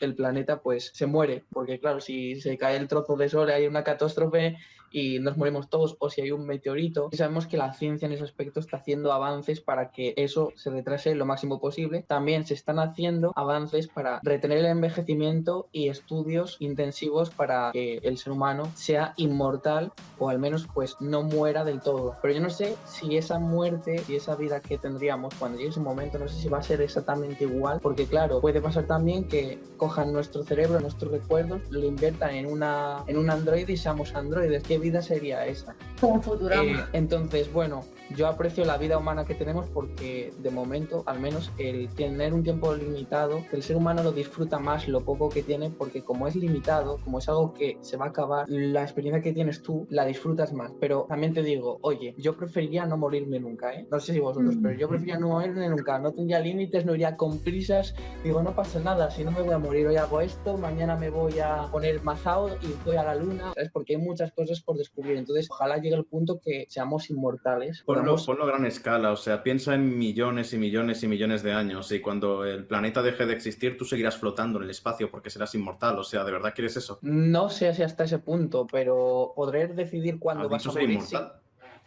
el 0.00 0.14
planeta 0.14 0.60
pues 0.60 0.90
se 0.94 1.06
muere, 1.06 1.44
porque 1.52 1.80
claro, 1.80 2.00
si 2.00 2.40
se 2.40 2.58
cae 2.58 2.76
el 2.76 2.88
trozo 2.88 3.16
de 3.16 3.28
sol 3.28 3.50
hay 3.50 3.66
una 3.66 3.84
catástrofe 3.84 4.56
y 4.96 5.18
nos 5.18 5.36
morimos 5.36 5.68
todos 5.68 5.96
o 5.98 6.08
si 6.08 6.22
hay 6.22 6.30
un 6.30 6.46
meteorito. 6.46 7.10
Y 7.12 7.18
sabemos 7.18 7.46
que 7.46 7.58
la 7.58 7.74
ciencia 7.74 8.06
en 8.06 8.12
ese 8.12 8.24
aspecto 8.24 8.60
está 8.60 8.78
haciendo 8.78 9.12
avances 9.12 9.60
para 9.60 9.90
que 9.90 10.14
eso 10.16 10.52
se 10.56 10.70
retrase 10.70 11.14
lo 11.14 11.26
máximo 11.26 11.60
posible. 11.60 12.02
También 12.08 12.46
se 12.46 12.54
están 12.54 12.78
haciendo 12.78 13.32
avances 13.36 13.88
para 13.88 14.20
retener 14.22 14.58
el 14.58 14.66
envejecimiento 14.66 15.68
y 15.70 15.88
estudios 15.88 16.56
intensivos 16.60 17.28
para 17.28 17.72
que 17.72 17.98
el 17.98 18.16
ser 18.16 18.32
humano 18.32 18.70
sea 18.74 19.12
inmortal 19.18 19.92
o 20.18 20.30
al 20.30 20.38
menos 20.38 20.66
pues 20.72 20.96
no 20.98 21.22
muera 21.22 21.62
del 21.64 21.82
todo. 21.82 22.16
Pero 22.22 22.32
yo 22.32 22.40
no 22.40 22.48
sé 22.48 22.76
si 22.86 23.18
esa 23.18 23.38
muerte 23.38 24.02
y 24.08 24.14
esa 24.14 24.34
vida 24.34 24.60
que 24.60 24.78
tendríamos 24.78 25.34
cuando 25.34 25.58
llegue 25.58 25.70
ese 25.70 25.80
momento, 25.80 26.18
no 26.18 26.26
sé 26.26 26.40
si 26.40 26.48
va 26.48 26.58
a 26.58 26.62
ser 26.62 26.80
exactamente 26.80 27.44
igual, 27.44 27.80
porque 27.82 28.06
claro, 28.06 28.40
puede 28.40 28.62
pasar 28.62 28.86
también 28.86 29.24
que 29.24 29.58
cojan 29.76 30.14
nuestro 30.14 30.42
cerebro, 30.42 30.80
nuestros 30.80 31.12
recuerdos, 31.12 31.60
lo 31.68 31.84
inviertan 31.84 32.34
en 32.34 32.46
una 32.46 33.04
en 33.06 33.18
un 33.18 33.28
androide 33.28 33.74
y 33.74 33.76
seamos 33.76 34.14
androides. 34.14 34.62
¿Qué 34.62 34.78
sería 35.02 35.46
esa? 35.46 35.74
Como 36.00 36.20
Futurama. 36.20 36.80
Eh, 36.80 36.84
entonces, 36.92 37.52
bueno, 37.52 37.84
yo 38.14 38.28
aprecio 38.28 38.64
la 38.64 38.76
vida 38.76 38.98
humana 38.98 39.24
que 39.24 39.34
tenemos 39.34 39.66
porque 39.68 40.32
de 40.38 40.50
momento, 40.50 41.02
al 41.06 41.20
menos, 41.20 41.52
el 41.58 41.88
tener 41.88 42.34
un 42.34 42.42
tiempo 42.42 42.74
limitado, 42.74 43.42
el 43.52 43.62
ser 43.62 43.76
humano 43.76 44.02
lo 44.02 44.12
disfruta 44.12 44.58
más 44.58 44.88
lo 44.88 45.00
poco 45.04 45.28
que 45.28 45.42
tiene 45.42 45.70
porque 45.70 46.02
como 46.02 46.28
es 46.28 46.36
limitado, 46.36 46.98
como 47.04 47.18
es 47.18 47.28
algo 47.28 47.52
que 47.52 47.78
se 47.80 47.96
va 47.96 48.06
a 48.06 48.08
acabar, 48.08 48.46
la 48.48 48.82
experiencia 48.82 49.22
que 49.22 49.32
tienes 49.32 49.62
tú 49.62 49.86
la 49.90 50.04
disfrutas 50.04 50.52
más. 50.52 50.72
Pero 50.80 51.06
también 51.08 51.34
te 51.34 51.42
digo, 51.42 51.78
oye, 51.82 52.14
yo 52.18 52.36
preferiría 52.36 52.86
no 52.86 52.96
morirme 52.96 53.40
nunca, 53.40 53.72
¿eh? 53.72 53.86
No 53.90 53.98
sé 54.00 54.12
si 54.12 54.20
vosotros, 54.20 54.56
pero 54.62 54.78
yo 54.78 54.88
preferiría 54.88 55.18
no 55.18 55.28
morirme 55.28 55.68
nunca. 55.68 55.98
No 55.98 56.12
tendría 56.12 56.40
límites, 56.40 56.84
no 56.84 56.94
iría 56.94 57.16
con 57.16 57.38
prisas. 57.38 57.94
Digo, 58.22 58.42
no 58.42 58.54
pasa 58.54 58.78
nada, 58.80 59.10
si 59.10 59.24
no 59.24 59.30
me 59.30 59.42
voy 59.42 59.54
a 59.54 59.58
morir, 59.58 59.86
hoy 59.86 59.96
hago 59.96 60.20
esto, 60.20 60.56
mañana 60.56 60.96
me 60.96 61.10
voy 61.10 61.38
a 61.38 61.68
poner 61.72 62.02
mazao 62.02 62.50
y 62.62 62.74
voy 62.84 62.96
a 62.96 63.02
la 63.02 63.14
luna, 63.14 63.52
¿sabes? 63.54 63.70
Porque 63.72 63.96
hay 63.96 64.00
muchas 64.00 64.32
cosas 64.32 64.60
por 64.60 64.75
descubrir. 64.76 65.16
Entonces, 65.16 65.46
ojalá 65.50 65.76
llegue 65.78 65.96
el 65.96 66.04
punto 66.04 66.40
que 66.42 66.66
seamos 66.68 67.10
inmortales. 67.10 67.82
Ponlo, 67.84 68.00
podamos- 68.02 68.26
ponlo 68.26 68.44
a 68.44 68.46
gran 68.46 68.66
escala, 68.66 69.12
o 69.12 69.16
sea, 69.16 69.42
piensa 69.42 69.74
en 69.74 69.96
millones 69.98 70.52
y 70.52 70.58
millones 70.58 71.02
y 71.02 71.08
millones 71.08 71.42
de 71.42 71.52
años 71.52 71.90
y 71.92 72.00
cuando 72.00 72.44
el 72.44 72.64
planeta 72.66 73.02
deje 73.02 73.26
de 73.26 73.32
existir 73.34 73.76
tú 73.76 73.84
seguirás 73.84 74.16
flotando 74.16 74.58
en 74.58 74.64
el 74.64 74.70
espacio 74.70 75.10
porque 75.10 75.30
serás 75.30 75.54
inmortal, 75.54 75.98
o 75.98 76.04
sea, 76.04 76.24
¿de 76.24 76.32
verdad 76.32 76.52
quieres 76.54 76.76
eso? 76.76 76.98
No 77.02 77.48
sé 77.48 77.72
si 77.74 77.82
hasta 77.82 78.04
ese 78.04 78.18
punto, 78.18 78.66
pero 78.70 79.32
podré 79.34 79.66
decidir 79.68 80.18
cuándo 80.18 80.44
¿Has 80.44 80.50
vas 80.50 80.66
a 80.66 80.70
ser 80.72 80.82
morir. 80.82 80.90
inmortal? 80.96 81.32
sí. 81.34 81.40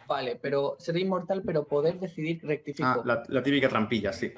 Vale, 0.08 0.34
pero 0.42 0.74
ser 0.80 0.96
inmortal, 0.96 1.40
pero 1.46 1.68
poder 1.68 2.00
decidir 2.00 2.40
rectifico. 2.42 2.88
Ah, 2.88 3.00
la, 3.04 3.22
la 3.28 3.42
típica 3.44 3.68
trampilla, 3.68 4.12
sí. 4.12 4.32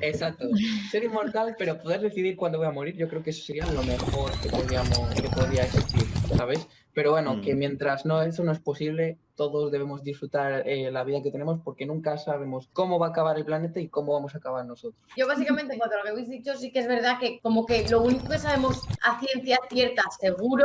Exacto. 0.00 0.46
Ser 0.88 1.02
inmortal, 1.02 1.56
pero 1.58 1.78
poder 1.78 2.00
decidir 2.00 2.36
cuándo 2.36 2.58
voy 2.58 2.68
a 2.68 2.70
morir, 2.70 2.94
yo 2.96 3.08
creo 3.08 3.24
que 3.24 3.30
eso 3.30 3.44
sería 3.44 3.66
lo 3.72 3.82
mejor 3.82 4.30
que 4.40 4.48
podríamos, 4.48 4.98
que 5.20 5.28
podría 5.28 5.64
existir, 5.64 6.04
¿sabes? 6.36 6.68
Pero 6.96 7.10
bueno, 7.10 7.34
Mm. 7.34 7.40
que 7.42 7.54
mientras 7.54 8.06
no 8.06 8.22
eso 8.22 8.42
no 8.42 8.52
es 8.52 8.58
posible, 8.58 9.18
todos 9.34 9.70
debemos 9.70 10.02
disfrutar 10.02 10.66
eh, 10.66 10.90
la 10.90 11.04
vida 11.04 11.22
que 11.22 11.30
tenemos 11.30 11.60
porque 11.62 11.84
nunca 11.84 12.16
sabemos 12.16 12.70
cómo 12.72 12.98
va 12.98 13.08
a 13.08 13.10
acabar 13.10 13.36
el 13.36 13.44
planeta 13.44 13.80
y 13.80 13.88
cómo 13.88 14.14
vamos 14.14 14.34
a 14.34 14.38
acabar 14.38 14.64
nosotros. 14.64 14.98
Yo 15.14 15.26
básicamente, 15.28 15.74
en 15.74 15.78
cuanto 15.78 15.94
a 15.94 15.98
lo 15.98 16.04
que 16.04 16.10
habéis 16.12 16.30
dicho, 16.30 16.56
sí 16.56 16.72
que 16.72 16.78
es 16.78 16.88
verdad 16.88 17.18
que 17.20 17.38
como 17.40 17.66
que 17.66 17.86
lo 17.86 18.00
único 18.00 18.26
que 18.30 18.38
sabemos 18.38 18.80
a 19.04 19.20
ciencia 19.20 19.58
cierta, 19.68 20.04
seguro, 20.18 20.64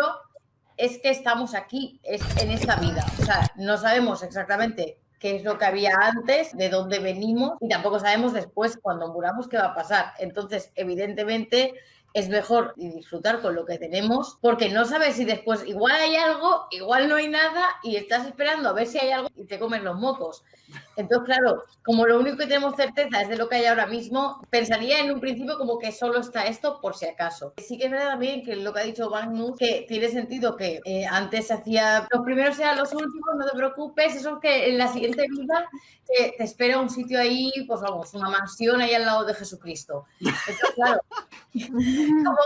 es 0.77 0.99
que 0.99 1.09
estamos 1.09 1.53
aquí, 1.53 1.99
es 2.01 2.21
en 2.41 2.49
esta 2.51 2.77
vida. 2.77 3.03
O 3.19 3.25
sea, 3.25 3.51
no 3.57 3.77
sabemos 3.77 4.23
exactamente 4.23 4.99
qué 5.19 5.35
es 5.35 5.43
lo 5.43 5.57
que 5.57 5.65
había 5.65 5.91
antes, 5.99 6.55
de 6.55 6.69
dónde 6.69 6.99
venimos, 6.99 7.57
y 7.59 7.67
tampoco 7.67 7.99
sabemos 7.99 8.31
después, 8.31 8.77
cuando 8.81 9.11
muramos, 9.11 9.49
qué 9.49 9.57
va 9.57 9.65
a 9.65 9.75
pasar. 9.75 10.13
Entonces, 10.17 10.71
evidentemente, 10.75 11.73
es 12.13 12.29
mejor 12.29 12.73
disfrutar 12.75 13.41
con 13.41 13.55
lo 13.55 13.65
que 13.65 13.77
tenemos, 13.77 14.37
porque 14.41 14.69
no 14.69 14.85
sabes 14.85 15.15
si 15.15 15.25
después 15.25 15.65
igual 15.65 15.95
hay 15.95 16.15
algo, 16.15 16.67
igual 16.71 17.07
no 17.07 17.15
hay 17.15 17.29
nada, 17.29 17.77
y 17.83 17.95
estás 17.95 18.27
esperando 18.27 18.69
a 18.69 18.73
ver 18.73 18.87
si 18.87 18.99
hay 18.99 19.11
algo 19.11 19.29
y 19.35 19.45
te 19.45 19.59
comes 19.59 19.83
los 19.83 19.95
mocos. 19.97 20.43
Entonces, 21.01 21.25
claro, 21.25 21.63
como 21.83 22.05
lo 22.05 22.19
único 22.19 22.37
que 22.37 22.47
tenemos 22.47 22.75
certeza 22.75 23.21
es 23.21 23.29
de 23.29 23.37
lo 23.37 23.49
que 23.49 23.55
hay 23.57 23.65
ahora 23.65 23.87
mismo, 23.87 24.41
pensaría 24.49 24.99
en 24.99 25.11
un 25.11 25.19
principio 25.19 25.57
como 25.57 25.77
que 25.79 25.91
solo 25.91 26.19
está 26.19 26.45
esto 26.45 26.79
por 26.81 26.95
si 26.95 27.05
acaso. 27.05 27.53
Sí 27.57 27.77
que 27.77 27.85
es 27.85 27.91
verdad 27.91 28.09
también 28.11 28.43
que 28.43 28.55
lo 28.55 28.73
que 28.73 28.79
ha 28.79 28.83
dicho 28.83 29.09
Magnus, 29.09 29.57
que 29.57 29.85
tiene 29.87 30.07
sentido 30.09 30.55
que 30.55 30.79
eh, 30.85 31.05
antes 31.05 31.47
se 31.47 31.53
hacía, 31.53 32.07
los 32.11 32.23
primeros 32.23 32.57
eran 32.59 32.77
los 32.77 32.93
últimos, 32.93 33.35
no 33.37 33.45
te 33.45 33.55
preocupes, 33.57 34.15
eso 34.15 34.35
es 34.35 34.39
que 34.41 34.69
en 34.69 34.77
la 34.77 34.87
siguiente 34.87 35.25
vida 35.29 35.69
te, 36.05 36.33
te 36.37 36.43
espera 36.43 36.79
un 36.79 36.89
sitio 36.89 37.19
ahí, 37.19 37.51
pues 37.67 37.81
vamos, 37.81 38.13
una 38.13 38.29
mansión 38.29 38.79
ahí 38.81 38.93
al 38.93 39.05
lado 39.05 39.25
de 39.25 39.33
Jesucristo. 39.33 40.05
Entonces, 40.19 40.59
claro, 40.75 41.01
como- 42.23 42.37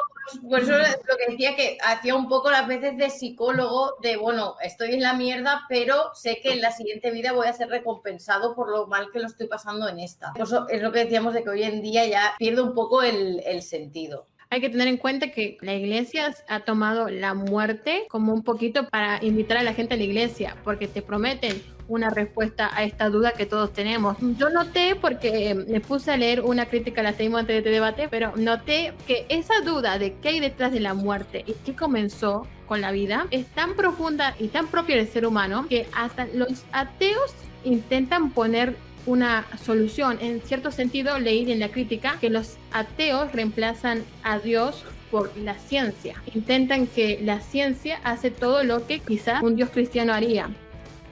por 0.50 0.60
eso 0.60 0.78
es 0.80 0.98
lo 1.08 1.18
que 1.18 1.32
decía 1.32 1.56
que 1.56 1.78
hacía 1.84 2.16
un 2.16 2.28
poco 2.28 2.50
las 2.50 2.68
veces 2.68 2.98
de 2.98 3.10
psicólogo, 3.10 3.96
de 4.02 4.18
bueno, 4.18 4.56
estoy 4.62 4.94
en 4.94 5.02
la 5.02 5.14
mierda, 5.14 5.64
pero 5.70 6.12
sé 6.14 6.40
que 6.42 6.54
en 6.54 6.62
la 6.62 6.72
siguiente 6.72 7.12
vida 7.12 7.32
voy 7.32 7.48
a 7.48 7.54
ser 7.54 7.70
recompensado 7.70 8.56
por 8.56 8.70
lo 8.70 8.88
mal 8.88 9.10
que 9.12 9.20
lo 9.20 9.28
estoy 9.28 9.48
pasando 9.48 9.88
en 9.88 10.00
esta. 10.00 10.34
Eso 10.36 10.68
es 10.70 10.82
lo 10.82 10.92
que 10.92 11.00
decíamos 11.00 11.34
de 11.34 11.44
que 11.44 11.50
hoy 11.50 11.64
en 11.64 11.82
día 11.82 12.06
ya 12.06 12.34
pierde 12.38 12.62
un 12.62 12.74
poco 12.74 13.02
el 13.02 13.62
sentido. 13.62 14.28
Hay 14.52 14.62
que 14.62 14.70
tener 14.70 14.88
en 14.88 14.98
cuenta 14.98 15.32
que 15.32 15.58
la 15.62 15.74
iglesia 15.74 16.34
ha 16.48 16.60
tomado 16.62 17.10
la 17.10 17.34
muerte 17.34 18.06
como 18.10 18.32
un 18.32 18.44
poquito 18.44 18.88
para 18.88 19.24
invitar 19.24 19.58
a 19.58 19.64
la 19.64 19.74
gente 19.74 19.96
a 19.96 19.98
la 19.98 20.04
iglesia, 20.04 20.56
porque 20.64 20.88
te 20.88 21.02
prometen 21.02 21.62
una 21.88 22.10
respuesta 22.10 22.70
a 22.74 22.84
esta 22.84 23.10
duda 23.10 23.32
que 23.32 23.46
todos 23.46 23.74
tenemos. 23.74 24.18
Yo 24.38 24.50
noté, 24.50 24.96
porque 24.96 25.52
eh, 25.52 25.56
me 25.56 25.80
puse 25.80 26.12
a 26.12 26.18
leer 26.18 26.42
una 26.42 26.66
crítica 26.66 27.02
al 27.02 27.08
ateísmo 27.08 27.38
antes 27.38 27.54
de 27.54 27.58
este 27.60 27.70
debate, 27.70 28.08
pero 28.10 28.34
noté 28.36 28.94
que 29.08 29.26
esa 29.30 29.62
duda 29.62 29.98
de 30.00 30.16
qué 30.16 30.30
hay 30.30 30.40
detrás 30.40 30.72
de 30.72 30.80
la 30.80 30.94
muerte 30.94 31.44
y 31.46 31.54
qué 31.66 31.76
comenzó 31.76 32.48
con 32.66 32.82
la 32.82 32.92
vida 32.92 33.28
es 33.32 33.46
tan 33.48 33.76
profunda 33.76 34.36
y 34.40 34.48
tan 34.48 34.68
propia 34.68 34.96
del 34.96 35.08
ser 35.08 35.26
humano 35.26 35.68
que 35.70 35.88
hasta 35.94 36.26
los 36.34 36.66
ateos 36.72 37.32
intentan 37.64 38.32
poner 38.32 38.76
una 39.06 39.46
solución. 39.64 40.18
En 40.22 40.42
cierto 40.42 40.72
sentido, 40.72 41.20
leí 41.20 41.52
en 41.52 41.60
la 41.60 41.70
crítica 41.70 42.18
que 42.20 42.30
los 42.30 42.58
ateos 42.72 43.32
reemplazan 43.32 44.04
a 44.24 44.40
Dios 44.40 44.84
por 45.12 45.36
la 45.38 45.56
ciencia. 45.56 46.16
Intentan 46.34 46.88
que 46.88 47.20
la 47.22 47.40
ciencia 47.40 48.00
hace 48.04 48.32
todo 48.32 48.64
lo 48.64 48.86
que 48.88 49.00
quizá 49.00 49.42
un 49.42 49.56
Dios 49.56 49.70
cristiano 49.70 50.14
haría. 50.14 50.50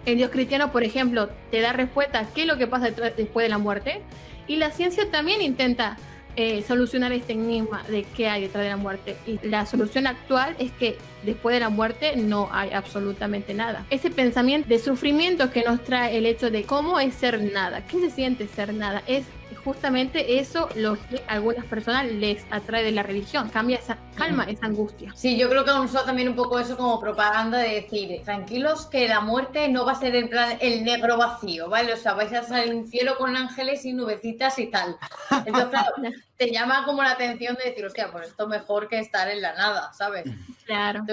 El 0.06 0.18
Dios 0.18 0.32
cristiano, 0.32 0.72
por 0.72 0.84
ejemplo, 0.84 1.30
te 1.52 1.62
da 1.62 1.74
respuesta 1.74 2.20
a 2.20 2.34
qué 2.34 2.42
es 2.42 2.48
lo 2.48 2.58
que 2.58 2.68
pasa 2.68 2.92
después 2.92 3.46
de 3.46 3.50
la 3.50 3.58
muerte. 3.58 4.02
Y 4.48 4.58
la 4.58 4.72
ciencia 4.72 5.10
también 5.10 5.42
intenta 5.42 5.98
eh, 6.36 6.64
solucionar 6.64 7.14
este 7.14 7.34
enigma 7.34 7.84
de 7.90 8.04
qué 8.16 8.28
hay 8.28 8.42
detrás 8.42 8.64
de 8.64 8.70
la 8.70 8.78
muerte. 8.78 9.16
Y 9.26 9.40
la 9.48 9.66
solución 9.66 10.08
actual 10.08 10.56
es 10.60 10.72
que 10.72 10.98
después 11.24 11.54
de 11.54 11.60
la 11.60 11.70
muerte 11.70 12.16
no 12.16 12.50
hay 12.52 12.72
absolutamente 12.72 13.54
nada. 13.54 13.86
Ese 13.90 14.10
pensamiento 14.10 14.70
de 14.70 14.80
sufrimiento 14.80 15.52
que 15.52 15.64
nos 15.64 15.84
trae 15.84 16.18
el 16.18 16.26
hecho 16.26 16.50
de 16.50 16.64
cómo 16.64 17.00
es 17.00 17.16
ser 17.16 17.42
nada, 17.42 17.86
qué 17.88 18.00
se 18.00 18.10
siente 18.10 18.48
ser 18.48 18.74
nada, 18.74 19.04
es 19.08 19.26
justamente 19.64 20.40
eso 20.40 20.70
lo 20.76 20.96
que 20.96 21.24
a 21.28 21.34
algunas 21.34 21.66
personas 21.66 22.06
les 22.06 22.44
atrae 22.52 22.84
de 22.84 22.92
la 22.92 23.04
religión. 23.04 23.50
Cambia 23.50 23.78
esa 23.78 23.98
calma, 24.16 24.44
esa 24.44 24.66
angustia. 24.66 25.12
Sí, 25.16 25.38
yo 25.38 25.50
creo 25.50 25.64
que 25.64 25.72
han 25.72 25.82
usado 25.82 26.06
también 26.06 26.30
un 26.30 26.36
poco 26.36 26.60
eso 26.60 26.76
como 26.76 27.00
propaganda 27.00 27.60
de 27.60 27.82
decir, 27.82 28.22
tranquilos 28.24 28.88
que 28.88 29.08
la 29.08 29.22
muerte 29.22 29.70
no 29.70 29.86
va 29.86 29.94
a 29.94 29.96
ser 29.96 30.16
en 30.16 30.30
plan 30.30 30.58
el 30.60 30.84
negro 30.84 31.18
vacío, 31.18 31.70
¿vale? 31.70 31.94
O 31.94 31.98
sea, 31.98 32.14
vais 32.14 32.34
a 32.34 32.44
salir 32.44 32.74
un 32.74 32.88
cielo 32.88 33.18
con 33.18 33.36
ángeles 33.36 33.86
y 33.86 33.94
nubecitas 33.94 34.60
y 34.60 34.68
tal. 34.68 34.98
Entonces, 35.46 35.70
claro, 35.70 35.94
te 36.38 36.52
llama 36.52 36.84
como 36.86 37.04
la 37.04 37.12
atención 37.12 37.56
de 37.56 37.70
decir, 37.70 37.86
hostia, 37.86 38.12
pues 38.12 38.30
esto 38.30 38.48
mejor 38.48 38.88
que 38.88 39.00
estar 39.00 39.30
en 39.30 39.42
la 39.42 39.54
nada, 39.54 39.94
¿sabes? 39.94 40.26
Claro. 40.66 41.00
Entonces, 41.00 41.13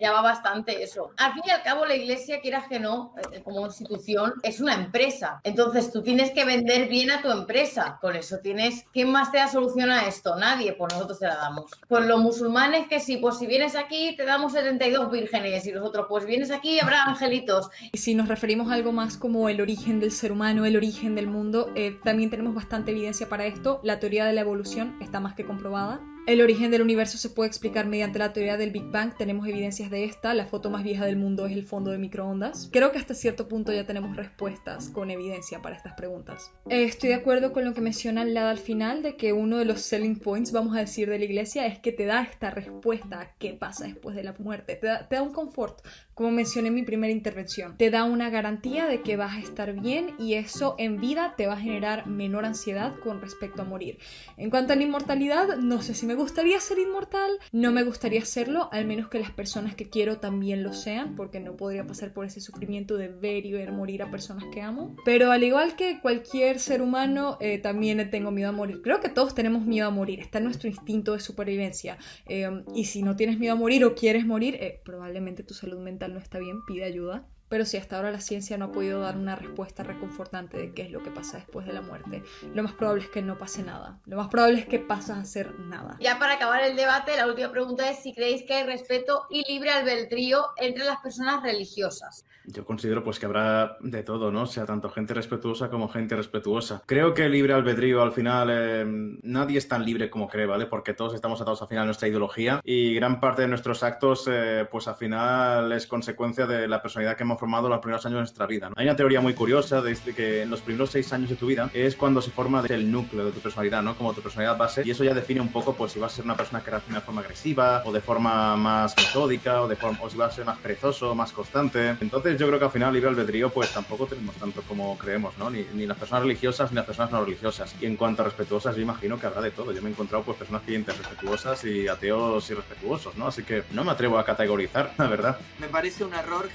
llama 0.00 0.22
bastante 0.22 0.82
eso. 0.82 1.10
Al 1.16 1.32
fin 1.34 1.42
y 1.46 1.50
al 1.50 1.62
cabo, 1.62 1.84
la 1.86 1.94
iglesia, 1.94 2.40
quieras 2.40 2.66
que 2.68 2.80
no, 2.80 3.14
eh, 3.32 3.42
como 3.42 3.64
institución, 3.66 4.34
es 4.42 4.60
una 4.60 4.74
empresa. 4.74 5.40
Entonces, 5.44 5.92
tú 5.92 6.02
tienes 6.02 6.30
que 6.30 6.44
vender 6.44 6.88
bien 6.88 7.10
a 7.10 7.22
tu 7.22 7.30
empresa. 7.30 7.98
Con 8.00 8.16
eso 8.16 8.38
tienes. 8.38 8.84
¿Quién 8.92 9.10
más 9.10 9.30
te 9.30 9.38
da 9.38 9.48
solución 9.48 9.90
a 9.90 10.06
esto? 10.06 10.36
Nadie, 10.36 10.72
pues 10.72 10.92
nosotros 10.92 11.18
te 11.18 11.26
la 11.26 11.36
damos. 11.36 11.70
Pues 11.88 12.06
los 12.06 12.20
musulmanes, 12.20 12.88
que 12.88 13.00
sí, 13.00 13.18
pues 13.18 13.38
si 13.38 13.46
vienes 13.46 13.76
aquí, 13.76 14.14
te 14.16 14.24
damos 14.24 14.52
72 14.52 15.10
vírgenes. 15.10 15.66
Y 15.66 15.72
nosotros, 15.72 16.06
pues 16.08 16.24
vienes 16.24 16.50
aquí 16.50 16.80
habrá 16.80 17.04
angelitos. 17.04 17.70
Y 17.92 17.98
si 17.98 18.14
nos 18.14 18.28
referimos 18.28 18.70
a 18.70 18.74
algo 18.74 18.92
más 18.92 19.16
como 19.16 19.48
el 19.48 19.60
origen 19.60 20.00
del 20.00 20.12
ser 20.12 20.32
humano, 20.32 20.64
el 20.64 20.76
origen 20.76 21.14
del 21.14 21.26
mundo, 21.26 21.70
eh, 21.74 21.98
también 22.04 22.30
tenemos 22.30 22.54
bastante 22.54 22.90
evidencia 22.90 23.28
para 23.28 23.46
esto. 23.46 23.80
La 23.82 23.98
teoría 23.98 24.24
de 24.24 24.32
la 24.32 24.40
evolución 24.40 24.96
está 25.00 25.20
más 25.20 25.34
que 25.34 25.44
comprobada. 25.44 26.00
El 26.26 26.42
origen 26.42 26.70
del 26.70 26.82
universo 26.82 27.18
se 27.18 27.30
puede 27.30 27.48
explicar 27.48 27.86
mediante 27.86 28.18
la 28.18 28.32
teoría 28.32 28.56
del 28.56 28.70
Big 28.70 28.84
Bang, 28.84 29.16
tenemos 29.16 29.48
evidencias 29.48 29.90
de 29.90 30.04
esta, 30.04 30.34
la 30.34 30.46
foto 30.46 30.70
más 30.70 30.84
vieja 30.84 31.04
del 31.04 31.16
mundo 31.16 31.46
es 31.46 31.52
el 31.52 31.64
fondo 31.64 31.90
de 31.90 31.98
microondas. 31.98 32.68
Creo 32.70 32.92
que 32.92 32.98
hasta 32.98 33.14
cierto 33.14 33.48
punto 33.48 33.72
ya 33.72 33.86
tenemos 33.86 34.14
respuestas 34.16 34.90
con 34.90 35.10
evidencia 35.10 35.62
para 35.62 35.76
estas 35.76 35.94
preguntas. 35.94 36.52
Eh, 36.68 36.84
estoy 36.84 37.08
de 37.08 37.16
acuerdo 37.16 37.52
con 37.52 37.64
lo 37.64 37.74
que 37.74 37.80
menciona 37.80 38.24
Lada 38.24 38.50
al 38.50 38.58
final, 38.58 39.02
de 39.02 39.16
que 39.16 39.32
uno 39.32 39.56
de 39.56 39.64
los 39.64 39.80
selling 39.80 40.18
points, 40.18 40.52
vamos 40.52 40.76
a 40.76 40.80
decir, 40.80 41.08
de 41.08 41.18
la 41.18 41.24
iglesia 41.24 41.66
es 41.66 41.78
que 41.78 41.90
te 41.90 42.04
da 42.04 42.22
esta 42.22 42.50
respuesta 42.50 43.20
a 43.20 43.34
qué 43.38 43.54
pasa 43.54 43.86
después 43.86 44.14
de 44.14 44.22
la 44.22 44.34
muerte, 44.38 44.76
te 44.76 44.86
da, 44.86 45.08
te 45.08 45.16
da 45.16 45.22
un 45.22 45.32
confort 45.32 45.80
como 46.20 46.32
mencioné 46.32 46.68
en 46.68 46.74
mi 46.74 46.82
primera 46.82 47.14
intervención. 47.14 47.78
Te 47.78 47.88
da 47.88 48.04
una 48.04 48.28
garantía 48.28 48.86
de 48.86 49.00
que 49.00 49.16
vas 49.16 49.36
a 49.36 49.40
estar 49.40 49.72
bien 49.72 50.10
y 50.18 50.34
eso 50.34 50.74
en 50.76 51.00
vida 51.00 51.32
te 51.34 51.46
va 51.46 51.54
a 51.54 51.56
generar 51.58 52.06
menor 52.06 52.44
ansiedad 52.44 52.94
con 53.02 53.22
respecto 53.22 53.62
a 53.62 53.64
morir. 53.64 53.96
En 54.36 54.50
cuanto 54.50 54.74
a 54.74 54.76
la 54.76 54.82
inmortalidad, 54.82 55.56
no 55.56 55.80
sé 55.80 55.94
si 55.94 56.04
me 56.04 56.14
gustaría 56.14 56.60
ser 56.60 56.78
inmortal, 56.78 57.30
no 57.52 57.72
me 57.72 57.84
gustaría 57.84 58.22
serlo, 58.26 58.68
al 58.70 58.84
menos 58.84 59.08
que 59.08 59.18
las 59.18 59.30
personas 59.30 59.74
que 59.74 59.88
quiero 59.88 60.18
también 60.18 60.62
lo 60.62 60.74
sean, 60.74 61.16
porque 61.16 61.40
no 61.40 61.56
podría 61.56 61.86
pasar 61.86 62.12
por 62.12 62.26
ese 62.26 62.42
sufrimiento 62.42 62.98
de 62.98 63.08
ver 63.08 63.46
y 63.46 63.52
ver 63.52 63.72
morir 63.72 64.02
a 64.02 64.10
personas 64.10 64.44
que 64.52 64.60
amo. 64.60 64.94
Pero 65.06 65.32
al 65.32 65.42
igual 65.42 65.74
que 65.74 66.00
cualquier 66.02 66.58
ser 66.58 66.82
humano, 66.82 67.38
eh, 67.40 67.56
también 67.56 68.10
tengo 68.10 68.30
miedo 68.30 68.50
a 68.50 68.52
morir. 68.52 68.82
Creo 68.82 69.00
que 69.00 69.08
todos 69.08 69.34
tenemos 69.34 69.64
miedo 69.64 69.88
a 69.88 69.90
morir, 69.90 70.20
está 70.20 70.36
en 70.36 70.44
nuestro 70.44 70.68
instinto 70.68 71.14
de 71.14 71.20
supervivencia. 71.20 71.96
Eh, 72.28 72.62
y 72.74 72.84
si 72.84 73.02
no 73.02 73.16
tienes 73.16 73.38
miedo 73.38 73.54
a 73.54 73.56
morir 73.56 73.86
o 73.86 73.94
quieres 73.94 74.26
morir, 74.26 74.56
eh, 74.56 74.82
probablemente 74.84 75.42
tu 75.44 75.54
salud 75.54 75.78
mental 75.78 76.09
no 76.10 76.18
está 76.18 76.38
bien, 76.38 76.64
pide 76.64 76.84
ayuda. 76.84 77.28
Pero 77.50 77.64
si 77.64 77.76
hasta 77.76 77.96
ahora 77.96 78.12
la 78.12 78.20
ciencia 78.20 78.56
no 78.56 78.66
ha 78.66 78.72
podido 78.72 79.00
dar 79.00 79.16
una 79.16 79.34
respuesta 79.34 79.82
reconfortante 79.82 80.56
de 80.56 80.72
qué 80.72 80.82
es 80.82 80.90
lo 80.92 81.02
que 81.02 81.10
pasa 81.10 81.38
después 81.38 81.66
de 81.66 81.72
la 81.72 81.82
muerte, 81.82 82.22
lo 82.54 82.62
más 82.62 82.72
probable 82.74 83.02
es 83.02 83.10
que 83.10 83.22
no 83.22 83.38
pase 83.38 83.64
nada. 83.64 83.98
Lo 84.06 84.16
más 84.16 84.28
probable 84.28 84.60
es 84.60 84.66
que 84.66 84.78
pasas 84.78 85.18
a 85.18 85.20
hacer 85.22 85.58
nada. 85.58 85.96
Ya 86.00 86.20
para 86.20 86.34
acabar 86.34 86.62
el 86.62 86.76
debate, 86.76 87.16
la 87.16 87.26
última 87.26 87.50
pregunta 87.50 87.90
es 87.90 87.98
si 87.98 88.14
creéis 88.14 88.44
que 88.44 88.54
hay 88.54 88.64
respeto 88.64 89.26
y 89.30 89.44
libre 89.52 89.70
albedrío 89.70 90.46
entre 90.58 90.84
las 90.84 91.00
personas 91.00 91.42
religiosas. 91.42 92.24
Yo 92.46 92.64
considero 92.64 93.04
pues 93.04 93.18
que 93.18 93.26
habrá 93.26 93.76
de 93.80 94.02
todo, 94.02 94.30
¿no? 94.30 94.42
O 94.42 94.46
sea, 94.46 94.64
tanto 94.64 94.88
gente 94.90 95.12
respetuosa 95.12 95.70
como 95.70 95.88
gente 95.88 96.16
respetuosa. 96.16 96.82
Creo 96.86 97.14
que 97.14 97.28
libre 97.28 97.52
albedrío 97.52 98.02
al 98.02 98.12
final 98.12 98.48
eh, 98.50 98.84
nadie 99.22 99.58
es 99.58 99.68
tan 99.68 99.84
libre 99.84 100.08
como 100.08 100.28
cree, 100.28 100.46
¿vale? 100.46 100.66
Porque 100.66 100.94
todos 100.94 101.14
estamos 101.14 101.40
atados 101.40 101.62
al 101.62 101.68
final 101.68 101.82
a 101.82 101.86
nuestra 101.86 102.08
ideología 102.08 102.60
y 102.64 102.94
gran 102.94 103.20
parte 103.20 103.42
de 103.42 103.48
nuestros 103.48 103.82
actos 103.82 104.28
eh, 104.30 104.66
pues 104.70 104.88
al 104.88 104.96
final 104.96 105.72
es 105.72 105.86
consecuencia 105.86 106.46
de 106.46 106.66
la 106.66 106.80
personalidad 106.80 107.16
que 107.16 107.24
hemos 107.24 107.38
formado 107.40 107.68
los 107.68 107.80
primeros 107.80 108.04
años 108.06 108.16
de 108.16 108.20
nuestra 108.20 108.46
vida. 108.46 108.68
¿no? 108.68 108.74
Hay 108.76 108.86
una 108.86 108.96
teoría 108.96 109.20
muy 109.20 109.34
curiosa 109.34 109.80
de 109.82 109.96
que 110.14 110.42
en 110.42 110.50
los 110.50 110.60
primeros 110.60 110.90
seis 110.90 111.12
años 111.12 111.30
de 111.30 111.36
tu 111.36 111.46
vida 111.46 111.70
es 111.74 111.96
cuando 111.96 112.22
se 112.22 112.30
forma 112.30 112.62
el 112.68 112.90
núcleo 112.92 113.24
de 113.24 113.32
tu 113.32 113.40
personalidad, 113.40 113.82
¿no? 113.82 113.96
Como 113.96 114.12
tu 114.12 114.20
personalidad 114.20 114.56
base 114.56 114.82
y 114.84 114.90
eso 114.90 115.04
ya 115.04 115.14
define 115.14 115.40
un 115.40 115.48
poco 115.48 115.74
pues 115.74 115.92
si 115.92 115.98
vas 115.98 116.12
a 116.12 116.16
ser 116.16 116.24
una 116.24 116.36
persona 116.36 116.62
que 116.62 116.70
reacciona 116.70 117.00
de 117.00 117.04
forma 117.04 117.22
agresiva 117.22 117.82
o 117.84 117.92
de 117.92 118.00
forma 118.00 118.56
más 118.56 118.94
metódica 118.96 119.62
o, 119.62 119.68
de 119.68 119.76
forma, 119.76 119.98
o 120.02 120.10
si 120.10 120.16
vas 120.16 120.32
a 120.32 120.36
ser 120.36 120.44
más 120.44 120.58
perezoso, 120.58 121.14
más 121.14 121.32
constante. 121.32 121.96
Entonces 122.00 122.38
yo 122.38 122.46
creo 122.46 122.58
que 122.58 122.64
al 122.66 122.70
final 122.70 122.92
libre 122.92 123.08
albedrío 123.08 123.50
pues 123.50 123.72
tampoco 123.72 124.06
tenemos 124.06 124.36
tanto 124.36 124.62
como 124.62 124.96
creemos, 124.98 125.36
¿no? 125.38 125.50
Ni, 125.50 125.64
ni, 125.74 125.86
las 125.86 125.98
personas 125.98 126.22
religiosas 126.22 126.70
ni 126.70 126.76
las 126.76 126.86
personas 126.86 127.10
no 127.10 127.24
religiosas. 127.24 127.74
Y 127.80 127.86
en 127.86 127.96
cuanto 127.96 128.22
a 128.22 128.26
respetuosas, 128.26 128.76
yo 128.76 128.82
imagino 128.82 129.18
que 129.18 129.26
habrá 129.26 129.40
de 129.40 129.50
todo. 129.50 129.72
Yo 129.72 129.82
me 129.82 129.88
he 129.88 129.92
encontrado 129.92 130.24
pues 130.24 130.38
personas 130.38 130.62
creyentes 130.62 130.96
respetuosas 130.96 131.64
y 131.64 131.88
ateos 131.88 132.48
irrespetuosos, 132.50 133.16
¿no? 133.16 133.26
Así 133.26 133.42
que 133.42 133.64
no 133.72 133.84
me 133.84 133.92
atrevo 133.92 134.18
a 134.18 134.24
categorizar, 134.24 134.92
la 134.98 135.06
verdad. 135.06 135.38
Me 135.58 135.68
parece 135.68 136.04
un 136.04 136.14
error 136.14 136.48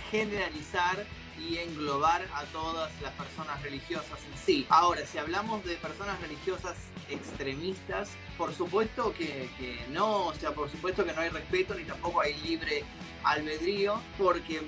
generalizar 0.75 1.05
y 1.37 1.57
englobar 1.57 2.25
a 2.33 2.43
todas 2.45 2.91
las 3.01 3.11
personas 3.13 3.61
religiosas 3.61 4.19
en 4.31 4.37
sí. 4.37 4.65
Ahora, 4.69 5.05
si 5.05 5.17
hablamos 5.17 5.63
de 5.65 5.75
personas 5.75 6.19
religiosas 6.21 6.75
extremistas, 7.09 8.09
por 8.37 8.53
supuesto 8.53 9.13
que, 9.13 9.49
que, 9.57 9.85
no, 9.89 10.27
o 10.27 10.33
sea, 10.33 10.51
por 10.51 10.69
supuesto 10.69 11.05
que 11.05 11.13
no 11.13 11.21
hay 11.21 11.29
respeto 11.29 11.75
ni 11.75 11.83
tampoco 11.83 12.21
hay 12.21 12.35
libre 12.41 12.83
albedrío, 13.23 13.99
porque 14.17 14.61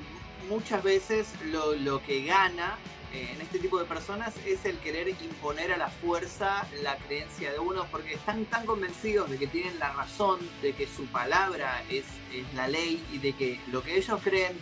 muchas 0.49 0.84
veces 0.84 1.27
lo, 1.45 1.73
lo 1.73 2.03
que 2.03 2.25
gana 2.25 2.77
eh, 3.13 3.29
en 3.34 3.41
este 3.41 3.59
tipo 3.59 3.79
de 3.79 3.85
personas 3.85 4.35
es 4.45 4.65
el 4.65 4.77
querer 4.79 5.07
imponer 5.07 5.71
a 5.71 5.77
la 5.77 5.88
fuerza 5.88 6.67
la 6.84 6.97
creencia 6.97 7.51
de 7.51 7.59
uno, 7.59 7.88
porque 7.89 8.15
están 8.15 8.43
tan 8.45 8.65
convencidos 8.65 9.29
de 9.29 9.38
que 9.38 9.47
tienen 9.47 9.79
la 9.79 9.93
razón, 9.93 10.39
de 10.61 10.73
que 10.73 10.85
su 10.85 11.05
palabra 11.05 11.81
es, 11.89 12.03
es 12.34 12.53
la 12.53 12.67
ley 12.67 13.01
y 13.13 13.19
de 13.19 13.34
que 13.34 13.61
lo 13.71 13.81
que 13.81 13.97
ellos 13.97 14.19
creen 14.21 14.57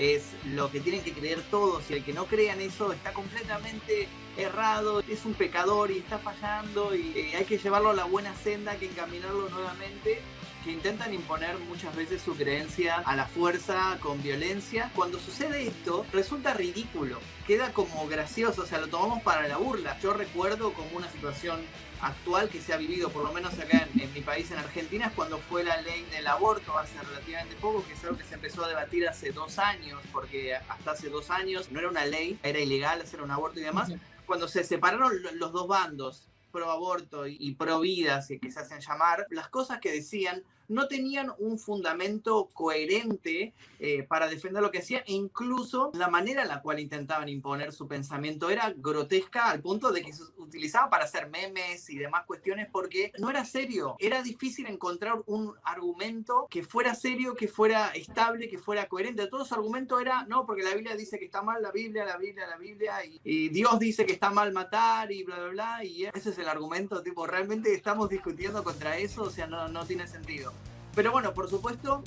es 0.00 0.22
lo 0.46 0.70
que 0.70 0.80
tienen 0.80 1.02
que 1.02 1.12
creer 1.12 1.42
todos 1.50 1.90
y 1.90 1.94
el 1.94 2.04
que 2.04 2.14
no 2.14 2.24
crean 2.24 2.58
eso 2.60 2.90
está 2.92 3.12
completamente 3.12 4.08
errado, 4.38 5.00
es 5.06 5.26
un 5.26 5.34
pecador 5.34 5.90
y 5.90 5.98
está 5.98 6.18
fallando 6.18 6.94
y 6.94 7.12
eh, 7.14 7.36
hay 7.36 7.44
que 7.44 7.58
llevarlo 7.58 7.90
a 7.90 7.94
la 7.94 8.04
buena 8.04 8.34
senda, 8.34 8.72
hay 8.72 8.78
que 8.78 8.86
encaminarlo 8.86 9.50
nuevamente 9.50 10.22
que 10.64 10.72
intentan 10.72 11.12
imponer 11.12 11.58
muchas 11.58 11.94
veces 11.96 12.22
su 12.22 12.34
creencia 12.34 12.96
a 12.96 13.16
la 13.16 13.26
fuerza 13.26 13.98
con 14.00 14.22
violencia. 14.22 14.90
Cuando 14.94 15.18
sucede 15.18 15.66
esto, 15.66 16.04
resulta 16.12 16.54
ridículo, 16.54 17.18
queda 17.46 17.72
como 17.72 18.06
gracioso, 18.08 18.62
o 18.62 18.66
sea, 18.66 18.78
lo 18.78 18.88
tomamos 18.88 19.22
para 19.22 19.48
la 19.48 19.56
burla. 19.56 19.98
Yo 20.00 20.12
recuerdo 20.12 20.72
como 20.72 20.96
una 20.96 21.10
situación 21.10 21.60
actual 22.02 22.48
que 22.48 22.60
se 22.60 22.72
ha 22.72 22.76
vivido, 22.76 23.10
por 23.10 23.24
lo 23.24 23.32
menos 23.32 23.58
acá 23.58 23.86
en, 23.92 24.00
en, 24.00 24.12
mi 24.12 24.20
país, 24.20 24.50
en 24.50 24.58
Argentina, 24.58 25.06
es 25.06 25.12
cuando 25.12 25.38
fue 25.38 25.64
la 25.64 25.80
ley 25.82 26.04
del 26.10 26.26
aborto 26.26 26.76
hace 26.78 27.00
relativamente 27.00 27.56
poco, 27.56 27.84
que 27.86 27.92
es 27.92 28.04
algo 28.04 28.16
que 28.16 28.24
se 28.24 28.34
empezó 28.34 28.64
a 28.64 28.68
debatir 28.68 29.08
hace 29.08 29.32
dos 29.32 29.58
años, 29.58 30.00
porque 30.12 30.54
hasta 30.54 30.92
hace 30.92 31.08
dos 31.08 31.30
años 31.30 31.70
no 31.70 31.78
era 31.78 31.88
una 31.88 32.06
ley, 32.06 32.38
era 32.42 32.58
ilegal 32.58 33.00
hacer 33.00 33.22
un 33.22 33.30
aborto 33.30 33.60
y 33.60 33.62
demás. 33.62 33.90
Cuando 34.26 34.48
se 34.48 34.64
separaron 34.64 35.12
los 35.34 35.52
dos 35.52 35.66
bandos, 35.66 36.28
pro 36.50 36.70
aborto 36.70 37.26
y 37.26 37.54
pro 37.54 37.80
vida, 37.80 38.24
que 38.40 38.50
se 38.50 38.60
hacen 38.60 38.80
llamar, 38.80 39.26
las 39.30 39.48
cosas 39.48 39.80
que 39.80 39.92
decían 39.92 40.42
no 40.70 40.86
tenían 40.88 41.32
un 41.38 41.58
fundamento 41.58 42.48
coherente 42.52 43.52
eh, 43.78 44.04
para 44.04 44.28
defender 44.28 44.62
lo 44.62 44.70
que 44.70 44.78
hacían 44.78 45.02
e 45.06 45.12
incluso 45.12 45.90
la 45.94 46.08
manera 46.08 46.42
en 46.42 46.48
la 46.48 46.62
cual 46.62 46.78
intentaban 46.78 47.28
imponer 47.28 47.72
su 47.72 47.88
pensamiento 47.88 48.50
era 48.50 48.72
grotesca 48.76 49.50
al 49.50 49.60
punto 49.60 49.90
de 49.90 50.02
que 50.02 50.12
se 50.12 50.22
utilizaba 50.38 50.88
para 50.88 51.04
hacer 51.04 51.28
memes 51.28 51.90
y 51.90 51.98
demás 51.98 52.24
cuestiones 52.24 52.68
porque 52.70 53.12
no 53.18 53.30
era 53.30 53.44
serio, 53.44 53.96
era 53.98 54.22
difícil 54.22 54.66
encontrar 54.66 55.22
un 55.26 55.54
argumento 55.64 56.46
que 56.48 56.62
fuera 56.62 56.94
serio, 56.94 57.34
que 57.34 57.48
fuera 57.48 57.88
estable, 57.88 58.48
que 58.48 58.58
fuera 58.58 58.88
coherente. 58.88 59.26
Todo 59.26 59.44
su 59.44 59.54
argumento 59.54 59.98
era, 59.98 60.24
no, 60.24 60.46
porque 60.46 60.62
la 60.62 60.74
Biblia 60.74 60.96
dice 60.96 61.18
que 61.18 61.24
está 61.24 61.42
mal, 61.42 61.62
la 61.62 61.72
Biblia, 61.72 62.04
la 62.04 62.16
Biblia, 62.16 62.46
la 62.46 62.56
Biblia, 62.56 63.04
y, 63.04 63.20
y 63.24 63.48
Dios 63.48 63.78
dice 63.78 64.06
que 64.06 64.12
está 64.12 64.30
mal 64.30 64.52
matar 64.52 65.10
y 65.10 65.24
bla, 65.24 65.36
bla, 65.38 65.48
bla, 65.48 65.84
y 65.84 66.04
ese 66.04 66.30
es 66.30 66.38
el 66.38 66.48
argumento, 66.48 67.02
tipo, 67.02 67.26
realmente 67.26 67.74
estamos 67.74 68.08
discutiendo 68.08 68.62
contra 68.62 68.98
eso, 68.98 69.22
o 69.22 69.30
sea, 69.30 69.46
no, 69.46 69.68
no 69.68 69.84
tiene 69.84 70.06
sentido. 70.06 70.52
Pero 70.94 71.12
bueno, 71.12 71.32
por 71.32 71.48
supuesto, 71.48 72.02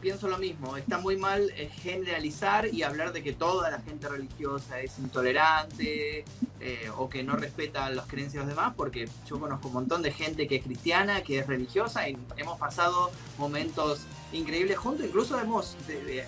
pienso 0.00 0.28
lo 0.28 0.38
mismo. 0.38 0.76
Está 0.76 0.98
muy 0.98 1.16
mal 1.16 1.50
eh, 1.56 1.68
generalizar 1.82 2.72
y 2.72 2.82
hablar 2.82 3.12
de 3.12 3.22
que 3.22 3.32
toda 3.32 3.70
la 3.70 3.80
gente 3.80 4.08
religiosa 4.08 4.80
es 4.80 4.98
intolerante 4.98 6.24
eh, 6.60 6.90
o 6.96 7.08
que 7.08 7.22
no 7.22 7.36
respeta 7.36 7.90
las 7.90 8.06
creencias 8.06 8.44
de 8.44 8.50
los 8.50 8.56
demás, 8.56 8.74
porque 8.76 9.08
yo 9.26 9.38
conozco 9.40 9.68
un 9.68 9.74
montón 9.74 10.02
de 10.02 10.12
gente 10.12 10.46
que 10.46 10.56
es 10.56 10.64
cristiana, 10.64 11.22
que 11.22 11.40
es 11.40 11.46
religiosa 11.46 12.08
y 12.08 12.16
hemos 12.36 12.58
pasado 12.58 13.10
momentos 13.38 14.06
increíbles 14.32 14.76
juntos. 14.76 15.06
Incluso 15.06 15.38
hemos 15.38 15.76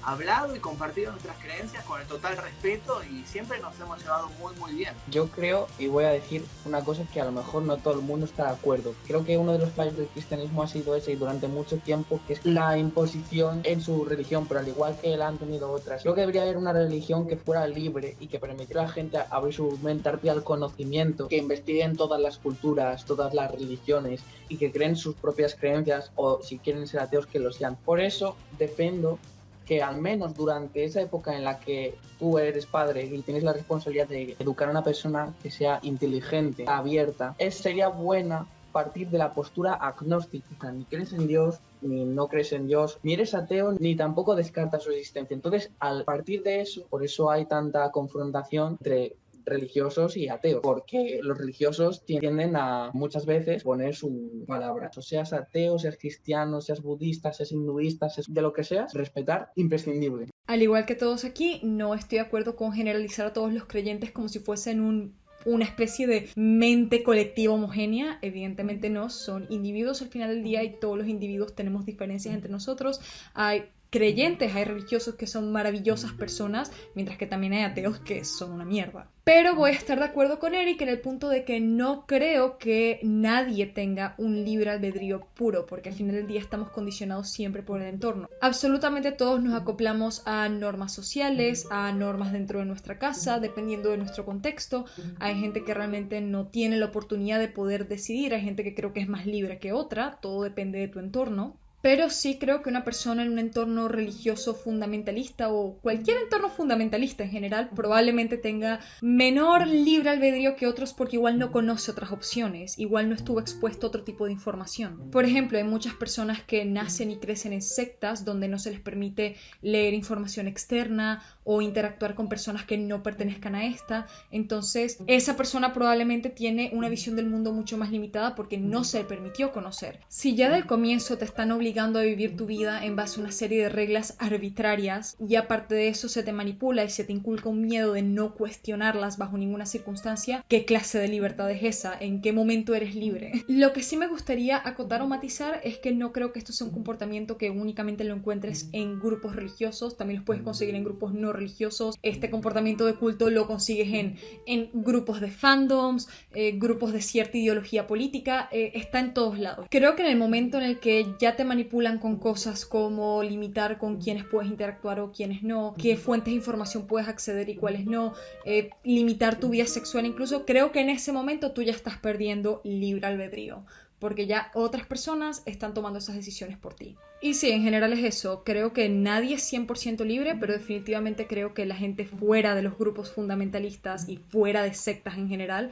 hablado 0.02 0.54
y 0.56 0.58
compartido 0.58 1.12
nuestras 1.12 1.36
creencias 1.38 1.84
con 1.84 2.00
el 2.00 2.06
total 2.06 2.36
respeto 2.36 3.00
y 3.04 3.24
siempre 3.24 3.58
nos 3.60 3.78
hemos 3.80 4.00
llevado 4.00 4.28
muy, 4.40 4.54
muy 4.56 4.72
bien. 4.72 4.94
Yo 5.10 5.28
creo, 5.28 5.68
y 5.78 5.86
voy 5.86 6.04
a 6.04 6.10
decir 6.10 6.44
una 6.64 6.82
cosa 6.82 7.04
que 7.12 7.20
a 7.20 7.24
lo 7.24 7.32
mejor 7.32 7.62
no 7.62 7.76
todo 7.76 7.94
el 7.94 8.00
mundo 8.00 8.26
está 8.26 8.44
de 8.46 8.52
acuerdo. 8.52 8.94
Creo 9.06 9.24
que 9.24 9.38
uno 9.38 9.52
de 9.52 9.58
los 9.58 9.70
fallos 9.72 9.96
del 9.96 10.06
cristianismo 10.06 10.62
ha 10.62 10.68
sido 10.68 10.94
ese 10.94 11.12
y 11.12 11.16
durante 11.16 11.48
mucho 11.48 11.78
tiempo, 11.78 12.20
que 12.26 12.34
es 12.34 12.44
la 12.44 12.76
imposición 12.78 13.60
en 13.64 13.80
su 13.80 14.04
religión, 14.04 14.46
pero 14.46 14.60
al 14.60 14.68
igual 14.68 14.96
que 15.00 15.14
él 15.14 15.22
han 15.22 15.38
tenido 15.38 15.70
otras. 15.70 16.02
Creo 16.02 16.14
que 16.14 16.22
debería 16.22 16.42
haber 16.42 16.56
una 16.56 16.72
religión 16.72 17.26
que 17.26 17.36
fuera 17.36 17.66
libre 17.66 18.16
y 18.20 18.28
que 18.28 18.38
permitiera 18.38 18.82
a 18.82 18.86
la 18.86 18.92
gente 18.92 19.18
abrir 19.30 19.54
su 19.54 19.78
mente 19.82 20.10
al 20.30 20.44
conocimiento, 20.44 21.28
que 21.28 21.36
investiguen 21.36 21.96
todas 21.96 22.20
las 22.20 22.38
culturas, 22.38 23.04
todas 23.04 23.34
las 23.34 23.50
religiones 23.50 24.22
y 24.48 24.56
que 24.56 24.72
creen 24.72 24.96
sus 24.96 25.14
propias 25.14 25.54
creencias 25.54 26.10
o 26.16 26.42
si 26.42 26.58
quieren 26.58 26.86
ser 26.86 27.00
ateos 27.00 27.26
que 27.26 27.38
lo 27.38 27.52
sean. 27.52 27.76
Por 27.90 27.98
eso 27.98 28.36
defendo 28.56 29.18
que 29.66 29.82
al 29.82 30.00
menos 30.00 30.36
durante 30.36 30.84
esa 30.84 31.00
época 31.00 31.36
en 31.36 31.42
la 31.42 31.58
que 31.58 31.96
tú 32.20 32.38
eres 32.38 32.64
padre 32.64 33.04
y 33.04 33.20
tienes 33.22 33.42
la 33.42 33.52
responsabilidad 33.52 34.06
de 34.06 34.36
educar 34.38 34.68
a 34.68 34.70
una 34.70 34.84
persona 34.84 35.34
que 35.42 35.50
sea 35.50 35.80
inteligente, 35.82 36.66
abierta, 36.68 37.34
es, 37.36 37.56
sería 37.56 37.88
buena 37.88 38.46
partir 38.70 39.08
de 39.10 39.18
la 39.18 39.34
postura 39.34 39.74
agnóstica, 39.74 40.70
ni 40.70 40.84
crees 40.84 41.12
en 41.12 41.26
Dios, 41.26 41.58
ni 41.80 42.04
no 42.04 42.28
crees 42.28 42.52
en 42.52 42.68
Dios, 42.68 43.00
ni 43.02 43.14
eres 43.14 43.34
ateo, 43.34 43.72
ni 43.72 43.96
tampoco 43.96 44.36
descartas 44.36 44.84
su 44.84 44.92
existencia. 44.92 45.34
Entonces, 45.34 45.72
al 45.80 46.04
partir 46.04 46.44
de 46.44 46.60
eso, 46.60 46.82
por 46.88 47.02
eso 47.02 47.28
hay 47.28 47.46
tanta 47.46 47.90
confrontación 47.90 48.76
entre 48.78 49.16
religiosos 49.44 50.16
y 50.16 50.28
ateos, 50.28 50.60
porque 50.62 51.20
los 51.22 51.38
religiosos 51.38 52.04
tienden 52.04 52.56
a 52.56 52.90
muchas 52.92 53.26
veces 53.26 53.62
poner 53.62 53.94
su 53.94 54.44
palabra, 54.46 54.90
o 54.96 55.02
seas 55.02 55.32
ateo, 55.32 55.78
seas 55.78 55.96
cristiano, 55.98 56.60
seas 56.60 56.82
budista, 56.82 57.32
seas 57.32 57.52
hinduista, 57.52 58.08
seas 58.08 58.32
de 58.32 58.42
lo 58.42 58.52
que 58.52 58.64
seas, 58.64 58.92
respetar 58.94 59.50
imprescindible. 59.56 60.28
Al 60.46 60.62
igual 60.62 60.84
que 60.84 60.94
todos 60.94 61.24
aquí, 61.24 61.60
no 61.62 61.94
estoy 61.94 62.18
de 62.18 62.24
acuerdo 62.24 62.56
con 62.56 62.72
generalizar 62.72 63.26
a 63.26 63.32
todos 63.32 63.52
los 63.52 63.66
creyentes 63.66 64.10
como 64.10 64.28
si 64.28 64.40
fuesen 64.40 64.80
un 64.80 65.20
una 65.44 65.64
especie 65.64 66.06
de 66.06 66.28
mente 66.36 67.02
colectiva 67.02 67.54
homogénea, 67.54 68.18
evidentemente 68.22 68.90
no, 68.90 69.08
son 69.08 69.46
individuos. 69.48 70.02
Al 70.02 70.08
final 70.08 70.28
del 70.28 70.42
día 70.42 70.62
y 70.62 70.78
todos 70.78 70.98
los 70.98 71.08
individuos 71.08 71.54
tenemos 71.54 71.86
diferencias 71.86 72.34
entre 72.34 72.50
nosotros, 72.50 73.00
hay 73.34 73.64
creyentes, 73.90 74.54
hay 74.54 74.64
religiosos 74.64 75.16
que 75.16 75.26
son 75.26 75.52
maravillosas 75.52 76.12
personas, 76.12 76.72
mientras 76.94 77.18
que 77.18 77.26
también 77.26 77.52
hay 77.52 77.62
ateos 77.62 77.98
que 77.98 78.24
son 78.24 78.52
una 78.52 78.64
mierda. 78.64 79.10
Pero 79.24 79.54
voy 79.54 79.70
a 79.70 79.74
estar 79.74 79.98
de 79.98 80.06
acuerdo 80.06 80.38
con 80.38 80.54
Eric 80.54 80.80
en 80.80 80.88
el 80.88 81.00
punto 81.00 81.28
de 81.28 81.44
que 81.44 81.60
no 81.60 82.06
creo 82.06 82.58
que 82.58 82.98
nadie 83.02 83.66
tenga 83.66 84.14
un 84.18 84.44
libre 84.44 84.70
albedrío 84.70 85.20
puro, 85.34 85.66
porque 85.66 85.90
al 85.90 85.94
final 85.94 86.16
del 86.16 86.26
día 86.26 86.40
estamos 86.40 86.70
condicionados 86.70 87.30
siempre 87.30 87.62
por 87.62 87.80
el 87.80 87.88
entorno. 87.88 88.28
Absolutamente 88.40 89.12
todos 89.12 89.42
nos 89.42 89.54
acoplamos 89.54 90.22
a 90.26 90.48
normas 90.48 90.92
sociales, 90.92 91.66
a 91.70 91.92
normas 91.92 92.32
dentro 92.32 92.60
de 92.60 92.64
nuestra 92.64 92.98
casa, 92.98 93.38
dependiendo 93.38 93.90
de 93.90 93.98
nuestro 93.98 94.24
contexto. 94.24 94.86
Hay 95.18 95.38
gente 95.38 95.64
que 95.64 95.74
realmente 95.74 96.20
no 96.20 96.46
tiene 96.46 96.76
la 96.76 96.86
oportunidad 96.86 97.38
de 97.38 97.48
poder 97.48 97.88
decidir, 97.88 98.34
hay 98.34 98.42
gente 98.42 98.64
que 98.64 98.74
creo 98.74 98.92
que 98.92 99.00
es 99.00 99.08
más 99.08 99.26
libre 99.26 99.58
que 99.58 99.72
otra, 99.72 100.18
todo 100.20 100.42
depende 100.42 100.78
de 100.78 100.88
tu 100.88 100.98
entorno. 100.98 101.56
Pero 101.82 102.10
sí 102.10 102.38
creo 102.38 102.62
que 102.62 102.68
una 102.68 102.84
persona 102.84 103.22
en 103.22 103.32
un 103.32 103.38
entorno 103.38 103.88
religioso 103.88 104.54
fundamentalista 104.54 105.50
o 105.50 105.78
cualquier 105.78 106.18
entorno 106.18 106.50
fundamentalista 106.50 107.24
en 107.24 107.30
general 107.30 107.70
probablemente 107.74 108.36
tenga 108.36 108.80
menor 109.00 109.66
libre 109.66 110.10
albedrío 110.10 110.56
que 110.56 110.66
otros 110.66 110.92
porque 110.92 111.16
igual 111.16 111.38
no 111.38 111.52
conoce 111.52 111.90
otras 111.90 112.12
opciones, 112.12 112.78
igual 112.78 113.08
no 113.08 113.14
estuvo 113.14 113.40
expuesto 113.40 113.86
a 113.86 113.88
otro 113.88 114.04
tipo 114.04 114.26
de 114.26 114.32
información. 114.32 115.10
Por 115.10 115.24
ejemplo, 115.24 115.56
hay 115.56 115.64
muchas 115.64 115.94
personas 115.94 116.42
que 116.42 116.64
nacen 116.66 117.10
y 117.10 117.16
crecen 117.16 117.54
en 117.54 117.62
sectas 117.62 118.24
donde 118.24 118.48
no 118.48 118.58
se 118.58 118.70
les 118.70 118.80
permite 118.80 119.36
leer 119.62 119.94
información 119.94 120.48
externa 120.48 121.22
o 121.44 121.62
interactuar 121.62 122.14
con 122.14 122.28
personas 122.28 122.64
que 122.64 122.76
no 122.76 123.02
pertenezcan 123.02 123.54
a 123.54 123.64
esta. 123.64 124.06
Entonces, 124.30 124.98
esa 125.06 125.36
persona 125.36 125.72
probablemente 125.72 126.28
tiene 126.28 126.70
una 126.74 126.88
visión 126.88 127.16
del 127.16 127.26
mundo 127.26 127.52
mucho 127.52 127.78
más 127.78 127.90
limitada 127.90 128.34
porque 128.34 128.58
no 128.58 128.84
se 128.84 128.98
le 128.98 129.04
permitió 129.04 129.50
conocer. 129.50 130.00
Si 130.08 130.36
ya 130.36 130.50
del 130.50 130.66
comienzo 130.66 131.16
te 131.16 131.24
están 131.24 131.50
obligando 131.50 131.69
a 131.78 132.02
vivir 132.02 132.36
tu 132.36 132.46
vida 132.46 132.84
en 132.84 132.96
base 132.96 133.18
a 133.18 133.22
una 133.22 133.32
serie 133.32 133.62
de 133.62 133.68
reglas 133.68 134.16
arbitrarias 134.18 135.16
y 135.26 135.36
aparte 135.36 135.74
de 135.74 135.88
eso 135.88 136.08
se 136.08 136.22
te 136.22 136.32
manipula 136.32 136.84
y 136.84 136.90
se 136.90 137.04
te 137.04 137.12
inculca 137.12 137.48
un 137.48 137.62
miedo 137.62 137.92
de 137.92 138.02
no 138.02 138.34
cuestionarlas 138.34 139.18
bajo 139.18 139.38
ninguna 139.38 139.66
circunstancia, 139.66 140.44
¿qué 140.48 140.64
clase 140.64 140.98
de 140.98 141.08
libertad 141.08 141.50
es 141.50 141.62
esa? 141.62 141.96
¿En 141.98 142.20
qué 142.20 142.32
momento 142.32 142.74
eres 142.74 142.94
libre? 142.94 143.44
Lo 143.48 143.72
que 143.72 143.82
sí 143.82 143.96
me 143.96 144.08
gustaría 144.08 144.60
acotar 144.66 145.02
o 145.02 145.06
matizar 145.06 145.60
es 145.64 145.78
que 145.78 145.92
no 145.92 146.12
creo 146.12 146.32
que 146.32 146.38
esto 146.38 146.52
sea 146.52 146.66
un 146.66 146.72
comportamiento 146.72 147.38
que 147.38 147.50
únicamente 147.50 148.04
lo 148.04 148.14
encuentres 148.14 148.68
en 148.72 148.98
grupos 148.98 149.36
religiosos, 149.36 149.96
también 149.96 150.18
los 150.18 150.26
puedes 150.26 150.42
conseguir 150.42 150.74
en 150.74 150.84
grupos 150.84 151.14
no 151.14 151.32
religiosos. 151.32 151.96
Este 152.02 152.30
comportamiento 152.30 152.86
de 152.86 152.94
culto 152.94 153.30
lo 153.30 153.46
consigues 153.46 153.92
en, 153.94 154.16
en 154.46 154.70
grupos 154.72 155.20
de 155.20 155.30
fandoms, 155.30 156.08
eh, 156.34 156.52
grupos 156.56 156.92
de 156.92 157.00
cierta 157.00 157.38
ideología 157.38 157.86
política, 157.86 158.48
eh, 158.52 158.72
está 158.74 159.00
en 159.00 159.14
todos 159.14 159.38
lados. 159.38 159.66
Creo 159.70 159.96
que 159.96 160.02
en 160.02 160.08
el 160.08 160.18
momento 160.18 160.58
en 160.58 160.64
el 160.64 160.80
que 160.80 161.06
ya 161.18 161.36
te 161.36 161.44
manipulas 161.44 161.59
manipulan 161.60 161.98
con 161.98 162.16
cosas 162.16 162.64
como 162.64 163.22
limitar 163.22 163.76
con 163.76 164.00
quiénes 164.00 164.24
puedes 164.24 164.50
interactuar 164.50 165.00
o 165.00 165.12
quiénes 165.12 165.42
no, 165.42 165.74
qué 165.76 165.96
fuentes 165.96 166.32
de 166.32 166.36
información 166.36 166.86
puedes 166.86 167.06
acceder 167.06 167.50
y 167.50 167.56
cuáles 167.56 167.84
no, 167.84 168.14
eh, 168.46 168.70
limitar 168.82 169.38
tu 169.38 169.50
vida 169.50 169.66
sexual 169.66 170.06
incluso, 170.06 170.46
creo 170.46 170.72
que 170.72 170.80
en 170.80 170.88
ese 170.88 171.12
momento 171.12 171.52
tú 171.52 171.62
ya 171.62 171.72
estás 171.72 171.98
perdiendo 171.98 172.62
libre 172.64 173.06
albedrío 173.06 173.64
porque 173.98 174.26
ya 174.26 174.50
otras 174.54 174.86
personas 174.86 175.42
están 175.44 175.74
tomando 175.74 175.98
esas 175.98 176.16
decisiones 176.16 176.56
por 176.56 176.72
ti. 176.72 176.96
Y 177.20 177.34
sí, 177.34 177.50
en 177.50 177.62
general 177.62 177.92
es 177.92 178.02
eso. 178.02 178.44
Creo 178.44 178.72
que 178.72 178.88
nadie 178.88 179.34
es 179.34 179.52
100% 179.52 180.06
libre, 180.06 180.36
pero 180.40 180.54
definitivamente 180.54 181.26
creo 181.26 181.52
que 181.52 181.66
la 181.66 181.76
gente 181.76 182.06
fuera 182.06 182.54
de 182.54 182.62
los 182.62 182.78
grupos 182.78 183.12
fundamentalistas 183.12 184.08
y 184.08 184.16
fuera 184.16 184.62
de 184.62 184.72
sectas 184.72 185.18
en 185.18 185.28
general 185.28 185.70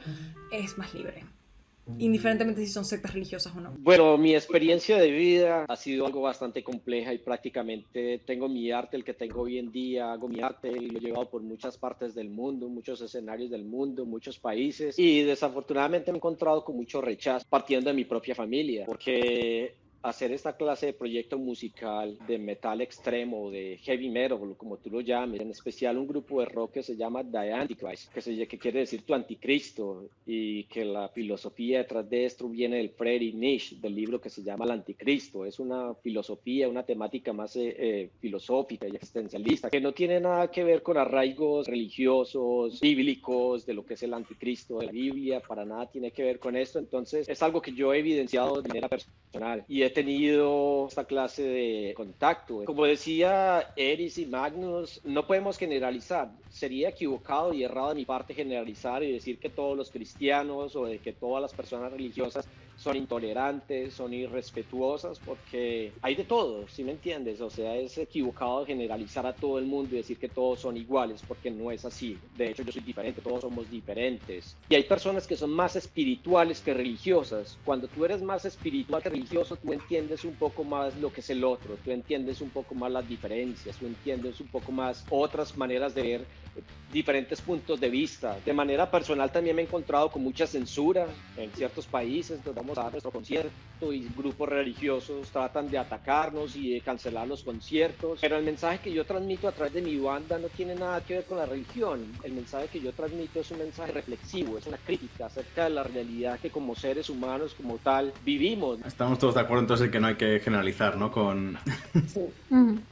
es 0.51 0.77
más 0.77 0.93
libre 0.93 1.23
indiferentemente 1.97 2.65
si 2.65 2.71
son 2.71 2.85
sectas 2.85 3.13
religiosas 3.13 3.55
o 3.55 3.61
no. 3.61 3.73
Bueno, 3.79 4.17
mi 4.17 4.35
experiencia 4.35 4.97
de 4.97 5.11
vida 5.11 5.65
ha 5.67 5.75
sido 5.75 6.05
algo 6.05 6.21
bastante 6.21 6.63
compleja 6.63 7.13
y 7.13 7.19
prácticamente 7.19 8.19
tengo 8.25 8.47
mi 8.47 8.71
arte, 8.71 8.97
el 8.97 9.03
que 9.03 9.13
tengo 9.13 9.41
hoy 9.41 9.57
en 9.57 9.71
día, 9.71 10.11
hago 10.11 10.27
mi 10.27 10.41
arte 10.41 10.69
y 10.69 10.89
lo 10.89 10.97
he 10.97 11.01
llevado 11.01 11.29
por 11.29 11.41
muchas 11.41 11.77
partes 11.77 12.13
del 12.15 12.29
mundo, 12.29 12.69
muchos 12.69 13.01
escenarios 13.01 13.49
del 13.49 13.65
mundo, 13.65 14.05
muchos 14.05 14.39
países 14.39 14.97
y 14.97 15.23
desafortunadamente 15.23 16.11
me 16.11 16.17
he 16.17 16.19
encontrado 16.19 16.63
con 16.63 16.75
mucho 16.75 17.01
rechazo 17.01 17.45
partiendo 17.49 17.89
de 17.89 17.95
mi 17.95 18.05
propia 18.05 18.35
familia, 18.35 18.85
porque 18.85 19.75
hacer 20.01 20.31
esta 20.31 20.55
clase 20.55 20.87
de 20.87 20.93
proyecto 20.93 21.37
musical 21.37 22.17
de 22.27 22.37
metal 22.37 22.81
extremo, 22.81 23.51
de 23.51 23.77
heavy 23.83 24.09
metal, 24.09 24.39
como 24.57 24.77
tú 24.77 24.89
lo 24.89 25.01
llames, 25.01 25.41
en 25.41 25.51
especial 25.51 25.97
un 25.97 26.07
grupo 26.07 26.39
de 26.39 26.45
rock 26.45 26.73
que 26.73 26.83
se 26.83 26.95
llama 26.95 27.23
The 27.23 27.53
Antichrist, 27.53 28.11
que, 28.11 28.21
se, 28.21 28.47
que 28.47 28.57
quiere 28.57 28.79
decir 28.79 29.03
tu 29.03 29.13
anticristo, 29.13 30.09
y 30.25 30.65
que 30.65 30.85
la 30.85 31.09
filosofía 31.09 31.79
detrás 31.79 32.09
de 32.09 32.25
esto 32.25 32.47
viene 32.47 32.77
del 32.77 32.91
Friedrich 32.91 33.35
Nietzsche, 33.35 33.77
del 33.79 33.95
libro 33.95 34.21
que 34.21 34.29
se 34.29 34.43
llama 34.43 34.65
El 34.65 34.71
Anticristo. 34.71 35.45
Es 35.45 35.59
una 35.59 35.93
filosofía, 35.95 36.69
una 36.69 36.83
temática 36.83 37.33
más 37.33 37.55
eh, 37.55 37.75
eh, 37.77 38.09
filosófica 38.19 38.87
y 38.87 38.95
existencialista, 38.95 39.69
que 39.69 39.81
no 39.81 39.91
tiene 39.91 40.19
nada 40.19 40.49
que 40.51 40.63
ver 40.63 40.83
con 40.83 40.97
arraigos 40.97 41.67
religiosos, 41.67 42.79
bíblicos, 42.79 43.65
de 43.65 43.73
lo 43.73 43.85
que 43.85 43.95
es 43.95 44.03
el 44.03 44.13
anticristo 44.13 44.79
de 44.79 44.87
la 44.87 44.91
Biblia, 44.91 45.39
para 45.39 45.65
nada 45.65 45.89
tiene 45.89 46.11
que 46.11 46.23
ver 46.23 46.39
con 46.39 46.55
esto. 46.55 46.79
Entonces, 46.79 47.27
es 47.27 47.41
algo 47.41 47.61
que 47.61 47.73
yo 47.73 47.93
he 47.93 47.99
evidenciado 47.99 48.61
de 48.61 48.67
manera 48.67 48.87
personal. 48.87 49.65
Y 49.67 49.81
tenido 49.89 50.87
esta 50.87 51.05
clase 51.05 51.43
de 51.43 51.93
contacto. 51.95 52.63
Como 52.65 52.85
decía 52.85 53.73
Eris 53.75 54.17
y 54.17 54.25
Magnus, 54.25 55.01
no 55.03 55.25
podemos 55.27 55.57
generalizar. 55.57 56.31
Sería 56.49 56.89
equivocado 56.89 57.53
y 57.53 57.63
errado 57.63 57.89
de 57.89 57.95
mi 57.95 58.05
parte 58.05 58.33
generalizar 58.33 59.03
y 59.03 59.11
decir 59.11 59.39
que 59.39 59.49
todos 59.49 59.77
los 59.77 59.91
cristianos 59.91 60.75
o 60.75 60.85
de 60.85 60.99
que 60.99 61.13
todas 61.13 61.41
las 61.41 61.53
personas 61.53 61.91
religiosas 61.91 62.47
son 62.79 62.95
intolerantes, 62.95 63.93
son 63.93 64.13
irrespetuosas, 64.13 65.19
porque 65.19 65.93
hay 66.01 66.15
de 66.15 66.23
todo, 66.23 66.65
¿sí 66.69 66.83
me 66.85 66.93
entiendes? 66.93 67.41
O 67.41 67.49
sea, 67.49 67.75
es 67.75 67.97
equivocado 67.97 68.65
generalizar 68.65 69.27
a 69.27 69.33
todo 69.33 69.59
el 69.59 69.65
mundo 69.65 69.93
y 69.93 69.97
decir 69.97 70.17
que 70.17 70.29
todos 70.29 70.61
son 70.61 70.77
iguales, 70.77 71.21
porque 71.27 71.51
no 71.51 71.71
es 71.71 71.83
así. 71.83 72.17
De 72.37 72.51
hecho, 72.51 72.63
yo 72.63 72.71
soy 72.71 72.81
diferente, 72.81 73.21
todos 73.21 73.41
somos 73.41 73.69
diferentes. 73.69 74.55
Y 74.69 74.75
hay 74.75 74.83
personas 74.83 75.27
que 75.27 75.35
son 75.35 75.51
más 75.51 75.75
espirituales 75.75 76.61
que 76.61 76.73
religiosas. 76.73 77.59
Cuando 77.65 77.89
tú 77.89 78.05
eres 78.05 78.21
más 78.21 78.45
espiritual 78.45 79.03
que 79.03 79.09
religioso, 79.09 79.57
tú 79.57 79.73
entiendes 79.73 80.23
un 80.23 80.35
poco 80.35 80.63
más 80.63 80.95
lo 81.01 81.11
que 81.11 81.19
es 81.19 81.29
el 81.29 81.43
otro, 81.43 81.75
tú 81.83 81.91
entiendes 81.91 82.39
un 82.39 82.49
poco 82.49 82.75
más 82.75 82.91
las 82.93 83.07
diferencias, 83.09 83.75
tú 83.75 83.87
entiendes 83.87 84.39
un 84.39 84.47
poco 84.47 84.71
más 84.71 85.05
otras 85.09 85.57
maneras 85.57 85.93
de 85.93 86.01
ver 86.01 86.25
diferentes 86.91 87.41
puntos 87.41 87.79
de 87.79 87.89
vista. 87.89 88.37
De 88.45 88.53
manera 88.53 88.89
personal 88.89 89.31
también 89.31 89.55
me 89.55 89.61
he 89.61 89.65
encontrado 89.65 90.09
con 90.09 90.23
mucha 90.23 90.47
censura 90.47 91.07
en 91.37 91.51
ciertos 91.51 91.85
países 91.85 92.43
donde 92.43 92.59
vamos 92.59 92.77
a 92.77 92.83
dar 92.83 92.91
nuestro 92.91 93.11
concierto 93.11 93.51
y 93.81 94.07
grupos 94.15 94.49
religiosos 94.49 95.29
tratan 95.29 95.69
de 95.69 95.77
atacarnos 95.77 96.55
y 96.55 96.73
de 96.73 96.81
cancelar 96.81 97.27
los 97.27 97.43
conciertos. 97.43 98.19
Pero 98.21 98.37
el 98.37 98.43
mensaje 98.43 98.79
que 98.79 98.91
yo 98.91 99.05
transmito 99.05 99.47
a 99.47 99.51
través 99.51 99.73
de 99.73 99.81
mi 99.81 99.97
banda 99.97 100.37
no 100.37 100.47
tiene 100.49 100.75
nada 100.75 101.01
que 101.01 101.15
ver 101.15 101.25
con 101.25 101.37
la 101.37 101.45
religión. 101.45 102.11
El 102.23 102.33
mensaje 102.33 102.67
que 102.67 102.81
yo 102.81 102.91
transmito 102.91 103.39
es 103.39 103.51
un 103.51 103.59
mensaje 103.59 103.91
reflexivo, 103.91 104.57
es 104.57 104.67
una 104.67 104.77
crítica 104.77 105.27
acerca 105.27 105.65
de 105.65 105.69
la 105.71 105.83
realidad 105.83 106.39
que 106.39 106.49
como 106.49 106.75
seres 106.75 107.09
humanos, 107.09 107.53
como 107.55 107.77
tal, 107.77 108.13
vivimos. 108.25 108.79
Estamos 108.85 109.19
todos 109.19 109.35
de 109.35 109.41
acuerdo 109.41 109.61
entonces 109.61 109.85
en 109.85 109.91
que 109.91 109.99
no 109.99 110.07
hay 110.07 110.15
que 110.15 110.39
generalizar, 110.39 110.97
¿no? 110.97 111.11
Con... 111.11 111.57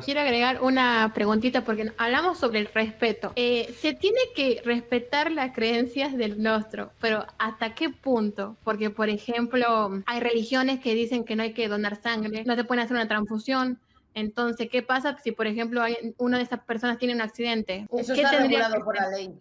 Quiero 0.05 0.21
agregar 0.21 0.61
una 0.61 1.11
preguntita 1.13 1.63
porque 1.63 1.91
hablamos 1.97 2.37
sobre 2.37 2.59
el 2.59 2.67
respeto. 2.73 3.33
Eh, 3.35 3.73
se 3.79 3.86
tiene 3.93 4.19
que 4.35 4.61
respetar 4.63 5.31
las 5.31 5.53
creencias 5.53 6.17
del 6.17 6.41
nuestro, 6.41 6.91
pero 6.99 7.25
¿hasta 7.37 7.75
qué 7.75 7.89
punto? 7.89 8.57
Porque, 8.63 8.89
por 8.89 9.09
ejemplo, 9.09 10.01
hay 10.05 10.19
religiones 10.19 10.79
que 10.79 10.95
dicen 10.95 11.23
que 11.23 11.35
no 11.35 11.43
hay 11.43 11.53
que 11.53 11.67
donar 11.67 12.01
sangre, 12.01 12.43
no 12.45 12.55
te 12.55 12.63
pueden 12.63 12.83
hacer 12.83 12.95
una 12.95 13.07
transfusión. 13.07 13.79
Entonces, 14.13 14.69
¿qué 14.71 14.81
pasa 14.81 15.17
si, 15.23 15.31
por 15.31 15.45
ejemplo, 15.47 15.81
hay, 15.81 16.15
una 16.17 16.37
de 16.37 16.43
esas 16.43 16.61
personas 16.61 16.97
tiene 16.97 17.13
un 17.13 17.21
accidente? 17.21 17.87
Eso 17.95 18.13
¿Qué 18.13 18.21
está 18.21 18.39
regulado 18.39 18.83
por 18.83 18.95
la 18.95 19.09
ley. 19.09 19.33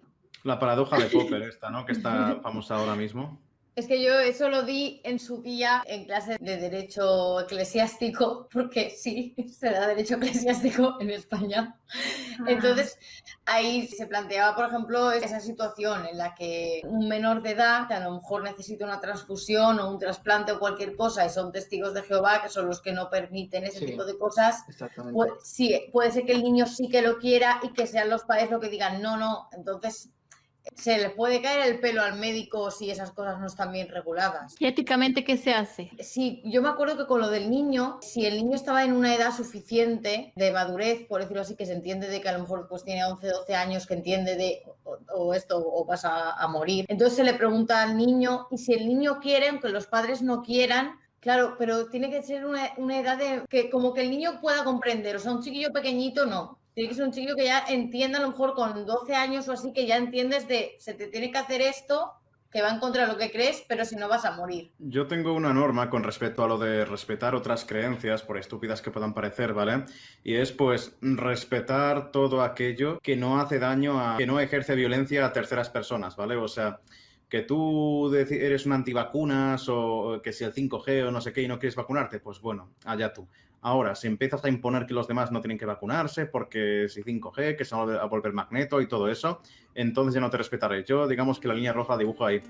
La 0.42 0.58
paradoja 0.58 0.98
de 0.98 1.06
Popper 1.06 1.42
esta, 1.42 1.70
¿no? 1.70 1.86
Que 1.86 1.92
está 1.92 2.36
famosa 2.42 2.76
ahora 2.76 2.94
mismo. 2.94 3.40
Es 3.76 3.86
que 3.86 4.02
yo 4.02 4.18
eso 4.18 4.48
lo 4.48 4.62
di 4.62 5.02
en 5.04 5.18
su 5.18 5.42
día 5.42 5.82
en 5.84 6.06
clase 6.06 6.38
de 6.40 6.56
Derecho 6.56 7.40
Eclesiástico, 7.40 8.48
porque 8.52 8.88
sí, 8.88 9.34
se 9.52 9.68
da 9.68 9.86
Derecho 9.86 10.14
Eclesiástico 10.14 10.96
en 10.98 11.10
España. 11.10 11.78
Ah. 12.40 12.44
Entonces, 12.48 12.98
ahí 13.44 13.86
se 13.86 14.06
planteaba, 14.06 14.56
por 14.56 14.64
ejemplo, 14.64 15.12
esa 15.12 15.40
situación 15.40 16.06
en 16.06 16.16
la 16.16 16.34
que 16.34 16.80
un 16.84 17.06
menor 17.06 17.42
de 17.42 17.50
edad, 17.50 17.86
que 17.86 17.92
a 17.92 18.00
lo 18.00 18.12
mejor 18.12 18.44
necesita 18.44 18.86
una 18.86 18.98
transfusión 18.98 19.78
o 19.78 19.90
un 19.90 19.98
trasplante 19.98 20.52
o 20.52 20.58
cualquier 20.58 20.96
cosa, 20.96 21.26
y 21.26 21.28
son 21.28 21.52
testigos 21.52 21.92
de 21.92 22.02
Jehová, 22.02 22.40
que 22.42 22.48
son 22.48 22.66
los 22.68 22.80
que 22.80 22.92
no 22.92 23.10
permiten 23.10 23.64
ese 23.64 23.80
Sí, 23.80 23.86
tipo 23.86 24.06
de 24.06 24.16
cosas, 24.16 24.64
Exactamente. 24.70 25.14
pues, 25.14 25.32
sí, 25.44 25.78
puede 25.92 26.12
ser 26.12 26.24
que 26.24 26.32
el 26.32 26.42
niño 26.42 26.64
sí 26.66 26.88
que 26.88 27.02
lo 27.02 27.18
quiera 27.18 27.60
y 27.62 27.74
que 27.74 27.86
sean 27.86 28.08
los 28.08 28.24
padres 28.24 28.50
los 28.50 28.58
que 28.58 28.70
digan 28.70 29.02
no, 29.02 29.18
no. 29.18 29.50
Entonces, 29.52 30.08
se 30.76 30.98
le 30.98 31.10
puede 31.10 31.40
caer 31.42 31.66
el 31.66 31.80
pelo 31.80 32.02
al 32.02 32.18
médico 32.18 32.70
si 32.70 32.90
esas 32.90 33.10
cosas 33.12 33.40
no 33.40 33.46
están 33.46 33.72
bien 33.72 33.88
reguladas. 33.88 34.54
¿Y 34.58 34.66
éticamente 34.66 35.24
qué 35.24 35.36
se 35.36 35.52
hace? 35.52 35.90
Sí, 36.00 36.42
yo 36.44 36.62
me 36.62 36.68
acuerdo 36.68 36.96
que 36.96 37.06
con 37.06 37.20
lo 37.20 37.28
del 37.28 37.50
niño, 37.50 37.98
si 38.02 38.26
el 38.26 38.36
niño 38.36 38.54
estaba 38.54 38.84
en 38.84 38.92
una 38.92 39.14
edad 39.14 39.34
suficiente 39.34 40.32
de 40.36 40.52
madurez, 40.52 41.06
por 41.08 41.20
decirlo 41.20 41.42
así, 41.42 41.56
que 41.56 41.66
se 41.66 41.72
entiende 41.72 42.08
de 42.08 42.20
que 42.20 42.28
a 42.28 42.32
lo 42.32 42.40
mejor 42.40 42.68
pues 42.68 42.84
tiene 42.84 43.04
11, 43.04 43.26
12 43.26 43.54
años, 43.54 43.86
que 43.86 43.94
entiende 43.94 44.36
de 44.36 44.62
o, 44.84 44.98
o 45.14 45.34
esto 45.34 45.56
o 45.58 45.84
vas 45.84 46.04
a, 46.04 46.32
a 46.32 46.48
morir, 46.48 46.84
entonces 46.88 47.16
se 47.16 47.24
le 47.24 47.34
pregunta 47.34 47.82
al 47.82 47.96
niño 47.96 48.46
y 48.50 48.58
si 48.58 48.74
el 48.74 48.86
niño 48.86 49.18
quiere, 49.20 49.48
aunque 49.48 49.68
los 49.68 49.86
padres 49.86 50.22
no 50.22 50.42
quieran, 50.42 50.98
Claro, 51.26 51.56
pero 51.58 51.86
tiene 51.86 52.08
que 52.08 52.22
ser 52.22 52.46
una, 52.46 52.70
una 52.76 53.00
edad 53.00 53.18
de 53.18 53.42
que 53.48 53.68
como 53.68 53.92
que 53.92 54.02
el 54.02 54.10
niño 54.10 54.40
pueda 54.40 54.62
comprender, 54.62 55.16
o 55.16 55.18
sea, 55.18 55.32
un 55.32 55.42
chiquillo 55.42 55.72
pequeñito 55.72 56.24
no. 56.24 56.60
Tiene 56.76 56.90
que 56.90 56.94
ser 56.94 57.06
un 57.06 57.10
chiquillo 57.10 57.36
que 57.36 57.46
ya 57.46 57.64
entienda, 57.70 58.18
a 58.18 58.20
lo 58.20 58.28
mejor 58.28 58.52
con 58.52 58.84
12 58.84 59.14
años 59.14 59.48
o 59.48 59.52
así, 59.52 59.72
que 59.72 59.86
ya 59.86 59.96
entiendes 59.96 60.46
de 60.46 60.76
se 60.78 60.92
te 60.92 61.06
tiene 61.06 61.32
que 61.32 61.38
hacer 61.38 61.62
esto, 61.62 62.12
que 62.52 62.60
va 62.60 62.68
en 62.68 62.80
contra 62.80 63.06
de 63.06 63.12
lo 63.14 63.18
que 63.18 63.30
crees, 63.30 63.64
pero 63.66 63.86
si 63.86 63.96
no 63.96 64.10
vas 64.10 64.26
a 64.26 64.32
morir. 64.32 64.72
Yo 64.78 65.06
tengo 65.06 65.32
una 65.32 65.54
norma 65.54 65.88
con 65.88 66.04
respecto 66.04 66.44
a 66.44 66.46
lo 66.46 66.58
de 66.58 66.84
respetar 66.84 67.34
otras 67.34 67.64
creencias, 67.64 68.22
por 68.22 68.36
estúpidas 68.36 68.82
que 68.82 68.90
puedan 68.90 69.14
parecer, 69.14 69.54
¿vale? 69.54 69.86
Y 70.22 70.34
es 70.34 70.52
pues 70.52 70.98
respetar 71.00 72.12
todo 72.12 72.42
aquello 72.42 73.00
que 73.02 73.16
no 73.16 73.40
hace 73.40 73.58
daño 73.58 73.98
a, 73.98 74.18
que 74.18 74.26
no 74.26 74.38
ejerce 74.38 74.74
violencia 74.74 75.24
a 75.24 75.32
terceras 75.32 75.70
personas, 75.70 76.14
¿vale? 76.14 76.36
O 76.36 76.46
sea, 76.46 76.80
que 77.30 77.40
tú 77.40 78.14
eres 78.14 78.66
un 78.66 78.74
antivacunas 78.74 79.66
o 79.70 80.20
que 80.22 80.34
si 80.34 80.44
el 80.44 80.52
5G 80.52 81.08
o 81.08 81.10
no 81.10 81.22
sé 81.22 81.32
qué 81.32 81.40
y 81.40 81.48
no 81.48 81.58
quieres 81.58 81.74
vacunarte, 81.74 82.20
pues 82.20 82.38
bueno, 82.42 82.74
allá 82.84 83.14
tú. 83.14 83.26
Ahora, 83.66 83.96
si 83.96 84.06
empiezas 84.06 84.44
a 84.44 84.48
imponer 84.48 84.86
que 84.86 84.94
los 84.94 85.08
demás 85.08 85.32
no 85.32 85.40
tienen 85.40 85.58
que 85.58 85.66
vacunarse 85.66 86.26
porque 86.26 86.86
si 86.88 87.02
5G, 87.02 87.56
que 87.56 87.64
se 87.64 87.74
va 87.74 88.00
a 88.00 88.04
volver 88.04 88.32
magneto 88.32 88.80
y 88.80 88.86
todo 88.86 89.10
eso, 89.10 89.42
entonces 89.74 90.14
ya 90.14 90.20
no 90.20 90.30
te 90.30 90.36
respetaré. 90.36 90.84
Yo, 90.84 91.08
digamos 91.08 91.40
que 91.40 91.48
la 91.48 91.54
línea 91.54 91.72
roja 91.72 91.98
dibujo 91.98 92.24
ahí. 92.24 92.40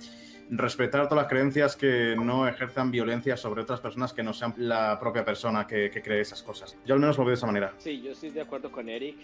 Respetar 0.51 1.09
todas 1.09 1.23
las 1.23 1.31
creencias 1.31 1.75
que 1.75 2.15
no 2.23 2.47
ejerzan 2.47 2.91
violencia 2.91 3.39
sobre 3.39 3.63
otras 3.63 3.81
personas 3.81 4.13
que 4.13 4.23
no 4.23 4.35
sean 4.35 4.53
la 4.59 5.01
propia 5.01 5.25
persona 5.25 5.67
que, 5.67 5.89
que 5.89 6.03
cree 6.03 6.21
esas 6.21 6.43
cosas. 6.43 6.77
Yo 6.85 6.93
al 6.93 7.01
menos 7.01 7.17
lo 7.17 7.25
veo 7.25 7.31
de 7.31 7.37
esa 7.37 7.47
manera. 7.47 7.73
Sí, 7.79 8.03
yo 8.03 8.13
estoy 8.13 8.29
de 8.29 8.43
acuerdo 8.43 8.71
con 8.71 8.87
Eric. 8.91 9.17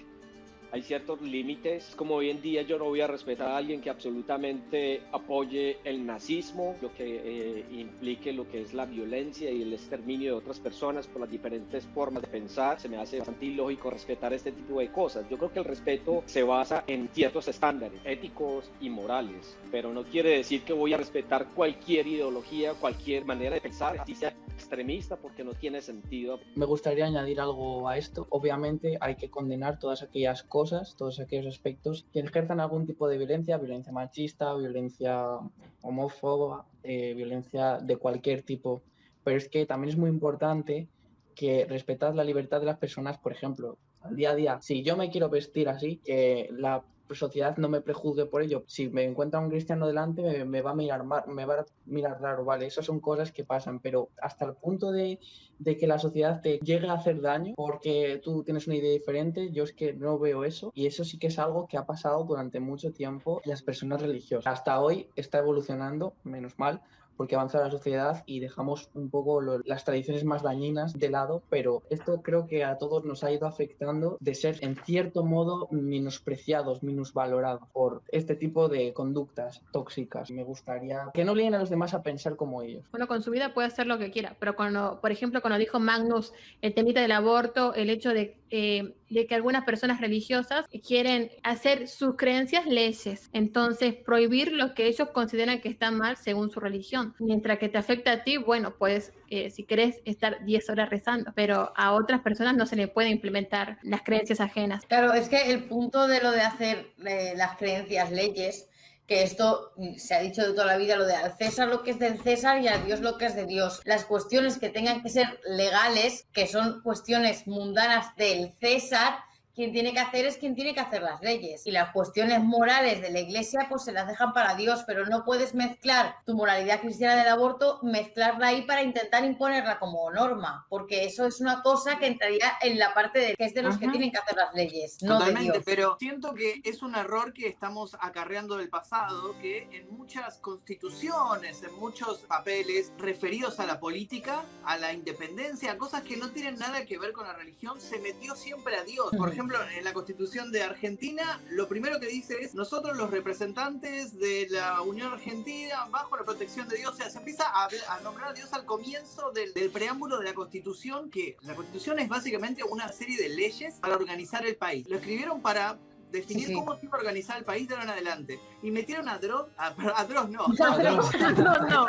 Hay 0.73 0.81
ciertos 0.81 1.20
límites, 1.20 1.93
como 1.97 2.15
hoy 2.15 2.31
en 2.31 2.40
día 2.40 2.62
yo 2.62 2.78
no 2.78 2.86
voy 2.86 3.03
a 3.03 3.07
respetar 3.07 3.49
a 3.49 3.59
alguien 3.59 3.82
que 3.82 3.90
absolutamente 3.90 5.03
apoye 5.12 5.77
el 5.85 6.07
nazismo, 6.07 6.77
lo 6.81 6.94
que 6.94 7.59
eh, 7.59 7.66
implique 7.73 8.32
lo 8.32 8.49
que 8.49 8.62
es 8.62 8.73
la 8.73 8.86
violencia 8.86 9.51
y 9.51 9.61
el 9.61 9.74
exterminio 9.74 10.31
de 10.31 10.39
otras 10.39 10.61
personas 10.61 11.07
por 11.07 11.20
las 11.20 11.31
diferentes 11.31 11.85
formas 11.89 12.23
de 12.23 12.28
pensar. 12.28 12.81
Se 12.81 12.89
me 12.89 12.97
hace 12.97 13.19
bastante 13.19 13.44
ilógico 13.44 13.90
respetar 13.90 14.32
este 14.32 14.51
tipo 14.51 14.81
de 14.81 14.90
cosas. 14.90 15.28
Yo 15.28 15.36
creo 15.36 15.53
que 15.53 15.59
el 15.59 15.66
respeto 15.66 16.23
se 16.24 16.43
basa 16.43 16.85
en 16.86 17.11
ciertos 17.12 17.49
estándares 17.49 18.01
éticos 18.07 18.70
y 18.81 18.89
morales, 18.89 19.59
pero 19.70 19.93
no 19.93 20.05
quiere 20.05 20.39
decir 20.39 20.62
que 20.62 20.73
voy 20.73 20.94
a 20.94 20.97
respetar 20.97 21.49
cualquier 21.55 22.07
ideología, 22.07 22.73
cualquier 22.73 23.27
manera 23.27 23.57
de 23.57 23.61
pensar, 23.61 23.99
así 24.01 24.15
sea 24.15 24.32
extremista, 24.55 25.16
porque 25.16 25.44
no 25.44 25.53
tiene 25.53 25.82
sentido. 25.82 26.40
Me 26.55 26.65
gustaría 26.65 27.05
añadir 27.07 27.40
algo 27.40 27.89
a 27.89 27.99
esto. 27.99 28.27
Obviamente 28.31 28.97
hay 29.01 29.16
que 29.16 29.28
condenar 29.28 29.78
todas 29.78 30.03
aquellas 30.03 30.43
cosas, 30.44 30.62
todos 30.97 31.21
aquellos 31.21 31.47
aspectos 31.47 32.07
que 32.13 32.21
ejerzan 32.21 32.61
algún 32.61 32.87
tipo 32.87 33.09
de 33.09 33.19
violencia, 33.19 33.59
violencia 33.59 33.93
machista, 33.93 34.55
violencia 34.55 35.39
homófoba, 35.83 36.67
eh, 36.83 37.15
violencia 37.15 37.79
de 37.79 37.97
cualquier 37.97 38.43
tipo. 38.43 38.83
Pero 39.25 39.37
es 39.37 39.49
que 39.49 39.67
también 39.67 39.91
es 39.91 39.97
muy 39.97 40.11
importante 40.11 40.89
que 41.35 41.65
respetar 41.65 42.15
la 42.15 42.25
libertad 42.25 42.61
de 42.61 42.67
las 42.67 42.79
personas, 42.79 43.19
por 43.19 43.33
ejemplo, 43.33 43.79
al 44.03 44.17
día 44.17 44.31
a 44.31 44.35
día. 44.35 44.59
Si 44.61 44.83
yo 44.83 44.97
me 44.97 45.11
quiero 45.11 45.29
vestir 45.29 45.69
así, 45.69 45.97
que 45.99 46.49
la 46.53 46.85
sociedad 47.11 47.57
no 47.57 47.69
me 47.69 47.81
prejuzgue 47.81 48.27
por 48.27 48.43
ello. 48.43 48.65
Si 48.66 48.89
me 48.89 49.05
encuentra 49.05 49.41
un 49.41 49.51
cristiano 49.51 49.87
delante, 49.87 50.45
me, 50.45 50.62
va 50.62 50.70
a 50.70 50.74
mirar 50.74 51.05
me 51.27 51.45
va 51.45 51.55
a 51.61 51.66
mirar 51.87 52.20
raro, 52.20 52.45
¿vale? 52.45 52.66
Esas 52.66 52.87
son 52.87 53.01
cosas 53.01 53.33
que 53.33 53.45
pasan, 53.45 53.81
pero 53.81 54.11
hasta 54.20 54.45
el 54.45 54.55
punto 54.55 54.93
de, 54.93 55.19
de 55.59 55.77
que 55.77 55.87
la 55.87 55.99
sociedad 55.99 56.41
te 56.41 56.59
llegue 56.59 56.89
a 56.89 56.95
hacer 56.95 57.20
daño 57.20 57.55
porque 57.57 58.20
tú 58.23 58.43
tienes 58.45 58.66
una 58.66 58.77
idea 58.77 58.93
diferente, 58.93 59.51
yo 59.53 59.65
es 59.65 59.73
que 59.73 59.93
no 59.93 60.19
veo 60.19 60.45
eso. 60.45 60.73
Y 60.74 60.87
eso 60.87 61.05
sí 61.05 61.19
que 61.19 61.29
es 61.29 61.39
algo 61.39 61.66
que 61.66 61.77
ha 61.77 61.87
pasado 61.87 62.24
durante 62.24 62.61
mucho 62.61 62.93
tiempo 62.93 63.41
en 63.45 63.51
las 63.51 63.62
personas 63.62 64.03
religiosas. 64.03 64.53
Hasta 64.53 64.81
hoy 64.81 65.09
está 65.16 65.39
evolucionando, 65.39 66.15
menos 66.24 66.59
mal, 66.59 66.81
porque 67.17 67.35
avanza 67.35 67.61
la 67.61 67.71
sociedad 67.71 68.23
y 68.27 68.41
dejamos 68.41 68.91
un 68.95 69.11
poco 69.11 69.41
las 69.41 69.85
tradiciones 69.85 70.25
más 70.25 70.43
dañinas 70.43 70.99
de 70.99 71.11
lado, 71.11 71.43
pero 71.49 71.83
esto 71.91 72.23
creo 72.23 72.47
que 72.47 72.65
a 72.65 72.79
todos 72.79 73.05
nos 73.05 73.25
ha 73.25 73.33
ido 73.33 73.47
afectando 73.47 74.17
de 74.21 74.35
ser 74.35 74.59
en 74.63 74.77
cierto 74.77 75.25
modo 75.25 75.69
menospreciados, 75.71 76.83
minusvalorados 76.83 77.69
por 77.73 78.03
este 78.09 78.35
tipo 78.35 78.69
de 78.69 78.93
conductas 78.93 79.63
tóxicas. 79.73 80.31
Me 80.31 80.45
gustaría 80.45 81.11
que 81.15 81.25
no 81.25 81.33
obliguen 81.33 81.55
a 81.55 81.59
los 81.59 81.71
demás 81.71 81.95
a 81.95 82.03
pensar 82.03 82.37
como 82.37 82.63
ellos. 82.63 82.85
Uno 82.93 83.07
con 83.07 83.23
su 83.23 83.31
vida 83.31 83.55
puede 83.55 83.69
hacer 83.69 83.87
lo 83.87 83.99
que 83.99 84.11
quiera, 84.11 84.37
pero 84.39 84.57
cuando, 84.57 85.01
por 85.01 85.13
ejemplo, 85.13 85.41
cuando 85.41 85.59
dijo 85.59 85.79
Magnus 85.79 86.33
el 86.61 86.75
temita 86.75 87.01
del 87.01 87.13
aborto, 87.13 87.75
el 87.75 87.91
hecho 87.91 88.11
de, 88.11 88.37
eh, 88.55 88.95
de 89.09 89.27
que 89.27 89.35
algunas 89.35 89.65
personas 89.65 89.99
religiosas 89.99 90.66
quieren 90.87 91.31
hacer 91.43 91.89
sus 91.89 92.16
creencias 92.16 92.66
leyes, 92.66 93.31
entonces 93.33 93.95
prohibir 93.95 94.53
lo 94.53 94.74
que 94.74 94.89
ellos 94.89 95.09
consideran 95.15 95.62
que 95.62 95.70
está 95.70 95.91
mal 95.91 96.19
según 96.19 96.51
su 96.51 96.61
religión. 96.61 97.15
Mientras 97.19 97.59
que 97.59 97.70
te 97.70 97.79
afecta 97.79 98.12
a 98.12 98.24
ti, 98.24 98.37
bueno, 98.37 98.74
pues 98.79 99.15
eh, 99.31 99.49
si 99.49 99.65
querés 99.65 100.03
estar 100.05 100.45
10 100.45 100.69
horas 100.69 100.91
rezando, 100.91 101.33
pero 101.35 101.73
a 101.77 101.93
otras 101.93 102.20
personas 102.20 102.55
no 102.55 102.66
se 102.66 102.77
le 102.77 102.89
puede 102.89 103.09
implementar 103.09 103.79
las 103.83 104.03
creencias 104.03 104.41
ajenas. 104.41 104.85
Claro, 104.85 105.15
es 105.15 105.31
que 105.31 105.51
el 105.51 105.65
punto 105.65 106.07
de 106.07 106.23
lo 106.23 106.31
de 106.31 106.43
hacer 106.43 106.93
eh, 107.07 107.33
las 107.35 107.57
creencias 107.57 108.12
leyes, 108.12 108.69
que 109.13 109.23
esto 109.23 109.73
mm, 109.77 109.97
se 109.97 110.15
ha 110.15 110.21
dicho 110.21 110.41
de 110.41 110.55
toda 110.55 110.65
la 110.65 110.79
vida, 110.79 110.97
lo 110.97 111.05
de 111.05 111.15
al 111.15 111.37
César 111.37 111.69
lo 111.69 111.83
que 111.83 111.91
es 111.91 111.99
del 111.99 112.19
César 112.23 112.63
y 112.63 112.69
a 112.69 112.79
Dios 112.79 113.01
lo 113.01 113.19
que 113.19 113.27
es 113.27 113.37
de 113.37 113.45
Dios. 113.45 113.83
Las 113.85 114.07
cuestiones 114.07 114.59
que 114.59 114.71
tengan 114.71 115.03
que 115.03 115.11
ser 115.11 115.39
legales, 115.47 116.27
que 116.33 116.47
son 116.47 116.81
cuestiones 116.81 117.47
mundanas 117.47 118.17
del 118.17 118.55
César, 118.59 119.19
quien 119.55 119.73
tiene 119.73 119.93
que 119.93 120.01
hacer 120.01 120.27
es 120.27 120.37
quien 120.39 120.55
tiene 120.55 120.74
que 120.74 120.81
hacer 120.81 121.03
las 121.03 121.20
leyes. 121.20 121.66
Y 121.66 121.70
las 121.70 121.91
cuestiones 121.93 122.41
morales 122.43 123.01
de 123.03 123.11
la 123.11 123.20
iglesia, 123.20 123.66
pues 123.69 123.85
se 123.85 123.93
las 123.93 124.07
dejan 124.09 124.33
para 124.33 124.55
Dios, 124.55 124.83
pero 124.87 125.07
no 125.07 125.24
puedes 125.24 125.55
mezclar 125.55 126.16
tu 126.24 126.35
moralidad 126.35 126.81
cristiana 126.81 127.16
del 127.16 127.29
aborto, 127.29 127.79
mezclarla 127.83 128.49
ahí 128.49 128.62
para 128.62 128.83
intentar 128.83 129.24
imponerla 129.24 129.79
como 129.79 130.11
norma, 130.11 130.66
porque 130.69 131.05
eso 131.05 131.27
es 131.27 131.41
una 131.41 131.62
cosa 131.62 131.99
que 131.99 132.07
entraría 132.07 132.53
en 132.62 132.79
la 132.79 132.95
parte 132.95 133.19
de 133.19 133.35
que 133.35 133.45
es 133.45 133.55
de 133.55 133.62
los 133.62 133.77
que 133.77 133.85
Ajá. 133.87 133.93
tienen 133.93 134.11
que 134.11 134.19
hacer 134.19 134.37
las 134.37 134.55
leyes, 134.55 134.99
no 135.03 135.15
de 135.15 135.19
Totalmente, 135.19 135.53
Dios. 135.53 135.65
pero 135.65 135.97
siento 135.99 136.35
que 136.35 136.61
es 136.65 136.83
un 136.83 136.95
error 136.95 137.33
que 137.33 137.47
estamos 137.49 137.97
acarreando 138.01 138.57
del 138.57 138.69
pasado, 138.69 139.37
que 139.41 139.69
en 139.73 139.91
muchas 139.91 140.39
constituciones, 140.39 141.62
en 141.62 141.74
muchos 141.77 142.19
papeles 142.20 142.93
referidos 142.99 143.61
a 143.61 143.66
la 143.66 143.79
política, 143.79 144.43
a 144.65 144.77
la 144.79 144.93
independencia, 144.93 145.73
a 145.73 145.79
cosas 145.79 146.03
que 146.03 146.16
no 146.16 146.31
tienen 146.31 146.59
nada 146.59 146.85
que 146.85 146.99
ver 146.99 147.12
con 147.12 147.27
la 147.27 147.35
religión, 147.35 147.81
se 147.81 147.99
metió 147.99 148.35
siempre 148.35 148.77
a 148.77 148.85
Dios. 148.85 149.11
Por 149.11 149.29
Ujú. 149.29 149.37
Ejemplo, 149.43 149.59
en 149.77 149.85
la 149.85 149.93
constitución 149.93 150.52
de 150.52 150.62
Argentina, 150.62 151.40
lo 151.51 151.69
primero 151.69 151.98
que 152.01 152.06
dice 152.06 152.36
es, 152.40 152.55
nosotros 152.55 152.97
los 152.97 153.10
representantes 153.10 154.19
de 154.19 154.47
la 154.51 154.81
Unión 154.82 155.12
Argentina, 155.12 155.86
bajo 155.90 156.16
la 156.16 156.24
protección 156.24 156.69
de 156.69 156.77
Dios, 156.77 156.93
o 156.93 156.97
sea, 156.97 157.10
se 157.10 157.19
empieza 157.19 157.44
a, 157.47 157.69
a 157.89 158.01
nombrar 158.01 158.31
a 158.31 158.32
Dios 158.32 158.52
al 158.52 158.64
comienzo 158.64 159.31
del, 159.32 159.52
del 159.55 159.70
preámbulo 159.70 160.19
de 160.19 160.24
la 160.27 160.35
constitución, 160.35 161.10
que 161.10 161.36
la 161.43 161.55
constitución 161.55 161.98
es 161.98 162.09
básicamente 162.09 162.62
una 162.64 162.89
serie 162.93 163.16
de 163.20 163.28
leyes 163.31 163.74
para 163.81 163.97
organizar 163.97 164.47
el 164.47 164.56
país. 164.56 164.86
Lo 164.89 164.97
escribieron 164.97 165.43
para 165.43 165.78
definir 166.10 166.47
Sí, 166.47 166.52
sí. 166.52 166.55
cómo 166.55 166.78
se 166.78 166.86
iba 166.86 166.97
a 166.97 167.01
organizar 167.01 167.39
el 167.39 167.44
país 167.44 167.66
de 167.66 167.74
ahora 167.74 167.85
en 167.85 167.90
adelante. 167.90 168.39
Y 168.62 168.70
metieron 168.70 169.09
a 169.09 169.19
Dross, 169.19 169.48
a, 169.56 169.74
a 169.97 170.05
Dross 170.05 170.28
no. 170.28 170.47
No, 170.48 171.59
no. 171.69 171.86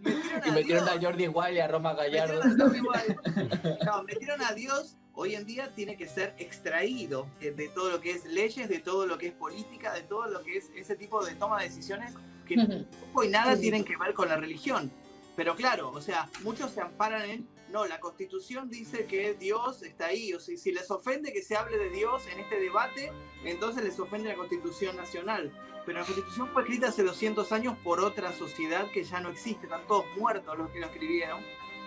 Metieron 0.00 0.46
Y 0.46 0.48
a 0.48 0.52
metieron 0.52 0.88
a 0.88 1.00
Jordi 1.00 1.28
Wild 1.28 1.54
y 1.56 1.58
a 1.60 1.68
Roma 1.68 1.94
Gallardo. 1.94 2.40
Metieron 2.44 2.60
a 2.60 2.64
Jordi. 2.64 3.78
No, 3.84 4.02
metieron 4.04 4.42
a 4.42 4.52
Dios. 4.52 4.96
Hoy 5.20 5.34
en 5.34 5.44
día 5.44 5.74
tiene 5.74 5.96
que 5.96 6.06
ser 6.06 6.32
extraído 6.38 7.26
de, 7.40 7.50
de 7.50 7.68
todo 7.70 7.90
lo 7.90 8.00
que 8.00 8.12
es 8.12 8.24
leyes, 8.24 8.68
de 8.68 8.78
todo 8.78 9.04
lo 9.04 9.18
que 9.18 9.26
es 9.26 9.32
política, 9.32 9.92
de 9.92 10.02
todo 10.02 10.28
lo 10.28 10.44
que 10.44 10.58
es 10.58 10.70
ese 10.76 10.94
tipo 10.94 11.26
de 11.26 11.34
toma 11.34 11.58
de 11.58 11.68
decisiones 11.68 12.14
que 12.46 12.54
Ujú. 12.54 12.86
poco 13.00 13.24
y 13.24 13.28
nada 13.28 13.58
tienen 13.58 13.84
que 13.84 13.96
ver 13.96 14.14
con 14.14 14.28
la 14.28 14.36
religión. 14.36 14.92
Pero 15.34 15.56
claro, 15.56 15.90
o 15.90 16.00
sea, 16.00 16.30
muchos 16.44 16.70
se 16.70 16.82
amparan 16.82 17.28
en, 17.28 17.48
no, 17.72 17.84
la 17.86 17.98
constitución 17.98 18.70
dice 18.70 19.06
que 19.06 19.34
Dios 19.34 19.82
está 19.82 20.06
ahí. 20.06 20.32
O 20.34 20.38
sea, 20.38 20.56
si 20.56 20.70
les 20.70 20.88
ofende 20.88 21.32
que 21.32 21.42
se 21.42 21.56
hable 21.56 21.78
de 21.78 21.90
Dios 21.90 22.22
en 22.32 22.38
este 22.38 22.60
debate, 22.60 23.10
entonces 23.44 23.82
les 23.82 23.98
ofende 23.98 24.28
la 24.28 24.36
constitución 24.36 24.96
nacional. 24.96 25.52
Pero 25.84 25.98
la 25.98 26.04
constitución 26.04 26.48
fue 26.52 26.62
escrita 26.62 26.90
hace 26.90 27.02
200 27.02 27.50
años 27.50 27.76
por 27.82 27.98
otra 27.98 28.32
sociedad 28.32 28.88
que 28.92 29.02
ya 29.02 29.18
no 29.18 29.30
existe. 29.30 29.66
Están 29.66 29.84
todos 29.88 30.04
muertos 30.16 30.56
los 30.56 30.70
que 30.70 30.78
lo 30.78 30.86
escribieron. 30.86 31.42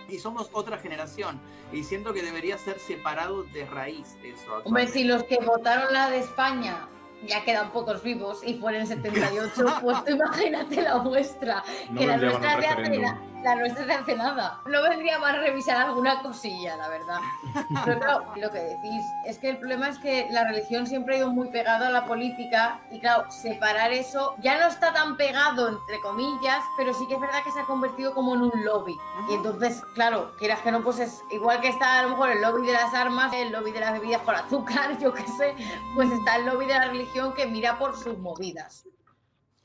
Y 0.08 0.18
somos 0.18 0.50
otra 0.52 0.78
generación. 0.78 1.40
Y 1.72 1.84
siento 1.84 2.12
que 2.12 2.22
debería 2.22 2.58
ser 2.58 2.78
separado 2.78 3.44
de 3.44 3.66
raíz 3.66 4.16
eso. 4.22 4.62
Hombre, 4.64 4.86
si 4.88 5.04
los 5.04 5.24
que 5.24 5.38
votaron 5.38 5.92
la 5.92 6.10
de 6.10 6.18
España 6.18 6.88
ya 7.26 7.44
quedan 7.44 7.70
pocos 7.72 8.02
vivos 8.02 8.40
y 8.44 8.54
fueron 8.54 8.86
78, 8.86 9.52
pues 9.82 10.04
tú 10.04 10.12
imagínate 10.12 10.82
la 10.82 10.96
vuestra. 10.96 11.62
No 11.90 12.00
que 12.00 12.06
la 12.06 12.16
nuestra, 12.16 12.56
de 12.56 12.66
hace, 12.66 13.00
la 13.42 13.56
nuestra 13.56 13.98
hace 13.98 14.16
nada. 14.16 14.60
No 14.66 14.82
vendría 14.82 15.18
mal 15.18 15.38
revisar 15.38 15.76
alguna 15.76 16.22
cosilla, 16.22 16.76
la 16.76 16.88
verdad. 16.88 17.20
Pero 17.84 18.00
claro, 18.00 18.24
lo 18.36 18.50
que 18.50 18.58
decís 18.58 19.04
es 19.26 19.38
que 19.38 19.50
el 19.50 19.58
problema 19.58 19.88
es 19.88 19.98
que 19.98 20.28
la 20.30 20.44
religión 20.44 20.86
siempre 20.86 21.14
ha 21.14 21.18
ido 21.18 21.30
muy 21.30 21.48
pegada 21.48 21.88
a 21.88 21.90
la 21.90 22.06
política 22.06 22.80
y 22.90 23.00
claro, 23.00 23.30
separar 23.30 23.92
eso 23.92 24.34
ya 24.38 24.58
no 24.58 24.68
está 24.68 24.92
tan 24.92 25.16
pegado, 25.16 25.68
entre 25.68 26.00
comillas, 26.00 26.64
pero 26.76 26.94
sí 26.94 27.06
que 27.08 27.14
es 27.14 27.20
verdad 27.20 27.42
que 27.44 27.50
se 27.50 27.60
ha 27.60 27.64
convertido 27.64 28.14
como 28.14 28.34
en 28.34 28.42
un 28.42 28.64
lobby. 28.64 28.96
Y 29.28 29.34
entonces, 29.34 29.82
claro, 29.94 30.32
quieras 30.38 30.60
que 30.60 30.72
no, 30.72 30.82
pues 30.82 30.98
es 30.98 31.22
igual 31.30 31.60
que 31.60 31.68
está 31.68 32.00
a 32.00 32.02
lo 32.04 32.10
mejor 32.10 32.30
el 32.30 32.40
lobby 32.40 32.66
de 32.66 32.72
las 32.72 32.94
armas, 32.94 33.32
el 33.34 33.52
lobby 33.52 33.72
de 33.72 33.80
las 33.80 33.92
bebidas 33.92 34.22
con 34.22 34.34
azúcar, 34.34 34.98
yo 35.00 35.12
qué 35.12 35.26
sé, 35.26 35.54
pues 35.94 36.10
está 36.10 36.36
el 36.36 36.46
lobby 36.46 36.66
de 36.66 36.74
la 36.74 36.86
religión 36.86 37.34
que 37.34 37.46
mira 37.46 37.78
por 37.78 37.96
sus 37.96 38.18
movidas. 38.18 38.84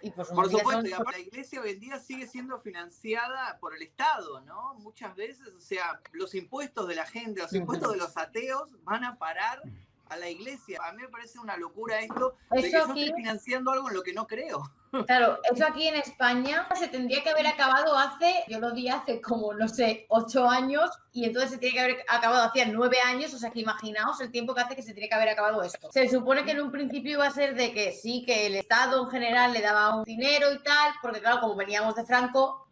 Y 0.07 0.11
por, 0.11 0.27
por 0.27 0.49
supuesto, 0.49 0.87
y 0.87 0.93
aparte, 0.93 1.11
la 1.11 1.27
iglesia 1.27 1.61
hoy 1.61 1.71
en 1.71 1.79
día 1.79 1.99
sigue 1.99 2.27
siendo 2.27 2.59
financiada 2.59 3.57
por 3.59 3.75
el 3.75 3.81
Estado, 3.81 4.41
¿no? 4.41 4.75
Muchas 4.75 5.15
veces, 5.15 5.47
o 5.47 5.59
sea, 5.59 6.01
los 6.13 6.33
impuestos 6.33 6.87
de 6.87 6.95
la 6.95 7.05
gente, 7.05 7.41
los 7.41 7.53
impuestos 7.53 7.91
de 7.91 7.97
los 7.97 8.15
ateos 8.15 8.69
van 8.83 9.03
a 9.03 9.17
parar 9.17 9.61
a 10.09 10.17
la 10.17 10.29
iglesia. 10.29 10.79
A 10.83 10.91
mí 10.91 11.01
me 11.01 11.09
parece 11.09 11.39
una 11.39 11.57
locura 11.57 11.99
esto 11.99 12.35
de 12.51 12.61
que 12.61 12.71
yo 12.71 12.79
estoy 12.79 13.13
financiando 13.15 13.71
algo 13.71 13.89
en 13.89 13.95
lo 13.95 14.03
que 14.03 14.13
no 14.13 14.27
creo. 14.27 14.63
Claro, 15.05 15.37
eso 15.53 15.65
aquí 15.67 15.87
en 15.87 15.95
España 15.95 16.65
se 16.73 16.87
tendría 16.87 17.21
que 17.21 17.29
haber 17.29 17.45
acabado 17.45 17.95
hace, 17.97 18.45
yo 18.47 18.59
lo 18.59 18.71
di 18.71 18.87
hace 18.87 19.21
como, 19.21 19.53
no 19.53 19.67
sé, 19.67 20.05
ocho 20.09 20.49
años 20.49 20.89
y 21.11 21.25
entonces 21.25 21.51
se 21.51 21.57
tiene 21.57 21.75
que 21.75 21.81
haber 21.81 21.97
acabado 22.07 22.43
hace 22.43 22.65
nueve 22.67 22.97
años, 23.05 23.33
o 23.33 23.37
sea 23.37 23.51
que 23.51 23.59
imaginaos 23.59 24.19
el 24.21 24.31
tiempo 24.31 24.55
que 24.55 24.61
hace 24.61 24.75
que 24.75 24.81
se 24.81 24.93
tiene 24.93 25.09
que 25.09 25.15
haber 25.15 25.29
acabado 25.29 25.61
esto. 25.61 25.91
Se 25.91 26.09
supone 26.09 26.45
que 26.45 26.51
en 26.51 26.61
un 26.61 26.71
principio 26.71 27.11
iba 27.11 27.27
a 27.27 27.31
ser 27.31 27.55
de 27.55 27.73
que 27.73 27.91
sí, 27.91 28.23
que 28.25 28.47
el 28.47 28.55
Estado 28.55 29.03
en 29.03 29.09
general 29.09 29.53
le 29.53 29.61
daba 29.61 29.97
un 29.97 30.03
dinero 30.03 30.51
y 30.53 30.63
tal, 30.63 30.93
porque 31.01 31.19
claro, 31.19 31.41
como 31.41 31.55
veníamos 31.55 31.95
de 31.95 32.05
Franco, 32.05 32.67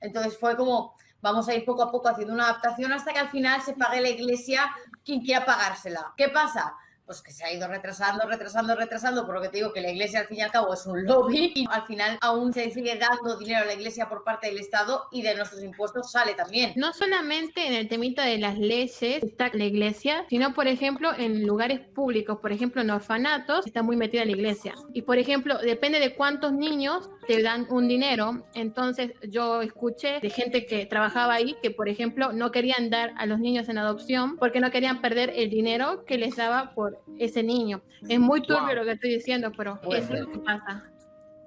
entonces 0.00 0.36
fue 0.38 0.56
como, 0.56 0.96
vamos 1.22 1.48
a 1.48 1.54
ir 1.54 1.64
poco 1.64 1.82
a 1.82 1.90
poco 1.90 2.08
haciendo 2.08 2.34
una 2.34 2.44
adaptación 2.44 2.92
hasta 2.92 3.12
que 3.12 3.20
al 3.20 3.30
final 3.30 3.62
se 3.62 3.74
pague 3.74 4.00
la 4.00 4.10
iglesia 4.10 4.70
quien 5.04 5.20
quiera 5.20 5.46
pagársela. 5.46 6.12
¿Qué 6.16 6.28
pasa? 6.28 6.74
Pues 7.12 7.20
que 7.20 7.32
se 7.32 7.44
ha 7.44 7.52
ido 7.52 7.68
retrasando, 7.68 8.26
retrasando, 8.26 8.74
retrasando, 8.74 9.26
por 9.26 9.34
lo 9.34 9.42
que 9.42 9.50
te 9.50 9.58
digo 9.58 9.72
que 9.74 9.82
la 9.82 9.90
iglesia 9.90 10.20
al 10.20 10.26
fin 10.28 10.38
y 10.38 10.40
al 10.40 10.50
cabo 10.50 10.72
es 10.72 10.86
un 10.86 11.04
lobby 11.04 11.52
y 11.54 11.66
al 11.70 11.82
final 11.82 12.16
aún 12.22 12.54
se 12.54 12.70
sigue 12.70 12.96
dando 12.96 13.36
dinero 13.36 13.64
a 13.64 13.66
la 13.66 13.74
iglesia 13.74 14.08
por 14.08 14.24
parte 14.24 14.46
del 14.46 14.58
Estado 14.58 15.08
y 15.10 15.20
de 15.20 15.34
nuestros 15.34 15.62
impuestos 15.62 16.10
sale 16.10 16.32
también. 16.32 16.72
No 16.74 16.94
solamente 16.94 17.66
en 17.66 17.74
el 17.74 17.88
temita 17.88 18.24
de 18.24 18.38
las 18.38 18.58
leyes 18.58 19.02
está 19.02 19.50
la 19.52 19.64
iglesia, 19.64 20.24
sino 20.30 20.54
por 20.54 20.68
ejemplo 20.68 21.12
en 21.14 21.46
lugares 21.46 21.80
públicos, 21.80 22.38
por 22.40 22.50
ejemplo 22.50 22.80
en 22.80 22.88
orfanatos, 22.88 23.66
está 23.66 23.82
muy 23.82 23.96
metida 23.96 24.24
la 24.24 24.30
iglesia. 24.30 24.74
Y 24.94 25.02
por 25.02 25.18
ejemplo, 25.18 25.58
depende 25.58 26.00
de 26.00 26.14
cuántos 26.14 26.52
niños 26.54 27.10
te 27.26 27.42
dan 27.42 27.66
un 27.68 27.88
dinero. 27.88 28.42
Entonces 28.54 29.12
yo 29.28 29.60
escuché 29.60 30.18
de 30.20 30.30
gente 30.30 30.64
que 30.64 30.86
trabajaba 30.86 31.34
ahí 31.34 31.56
que 31.62 31.70
por 31.70 31.90
ejemplo 31.90 32.32
no 32.32 32.50
querían 32.50 32.88
dar 32.88 33.12
a 33.18 33.26
los 33.26 33.38
niños 33.38 33.68
en 33.68 33.76
adopción 33.76 34.38
porque 34.38 34.60
no 34.60 34.70
querían 34.70 35.02
perder 35.02 35.34
el 35.36 35.50
dinero 35.50 36.04
que 36.06 36.16
les 36.16 36.36
daba 36.36 36.72
por 36.74 37.01
ese 37.18 37.42
niño. 37.42 37.82
Es 38.08 38.18
muy 38.18 38.42
turbio 38.42 38.74
lo 38.74 38.84
que 38.84 38.92
estoy 38.92 39.10
diciendo, 39.10 39.52
pero 39.56 39.80
eso 39.90 40.14
es 40.14 40.20
lo 40.20 40.30
que 40.30 40.38
pasa. 40.38 40.90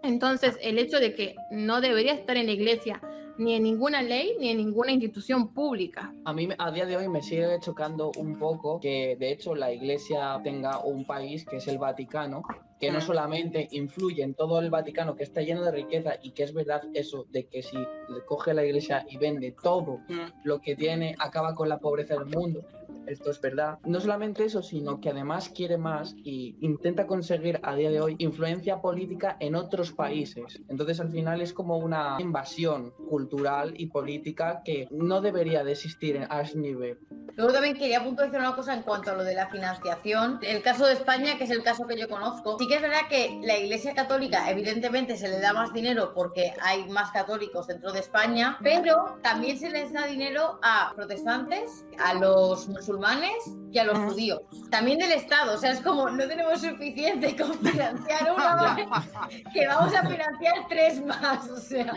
Entonces, 0.04 0.58
el 0.62 0.78
hecho 0.78 1.00
de 1.00 1.16
que 1.16 1.36
no 1.52 1.82
debería 1.82 2.14
estar 2.14 2.38
en 2.38 2.46
la 2.46 2.52
iglesia 2.52 3.02
ni 3.38 3.56
en 3.56 3.64
ninguna 3.64 4.02
ley 4.02 4.36
ni 4.40 4.50
en 4.50 4.58
ninguna 4.58 4.92
institución 4.92 5.54
pública. 5.54 6.14
A 6.26 6.34
mí 6.34 6.50
a 6.58 6.72
día 6.72 6.86
de 6.86 6.98
hoy 6.98 7.08
me 7.08 7.22
sigue 7.22 7.60
chocando 7.60 8.12
un 8.18 8.38
poco 8.38 8.80
que 8.80 9.16
de 9.20 9.32
hecho 9.32 9.56
la 9.56 9.72
iglesia 9.72 10.40
tenga 10.44 10.80
un 10.80 11.06
país 11.06 11.46
que 11.46 11.58
es 11.58 11.68
el 11.68 11.78
Vaticano 11.78 12.44
que 12.80 12.92
no 12.92 13.02
solamente 13.02 13.68
influye 13.72 14.24
en 14.24 14.34
todo 14.34 14.60
el 14.60 14.70
Vaticano, 14.70 15.16
que 15.16 15.24
está 15.24 15.42
lleno 15.42 15.64
de 15.64 15.72
riqueza 15.72 16.16
y 16.22 16.32
que 16.32 16.44
es 16.44 16.54
verdad 16.54 16.84
eso 16.94 17.26
de 17.32 17.48
que 17.48 17.64
si 17.64 17.78
coge 18.28 18.54
la 18.54 18.66
iglesia 18.66 19.06
y 19.10 19.18
vende 19.18 19.56
todo 19.64 20.02
lo 20.44 20.60
que 20.60 20.76
tiene, 20.76 21.16
acaba 21.20 21.54
con 21.56 21.70
la 21.70 21.80
pobreza 21.80 22.16
del 22.16 22.26
mundo. 22.26 22.66
Esto 23.08 23.30
es 23.30 23.40
verdad. 23.40 23.80
No 23.86 24.00
solamente 24.00 24.44
eso, 24.44 24.64
sino 24.64 25.00
que 25.00 25.10
además 25.10 25.50
quiere 25.50 25.78
más 25.78 26.16
y 26.24 26.58
intenta 26.62 27.06
conseguir 27.06 27.60
a 27.64 27.76
día 27.76 27.92
de 27.92 28.02
hoy 28.02 28.16
influencia 28.18 28.82
política 28.82 29.38
en 29.40 29.56
otros 29.56 29.92
países. 29.92 30.60
Entonces 30.70 31.00
al 31.00 31.12
final 31.12 31.42
es 31.42 31.54
como 31.54 31.78
una 31.78 32.18
invasión 32.20 32.92
cultural 33.08 33.25
y 33.76 33.88
política 33.88 34.62
que 34.64 34.88
no 34.92 35.22
debería 35.22 35.64
de 35.64 35.74
existir 35.74 36.26
a 36.30 36.42
ese 36.42 36.58
nivel. 36.58 37.00
Luego 37.36 37.52
también 37.52 37.78
quería 37.78 38.04
puntualizar 38.04 38.40
una 38.40 38.56
cosa 38.56 38.74
en 38.74 38.84
cuanto 38.84 39.12
a 39.12 39.16
lo 39.16 39.24
de 39.24 39.36
la 39.36 39.48
financiación. 39.50 40.40
El 40.42 40.62
caso 40.62 40.86
de 40.86 40.94
España, 40.94 41.38
que 41.38 41.44
es 41.44 41.50
el 41.50 41.64
caso 41.64 41.86
que 41.86 42.00
yo 42.00 42.08
conozco, 42.08 42.58
sí 42.58 42.68
que 42.68 42.76
es 42.76 42.82
verdad 42.82 43.08
que 43.10 43.40
la 43.44 43.58
Iglesia 43.58 43.94
Católica 43.94 44.50
evidentemente 44.50 45.18
se 45.18 45.28
le 45.28 45.40
da 45.40 45.52
más 45.54 45.74
dinero 45.74 46.14
porque 46.16 46.54
hay 46.62 46.88
más 46.88 47.12
católicos 47.12 47.68
dentro 47.68 47.92
de 47.92 48.00
España, 48.00 48.58
pero 48.64 49.20
también 49.22 49.60
se 49.60 49.70
les 49.70 49.92
da 49.92 50.08
dinero 50.08 50.60
a 50.64 50.94
protestantes, 50.96 51.86
a 52.00 52.14
los 52.14 52.70
musulmanes 52.70 53.36
y 53.72 53.80
a 53.80 53.84
los 53.84 53.98
judíos. 53.98 54.42
También 54.70 55.00
del 55.00 55.12
Estado, 55.12 55.56
o 55.56 55.58
sea, 55.58 55.72
es 55.72 55.82
como 55.82 56.10
no 56.10 56.28
tenemos 56.28 56.62
suficiente 56.62 57.36
con 57.36 57.54
financiar 57.60 58.34
una 58.34 58.76
que 59.54 59.68
vamos 59.68 59.94
a 59.94 60.08
financiar 60.08 60.54
tres 60.70 61.06
más, 61.06 61.50
o 61.50 61.58
sea. 61.58 61.94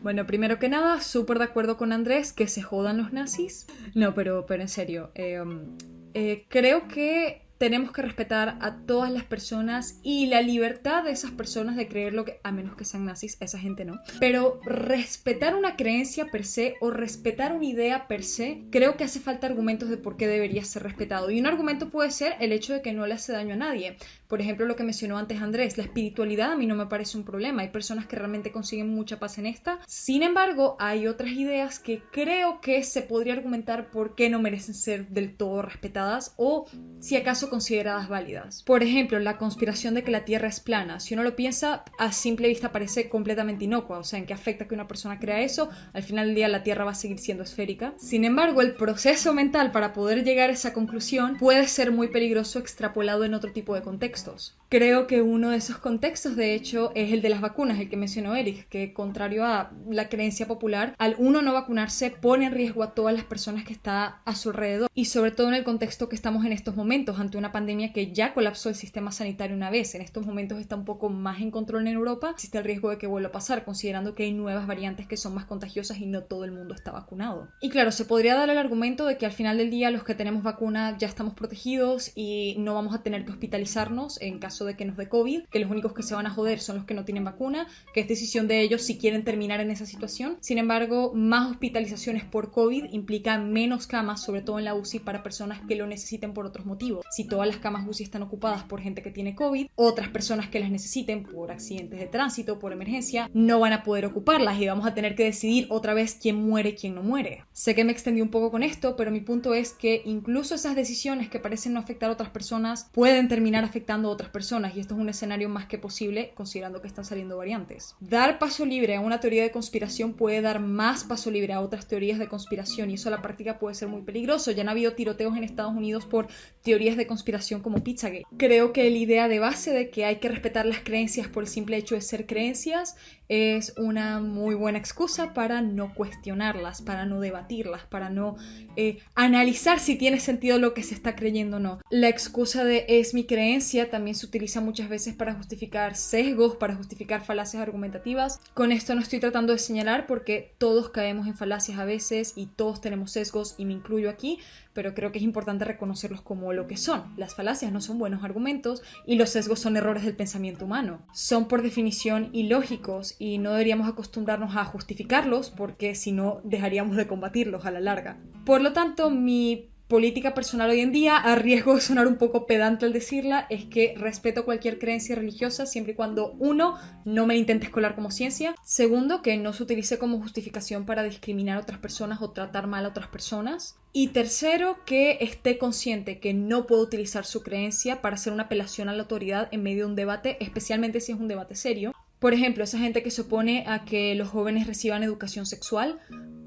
Bueno, 0.00 0.26
primero 0.26 0.58
que 0.62 0.68
nada, 0.68 1.00
súper 1.00 1.38
de 1.38 1.44
acuerdo 1.44 1.76
con 1.76 1.90
Andrés 1.90 2.32
que 2.32 2.46
se 2.46 2.62
jodan 2.62 2.96
los 2.96 3.12
nazis. 3.12 3.66
No, 3.96 4.14
pero, 4.14 4.46
pero 4.46 4.62
en 4.62 4.68
serio, 4.68 5.10
eh, 5.16 5.40
um, 5.40 5.76
eh, 6.14 6.46
creo 6.48 6.86
que 6.86 7.42
tenemos 7.62 7.90
que 7.92 8.02
respetar 8.02 8.58
a 8.60 8.76
todas 8.86 9.12
las 9.12 9.24
personas 9.24 10.00
y 10.02 10.26
la 10.26 10.40
libertad 10.40 11.04
de 11.04 11.12
esas 11.12 11.30
personas 11.30 11.76
de 11.76 11.86
creer 11.86 12.12
lo 12.12 12.24
que, 12.24 12.40
a 12.42 12.50
menos 12.50 12.76
que 12.76 12.84
sean 12.84 13.04
nazis, 13.04 13.36
esa 13.40 13.58
gente 13.58 13.84
no. 13.84 14.00
Pero 14.18 14.60
respetar 14.64 15.54
una 15.54 15.76
creencia 15.76 16.26
per 16.26 16.44
se 16.44 16.74
o 16.80 16.90
respetar 16.90 17.52
una 17.52 17.66
idea 17.66 18.08
per 18.08 18.22
se, 18.22 18.64
creo 18.70 18.96
que 18.96 19.04
hace 19.04 19.20
falta 19.20 19.46
argumentos 19.46 19.88
de 19.88 19.96
por 19.96 20.16
qué 20.16 20.26
debería 20.26 20.64
ser 20.64 20.82
respetado. 20.82 21.30
Y 21.30 21.38
un 21.38 21.46
argumento 21.46 21.88
puede 21.88 22.10
ser 22.10 22.34
el 22.40 22.52
hecho 22.52 22.72
de 22.72 22.82
que 22.82 22.92
no 22.92 23.06
le 23.06 23.14
hace 23.14 23.32
daño 23.32 23.54
a 23.54 23.58
nadie. 23.58 23.96
Por 24.32 24.40
ejemplo, 24.40 24.64
lo 24.64 24.76
que 24.76 24.82
mencionó 24.82 25.18
antes 25.18 25.42
Andrés, 25.42 25.76
la 25.76 25.84
espiritualidad 25.84 26.52
a 26.52 26.56
mí 26.56 26.64
no 26.66 26.74
me 26.74 26.86
parece 26.86 27.18
un 27.18 27.24
problema. 27.24 27.60
Hay 27.60 27.68
personas 27.68 28.06
que 28.06 28.16
realmente 28.16 28.50
consiguen 28.50 28.88
mucha 28.88 29.20
paz 29.20 29.36
en 29.36 29.44
esta. 29.44 29.80
Sin 29.86 30.22
embargo, 30.22 30.74
hay 30.80 31.06
otras 31.06 31.32
ideas 31.32 31.78
que 31.78 32.00
creo 32.10 32.62
que 32.62 32.82
se 32.82 33.02
podría 33.02 33.34
argumentar 33.34 33.90
por 33.90 34.14
qué 34.14 34.30
no 34.30 34.40
merecen 34.40 34.74
ser 34.74 35.08
del 35.08 35.36
todo 35.36 35.60
respetadas 35.60 36.32
o 36.38 36.64
si 36.98 37.16
acaso 37.16 37.50
consideradas 37.50 38.08
válidas. 38.08 38.62
Por 38.62 38.82
ejemplo, 38.82 39.18
la 39.18 39.36
conspiración 39.36 39.92
de 39.92 40.02
que 40.02 40.10
la 40.10 40.24
Tierra 40.24 40.48
es 40.48 40.60
plana. 40.60 40.98
Si 40.98 41.12
uno 41.12 41.24
lo 41.24 41.36
piensa, 41.36 41.84
a 41.98 42.10
simple 42.10 42.48
vista 42.48 42.72
parece 42.72 43.10
completamente 43.10 43.66
inocua, 43.66 43.98
o 43.98 44.04
sea, 44.04 44.18
en 44.18 44.24
qué 44.24 44.32
afecta 44.32 44.66
que 44.66 44.74
una 44.74 44.88
persona 44.88 45.18
crea 45.20 45.42
eso, 45.42 45.68
al 45.92 46.04
final 46.04 46.28
del 46.28 46.36
día 46.36 46.48
la 46.48 46.62
Tierra 46.62 46.86
va 46.86 46.92
a 46.92 46.94
seguir 46.94 47.18
siendo 47.18 47.42
esférica. 47.42 47.92
Sin 47.98 48.24
embargo, 48.24 48.62
el 48.62 48.76
proceso 48.76 49.34
mental 49.34 49.72
para 49.72 49.92
poder 49.92 50.24
llegar 50.24 50.48
a 50.48 50.54
esa 50.54 50.72
conclusión 50.72 51.36
puede 51.36 51.68
ser 51.68 51.92
muy 51.92 52.08
peligroso 52.08 52.58
extrapolado 52.58 53.24
en 53.24 53.34
otro 53.34 53.52
tipo 53.52 53.74
de 53.74 53.82
contextos. 54.24 54.62
Creo 54.72 55.06
que 55.06 55.20
uno 55.20 55.50
de 55.50 55.58
esos 55.58 55.76
contextos, 55.76 56.34
de 56.34 56.54
hecho, 56.54 56.92
es 56.94 57.12
el 57.12 57.20
de 57.20 57.28
las 57.28 57.42
vacunas, 57.42 57.78
el 57.78 57.90
que 57.90 57.98
mencionó 57.98 58.34
Eric, 58.34 58.68
que 58.70 58.94
contrario 58.94 59.44
a 59.44 59.70
la 59.90 60.08
creencia 60.08 60.48
popular, 60.48 60.94
al 60.96 61.14
uno 61.18 61.42
no 61.42 61.52
vacunarse 61.52 62.10
pone 62.10 62.46
en 62.46 62.52
riesgo 62.52 62.82
a 62.82 62.94
todas 62.94 63.14
las 63.14 63.24
personas 63.24 63.64
que 63.64 63.74
está 63.74 64.22
a 64.24 64.34
su 64.34 64.48
alrededor 64.48 64.88
y 64.94 65.04
sobre 65.04 65.30
todo 65.30 65.48
en 65.48 65.54
el 65.56 65.64
contexto 65.64 66.08
que 66.08 66.16
estamos 66.16 66.46
en 66.46 66.52
estos 66.52 66.74
momentos 66.74 67.20
ante 67.20 67.36
una 67.36 67.52
pandemia 67.52 67.92
que 67.92 68.12
ya 68.12 68.32
colapsó 68.32 68.70
el 68.70 68.74
sistema 68.74 69.12
sanitario 69.12 69.54
una 69.54 69.68
vez. 69.68 69.94
En 69.94 70.00
estos 70.00 70.24
momentos 70.24 70.58
está 70.58 70.74
un 70.74 70.86
poco 70.86 71.10
más 71.10 71.42
en 71.42 71.50
control 71.50 71.86
en 71.86 71.92
Europa. 71.92 72.30
Existe 72.30 72.56
el 72.56 72.64
riesgo 72.64 72.88
de 72.88 72.96
que 72.96 73.06
vuelva 73.06 73.28
a 73.28 73.32
pasar, 73.32 73.66
considerando 73.66 74.14
que 74.14 74.22
hay 74.22 74.32
nuevas 74.32 74.66
variantes 74.66 75.06
que 75.06 75.18
son 75.18 75.34
más 75.34 75.44
contagiosas 75.44 75.98
y 75.98 76.06
no 76.06 76.22
todo 76.22 76.44
el 76.44 76.52
mundo 76.52 76.74
está 76.74 76.92
vacunado. 76.92 77.48
Y 77.60 77.68
claro, 77.68 77.92
se 77.92 78.06
podría 78.06 78.36
dar 78.36 78.48
el 78.48 78.56
argumento 78.56 79.04
de 79.04 79.18
que 79.18 79.26
al 79.26 79.32
final 79.32 79.58
del 79.58 79.70
día 79.70 79.90
los 79.90 80.02
que 80.02 80.14
tenemos 80.14 80.42
vacuna 80.42 80.96
ya 80.96 81.08
estamos 81.08 81.34
protegidos 81.34 82.12
y 82.14 82.56
no 82.58 82.72
vamos 82.72 82.94
a 82.94 83.02
tener 83.02 83.26
que 83.26 83.32
hospitalizarnos 83.32 84.11
en 84.20 84.38
caso 84.38 84.64
de 84.64 84.76
que 84.76 84.84
nos 84.84 84.96
dé 84.96 85.08
COVID, 85.08 85.44
que 85.50 85.58
los 85.58 85.70
únicos 85.70 85.92
que 85.92 86.02
se 86.02 86.14
van 86.14 86.26
a 86.26 86.30
joder 86.30 86.60
son 86.60 86.76
los 86.76 86.84
que 86.84 86.94
no 86.94 87.04
tienen 87.04 87.24
vacuna, 87.24 87.66
que 87.94 88.00
es 88.00 88.08
decisión 88.08 88.48
de 88.48 88.60
ellos 88.60 88.82
si 88.82 88.98
quieren 88.98 89.24
terminar 89.24 89.60
en 89.60 89.70
esa 89.70 89.86
situación. 89.86 90.36
Sin 90.40 90.58
embargo, 90.58 91.12
más 91.14 91.50
hospitalizaciones 91.50 92.24
por 92.24 92.50
COVID 92.50 92.92
implican 92.92 93.52
menos 93.52 93.86
camas, 93.86 94.22
sobre 94.22 94.42
todo 94.42 94.58
en 94.58 94.64
la 94.64 94.74
UCI, 94.74 95.00
para 95.00 95.22
personas 95.22 95.60
que 95.66 95.76
lo 95.76 95.86
necesiten 95.86 96.34
por 96.34 96.46
otros 96.46 96.66
motivos. 96.66 97.04
Si 97.10 97.26
todas 97.26 97.46
las 97.46 97.58
camas 97.58 97.86
UCI 97.86 98.04
están 98.04 98.22
ocupadas 98.22 98.62
por 98.64 98.80
gente 98.80 99.02
que 99.02 99.10
tiene 99.10 99.34
COVID, 99.34 99.66
otras 99.74 100.08
personas 100.08 100.48
que 100.48 100.60
las 100.60 100.70
necesiten 100.70 101.24
por 101.24 101.50
accidentes 101.50 101.98
de 101.98 102.06
tránsito, 102.06 102.58
por 102.58 102.72
emergencia, 102.72 103.30
no 103.32 103.60
van 103.60 103.72
a 103.72 103.82
poder 103.82 104.06
ocuparlas 104.06 104.60
y 104.60 104.66
vamos 104.66 104.86
a 104.86 104.94
tener 104.94 105.14
que 105.14 105.24
decidir 105.24 105.66
otra 105.70 105.94
vez 105.94 106.18
quién 106.20 106.36
muere 106.36 106.70
y 106.70 106.74
quién 106.74 106.94
no 106.94 107.02
muere. 107.02 107.44
Sé 107.52 107.74
que 107.74 107.84
me 107.84 107.92
extendí 107.92 108.20
un 108.20 108.30
poco 108.30 108.50
con 108.50 108.62
esto, 108.62 108.96
pero 108.96 109.10
mi 109.10 109.20
punto 109.20 109.54
es 109.54 109.72
que 109.72 110.02
incluso 110.04 110.54
esas 110.54 110.74
decisiones 110.74 111.28
que 111.28 111.38
parecen 111.38 111.72
no 111.72 111.80
afectar 111.80 112.10
a 112.10 112.14
otras 112.14 112.30
personas 112.30 112.88
pueden 112.92 113.28
terminar 113.28 113.64
afectando 113.64 113.91
otras 114.04 114.30
personas 114.30 114.74
y 114.76 114.80
esto 114.80 114.94
es 114.94 115.00
un 115.00 115.08
escenario 115.08 115.48
más 115.48 115.66
que 115.66 115.78
posible 115.78 116.32
considerando 116.34 116.80
que 116.80 116.88
están 116.88 117.04
saliendo 117.04 117.36
variantes. 117.36 117.94
Dar 118.00 118.38
paso 118.38 118.64
libre 118.64 118.96
a 118.96 119.00
una 119.00 119.20
teoría 119.20 119.42
de 119.42 119.50
conspiración 119.50 120.14
puede 120.14 120.40
dar 120.40 120.60
más 120.60 121.04
paso 121.04 121.30
libre 121.30 121.52
a 121.52 121.60
otras 121.60 121.86
teorías 121.86 122.18
de 122.18 122.28
conspiración 122.28 122.90
y 122.90 122.94
eso 122.94 123.08
a 123.08 123.12
la 123.12 123.22
práctica 123.22 123.58
puede 123.58 123.74
ser 123.74 123.88
muy 123.88 124.02
peligroso. 124.02 124.50
Ya 124.50 124.62
han 124.62 124.68
habido 124.68 124.94
tiroteos 124.94 125.36
en 125.36 125.44
Estados 125.44 125.74
Unidos 125.74 126.06
por 126.06 126.28
teorías 126.62 126.96
de 126.96 127.06
conspiración 127.06 127.60
como 127.60 127.84
Pizzagate. 127.84 128.24
Creo 128.36 128.72
que 128.72 128.90
la 128.90 128.96
idea 128.96 129.28
de 129.28 129.38
base 129.38 129.72
de 129.72 129.90
que 129.90 130.04
hay 130.04 130.16
que 130.16 130.28
respetar 130.28 130.66
las 130.66 130.80
creencias 130.80 131.28
por 131.28 131.42
el 131.42 131.48
simple 131.48 131.76
hecho 131.76 131.94
de 131.94 132.00
ser 132.00 132.26
creencias 132.26 132.96
es 133.32 133.72
una 133.78 134.20
muy 134.20 134.54
buena 134.54 134.76
excusa 134.76 135.32
para 135.32 135.62
no 135.62 135.94
cuestionarlas, 135.94 136.82
para 136.82 137.06
no 137.06 137.18
debatirlas, 137.18 137.86
para 137.86 138.10
no 138.10 138.36
eh, 138.76 138.98
analizar 139.14 139.80
si 139.80 139.96
tiene 139.96 140.20
sentido 140.20 140.58
lo 140.58 140.74
que 140.74 140.82
se 140.82 140.94
está 140.94 141.16
creyendo 141.16 141.56
o 141.56 141.60
no. 141.60 141.80
La 141.88 142.10
excusa 142.10 142.62
de 142.62 142.84
es 142.88 143.14
mi 143.14 143.24
creencia 143.24 143.88
también 143.88 144.16
se 144.16 144.26
utiliza 144.26 144.60
muchas 144.60 144.90
veces 144.90 145.14
para 145.14 145.32
justificar 145.32 145.96
sesgos, 145.96 146.56
para 146.56 146.74
justificar 146.74 147.24
falacias 147.24 147.62
argumentativas. 147.62 148.38
Con 148.52 148.70
esto 148.70 148.94
no 148.94 149.00
estoy 149.00 149.20
tratando 149.20 149.54
de 149.54 149.58
señalar 149.58 150.06
porque 150.06 150.54
todos 150.58 150.90
caemos 150.90 151.26
en 151.26 151.34
falacias 151.34 151.78
a 151.78 151.86
veces 151.86 152.34
y 152.36 152.48
todos 152.48 152.82
tenemos 152.82 153.12
sesgos 153.12 153.54
y 153.56 153.64
me 153.64 153.72
incluyo 153.72 154.10
aquí, 154.10 154.40
pero 154.72 154.94
creo 154.94 155.12
que 155.12 155.18
es 155.18 155.24
importante 155.24 155.64
reconocerlos 155.64 156.22
como 156.22 156.52
lo 156.52 156.66
que 156.66 156.76
son. 156.76 157.12
Las 157.16 157.34
falacias 157.34 157.72
no 157.72 157.80
son 157.80 157.98
buenos 157.98 158.24
argumentos 158.24 158.82
y 159.06 159.16
los 159.16 159.30
sesgos 159.30 159.60
son 159.60 159.76
errores 159.76 160.04
del 160.04 160.16
pensamiento 160.16 160.64
humano. 160.64 161.06
Son 161.12 161.48
por 161.48 161.62
definición 161.62 162.30
ilógicos 162.32 163.16
y 163.18 163.38
no 163.38 163.52
deberíamos 163.52 163.88
acostumbrarnos 163.88 164.56
a 164.56 164.64
justificarlos 164.64 165.50
porque 165.50 165.94
si 165.94 166.12
no 166.12 166.40
dejaríamos 166.44 166.96
de 166.96 167.06
combatirlos 167.06 167.66
a 167.66 167.70
la 167.70 167.80
larga. 167.80 168.18
Por 168.44 168.60
lo 168.60 168.72
tanto, 168.72 169.10
mi 169.10 169.71
política 169.92 170.32
personal 170.32 170.70
hoy 170.70 170.80
en 170.80 170.90
día, 170.90 171.18
a 171.18 171.34
riesgo 171.34 171.74
de 171.74 171.82
sonar 171.82 172.06
un 172.06 172.16
poco 172.16 172.46
pedante 172.46 172.86
al 172.86 172.94
decirla, 172.94 173.46
es 173.50 173.66
que 173.66 173.92
respeto 173.98 174.46
cualquier 174.46 174.78
creencia 174.78 175.14
religiosa 175.14 175.66
siempre 175.66 175.92
y 175.92 175.96
cuando, 175.96 176.34
uno, 176.38 176.78
no 177.04 177.26
me 177.26 177.36
intentes 177.36 177.68
colar 177.68 177.94
como 177.94 178.10
ciencia, 178.10 178.54
segundo, 178.64 179.20
que 179.20 179.36
no 179.36 179.52
se 179.52 179.64
utilice 179.64 179.98
como 179.98 180.18
justificación 180.18 180.86
para 180.86 181.02
discriminar 181.02 181.58
a 181.58 181.60
otras 181.60 181.78
personas 181.78 182.22
o 182.22 182.30
tratar 182.30 182.68
mal 182.68 182.86
a 182.86 182.88
otras 182.88 183.08
personas, 183.08 183.76
y 183.92 184.08
tercero, 184.08 184.78
que 184.86 185.18
esté 185.20 185.58
consciente 185.58 186.20
que 186.20 186.32
no 186.32 186.66
puedo 186.66 186.80
utilizar 186.80 187.26
su 187.26 187.42
creencia 187.42 188.00
para 188.00 188.14
hacer 188.14 188.32
una 188.32 188.44
apelación 188.44 188.88
a 188.88 188.94
la 188.94 189.02
autoridad 189.02 189.50
en 189.52 189.62
medio 189.62 189.84
de 189.84 189.90
un 189.90 189.96
debate, 189.96 190.38
especialmente 190.40 191.02
si 191.02 191.12
es 191.12 191.20
un 191.20 191.28
debate 191.28 191.54
serio. 191.54 191.92
Por 192.22 192.34
ejemplo, 192.34 192.62
esa 192.62 192.78
gente 192.78 193.02
que 193.02 193.10
se 193.10 193.22
opone 193.22 193.64
a 193.66 193.84
que 193.84 194.14
los 194.14 194.28
jóvenes 194.28 194.68
reciban 194.68 195.02
educación 195.02 195.44
sexual 195.44 195.98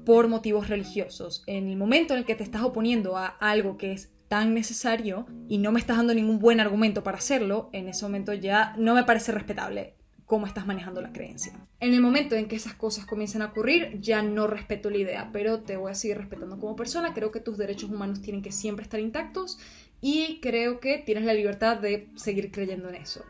por 0.06 0.26
motivos 0.26 0.68
religiosos. 0.70 1.44
En 1.46 1.68
el 1.68 1.76
momento 1.76 2.14
en 2.14 2.20
el 2.20 2.24
que 2.24 2.34
te 2.34 2.44
estás 2.44 2.62
oponiendo 2.62 3.18
a 3.18 3.26
algo 3.26 3.76
que 3.76 3.92
es 3.92 4.10
tan 4.28 4.54
necesario 4.54 5.26
y 5.50 5.58
no 5.58 5.72
me 5.72 5.78
estás 5.78 5.98
dando 5.98 6.14
ningún 6.14 6.38
buen 6.38 6.60
argumento 6.60 7.02
para 7.02 7.18
hacerlo, 7.18 7.68
en 7.74 7.88
ese 7.88 8.06
momento 8.06 8.32
ya 8.32 8.74
no 8.78 8.94
me 8.94 9.04
parece 9.04 9.32
respetable 9.32 9.92
cómo 10.24 10.46
estás 10.46 10.66
manejando 10.66 11.02
la 11.02 11.12
creencia. 11.12 11.52
En 11.78 11.92
el 11.92 12.00
momento 12.00 12.36
en 12.36 12.48
que 12.48 12.56
esas 12.56 12.72
cosas 12.72 13.04
comienzan 13.04 13.42
a 13.42 13.48
ocurrir, 13.48 14.00
ya 14.00 14.22
no 14.22 14.46
respeto 14.46 14.88
la 14.88 14.96
idea, 14.96 15.28
pero 15.30 15.60
te 15.60 15.76
voy 15.76 15.90
a 15.90 15.94
seguir 15.94 16.16
respetando 16.16 16.58
como 16.58 16.74
persona. 16.74 17.12
Creo 17.12 17.30
que 17.30 17.40
tus 17.40 17.58
derechos 17.58 17.90
humanos 17.90 18.22
tienen 18.22 18.40
que 18.40 18.50
siempre 18.50 18.84
estar 18.84 18.98
intactos 18.98 19.58
y 20.00 20.40
creo 20.40 20.80
que 20.80 21.02
tienes 21.04 21.26
la 21.26 21.34
libertad 21.34 21.76
de 21.76 22.08
seguir 22.16 22.50
creyendo 22.50 22.88
en 22.88 22.94
eso. 22.94 23.26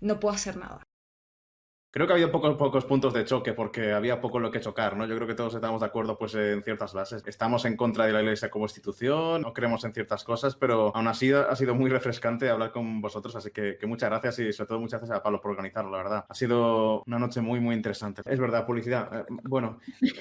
No 0.00 0.20
puedo 0.20 0.32
hacer 0.32 0.56
nada. 0.56 0.85
Creo 1.96 2.06
que 2.06 2.12
ha 2.12 2.16
habido 2.16 2.30
pocos, 2.30 2.56
pocos 2.56 2.84
puntos 2.84 3.14
de 3.14 3.24
choque 3.24 3.54
porque 3.54 3.94
había 3.94 4.20
poco 4.20 4.36
en 4.36 4.42
lo 4.42 4.50
que 4.50 4.60
chocar, 4.60 4.98
¿no? 4.98 5.06
Yo 5.06 5.14
creo 5.14 5.26
que 5.26 5.34
todos 5.34 5.54
estamos 5.54 5.80
de 5.80 5.86
acuerdo 5.86 6.18
pues, 6.18 6.34
en 6.34 6.62
ciertas 6.62 6.92
bases. 6.92 7.22
Estamos 7.24 7.64
en 7.64 7.74
contra 7.74 8.04
de 8.04 8.12
la 8.12 8.20
Iglesia 8.20 8.50
como 8.50 8.66
institución, 8.66 9.40
no 9.40 9.54
creemos 9.54 9.82
en 9.86 9.94
ciertas 9.94 10.22
cosas, 10.22 10.56
pero 10.56 10.94
aún 10.94 11.08
así 11.08 11.32
ha 11.32 11.56
sido 11.56 11.74
muy 11.74 11.88
refrescante 11.88 12.50
hablar 12.50 12.70
con 12.70 13.00
vosotros, 13.00 13.34
así 13.34 13.50
que, 13.50 13.78
muchas 13.86 14.10
gracias 14.10 14.38
y 14.40 14.52
sobre 14.52 14.68
todo 14.68 14.80
muchas 14.80 15.00
gracias 15.00 15.18
a 15.18 15.22
Pablo 15.22 15.40
por 15.40 15.52
organizarlo, 15.52 15.90
la 15.90 15.96
verdad. 15.96 16.24
Ha 16.28 16.34
sido 16.34 17.02
una 17.06 17.18
noche 17.18 17.40
muy, 17.40 17.60
muy 17.60 17.74
interesante. 17.74 18.20
Es 18.26 18.38
verdad, 18.38 18.66
publicidad. 18.66 19.20
Eh, 19.20 19.24
bueno, 19.44 19.78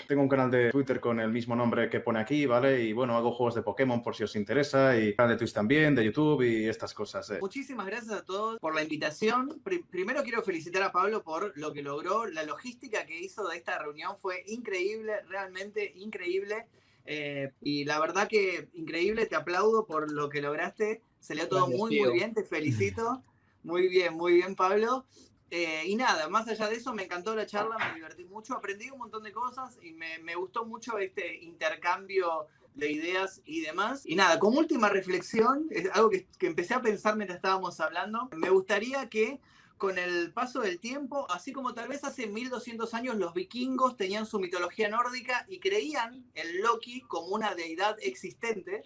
tengo 0.08 0.22
un 0.22 0.30
canal 0.30 0.50
de 0.50 0.72
Twitter 0.72 1.02
con 1.02 1.20
el 1.20 1.34
mismo 1.34 1.58
nombre 1.58 1.90
que 1.90 2.00
pone 2.00 2.22
aquí, 2.22 2.46
¿vale? 2.46 2.84
Y 2.84 2.94
bueno, 2.94 3.18
hago 3.18 3.34
juegos 3.34 3.54
de 3.54 3.64
Pokémon 3.64 4.02
por 4.02 4.16
si 4.16 4.24
os 4.24 4.38
interesa 4.38 4.98
y 4.98 5.14
canal 5.14 5.32
de 5.34 5.38
Twitch 5.40 5.52
también, 5.52 5.94
de 5.94 6.06
YouTube 6.06 6.42
y 6.44 6.70
estas 6.70 6.94
cosas. 6.94 7.32
Eh. 7.32 7.40
Muchísimas 7.42 7.86
gracias 7.86 8.14
a 8.14 8.24
todos 8.24 8.60
por 8.62 8.74
la 8.74 8.82
invitación. 8.82 9.62
primero 9.90 10.24
quiero 10.24 10.42
felicitar 10.42 10.82
a 10.82 10.94
Pablo 10.94 11.22
por 11.22 11.52
lo 11.65 11.65
que 11.74 11.82
logró. 11.82 12.26
La 12.26 12.44
logística 12.44 13.06
que 13.06 13.20
hizo 13.20 13.48
de 13.48 13.58
esta 13.58 13.78
reunión 13.80 14.18
fue 14.18 14.44
increíble, 14.48 15.22
realmente 15.28 15.94
increíble. 15.96 16.68
Eh, 17.06 17.52
y 17.62 17.86
la 17.86 18.00
verdad 18.00 18.28
que 18.28 18.70
increíble, 18.74 19.26
te 19.26 19.36
aplaudo 19.36 19.86
por 19.86 20.12
lo 20.12 20.30
que 20.30 20.42
lograste. 20.42 21.02
Salió 21.20 21.48
todo 21.48 21.68
muy, 21.68 22.00
muy 22.00 22.14
bien, 22.14 22.34
te 22.34 22.44
felicito. 22.44 23.24
Muy 23.64 23.88
bien, 23.88 24.14
muy 24.14 24.34
bien, 24.34 24.56
Pablo. 24.56 25.06
Eh, 25.52 25.84
y 25.86 25.96
nada, 25.96 26.28
más 26.28 26.48
allá 26.48 26.68
de 26.68 26.76
eso, 26.76 26.94
me 26.94 27.04
encantó 27.04 27.36
la 27.36 27.46
charla, 27.46 27.78
me 27.78 27.96
divertí 27.96 28.26
mucho, 28.26 28.56
aprendí 28.56 28.90
un 28.90 28.98
montón 28.98 29.24
de 29.24 29.32
cosas 29.32 29.78
y 29.82 29.92
me, 29.92 30.20
me 30.20 30.36
gustó 30.36 30.66
mucho 30.66 30.98
este 30.98 31.38
intercambio 31.44 32.48
de 32.74 32.92
ideas 32.92 33.42
y 33.46 33.62
demás. 33.62 34.06
Y 34.06 34.16
nada, 34.16 34.40
como 34.40 34.60
última 34.60 34.90
reflexión, 34.90 35.68
es 35.72 35.90
algo 35.94 36.10
que, 36.10 36.28
que 36.38 36.48
empecé 36.48 36.74
a 36.74 36.82
pensar 36.82 37.16
mientras 37.16 37.38
estábamos 37.38 37.80
hablando, 37.80 38.30
me 38.36 38.50
gustaría 38.50 39.08
que 39.10 39.40
con 39.78 39.98
el 39.98 40.32
paso 40.32 40.62
del 40.62 40.80
tiempo, 40.80 41.30
así 41.30 41.52
como 41.52 41.74
tal 41.74 41.88
vez 41.88 42.04
hace 42.04 42.28
1200 42.28 42.94
años 42.94 43.18
los 43.18 43.34
vikingos 43.34 43.98
tenían 43.98 44.26
su 44.26 44.40
mitología 44.40 44.90
nórdica 44.90 45.46
y 45.50 45.60
creían 45.60 46.26
en 46.34 46.62
Loki 46.62 47.02
como 47.02 47.28
una 47.28 47.56
deidad 47.56 47.98
existente. 48.02 48.84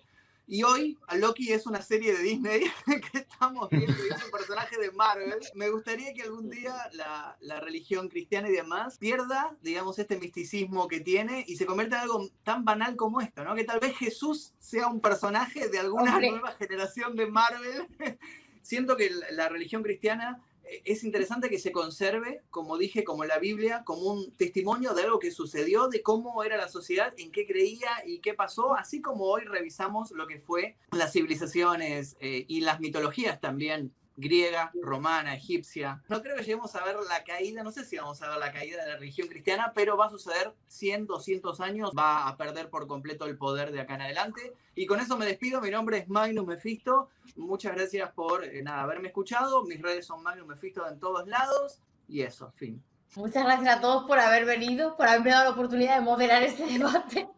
Y 0.52 0.64
hoy 0.64 0.98
Loki 1.16 1.54
es 1.54 1.68
una 1.68 1.80
serie 1.80 2.12
de 2.12 2.24
Disney 2.24 2.64
que 3.12 3.20
estamos 3.20 3.70
viendo 3.70 3.94
y 4.04 4.10
es 4.12 4.24
un 4.24 4.32
personaje 4.32 4.80
de 4.80 4.90
Marvel. 4.90 5.38
Me 5.54 5.70
gustaría 5.70 6.12
que 6.16 6.24
algún 6.24 6.50
día 6.50 6.74
la, 6.94 7.38
la, 7.40 7.60
religión 7.60 8.10
cristiana 8.10 8.50
y 8.50 8.54
demás 8.54 8.98
pierda, 8.98 9.56
digamos, 9.62 10.00
este 10.00 10.18
misticismo 10.18 10.88
que 10.88 11.02
tiene 11.02 11.46
y 11.48 11.58
se 11.58 11.68
convierta 11.68 11.98
en 11.98 12.02
algo 12.02 12.28
tan 12.44 12.66
banal 12.66 12.96
como 12.96 13.22
esto, 13.22 13.44
¿no? 13.44 13.54
Que 13.54 13.64
tal 13.64 13.80
vez 13.80 13.96
Jesús 13.96 14.54
sea 14.58 14.88
un 14.88 15.02
personaje 15.02 15.70
de 15.70 15.78
alguna 15.78 16.20
nueva 16.20 16.54
generación 16.54 17.16
de 17.16 17.28
Marvel. 17.28 17.88
Siento 18.64 18.98
que 18.98 19.12
la 19.30 19.50
religión 19.50 19.84
cristiana 19.84 20.42
es 20.86 21.04
interesante 21.04 21.50
que 21.50 21.60
se 21.60 21.72
conserve, 21.72 22.42
como 22.50 22.78
dije, 22.78 23.04
como 23.04 23.26
la 23.26 23.40
Biblia, 23.40 23.84
como 23.86 24.12
un 24.12 24.32
testimonio 24.36 24.94
de 24.94 25.04
algo 25.04 25.20
que 25.20 25.32
sucedió, 25.32 25.88
de 25.88 26.02
cómo 26.02 26.44
era 26.44 26.58
la 26.58 26.68
sociedad, 26.68 27.14
en 27.18 27.32
qué 27.32 27.46
creía 27.46 27.90
y 28.06 28.20
qué 28.20 28.34
pasó, 28.34 28.76
así 28.76 29.02
como 29.02 29.26
hoy 29.26 29.44
revisamos 29.44 30.12
lo 30.12 30.28
que 30.28 30.40
fue 30.40 30.78
las 30.92 31.14
civilizaciones 31.14 32.18
eh, 32.20 32.46
y 32.48 32.62
las 32.62 32.80
mitologías 32.80 33.40
también 33.40 33.94
griega, 34.20 34.72
romana, 34.82 35.34
egipcia. 35.34 36.02
No 36.10 36.22
creo 36.22 36.36
que 36.36 36.44
lleguemos 36.44 36.76
a 36.76 36.84
ver 36.84 36.98
la 37.08 37.24
caída, 37.24 37.64
no 37.64 37.72
sé 37.72 37.86
si 37.86 37.98
vamos 37.98 38.22
a 38.22 38.30
ver 38.30 38.38
la 38.38 38.52
caída 38.52 38.84
de 38.84 38.92
la 38.92 38.98
religión 38.98 39.28
cristiana, 39.28 39.72
pero 39.74 39.98
va 39.98 40.08
a 40.08 40.10
suceder 40.10 40.54
100, 40.68 41.08
200 41.08 41.60
años, 41.62 41.92
va 41.98 42.28
a 42.28 42.38
perder 42.38 42.70
por 42.70 42.88
completo 42.88 43.26
el 43.26 43.38
poder 43.38 43.72
de 43.72 43.82
acá 43.82 43.96
en 43.96 44.02
adelante. 44.02 44.54
Y 44.76 44.86
con 44.86 45.00
eso 45.00 45.18
me 45.18 45.26
despido, 45.26 45.62
mi 45.62 45.72
nombre 45.72 45.98
es 46.00 46.10
Magnus 46.10 46.46
Mephisto, 46.46 47.10
muchas 47.36 47.74
gracias 47.76 48.12
por 48.12 48.44
eh, 48.44 48.62
nada, 48.62 48.84
haberme 48.84 49.08
escuchado, 49.08 49.64
mis 49.64 49.82
redes 49.82 50.06
son 50.06 50.22
Magnus 50.22 50.48
Mephisto 50.48 50.88
en 50.88 51.00
todos 51.00 51.28
lados, 51.28 51.80
y 52.08 52.22
eso, 52.22 52.52
fin. 52.56 52.84
Muchas 53.16 53.44
gracias 53.44 53.78
a 53.78 53.82
todos 53.82 54.06
por 54.06 54.20
haber 54.20 54.46
venido, 54.46 54.96
por 54.96 55.08
haberme 55.08 55.32
dado 55.32 55.46
la 55.46 55.52
oportunidad 55.52 55.96
de 55.96 56.02
moderar 56.02 56.44
este 56.44 56.66
debate. 56.78 57.30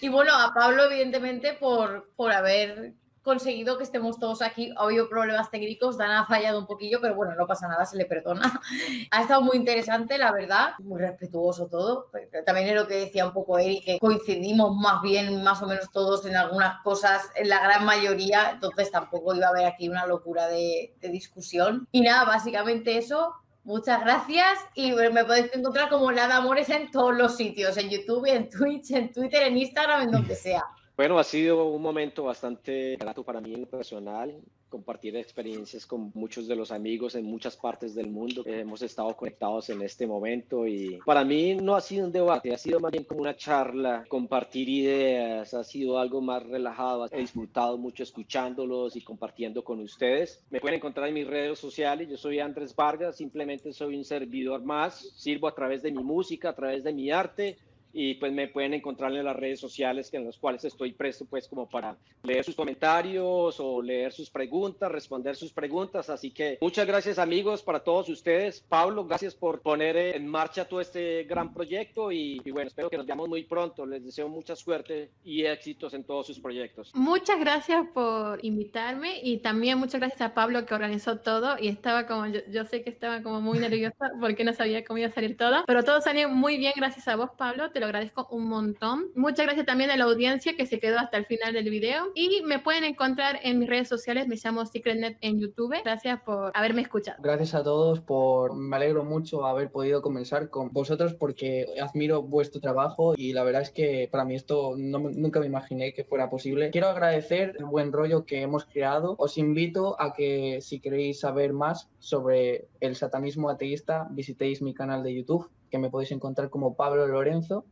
Y 0.00 0.08
bueno, 0.08 0.32
a 0.34 0.54
Pablo, 0.54 0.84
evidentemente, 0.84 1.54
por, 1.54 2.10
por 2.14 2.30
haber 2.32 2.94
conseguido 3.28 3.76
que 3.76 3.84
estemos 3.84 4.18
todos 4.18 4.40
aquí. 4.40 4.72
Ha 4.74 4.84
habido 4.84 5.06
problemas 5.06 5.50
técnicos, 5.50 5.98
Dan 5.98 6.10
ha 6.12 6.24
fallado 6.24 6.58
un 6.58 6.66
poquillo, 6.66 6.98
pero 6.98 7.14
bueno, 7.14 7.34
no 7.34 7.46
pasa 7.46 7.68
nada, 7.68 7.84
se 7.84 7.98
le 7.98 8.06
perdona. 8.06 8.60
Ha 9.10 9.22
estado 9.22 9.42
muy 9.42 9.56
interesante, 9.56 10.16
la 10.16 10.32
verdad, 10.32 10.70
muy 10.78 11.00
respetuoso 11.00 11.66
todo. 11.66 12.10
También 12.46 12.68
es 12.68 12.74
lo 12.74 12.86
que 12.86 12.94
decía 12.94 13.26
un 13.26 13.32
poco 13.34 13.58
Eric, 13.58 13.84
que 13.84 13.98
coincidimos 13.98 14.74
más 14.76 15.02
bien, 15.02 15.42
más 15.42 15.62
o 15.62 15.66
menos 15.66 15.90
todos 15.92 16.24
en 16.24 16.36
algunas 16.36 16.82
cosas, 16.82 17.22
en 17.34 17.48
la 17.50 17.60
gran 17.60 17.84
mayoría, 17.84 18.52
entonces 18.52 18.90
tampoco 18.90 19.34
iba 19.34 19.46
a 19.46 19.50
haber 19.50 19.66
aquí 19.66 19.88
una 19.88 20.06
locura 20.06 20.48
de, 20.48 20.94
de 21.00 21.08
discusión. 21.10 21.86
Y 21.92 22.00
nada, 22.00 22.24
básicamente 22.24 22.96
eso. 22.96 23.34
Muchas 23.64 24.00
gracias 24.00 24.58
y 24.74 24.92
me 24.92 25.24
podéis 25.26 25.54
encontrar 25.54 25.90
como 25.90 26.10
Nada 26.10 26.36
Amores 26.36 26.70
en 26.70 26.90
todos 26.90 27.14
los 27.14 27.36
sitios, 27.36 27.76
en 27.76 27.90
YouTube, 27.90 28.24
en 28.24 28.48
Twitch, 28.48 28.92
en 28.92 29.12
Twitter, 29.12 29.42
en 29.42 29.58
Instagram, 29.58 30.04
en 30.04 30.10
donde 30.12 30.34
sea. 30.46 30.64
Bueno, 30.98 31.16
ha 31.20 31.22
sido 31.22 31.64
un 31.66 31.80
momento 31.80 32.24
bastante 32.24 32.96
grato 32.96 33.22
para 33.22 33.40
mí 33.40 33.54
en 33.54 33.66
personal, 33.66 34.34
compartir 34.68 35.14
experiencias 35.16 35.86
con 35.86 36.10
muchos 36.12 36.48
de 36.48 36.56
los 36.56 36.72
amigos 36.72 37.14
en 37.14 37.24
muchas 37.24 37.56
partes 37.56 37.94
del 37.94 38.10
mundo. 38.10 38.42
Hemos 38.44 38.82
estado 38.82 39.16
conectados 39.16 39.70
en 39.70 39.80
este 39.82 40.08
momento 40.08 40.66
y 40.66 40.98
para 41.06 41.22
mí 41.22 41.54
no 41.54 41.76
ha 41.76 41.80
sido 41.80 42.04
un 42.04 42.10
debate, 42.10 42.52
ha 42.52 42.58
sido 42.58 42.80
más 42.80 42.90
bien 42.90 43.04
como 43.04 43.20
una 43.20 43.36
charla, 43.36 44.06
compartir 44.08 44.68
ideas, 44.68 45.54
ha 45.54 45.62
sido 45.62 46.00
algo 46.00 46.20
más 46.20 46.42
relajado. 46.42 47.06
He 47.12 47.20
disfrutado 47.20 47.78
mucho 47.78 48.02
escuchándolos 48.02 48.96
y 48.96 49.00
compartiendo 49.00 49.62
con 49.62 49.78
ustedes. 49.78 50.44
Me 50.50 50.58
pueden 50.58 50.78
encontrar 50.78 51.06
en 51.06 51.14
mis 51.14 51.28
redes 51.28 51.60
sociales. 51.60 52.08
Yo 52.08 52.16
soy 52.16 52.40
Andrés 52.40 52.74
Vargas, 52.74 53.18
simplemente 53.18 53.72
soy 53.72 53.94
un 53.94 54.04
servidor 54.04 54.64
más. 54.64 55.12
Sirvo 55.14 55.46
a 55.46 55.54
través 55.54 55.80
de 55.80 55.92
mi 55.92 56.02
música, 56.02 56.48
a 56.48 56.56
través 56.56 56.82
de 56.82 56.92
mi 56.92 57.12
arte 57.12 57.56
y 58.00 58.14
pues 58.14 58.32
me 58.32 58.46
pueden 58.46 58.74
encontrar 58.74 59.12
en 59.12 59.24
las 59.24 59.34
redes 59.34 59.58
sociales 59.58 60.08
en 60.14 60.24
las 60.24 60.38
cuales 60.38 60.64
estoy 60.64 60.92
presto 60.92 61.24
pues 61.24 61.48
como 61.48 61.68
para 61.68 61.96
leer 62.22 62.44
sus 62.44 62.54
comentarios 62.54 63.58
o 63.58 63.82
leer 63.82 64.12
sus 64.12 64.30
preguntas, 64.30 64.92
responder 64.92 65.34
sus 65.34 65.52
preguntas. 65.52 66.08
Así 66.08 66.30
que 66.30 66.58
muchas 66.60 66.86
gracias 66.86 67.18
amigos 67.18 67.60
para 67.60 67.80
todos 67.80 68.08
ustedes. 68.08 68.64
Pablo, 68.68 69.04
gracias 69.04 69.34
por 69.34 69.62
poner 69.62 69.96
en 69.96 70.28
marcha 70.28 70.68
todo 70.68 70.80
este 70.80 71.24
gran 71.24 71.52
proyecto 71.52 72.12
y, 72.12 72.38
bueno, 72.52 72.68
espero 72.68 72.88
que 72.88 72.98
nos 72.98 73.06
veamos 73.06 73.28
muy 73.28 73.42
pronto. 73.42 73.84
Les 73.84 74.04
deseo 74.04 74.28
mucha 74.28 74.54
suerte 74.54 75.10
y 75.24 75.44
éxitos 75.44 75.92
en 75.92 76.04
todos 76.04 76.28
sus 76.28 76.38
proyectos. 76.38 76.92
Muchas 76.94 77.40
gracias 77.40 77.84
por 77.92 78.38
invitarme 78.44 79.18
y 79.24 79.38
también 79.38 79.76
muchas 79.76 80.00
gracias 80.00 80.20
a 80.20 80.34
Pablo 80.34 80.66
que 80.66 80.74
organizó 80.74 81.18
todo 81.18 81.56
y 81.58 81.66
estaba 81.66 82.06
como, 82.06 82.26
yo, 82.28 82.42
yo 82.48 82.64
sé 82.64 82.84
que 82.84 82.90
estaba 82.90 83.24
como 83.24 83.40
muy 83.40 83.58
nerviosa 83.58 84.12
porque 84.20 84.44
no 84.44 84.52
sabía 84.52 84.84
cómo 84.84 84.98
iba 84.98 85.08
a 85.08 85.12
salir 85.12 85.36
todo, 85.36 85.64
pero 85.66 85.82
todo 85.82 86.00
salió 86.00 86.28
muy 86.28 86.58
bien 86.58 86.74
gracias 86.76 87.08
a 87.08 87.16
vos 87.16 87.30
Pablo, 87.36 87.72
te 87.72 87.80
lo 87.80 87.87
agradezco 87.88 88.28
un 88.30 88.48
montón. 88.48 89.06
Muchas 89.14 89.46
gracias 89.46 89.66
también 89.66 89.90
a 89.90 89.96
la 89.96 90.04
audiencia 90.04 90.56
que 90.56 90.66
se 90.66 90.78
quedó 90.78 90.98
hasta 90.98 91.16
el 91.16 91.26
final 91.26 91.52
del 91.52 91.68
video. 91.70 92.12
Y 92.14 92.42
me 92.44 92.58
pueden 92.58 92.84
encontrar 92.84 93.40
en 93.42 93.58
mis 93.58 93.68
redes 93.68 93.88
sociales, 93.88 94.28
me 94.28 94.36
llamo 94.36 94.64
SecretNet 94.64 95.18
en 95.20 95.40
YouTube. 95.40 95.74
Gracias 95.82 96.20
por 96.22 96.52
haberme 96.54 96.82
escuchado. 96.82 97.18
Gracias 97.22 97.54
a 97.54 97.62
todos 97.62 98.00
por, 98.00 98.54
me 98.54 98.76
alegro 98.76 99.04
mucho 99.04 99.46
haber 99.46 99.70
podido 99.70 100.02
comenzar 100.02 100.50
con 100.50 100.72
vosotros 100.72 101.14
porque 101.14 101.66
admiro 101.80 102.22
vuestro 102.22 102.60
trabajo 102.60 103.14
y 103.16 103.32
la 103.32 103.44
verdad 103.44 103.62
es 103.62 103.70
que 103.70 104.08
para 104.10 104.24
mí 104.24 104.34
esto 104.34 104.74
no, 104.76 104.98
nunca 104.98 105.40
me 105.40 105.46
imaginé 105.46 105.92
que 105.92 106.04
fuera 106.04 106.30
posible. 106.30 106.70
Quiero 106.70 106.88
agradecer 106.88 107.56
el 107.58 107.64
buen 107.64 107.92
rollo 107.92 108.24
que 108.24 108.42
hemos 108.42 108.64
creado. 108.64 109.16
Os 109.18 109.38
invito 109.38 110.00
a 110.00 110.12
que 110.12 110.60
si 110.60 110.80
queréis 110.80 111.20
saber 111.20 111.52
más 111.52 111.88
sobre 111.98 112.68
el 112.80 112.96
satanismo 112.96 113.50
ateísta, 113.50 114.08
visitéis 114.10 114.62
mi 114.62 114.74
canal 114.74 115.02
de 115.02 115.14
YouTube 115.14 115.50
que 115.70 115.78
me 115.78 115.90
podéis 115.90 116.12
encontrar 116.12 116.50
como 116.50 116.74
Pablo 116.74 117.06
Lorenzo. 117.06 117.64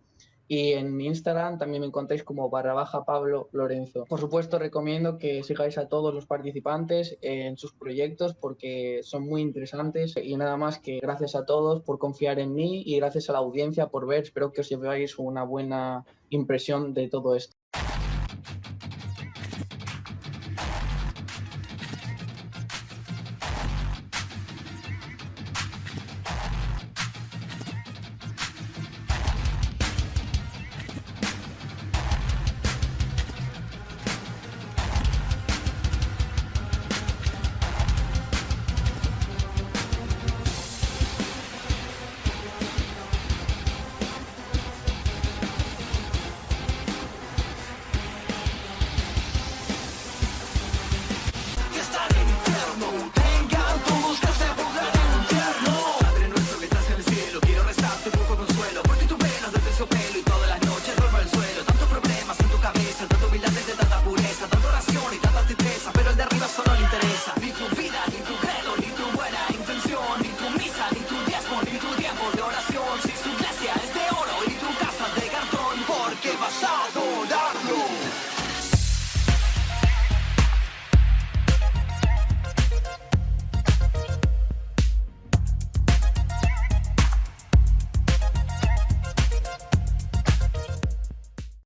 Y 0.48 0.72
en 0.72 1.00
Instagram 1.00 1.58
también 1.58 1.80
me 1.80 1.86
encontráis 1.86 2.22
como 2.22 2.48
barra 2.50 2.74
baja 2.74 3.04
Pablo 3.04 3.48
Lorenzo. 3.52 4.04
Por 4.04 4.20
supuesto, 4.20 4.58
recomiendo 4.58 5.18
que 5.18 5.42
sigáis 5.42 5.78
a 5.78 5.88
todos 5.88 6.14
los 6.14 6.26
participantes 6.26 7.18
en 7.20 7.56
sus 7.56 7.72
proyectos 7.72 8.34
porque 8.34 9.00
son 9.02 9.26
muy 9.26 9.42
interesantes. 9.42 10.14
Y 10.22 10.36
nada 10.36 10.56
más 10.56 10.78
que 10.78 11.00
gracias 11.00 11.34
a 11.34 11.44
todos 11.46 11.82
por 11.82 11.98
confiar 11.98 12.38
en 12.38 12.54
mí 12.54 12.82
y 12.86 12.96
gracias 12.96 13.28
a 13.28 13.32
la 13.32 13.38
audiencia 13.38 13.88
por 13.88 14.06
ver. 14.06 14.22
Espero 14.22 14.52
que 14.52 14.60
os 14.60 14.68
llevéis 14.68 15.18
una 15.18 15.42
buena 15.42 16.04
impresión 16.30 16.94
de 16.94 17.08
todo 17.08 17.34
esto. 17.34 17.56